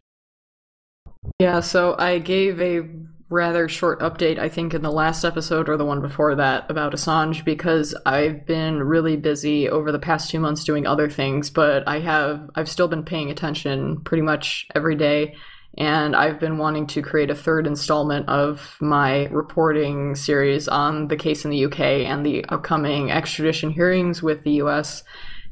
Yeah, 1.39 1.61
so 1.61 1.97
I 1.99 2.19
gave 2.19 2.61
a 2.61 2.83
rather 3.31 3.67
short 3.67 4.01
update, 4.01 4.39
I 4.39 4.51
think, 4.51 4.75
in 4.75 4.83
the 4.83 4.93
last 4.93 5.25
episode 5.25 5.71
or 5.71 5.79
the 5.79 5.87
one 5.87 6.03
before 6.03 6.35
that 6.35 6.71
about 6.71 6.93
Assange 6.93 7.47
because 7.47 7.95
I've 8.05 8.45
been 8.45 8.83
really 8.83 9.17
busy 9.17 9.71
over 9.71 9.91
the 9.91 9.99
past 9.99 10.29
two 10.29 10.39
months 10.39 10.65
doing 10.65 10.87
other 10.87 11.09
things, 11.09 11.49
but 11.49 11.89
I 11.89 12.01
have 12.01 12.51
I've 12.57 12.69
still 12.69 12.89
been 12.89 13.05
paying 13.05 13.31
attention 13.31 14.03
pretty 14.03 14.23
much 14.23 14.67
every 14.75 14.97
day 14.97 15.37
and 15.79 16.15
I've 16.15 16.39
been 16.39 16.59
wanting 16.59 16.87
to 16.89 17.03
create 17.03 17.31
a 17.31 17.35
third 17.35 17.67
installment 17.67 18.29
of 18.29 18.77
my 18.81 19.27
reporting 19.27 20.15
series 20.15 20.69
on 20.69 21.09
the 21.09 21.17
case 21.17 21.45
in 21.45 21.51
the 21.51 21.65
UK 21.65 21.81
and 21.81 22.25
the 22.25 22.45
upcoming 22.47 23.11
extradition 23.11 23.71
hearings 23.71 24.23
with 24.23 24.45
the 24.45 24.63
US. 24.63 25.03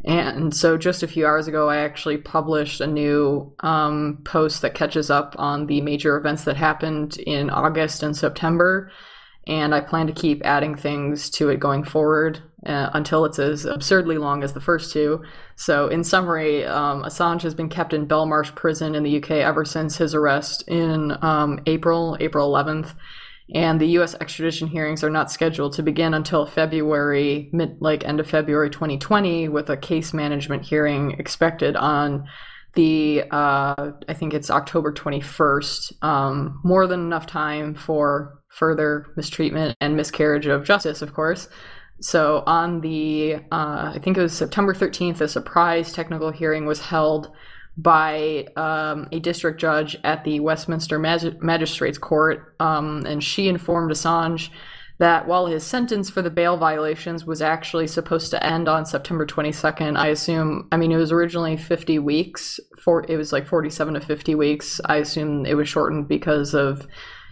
And 0.05 0.55
so, 0.55 0.79
just 0.79 1.03
a 1.03 1.09
few 1.09 1.27
hours 1.27 1.47
ago, 1.47 1.69
I 1.69 1.79
actually 1.79 2.17
published 2.17 2.81
a 2.81 2.87
new 2.87 3.53
um, 3.61 4.19
post 4.25 4.63
that 4.63 4.75
catches 4.75 5.11
up 5.11 5.35
on 5.39 5.67
the 5.67 5.83
major 5.83 6.17
events 6.17 6.45
that 6.45 6.57
happened 6.57 7.19
in 7.19 7.51
August 7.51 8.03
and 8.03 8.17
September. 8.17 8.91
And 9.51 9.75
I 9.75 9.81
plan 9.81 10.07
to 10.07 10.13
keep 10.13 10.43
adding 10.45 10.77
things 10.77 11.29
to 11.31 11.49
it 11.49 11.59
going 11.59 11.83
forward 11.83 12.41
uh, 12.65 12.91
until 12.95 13.25
it's 13.25 13.41
as 13.41 13.65
absurdly 13.65 14.17
long 14.17 14.45
as 14.45 14.53
the 14.53 14.61
first 14.61 14.93
two. 14.93 15.25
So, 15.57 15.89
in 15.89 16.05
summary, 16.05 16.65
um, 16.65 17.03
Assange 17.03 17.43
has 17.43 17.53
been 17.53 17.69
kept 17.69 17.93
in 17.93 18.07
Belmarsh 18.07 18.55
prison 18.55 18.95
in 18.95 19.03
the 19.03 19.21
UK 19.21 19.33
ever 19.33 19.65
since 19.65 19.97
his 19.97 20.15
arrest 20.15 20.63
in 20.69 21.17
um, 21.23 21.59
April, 21.67 22.17
April 22.21 22.49
11th. 22.49 22.95
And 23.53 23.81
the 23.81 23.89
U.S. 23.89 24.15
extradition 24.21 24.69
hearings 24.69 25.03
are 25.03 25.11
not 25.11 25.33
scheduled 25.33 25.73
to 25.73 25.83
begin 25.83 26.15
until 26.15 26.47
February, 26.47 27.51
mid, 27.53 27.77
like 27.81 28.05
end 28.05 28.21
of 28.21 28.31
February 28.31 28.71
2020, 28.71 29.49
with 29.49 29.69
a 29.69 29.77
case 29.77 30.15
management 30.15 30.63
hearing 30.63 31.17
expected 31.19 31.75
on 31.75 32.29
the, 32.75 33.25
uh, 33.33 33.91
I 34.09 34.15
think 34.15 34.33
it's 34.33 34.49
October 34.49 34.93
21st. 34.93 36.05
Um, 36.05 36.61
more 36.63 36.87
than 36.87 37.01
enough 37.01 37.27
time 37.27 37.75
for 37.75 38.40
further 38.51 39.07
mistreatment 39.17 39.77
and 39.81 39.97
miscarriage 39.97 40.47
of 40.47 40.65
justice, 40.65 41.03
of 41.03 41.15
course. 41.15 41.49
So 42.01 42.43
on 42.47 42.81
the, 42.81 43.37
uh, 43.53 43.93
I 43.95 43.99
think 44.03 44.17
it 44.17 44.23
was 44.23 44.33
September 44.33 44.75
13th, 44.75 45.21
a 45.21 45.29
surprise 45.29 45.93
technical 45.93 46.31
hearing 46.31 46.67
was 46.67 46.81
held 46.81 47.31
by 47.77 48.47
um, 48.57 49.09
a 49.13 49.21
district 49.21 49.61
judge 49.61 49.97
at 50.05 50.25
the 50.25 50.41
Westminster 50.41 50.99
Mag- 50.99 51.43
Magistrates 51.43 51.99
Court, 51.99 52.55
um, 52.61 53.05
and 53.07 53.23
she 53.23 53.49
informed 53.49 53.91
Assange 53.91 54.51
that 54.99 55.27
while 55.27 55.47
his 55.47 55.65
sentence 55.65 56.11
for 56.11 56.21
the 56.21 56.31
bail 56.31 56.59
violations 56.59 57.25
was 57.25 57.41
actually 57.41 57.87
supposed 57.87 58.31
to 58.31 58.47
end 58.47 58.69
on 58.69 58.85
September 58.85 59.25
22nd, 59.25 59.97
I 59.97 60.09
assume, 60.09 60.69
I 60.73 60.77
mean, 60.77 60.93
it 60.93 60.99
was 60.99 61.11
originally 61.11 61.57
50 61.57 61.99
weeks, 62.01 62.61
for 62.79 63.05
it 63.09 63.17
was 63.17 63.33
like 63.33 63.47
47 63.47 63.95
to 63.95 64.01
50 64.01 64.35
weeks. 64.35 64.79
I 64.85 64.97
assume 64.97 65.47
it 65.47 65.55
was 65.55 65.69
shortened 65.69 66.07
because 66.07 66.55
of, 66.55 66.87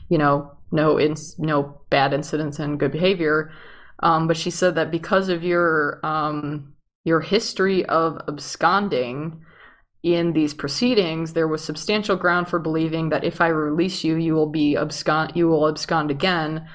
you 0.08 0.16
know, 0.16 0.57
no 0.70 0.98
ins- 0.98 1.38
no 1.38 1.80
bad 1.90 2.12
incidents 2.12 2.58
and 2.58 2.78
good 2.78 2.92
behavior. 2.92 3.50
Um, 4.00 4.28
but 4.28 4.36
she 4.36 4.50
said 4.50 4.74
that 4.76 4.90
because 4.90 5.28
of 5.28 5.42
your 5.42 6.00
um, 6.04 6.74
your 7.04 7.20
history 7.20 7.84
of 7.86 8.20
absconding 8.28 9.44
in 10.02 10.32
these 10.32 10.54
proceedings, 10.54 11.32
there 11.32 11.48
was 11.48 11.64
substantial 11.64 12.16
ground 12.16 12.48
for 12.48 12.58
believing 12.58 13.08
that 13.08 13.24
if 13.24 13.40
I 13.40 13.48
release 13.48 14.04
you, 14.04 14.16
you 14.16 14.34
will 14.34 14.50
be 14.50 14.76
abscond 14.76 15.32
you 15.34 15.48
will 15.48 15.66
abscond 15.68 16.10
again. 16.10 16.68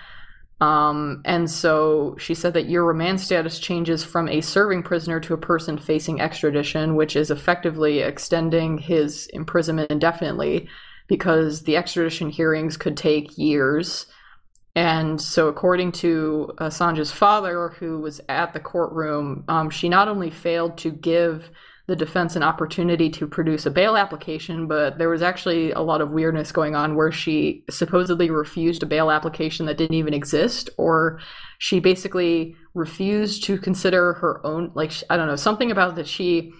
Um, 0.61 1.21
and 1.25 1.49
so 1.49 2.15
she 2.17 2.33
said 2.33 2.53
that 2.53 2.69
your 2.69 2.85
remand 2.85 3.19
status 3.19 3.59
changes 3.59 4.03
from 4.03 4.29
a 4.29 4.39
serving 4.39 4.83
prisoner 4.83 5.19
to 5.19 5.33
a 5.33 5.37
person 5.37 5.77
facing 5.77 6.21
extradition, 6.21 6.95
which 6.95 7.17
is 7.17 7.31
effectively 7.31 7.99
extending 7.99 8.77
his 8.77 9.27
imprisonment 9.33 9.91
indefinitely 9.91 10.69
because 11.13 11.61
the 11.61 11.77
extradition 11.77 12.27
hearings 12.27 12.75
could 12.75 12.97
take 12.97 13.37
years. 13.37 14.07
And 14.75 15.21
so, 15.21 15.47
according 15.47 15.91
to 15.91 16.51
Assange's 16.57 17.11
father, 17.11 17.69
who 17.77 17.99
was 17.99 18.19
at 18.27 18.53
the 18.53 18.59
courtroom, 18.59 19.43
um, 19.47 19.69
she 19.69 19.89
not 19.89 20.07
only 20.07 20.31
failed 20.31 20.75
to 20.79 20.89
give 20.89 21.51
the 21.85 21.95
defense 21.95 22.35
an 22.35 22.41
opportunity 22.41 23.11
to 23.11 23.27
produce 23.27 23.67
a 23.67 23.69
bail 23.69 23.95
application, 23.95 24.65
but 24.67 24.97
there 24.97 25.09
was 25.09 25.21
actually 25.21 25.69
a 25.73 25.81
lot 25.81 26.01
of 26.01 26.09
weirdness 26.09 26.51
going 26.51 26.73
on 26.75 26.95
where 26.95 27.11
she 27.11 27.63
supposedly 27.69 28.31
refused 28.31 28.81
a 28.81 28.87
bail 28.87 29.11
application 29.11 29.67
that 29.67 29.77
didn't 29.77 29.97
even 29.97 30.15
exist, 30.15 30.67
or 30.79 31.19
she 31.59 31.79
basically 31.79 32.55
refused 32.73 33.43
to 33.43 33.59
consider 33.59 34.13
her 34.13 34.43
own, 34.43 34.71
like, 34.73 34.91
I 35.11 35.17
don't 35.17 35.27
know, 35.27 35.35
something 35.35 35.69
about 35.69 35.95
that 35.97 36.07
she 36.07 36.51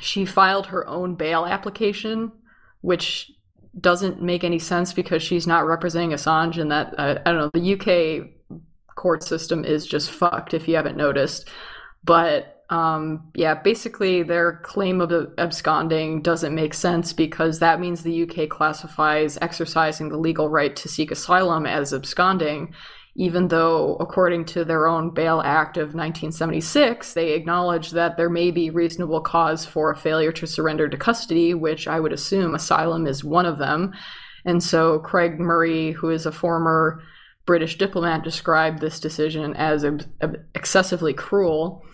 she 0.00 0.24
filed 0.24 0.68
her 0.68 0.88
own 0.88 1.14
bail 1.16 1.44
application, 1.44 2.32
which 2.80 3.30
doesn't 3.80 4.22
make 4.22 4.44
any 4.44 4.58
sense 4.58 4.92
because 4.92 5.22
she's 5.22 5.46
not 5.46 5.66
representing 5.66 6.10
Assange, 6.10 6.58
and 6.58 6.70
that 6.70 6.94
uh, 6.98 7.18
I 7.24 7.32
don't 7.32 7.38
know 7.38 7.50
the 7.52 7.74
UK 7.74 8.28
court 8.94 9.22
system 9.22 9.64
is 9.64 9.86
just 9.86 10.10
fucked 10.10 10.54
if 10.54 10.68
you 10.68 10.76
haven't 10.76 10.96
noticed. 10.96 11.48
But 12.04 12.64
um, 12.70 13.30
yeah, 13.34 13.54
basically 13.54 14.22
their 14.22 14.60
claim 14.64 15.00
of 15.00 15.12
absconding 15.38 16.22
doesn't 16.22 16.54
make 16.54 16.72
sense 16.72 17.12
because 17.12 17.58
that 17.58 17.80
means 17.80 18.02
the 18.02 18.22
UK 18.22 18.48
classifies 18.48 19.36
exercising 19.42 20.08
the 20.08 20.16
legal 20.16 20.48
right 20.48 20.74
to 20.76 20.88
seek 20.88 21.10
asylum 21.10 21.66
as 21.66 21.92
absconding, 21.92 22.74
even 23.14 23.48
though, 23.48 23.96
according 24.00 24.46
to 24.46 24.64
their 24.64 24.86
own 24.86 25.10
Bail 25.10 25.42
Act 25.44 25.76
of 25.76 25.94
1976, 25.94 27.12
they 27.12 27.32
acknowledge 27.32 27.90
that 27.90 28.16
there 28.16 28.30
may 28.30 28.50
be 28.50 28.70
reasonable 28.70 29.20
cause 29.20 29.66
for 29.66 29.90
a 29.90 29.96
failure 29.96 30.32
to 30.32 30.46
surrender 30.46 30.88
to 30.88 30.96
custody, 30.96 31.52
which 31.52 31.86
I 31.86 32.00
would 32.00 32.12
assume 32.12 32.54
asylum 32.54 33.06
is 33.06 33.22
one 33.22 33.44
of 33.44 33.58
them. 33.58 33.92
And 34.46 34.62
so 34.62 34.98
Craig 34.98 35.38
Murray, 35.38 35.92
who 35.92 36.08
is 36.08 36.24
a 36.24 36.32
former 36.32 37.02
British 37.44 37.76
diplomat, 37.76 38.24
described 38.24 38.80
this 38.80 38.98
decision 38.98 39.54
as 39.56 39.84
excessively 40.54 41.12
cruel. 41.12 41.84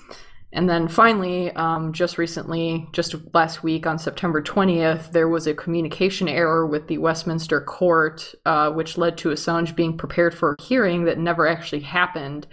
And 0.53 0.69
then 0.69 0.89
finally, 0.89 1.51
um, 1.53 1.93
just 1.93 2.17
recently, 2.17 2.89
just 2.93 3.15
last 3.35 3.63
week 3.63 3.87
on 3.87 3.99
September 3.99 4.43
20th, 4.43 5.13
there 5.13 5.29
was 5.29 5.47
a 5.47 5.55
communication 5.55 6.27
error 6.27 6.67
with 6.67 6.89
the 6.89 6.99
Westminster 6.99 7.61
Court, 7.61 8.35
uh, 8.47 8.71
which 8.71 8.97
led 8.97 9.19
to 9.19 9.29
Assange 9.29 9.77
being 9.77 9.99
prepared 9.99 10.35
for 10.35 10.53
a 10.59 10.63
hearing 10.63 11.05
that 11.05 11.19
never 11.19 11.47
actually 11.47 11.83
happened. 11.83 12.47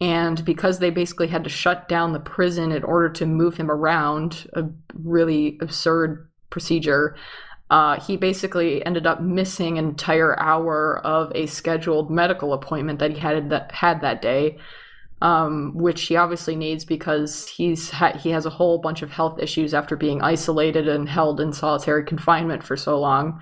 And 0.00 0.42
because 0.46 0.78
they 0.78 0.90
basically 0.90 1.26
had 1.26 1.44
to 1.44 1.50
shut 1.50 1.88
down 1.88 2.12
the 2.12 2.20
prison 2.20 2.72
in 2.72 2.82
order 2.84 3.10
to 3.10 3.26
move 3.26 3.56
him 3.56 3.70
around, 3.70 4.48
a 4.54 4.64
really 4.94 5.58
absurd 5.60 6.30
procedure, 6.48 7.16
uh, 7.68 8.00
he 8.00 8.16
basically 8.16 8.84
ended 8.86 9.06
up 9.06 9.20
missing 9.20 9.76
an 9.76 9.86
entire 9.86 10.38
hour 10.40 11.00
of 11.04 11.32
a 11.34 11.46
scheduled 11.46 12.10
medical 12.10 12.54
appointment 12.54 12.98
that 13.00 13.10
he 13.10 13.18
had 13.18 13.50
that, 13.50 13.72
had 13.72 14.00
that 14.00 14.22
day 14.22 14.58
um, 15.22 15.72
which 15.74 16.02
he 16.02 16.16
obviously 16.16 16.56
needs 16.56 16.84
because 16.84 17.48
he's 17.48 17.90
ha- 17.90 18.18
he 18.18 18.30
has 18.30 18.44
a 18.44 18.50
whole 18.50 18.78
bunch 18.78 19.02
of 19.02 19.10
health 19.10 19.38
issues 19.40 19.72
after 19.72 19.96
being 19.96 20.20
isolated 20.22 20.88
and 20.88 21.08
held 21.08 21.40
in 21.40 21.52
solitary 21.52 22.04
confinement 22.04 22.62
for 22.62 22.76
so 22.76 22.98
long, 23.00 23.40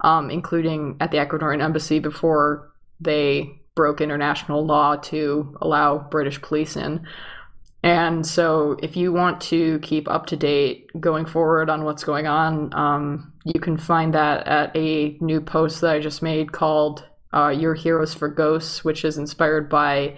um, 0.00 0.30
including 0.30 0.96
at 1.00 1.10
the 1.10 1.18
Ecuadorian 1.18 1.62
embassy 1.62 2.00
before 2.00 2.72
they 3.00 3.60
broke 3.74 4.00
international 4.00 4.66
law 4.66 4.96
to 4.96 5.56
allow 5.62 5.98
British 5.98 6.40
police 6.42 6.76
in. 6.76 7.06
And 7.84 8.24
so, 8.24 8.76
if 8.80 8.96
you 8.96 9.12
want 9.12 9.40
to 9.42 9.80
keep 9.80 10.08
up 10.08 10.26
to 10.26 10.36
date 10.36 10.88
going 11.00 11.26
forward 11.26 11.68
on 11.68 11.84
what's 11.84 12.04
going 12.04 12.28
on, 12.28 12.72
um, 12.74 13.32
you 13.44 13.58
can 13.60 13.76
find 13.76 14.14
that 14.14 14.46
at 14.46 14.76
a 14.76 15.16
new 15.20 15.40
post 15.40 15.80
that 15.80 15.94
I 15.94 15.98
just 15.98 16.22
made 16.22 16.52
called 16.52 17.04
uh, 17.34 17.48
Your 17.48 17.74
Heroes 17.74 18.14
for 18.14 18.28
Ghosts, 18.28 18.84
which 18.84 19.04
is 19.04 19.18
inspired 19.18 19.68
by 19.68 20.16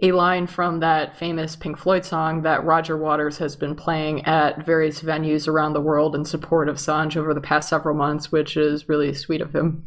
a 0.00 0.12
line 0.12 0.46
from 0.46 0.80
that 0.80 1.16
famous 1.16 1.54
Pink 1.54 1.78
Floyd 1.78 2.04
song 2.04 2.42
that 2.42 2.64
Roger 2.64 2.96
Waters 2.96 3.38
has 3.38 3.56
been 3.56 3.74
playing 3.74 4.24
at 4.24 4.64
various 4.64 5.00
venues 5.00 5.46
around 5.46 5.74
the 5.74 5.80
world 5.80 6.14
in 6.14 6.24
support 6.24 6.68
of 6.68 6.76
Assange 6.76 7.16
over 7.16 7.34
the 7.34 7.40
past 7.40 7.68
several 7.68 7.94
months, 7.94 8.32
which 8.32 8.56
is 8.56 8.88
really 8.88 9.12
sweet 9.12 9.40
of 9.40 9.54
him. 9.54 9.86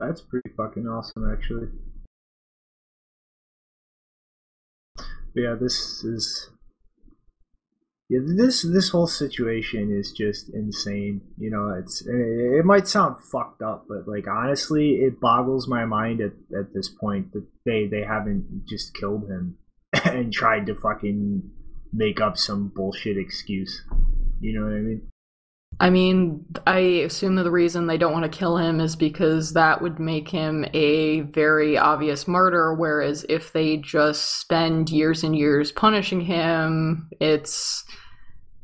That's 0.00 0.20
pretty 0.20 0.50
fucking 0.56 0.88
awesome, 0.88 1.30
actually. 1.30 1.68
But 4.96 5.40
yeah, 5.40 5.54
this 5.54 6.04
is 6.04 6.50
yeah, 8.12 8.20
this 8.24 8.62
this 8.62 8.90
whole 8.90 9.06
situation 9.06 9.90
is 9.90 10.12
just 10.12 10.50
insane. 10.50 11.22
You 11.38 11.50
know, 11.50 11.74
it's 11.78 12.02
it, 12.06 12.64
might 12.64 12.86
sound 12.86 13.16
fucked 13.32 13.62
up, 13.62 13.86
but 13.88 14.06
like 14.06 14.28
honestly, 14.28 14.96
it 14.96 15.18
boggles 15.18 15.66
my 15.66 15.86
mind 15.86 16.20
at, 16.20 16.32
at 16.54 16.74
this 16.74 16.90
point 16.90 17.32
that 17.32 17.46
they 17.64 17.86
they 17.86 18.02
haven't 18.02 18.66
just 18.68 18.94
killed 18.94 19.30
him 19.30 19.56
and 20.04 20.30
tried 20.30 20.66
to 20.66 20.74
fucking 20.74 21.50
make 21.92 22.20
up 22.20 22.36
some 22.36 22.70
bullshit 22.74 23.16
excuse. 23.16 23.82
You 24.40 24.58
know 24.58 24.66
what 24.66 24.74
I 24.74 24.80
mean? 24.80 25.08
I 25.80 25.88
mean, 25.88 26.44
I 26.66 26.78
assume 26.78 27.36
that 27.36 27.44
the 27.44 27.50
reason 27.50 27.86
they 27.86 27.96
don't 27.96 28.12
want 28.12 28.30
to 28.30 28.38
kill 28.38 28.58
him 28.58 28.78
is 28.78 28.94
because 28.94 29.54
that 29.54 29.80
would 29.80 29.98
make 29.98 30.28
him 30.28 30.66
a 30.74 31.20
very 31.20 31.78
obvious 31.78 32.28
martyr. 32.28 32.74
Whereas 32.74 33.24
if 33.30 33.52
they 33.54 33.78
just 33.78 34.40
spend 34.40 34.90
years 34.90 35.24
and 35.24 35.34
years 35.34 35.72
punishing 35.72 36.20
him, 36.20 37.08
it's, 37.20 37.84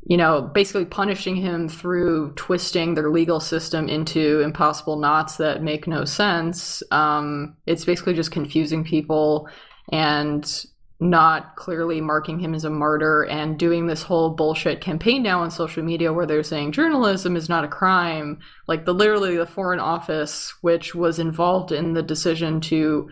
you 0.09 0.17
know, 0.17 0.41
basically 0.41 0.85
punishing 0.85 1.35
him 1.35 1.69
through 1.69 2.33
twisting 2.35 2.95
their 2.95 3.11
legal 3.11 3.39
system 3.39 3.87
into 3.87 4.41
impossible 4.41 4.97
knots 4.97 5.37
that 5.37 5.61
make 5.61 5.87
no 5.87 6.03
sense. 6.03 6.81
Um, 6.89 7.55
it's 7.67 7.85
basically 7.85 8.15
just 8.15 8.31
confusing 8.31 8.83
people 8.83 9.47
and 9.91 10.65
not 10.99 11.55
clearly 11.55 12.01
marking 12.01 12.39
him 12.39 12.55
as 12.55 12.65
a 12.65 12.71
martyr 12.71 13.21
and 13.25 13.59
doing 13.59 13.85
this 13.85 14.01
whole 14.01 14.31
bullshit 14.31 14.81
campaign 14.81 15.21
now 15.21 15.41
on 15.41 15.51
social 15.51 15.83
media 15.83 16.11
where 16.11 16.25
they're 16.25 16.43
saying 16.43 16.71
journalism 16.73 17.37
is 17.37 17.47
not 17.47 17.63
a 17.63 17.69
crime 17.69 18.37
like 18.67 18.83
the 18.83 18.93
literally 18.93 19.37
the 19.37 19.45
foreign 19.45 19.79
office 19.79 20.53
which 20.59 20.93
was 20.93 21.17
involved 21.17 21.71
in 21.71 21.93
the 21.93 22.03
decision 22.03 22.59
to 22.59 23.09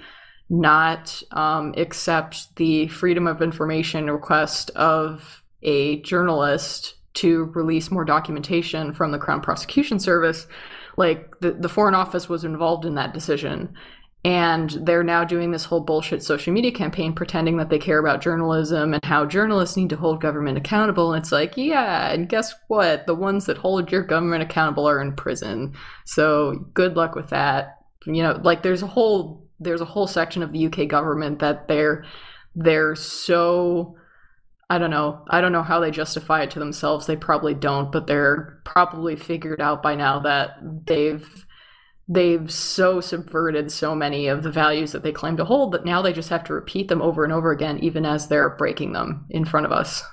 not 0.49 1.23
um, 1.31 1.73
accept 1.77 2.53
the 2.57 2.89
freedom 2.89 3.25
of 3.25 3.41
information 3.41 4.09
request 4.09 4.69
of 4.71 5.41
a 5.67 6.01
journalist 6.01 6.95
to 7.13 7.45
release 7.55 7.91
more 7.91 8.05
documentation 8.05 8.93
from 8.93 9.11
the 9.11 9.19
crown 9.19 9.41
prosecution 9.41 9.99
service 9.99 10.47
like 10.97 11.39
the, 11.41 11.51
the 11.51 11.69
foreign 11.69 11.93
office 11.93 12.27
was 12.27 12.43
involved 12.43 12.85
in 12.85 12.95
that 12.95 13.13
decision 13.13 13.75
and 14.27 14.71
they're 14.81 15.03
now 15.03 15.23
doing 15.23 15.51
this 15.51 15.63
whole 15.63 15.79
bullshit 15.79 16.21
social 16.21 16.51
media 16.51 16.71
campaign 16.71 17.13
pretending 17.13 17.55
that 17.57 17.69
they 17.69 17.79
care 17.79 17.99
about 17.99 18.21
journalism 18.21 18.93
and 18.93 19.05
how 19.05 19.25
journalists 19.25 19.77
need 19.77 19.89
to 19.89 19.95
hold 19.95 20.19
government 20.19 20.57
accountable. 20.57 21.13
And 21.13 21.23
it's 21.23 21.31
like, 21.31 21.55
yeah, 21.55 22.11
and 22.11 22.27
guess 22.27 22.53
what? 22.67 23.05
The 23.07 23.15
ones 23.15 23.45
that 23.45 23.57
hold 23.57 23.89
your 23.91 24.03
government 24.03 24.43
accountable 24.43 24.89
are 24.89 25.01
in 25.01 25.15
prison. 25.15 25.73
So 26.05 26.65
good 26.73 26.97
luck 26.97 27.15
with 27.15 27.29
that. 27.29 27.77
You 28.05 28.23
know, 28.23 28.39
like 28.43 28.63
there's 28.63 28.83
a 28.83 28.87
whole 28.87 29.47
there's 29.59 29.81
a 29.81 29.85
whole 29.85 30.07
section 30.07 30.43
of 30.43 30.51
the 30.51 30.65
UK 30.65 30.89
government 30.89 31.39
that 31.39 31.67
they're 31.67 32.03
they're 32.55 32.95
so 32.95 33.95
I 34.69 34.77
don't 34.77 34.91
know. 34.91 35.23
I 35.29 35.39
don't 35.39 35.53
know 35.53 35.63
how 35.63 35.79
they 35.79 35.91
justify 35.91 36.43
it 36.43 36.51
to 36.51 36.59
themselves. 36.59 37.07
They 37.07 37.15
probably 37.15 37.53
don't, 37.53 37.91
but 37.91 38.05
they're 38.05 38.61
probably 38.65 39.15
figured 39.15 39.61
out 39.61 39.81
by 39.81 39.95
now 39.95 40.19
that 40.19 40.57
they've 40.85 41.45
they've 42.09 42.51
so 42.51 43.01
subverted 43.01 43.71
so 43.71 43.93
many 43.93 44.27
of 44.27 44.43
the 44.43 44.51
values 44.51 44.93
that 44.93 45.03
they 45.03 45.11
claim 45.11 45.35
to 45.37 45.43
hold 45.43 45.73
that 45.73 45.83
now 45.83 46.01
they 46.01 46.13
just 46.13 46.29
have 46.29 46.43
to 46.45 46.53
repeat 46.53 46.87
them 46.87 47.01
over 47.01 47.23
and 47.23 47.33
over 47.33 47.51
again, 47.51 47.79
even 47.79 48.05
as 48.05 48.27
they're 48.27 48.55
breaking 48.57 48.93
them 48.93 49.25
in 49.29 49.45
front 49.45 49.65
of 49.65 49.71
us. 49.71 50.03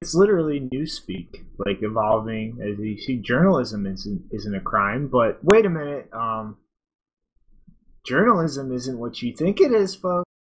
It's 0.00 0.14
literally 0.14 0.68
newspeak, 0.72 1.28
like 1.64 1.78
evolving 1.82 2.58
as 2.60 2.78
you 2.78 2.98
see. 2.98 3.16
Journalism 3.16 3.86
isn't 3.86 4.22
isn't 4.30 4.54
a 4.54 4.60
crime, 4.60 5.08
but 5.08 5.38
wait 5.42 5.66
a 5.66 5.70
minute, 5.70 6.08
um, 6.12 6.58
journalism 8.06 8.72
isn't 8.72 8.98
what 8.98 9.20
you 9.20 9.34
think 9.34 9.60
it 9.60 9.72
is, 9.72 9.96
folks. 9.96 10.31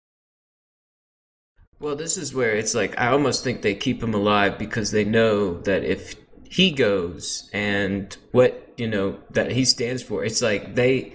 Well, 1.82 1.95
this 1.95 2.16
is 2.16 2.32
where 2.32 2.56
it's 2.56 2.76
like 2.76 2.99
I 2.99 3.08
almost 3.08 3.44
think 3.44 3.64
they 3.64 3.74
keep 3.74 4.03
him 4.03 4.14
alive 4.14 4.60
because 4.60 4.91
they 4.91 5.03
know 5.03 5.60
that 5.62 5.84
if 5.84 6.16
he 6.48 6.70
goes 6.70 7.49
and 7.53 8.16
what 8.32 8.72
you 8.78 8.88
know 8.88 9.18
that 9.32 9.52
he 9.52 9.66
stands 9.66 10.03
for, 10.03 10.24
it's 10.24 10.44
like 10.44 10.76
they, 10.76 11.14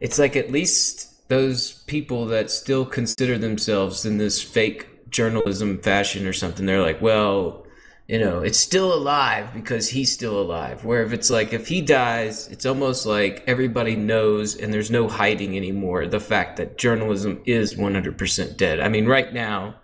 it's 0.00 0.18
like 0.18 0.34
at 0.34 0.50
least 0.50 1.28
those 1.28 1.82
people 1.82 2.24
that 2.26 2.50
still 2.50 2.86
consider 2.86 3.36
themselves 3.36 4.06
in 4.06 4.16
this 4.16 4.42
fake 4.42 5.10
journalism 5.10 5.82
fashion 5.82 6.26
or 6.26 6.32
something, 6.32 6.64
they're 6.64 6.80
like, 6.80 7.02
well, 7.02 7.66
you 8.08 8.18
know, 8.18 8.40
it's 8.40 8.58
still 8.58 8.94
alive 8.94 9.52
because 9.52 9.90
he's 9.90 10.10
still 10.10 10.40
alive. 10.40 10.82
Where 10.82 11.02
if 11.02 11.12
it's 11.12 11.28
like 11.28 11.52
if 11.52 11.68
he 11.68 11.82
dies, 11.82 12.48
it's 12.48 12.64
almost 12.64 13.04
like 13.04 13.44
everybody 13.46 13.96
knows 13.96 14.56
and 14.56 14.72
there's 14.72 14.90
no 14.90 15.08
hiding 15.08 15.58
anymore 15.58 16.06
the 16.06 16.20
fact 16.20 16.56
that 16.56 16.78
journalism 16.78 17.42
is 17.44 17.74
100% 17.74 18.56
dead. 18.56 18.80
I 18.80 18.88
mean, 18.88 19.04
right 19.04 19.30
now, 19.34 19.74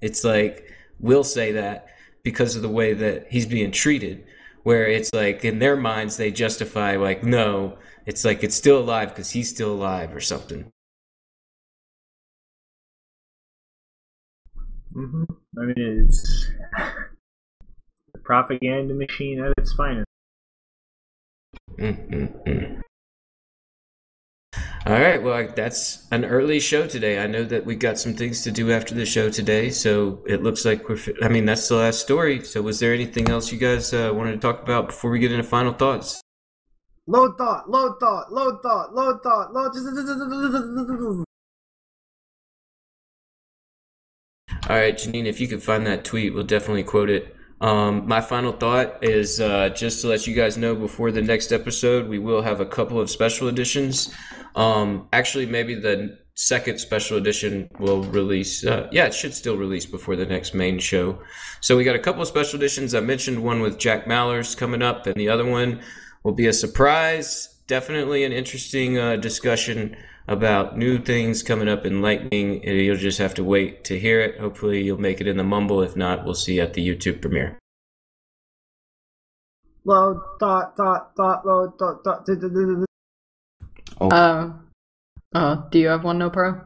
it's 0.00 0.24
like 0.24 0.70
we'll 0.98 1.24
say 1.24 1.52
that 1.52 1.86
because 2.22 2.56
of 2.56 2.62
the 2.62 2.68
way 2.68 2.92
that 2.92 3.26
he's 3.30 3.46
being 3.46 3.70
treated 3.70 4.24
where 4.62 4.86
it's 4.86 5.12
like 5.14 5.44
in 5.44 5.58
their 5.58 5.76
minds 5.76 6.16
they 6.16 6.30
justify 6.30 6.96
like 6.96 7.24
no 7.24 7.78
it's 8.06 8.24
like 8.24 8.42
it's 8.44 8.54
still 8.54 8.78
alive 8.78 9.08
because 9.08 9.30
he's 9.30 9.48
still 9.48 9.72
alive 9.72 10.14
or 10.14 10.20
something 10.20 10.70
hmm 14.92 15.24
I 15.58 15.62
mean, 15.62 16.06
it's 16.06 16.46
the 18.12 18.18
propaganda 18.20 18.94
machine 18.94 19.40
at 19.40 19.52
its 19.58 19.72
finest. 19.72 20.06
Mm-mm-mm. 21.78 22.82
All 24.90 24.98
right, 24.98 25.22
well, 25.22 25.46
that's 25.54 26.08
an 26.10 26.24
early 26.24 26.58
show 26.58 26.84
today. 26.84 27.22
I 27.22 27.28
know 27.28 27.44
that 27.44 27.64
we 27.64 27.76
got 27.76 27.96
some 27.96 28.12
things 28.12 28.42
to 28.42 28.50
do 28.50 28.72
after 28.72 28.92
the 28.92 29.06
show 29.06 29.30
today, 29.30 29.70
so 29.70 30.18
it 30.26 30.42
looks 30.42 30.64
like 30.64 30.88
we're. 30.88 30.98
I 31.22 31.28
mean, 31.28 31.44
that's 31.44 31.68
the 31.68 31.76
last 31.76 32.00
story. 32.00 32.42
So, 32.42 32.60
was 32.60 32.80
there 32.80 32.92
anything 32.92 33.28
else 33.28 33.52
you 33.52 33.58
guys 33.58 33.94
uh, 33.94 34.10
wanted 34.12 34.32
to 34.32 34.38
talk 34.38 34.60
about 34.64 34.88
before 34.88 35.12
we 35.12 35.20
get 35.20 35.30
into 35.30 35.44
final 35.44 35.72
thoughts? 35.72 36.20
Load 37.06 37.38
thought, 37.38 37.70
load 37.70 38.00
thought, 38.00 38.32
load 38.32 38.62
thought, 38.64 38.92
load 38.92 39.22
thought, 39.22 39.54
load. 39.54 41.24
All 44.68 44.76
right, 44.76 44.94
Janine, 44.96 45.26
if 45.26 45.40
you 45.40 45.46
could 45.46 45.62
find 45.62 45.86
that 45.86 46.04
tweet, 46.04 46.34
we'll 46.34 46.42
definitely 46.42 46.82
quote 46.82 47.10
it. 47.10 47.36
Um, 47.60 48.08
my 48.08 48.20
final 48.20 48.52
thought 48.52 49.04
is 49.04 49.38
uh, 49.38 49.68
just 49.68 50.00
to 50.00 50.08
let 50.08 50.26
you 50.26 50.34
guys 50.34 50.56
know 50.56 50.74
before 50.74 51.12
the 51.12 51.22
next 51.22 51.52
episode, 51.52 52.08
we 52.08 52.18
will 52.18 52.42
have 52.42 52.60
a 52.60 52.66
couple 52.66 52.98
of 52.98 53.08
special 53.08 53.46
editions. 53.46 54.12
Um, 54.54 55.08
actually, 55.12 55.46
maybe 55.46 55.74
the 55.74 56.18
second 56.34 56.78
special 56.78 57.18
edition 57.18 57.68
will 57.78 58.02
release. 58.04 58.64
Uh, 58.64 58.88
yeah, 58.90 59.06
it 59.06 59.14
should 59.14 59.34
still 59.34 59.56
release 59.56 59.86
before 59.86 60.16
the 60.16 60.26
next 60.26 60.54
main 60.54 60.78
show. 60.78 61.18
So 61.60 61.76
we 61.76 61.84
got 61.84 61.96
a 61.96 62.00
couple 62.00 62.22
of 62.22 62.28
special 62.28 62.58
editions. 62.58 62.94
I 62.94 63.00
mentioned 63.00 63.42
one 63.42 63.60
with 63.60 63.78
Jack 63.78 64.06
Mallers 64.06 64.56
coming 64.56 64.82
up, 64.82 65.06
and 65.06 65.16
the 65.16 65.28
other 65.28 65.44
one 65.44 65.82
will 66.24 66.32
be 66.32 66.46
a 66.46 66.52
surprise. 66.52 67.60
Definitely 67.66 68.24
an 68.24 68.32
interesting 68.32 68.98
uh, 68.98 69.16
discussion 69.16 69.96
about 70.28 70.78
new 70.78 70.98
things 70.98 71.42
coming 71.42 71.68
up 71.68 71.84
in 71.84 72.02
Lightning. 72.02 72.62
You'll 72.62 72.96
just 72.96 73.18
have 73.18 73.34
to 73.34 73.44
wait 73.44 73.84
to 73.84 73.98
hear 73.98 74.20
it. 74.20 74.40
Hopefully, 74.40 74.82
you'll 74.82 75.00
make 75.00 75.20
it 75.20 75.28
in 75.28 75.36
the 75.36 75.44
mumble. 75.44 75.82
If 75.82 75.96
not, 75.96 76.24
we'll 76.24 76.34
see 76.34 76.56
you 76.56 76.62
at 76.62 76.74
the 76.74 76.86
YouTube 76.86 77.20
premiere. 77.20 77.58
Load 79.84 80.20
thought, 80.38 80.76
thought, 80.76 81.16
thought, 81.16 81.46
load 81.46 81.78
thought, 81.78 82.04
thought. 82.04 82.26
Oh, 84.00 84.08
Uh, 84.10 84.52
uh, 85.34 85.68
do 85.70 85.78
you 85.78 85.88
have 85.88 86.04
one, 86.04 86.18
Nopara? 86.18 86.64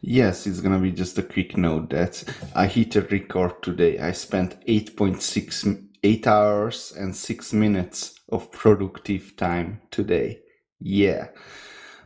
yes, 0.00 0.46
it's 0.46 0.60
gonna 0.60 0.78
be 0.78 0.92
just 0.92 1.18
a 1.18 1.22
quick 1.22 1.56
note 1.56 1.90
that 1.90 2.22
I 2.54 2.66
hit 2.66 2.96
a 2.96 3.02
record 3.02 3.62
today. 3.62 3.98
I 3.98 4.12
spent 4.12 4.56
8.6 4.66 5.64
8 6.04 6.26
hours 6.26 6.92
and 6.98 7.14
6 7.14 7.52
minutes 7.52 8.14
of 8.30 8.50
productive 8.50 9.36
time 9.36 9.80
today. 9.90 10.40
Yeah. 10.80 11.28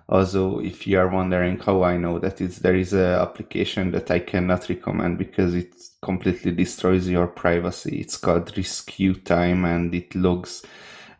Also, 0.09 0.61
if 0.61 0.87
you 0.87 0.99
are 0.99 1.09
wondering 1.09 1.59
how 1.59 1.83
I 1.83 1.97
know 1.97 2.19
that 2.21 2.41
it's 2.41 2.59
there 2.59 2.77
is 2.77 2.93
a 2.93 3.19
application 3.21 3.91
that 3.93 4.11
I 4.11 4.21
cannot 4.21 4.69
recommend 4.69 5.19
because 5.19 5.55
it 5.55 5.75
completely 6.03 6.53
destroys 6.53 7.09
your 7.09 7.27
privacy. 7.27 8.01
It's 8.01 8.17
called 8.17 8.57
Rescue 8.57 9.15
Time 9.15 9.65
and 9.65 9.93
it 9.95 10.15
logs 10.15 10.63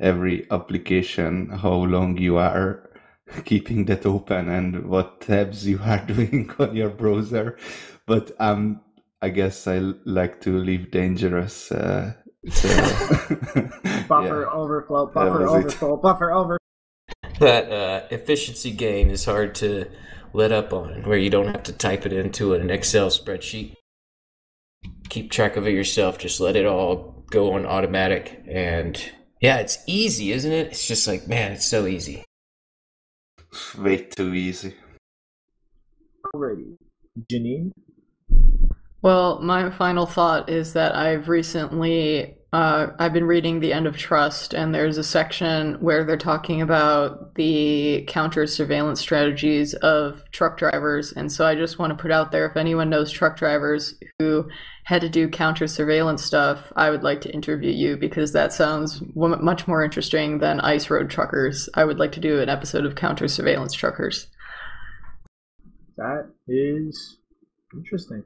every 0.01 0.47
application 0.51 1.49
how 1.49 1.73
long 1.73 2.17
you 2.19 2.37
are 2.37 2.91
keeping 3.45 3.85
that 3.87 4.07
open 4.07 4.49
and 4.49 4.87
what 4.87 5.21
tabs 5.21 5.67
you 5.67 5.81
are 5.83 5.99
doing 6.07 6.51
on 6.59 6.75
your 6.77 6.91
browser. 6.91 7.59
But 8.07 8.33
um, 8.39 8.81
I 9.23 9.31
guess 9.31 9.67
i 9.67 9.79
like 10.05 10.41
to 10.43 10.59
leave 10.59 10.91
dangerous. 10.91 11.73
Uh, 11.73 12.13
so 12.51 12.69
Buffer 14.09 14.43
yeah. 14.43 14.53
overflow, 14.53 15.07
buffer 15.07 15.41
was 15.41 15.51
it. 15.51 15.67
overflow, 15.67 15.97
buffer 15.97 16.31
over. 16.33 16.59
That 17.41 17.71
uh, 17.71 18.07
efficiency 18.11 18.71
gain 18.71 19.11
is 19.11 19.25
hard 19.25 19.55
to 19.57 19.91
let 20.33 20.53
up 20.53 20.73
on, 20.73 21.03
where 21.03 21.19
you 21.19 21.29
don't 21.29 21.49
have 21.49 21.65
to 21.65 21.73
type 21.73 22.07
it 22.07 22.13
into 22.13 22.55
an 22.55 22.71
Excel 22.71 23.09
spreadsheet. 23.09 23.75
Keep 25.09 25.31
track 25.31 25.57
of 25.57 25.67
it 25.67 25.73
yourself. 25.73 26.19
Just 26.19 26.41
let 26.41 26.57
it 26.57 26.67
all 26.67 27.25
go 27.31 27.53
on 27.53 27.67
automatic. 27.67 28.43
And 28.47 29.03
yeah, 29.41 29.59
it's 29.59 29.79
easy, 29.87 30.33
isn't 30.33 30.53
it? 30.53 30.69
It's 30.69 30.87
just 30.87 31.07
like, 31.07 31.29
man, 31.29 31.53
it's 31.53 31.67
so 31.67 31.87
easy. 31.87 32.25
It's 33.53 33.75
way 33.75 33.99
too 33.99 34.35
easy. 34.35 34.75
Alrighty. 36.35 36.77
Janine? 37.31 37.73
Well, 39.03 39.41
my 39.41 39.71
final 39.71 40.07
thought 40.07 40.49
is 40.49 40.73
that 40.73 40.95
I've 40.95 41.29
recently 41.29 42.37
uh, 42.57 42.91
I've 42.99 43.13
been 43.13 43.27
reading 43.27 43.61
The 43.61 43.75
End 43.75 43.87
of 43.87 43.99
Trust, 43.99 44.55
and 44.55 44.75
there's 44.75 44.97
a 44.97 45.05
section 45.05 45.75
where 45.75 46.05
they're 46.05 46.17
talking 46.17 46.63
about 46.63 47.35
the 47.35 48.03
counter 48.09 48.47
surveillance 48.47 48.99
strategies 48.99 49.75
of 49.75 50.23
truck 50.33 50.57
drivers. 50.57 51.13
And 51.13 51.31
so 51.31 51.45
I 51.45 51.55
just 51.55 51.79
want 51.79 51.91
to 51.91 52.01
put 52.01 52.11
out 52.11 52.33
there 52.33 52.47
if 52.47 52.57
anyone 52.57 52.89
knows 52.89 53.13
truck 53.13 53.37
drivers 53.37 53.95
who 54.19 54.49
had 54.85 55.03
to 55.03 55.11
do 55.11 55.29
counter 55.29 55.67
surveillance 55.67 56.25
stuff, 56.25 56.73
I 56.77 56.89
would 56.89 57.03
like 57.03 57.21
to 57.23 57.31
interview 57.31 57.71
you 57.71 57.99
because 57.99 58.33
that 58.33 58.55
sounds 58.55 59.01
w- 59.01 59.37
much 59.37 59.69
more 59.69 59.85
interesting 59.85 60.39
than 60.39 60.59
ice 60.61 60.89
road 60.89 61.11
truckers. 61.11 61.69
I 61.75 61.85
would 61.85 61.99
like 61.99 62.13
to 62.13 62.21
do 62.21 62.41
an 62.41 62.49
episode 62.49 62.87
of 62.87 62.95
counter 62.95 63.29
surveillance 63.29 63.75
truckers. 63.75 64.29
That 65.99 66.31
is 66.49 67.19
interesting. 67.75 68.25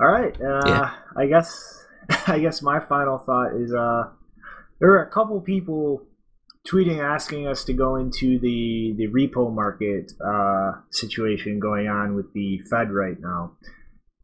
All 0.00 0.08
right. 0.10 0.34
Uh, 0.42 0.62
Yeah. 0.66 0.94
I 1.16 1.26
guess 1.26 1.81
I 2.26 2.38
guess 2.38 2.62
my 2.62 2.80
final 2.80 3.18
thought 3.18 3.54
is 3.54 3.72
uh, 3.72 4.04
there 4.80 4.90
are 4.90 5.02
a 5.02 5.10
couple 5.10 5.40
people 5.40 6.06
tweeting 6.66 7.02
asking 7.02 7.46
us 7.46 7.64
to 7.64 7.72
go 7.72 7.96
into 7.96 8.38
the 8.38 8.94
the 8.96 9.08
repo 9.08 9.52
market 9.52 10.12
uh, 10.24 10.72
situation 10.90 11.58
going 11.58 11.88
on 11.88 12.14
with 12.14 12.32
the 12.32 12.60
Fed 12.70 12.90
right 12.90 13.18
now. 13.20 13.56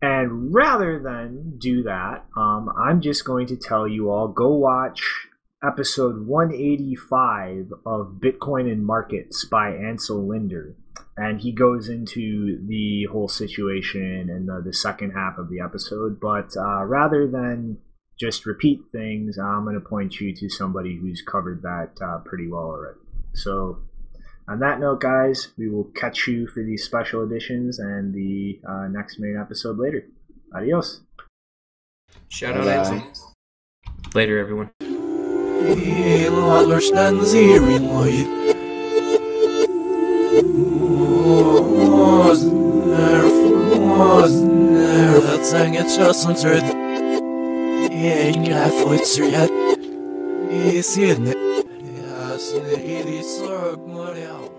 And 0.01 0.55
rather 0.55 1.01
than 1.03 1.59
do 1.59 1.83
that, 1.83 2.25
um, 2.37 2.69
I'm 2.79 3.01
just 3.01 3.25
going 3.25 3.49
to 3.49 3.57
tell 3.57 3.89
you 3.89 4.11
all 4.11 4.29
go 4.29 4.55
watch 4.55 5.03
episode 5.63 6.25
185 6.27 7.73
of 7.85 8.21
Bitcoin 8.21 8.71
and 8.71 8.87
Markets 8.87 9.45
by 9.45 9.71
Ansel 9.71 10.29
Lindner 10.29 10.77
and 11.19 11.41
he 11.41 11.51
goes 11.51 11.89
into 11.89 12.65
the 12.67 13.09
whole 13.11 13.29
situation 13.29 14.31
in 14.31 14.47
the, 14.47 14.63
the 14.65 14.73
second 14.73 15.11
half 15.11 15.37
of 15.37 15.51
the 15.51 15.61
episode. 15.61 16.21
But 16.21 16.57
uh, 16.57 16.85
rather 16.85 17.27
than 17.27 17.79
just 18.19 18.47
repeat 18.47 18.81
things, 18.93 19.37
I'm 19.37 19.65
going 19.65 19.75
to 19.75 19.81
point 19.81 20.21
you 20.21 20.33
to 20.37 20.49
somebody 20.49 20.97
who's 20.97 21.21
covered 21.21 21.63
that 21.63 21.91
uh, 22.01 22.19
pretty 22.19 22.49
well 22.49 22.65
already. 22.65 23.01
So, 23.35 23.81
on 24.49 24.61
that 24.61 24.79
note, 24.79 25.01
guys, 25.01 25.49
we 25.59 25.69
will 25.69 25.85
catch 25.85 26.29
you 26.29 26.47
for 26.47 26.63
these 26.63 26.85
special 26.85 27.25
editions 27.25 27.81
and 27.81 28.15
the 28.15 28.61
uh, 28.67 28.87
next 28.89 29.19
main 29.19 29.37
episode 29.37 29.77
later. 29.79 30.07
Adios. 30.55 31.01
Shout 32.29 32.57
out 32.57 32.65
Bye-bye. 32.65 32.95
Ansel. 32.95 33.33
Later, 34.15 34.39
everyone. 34.39 34.71
Zangert 45.51 45.91
Schlossens 45.91 46.45
Rød. 46.45 46.67
Gjeng 47.91 48.49
er 48.49 48.71
fortsatt 48.83 49.51
i 50.53 50.83
sine. 50.83 51.33
Jeg 51.33 52.37
snur 52.39 52.79
i 52.85 52.99
de 53.09 53.23
sorgmål, 53.25 54.17
ja. 54.17 54.58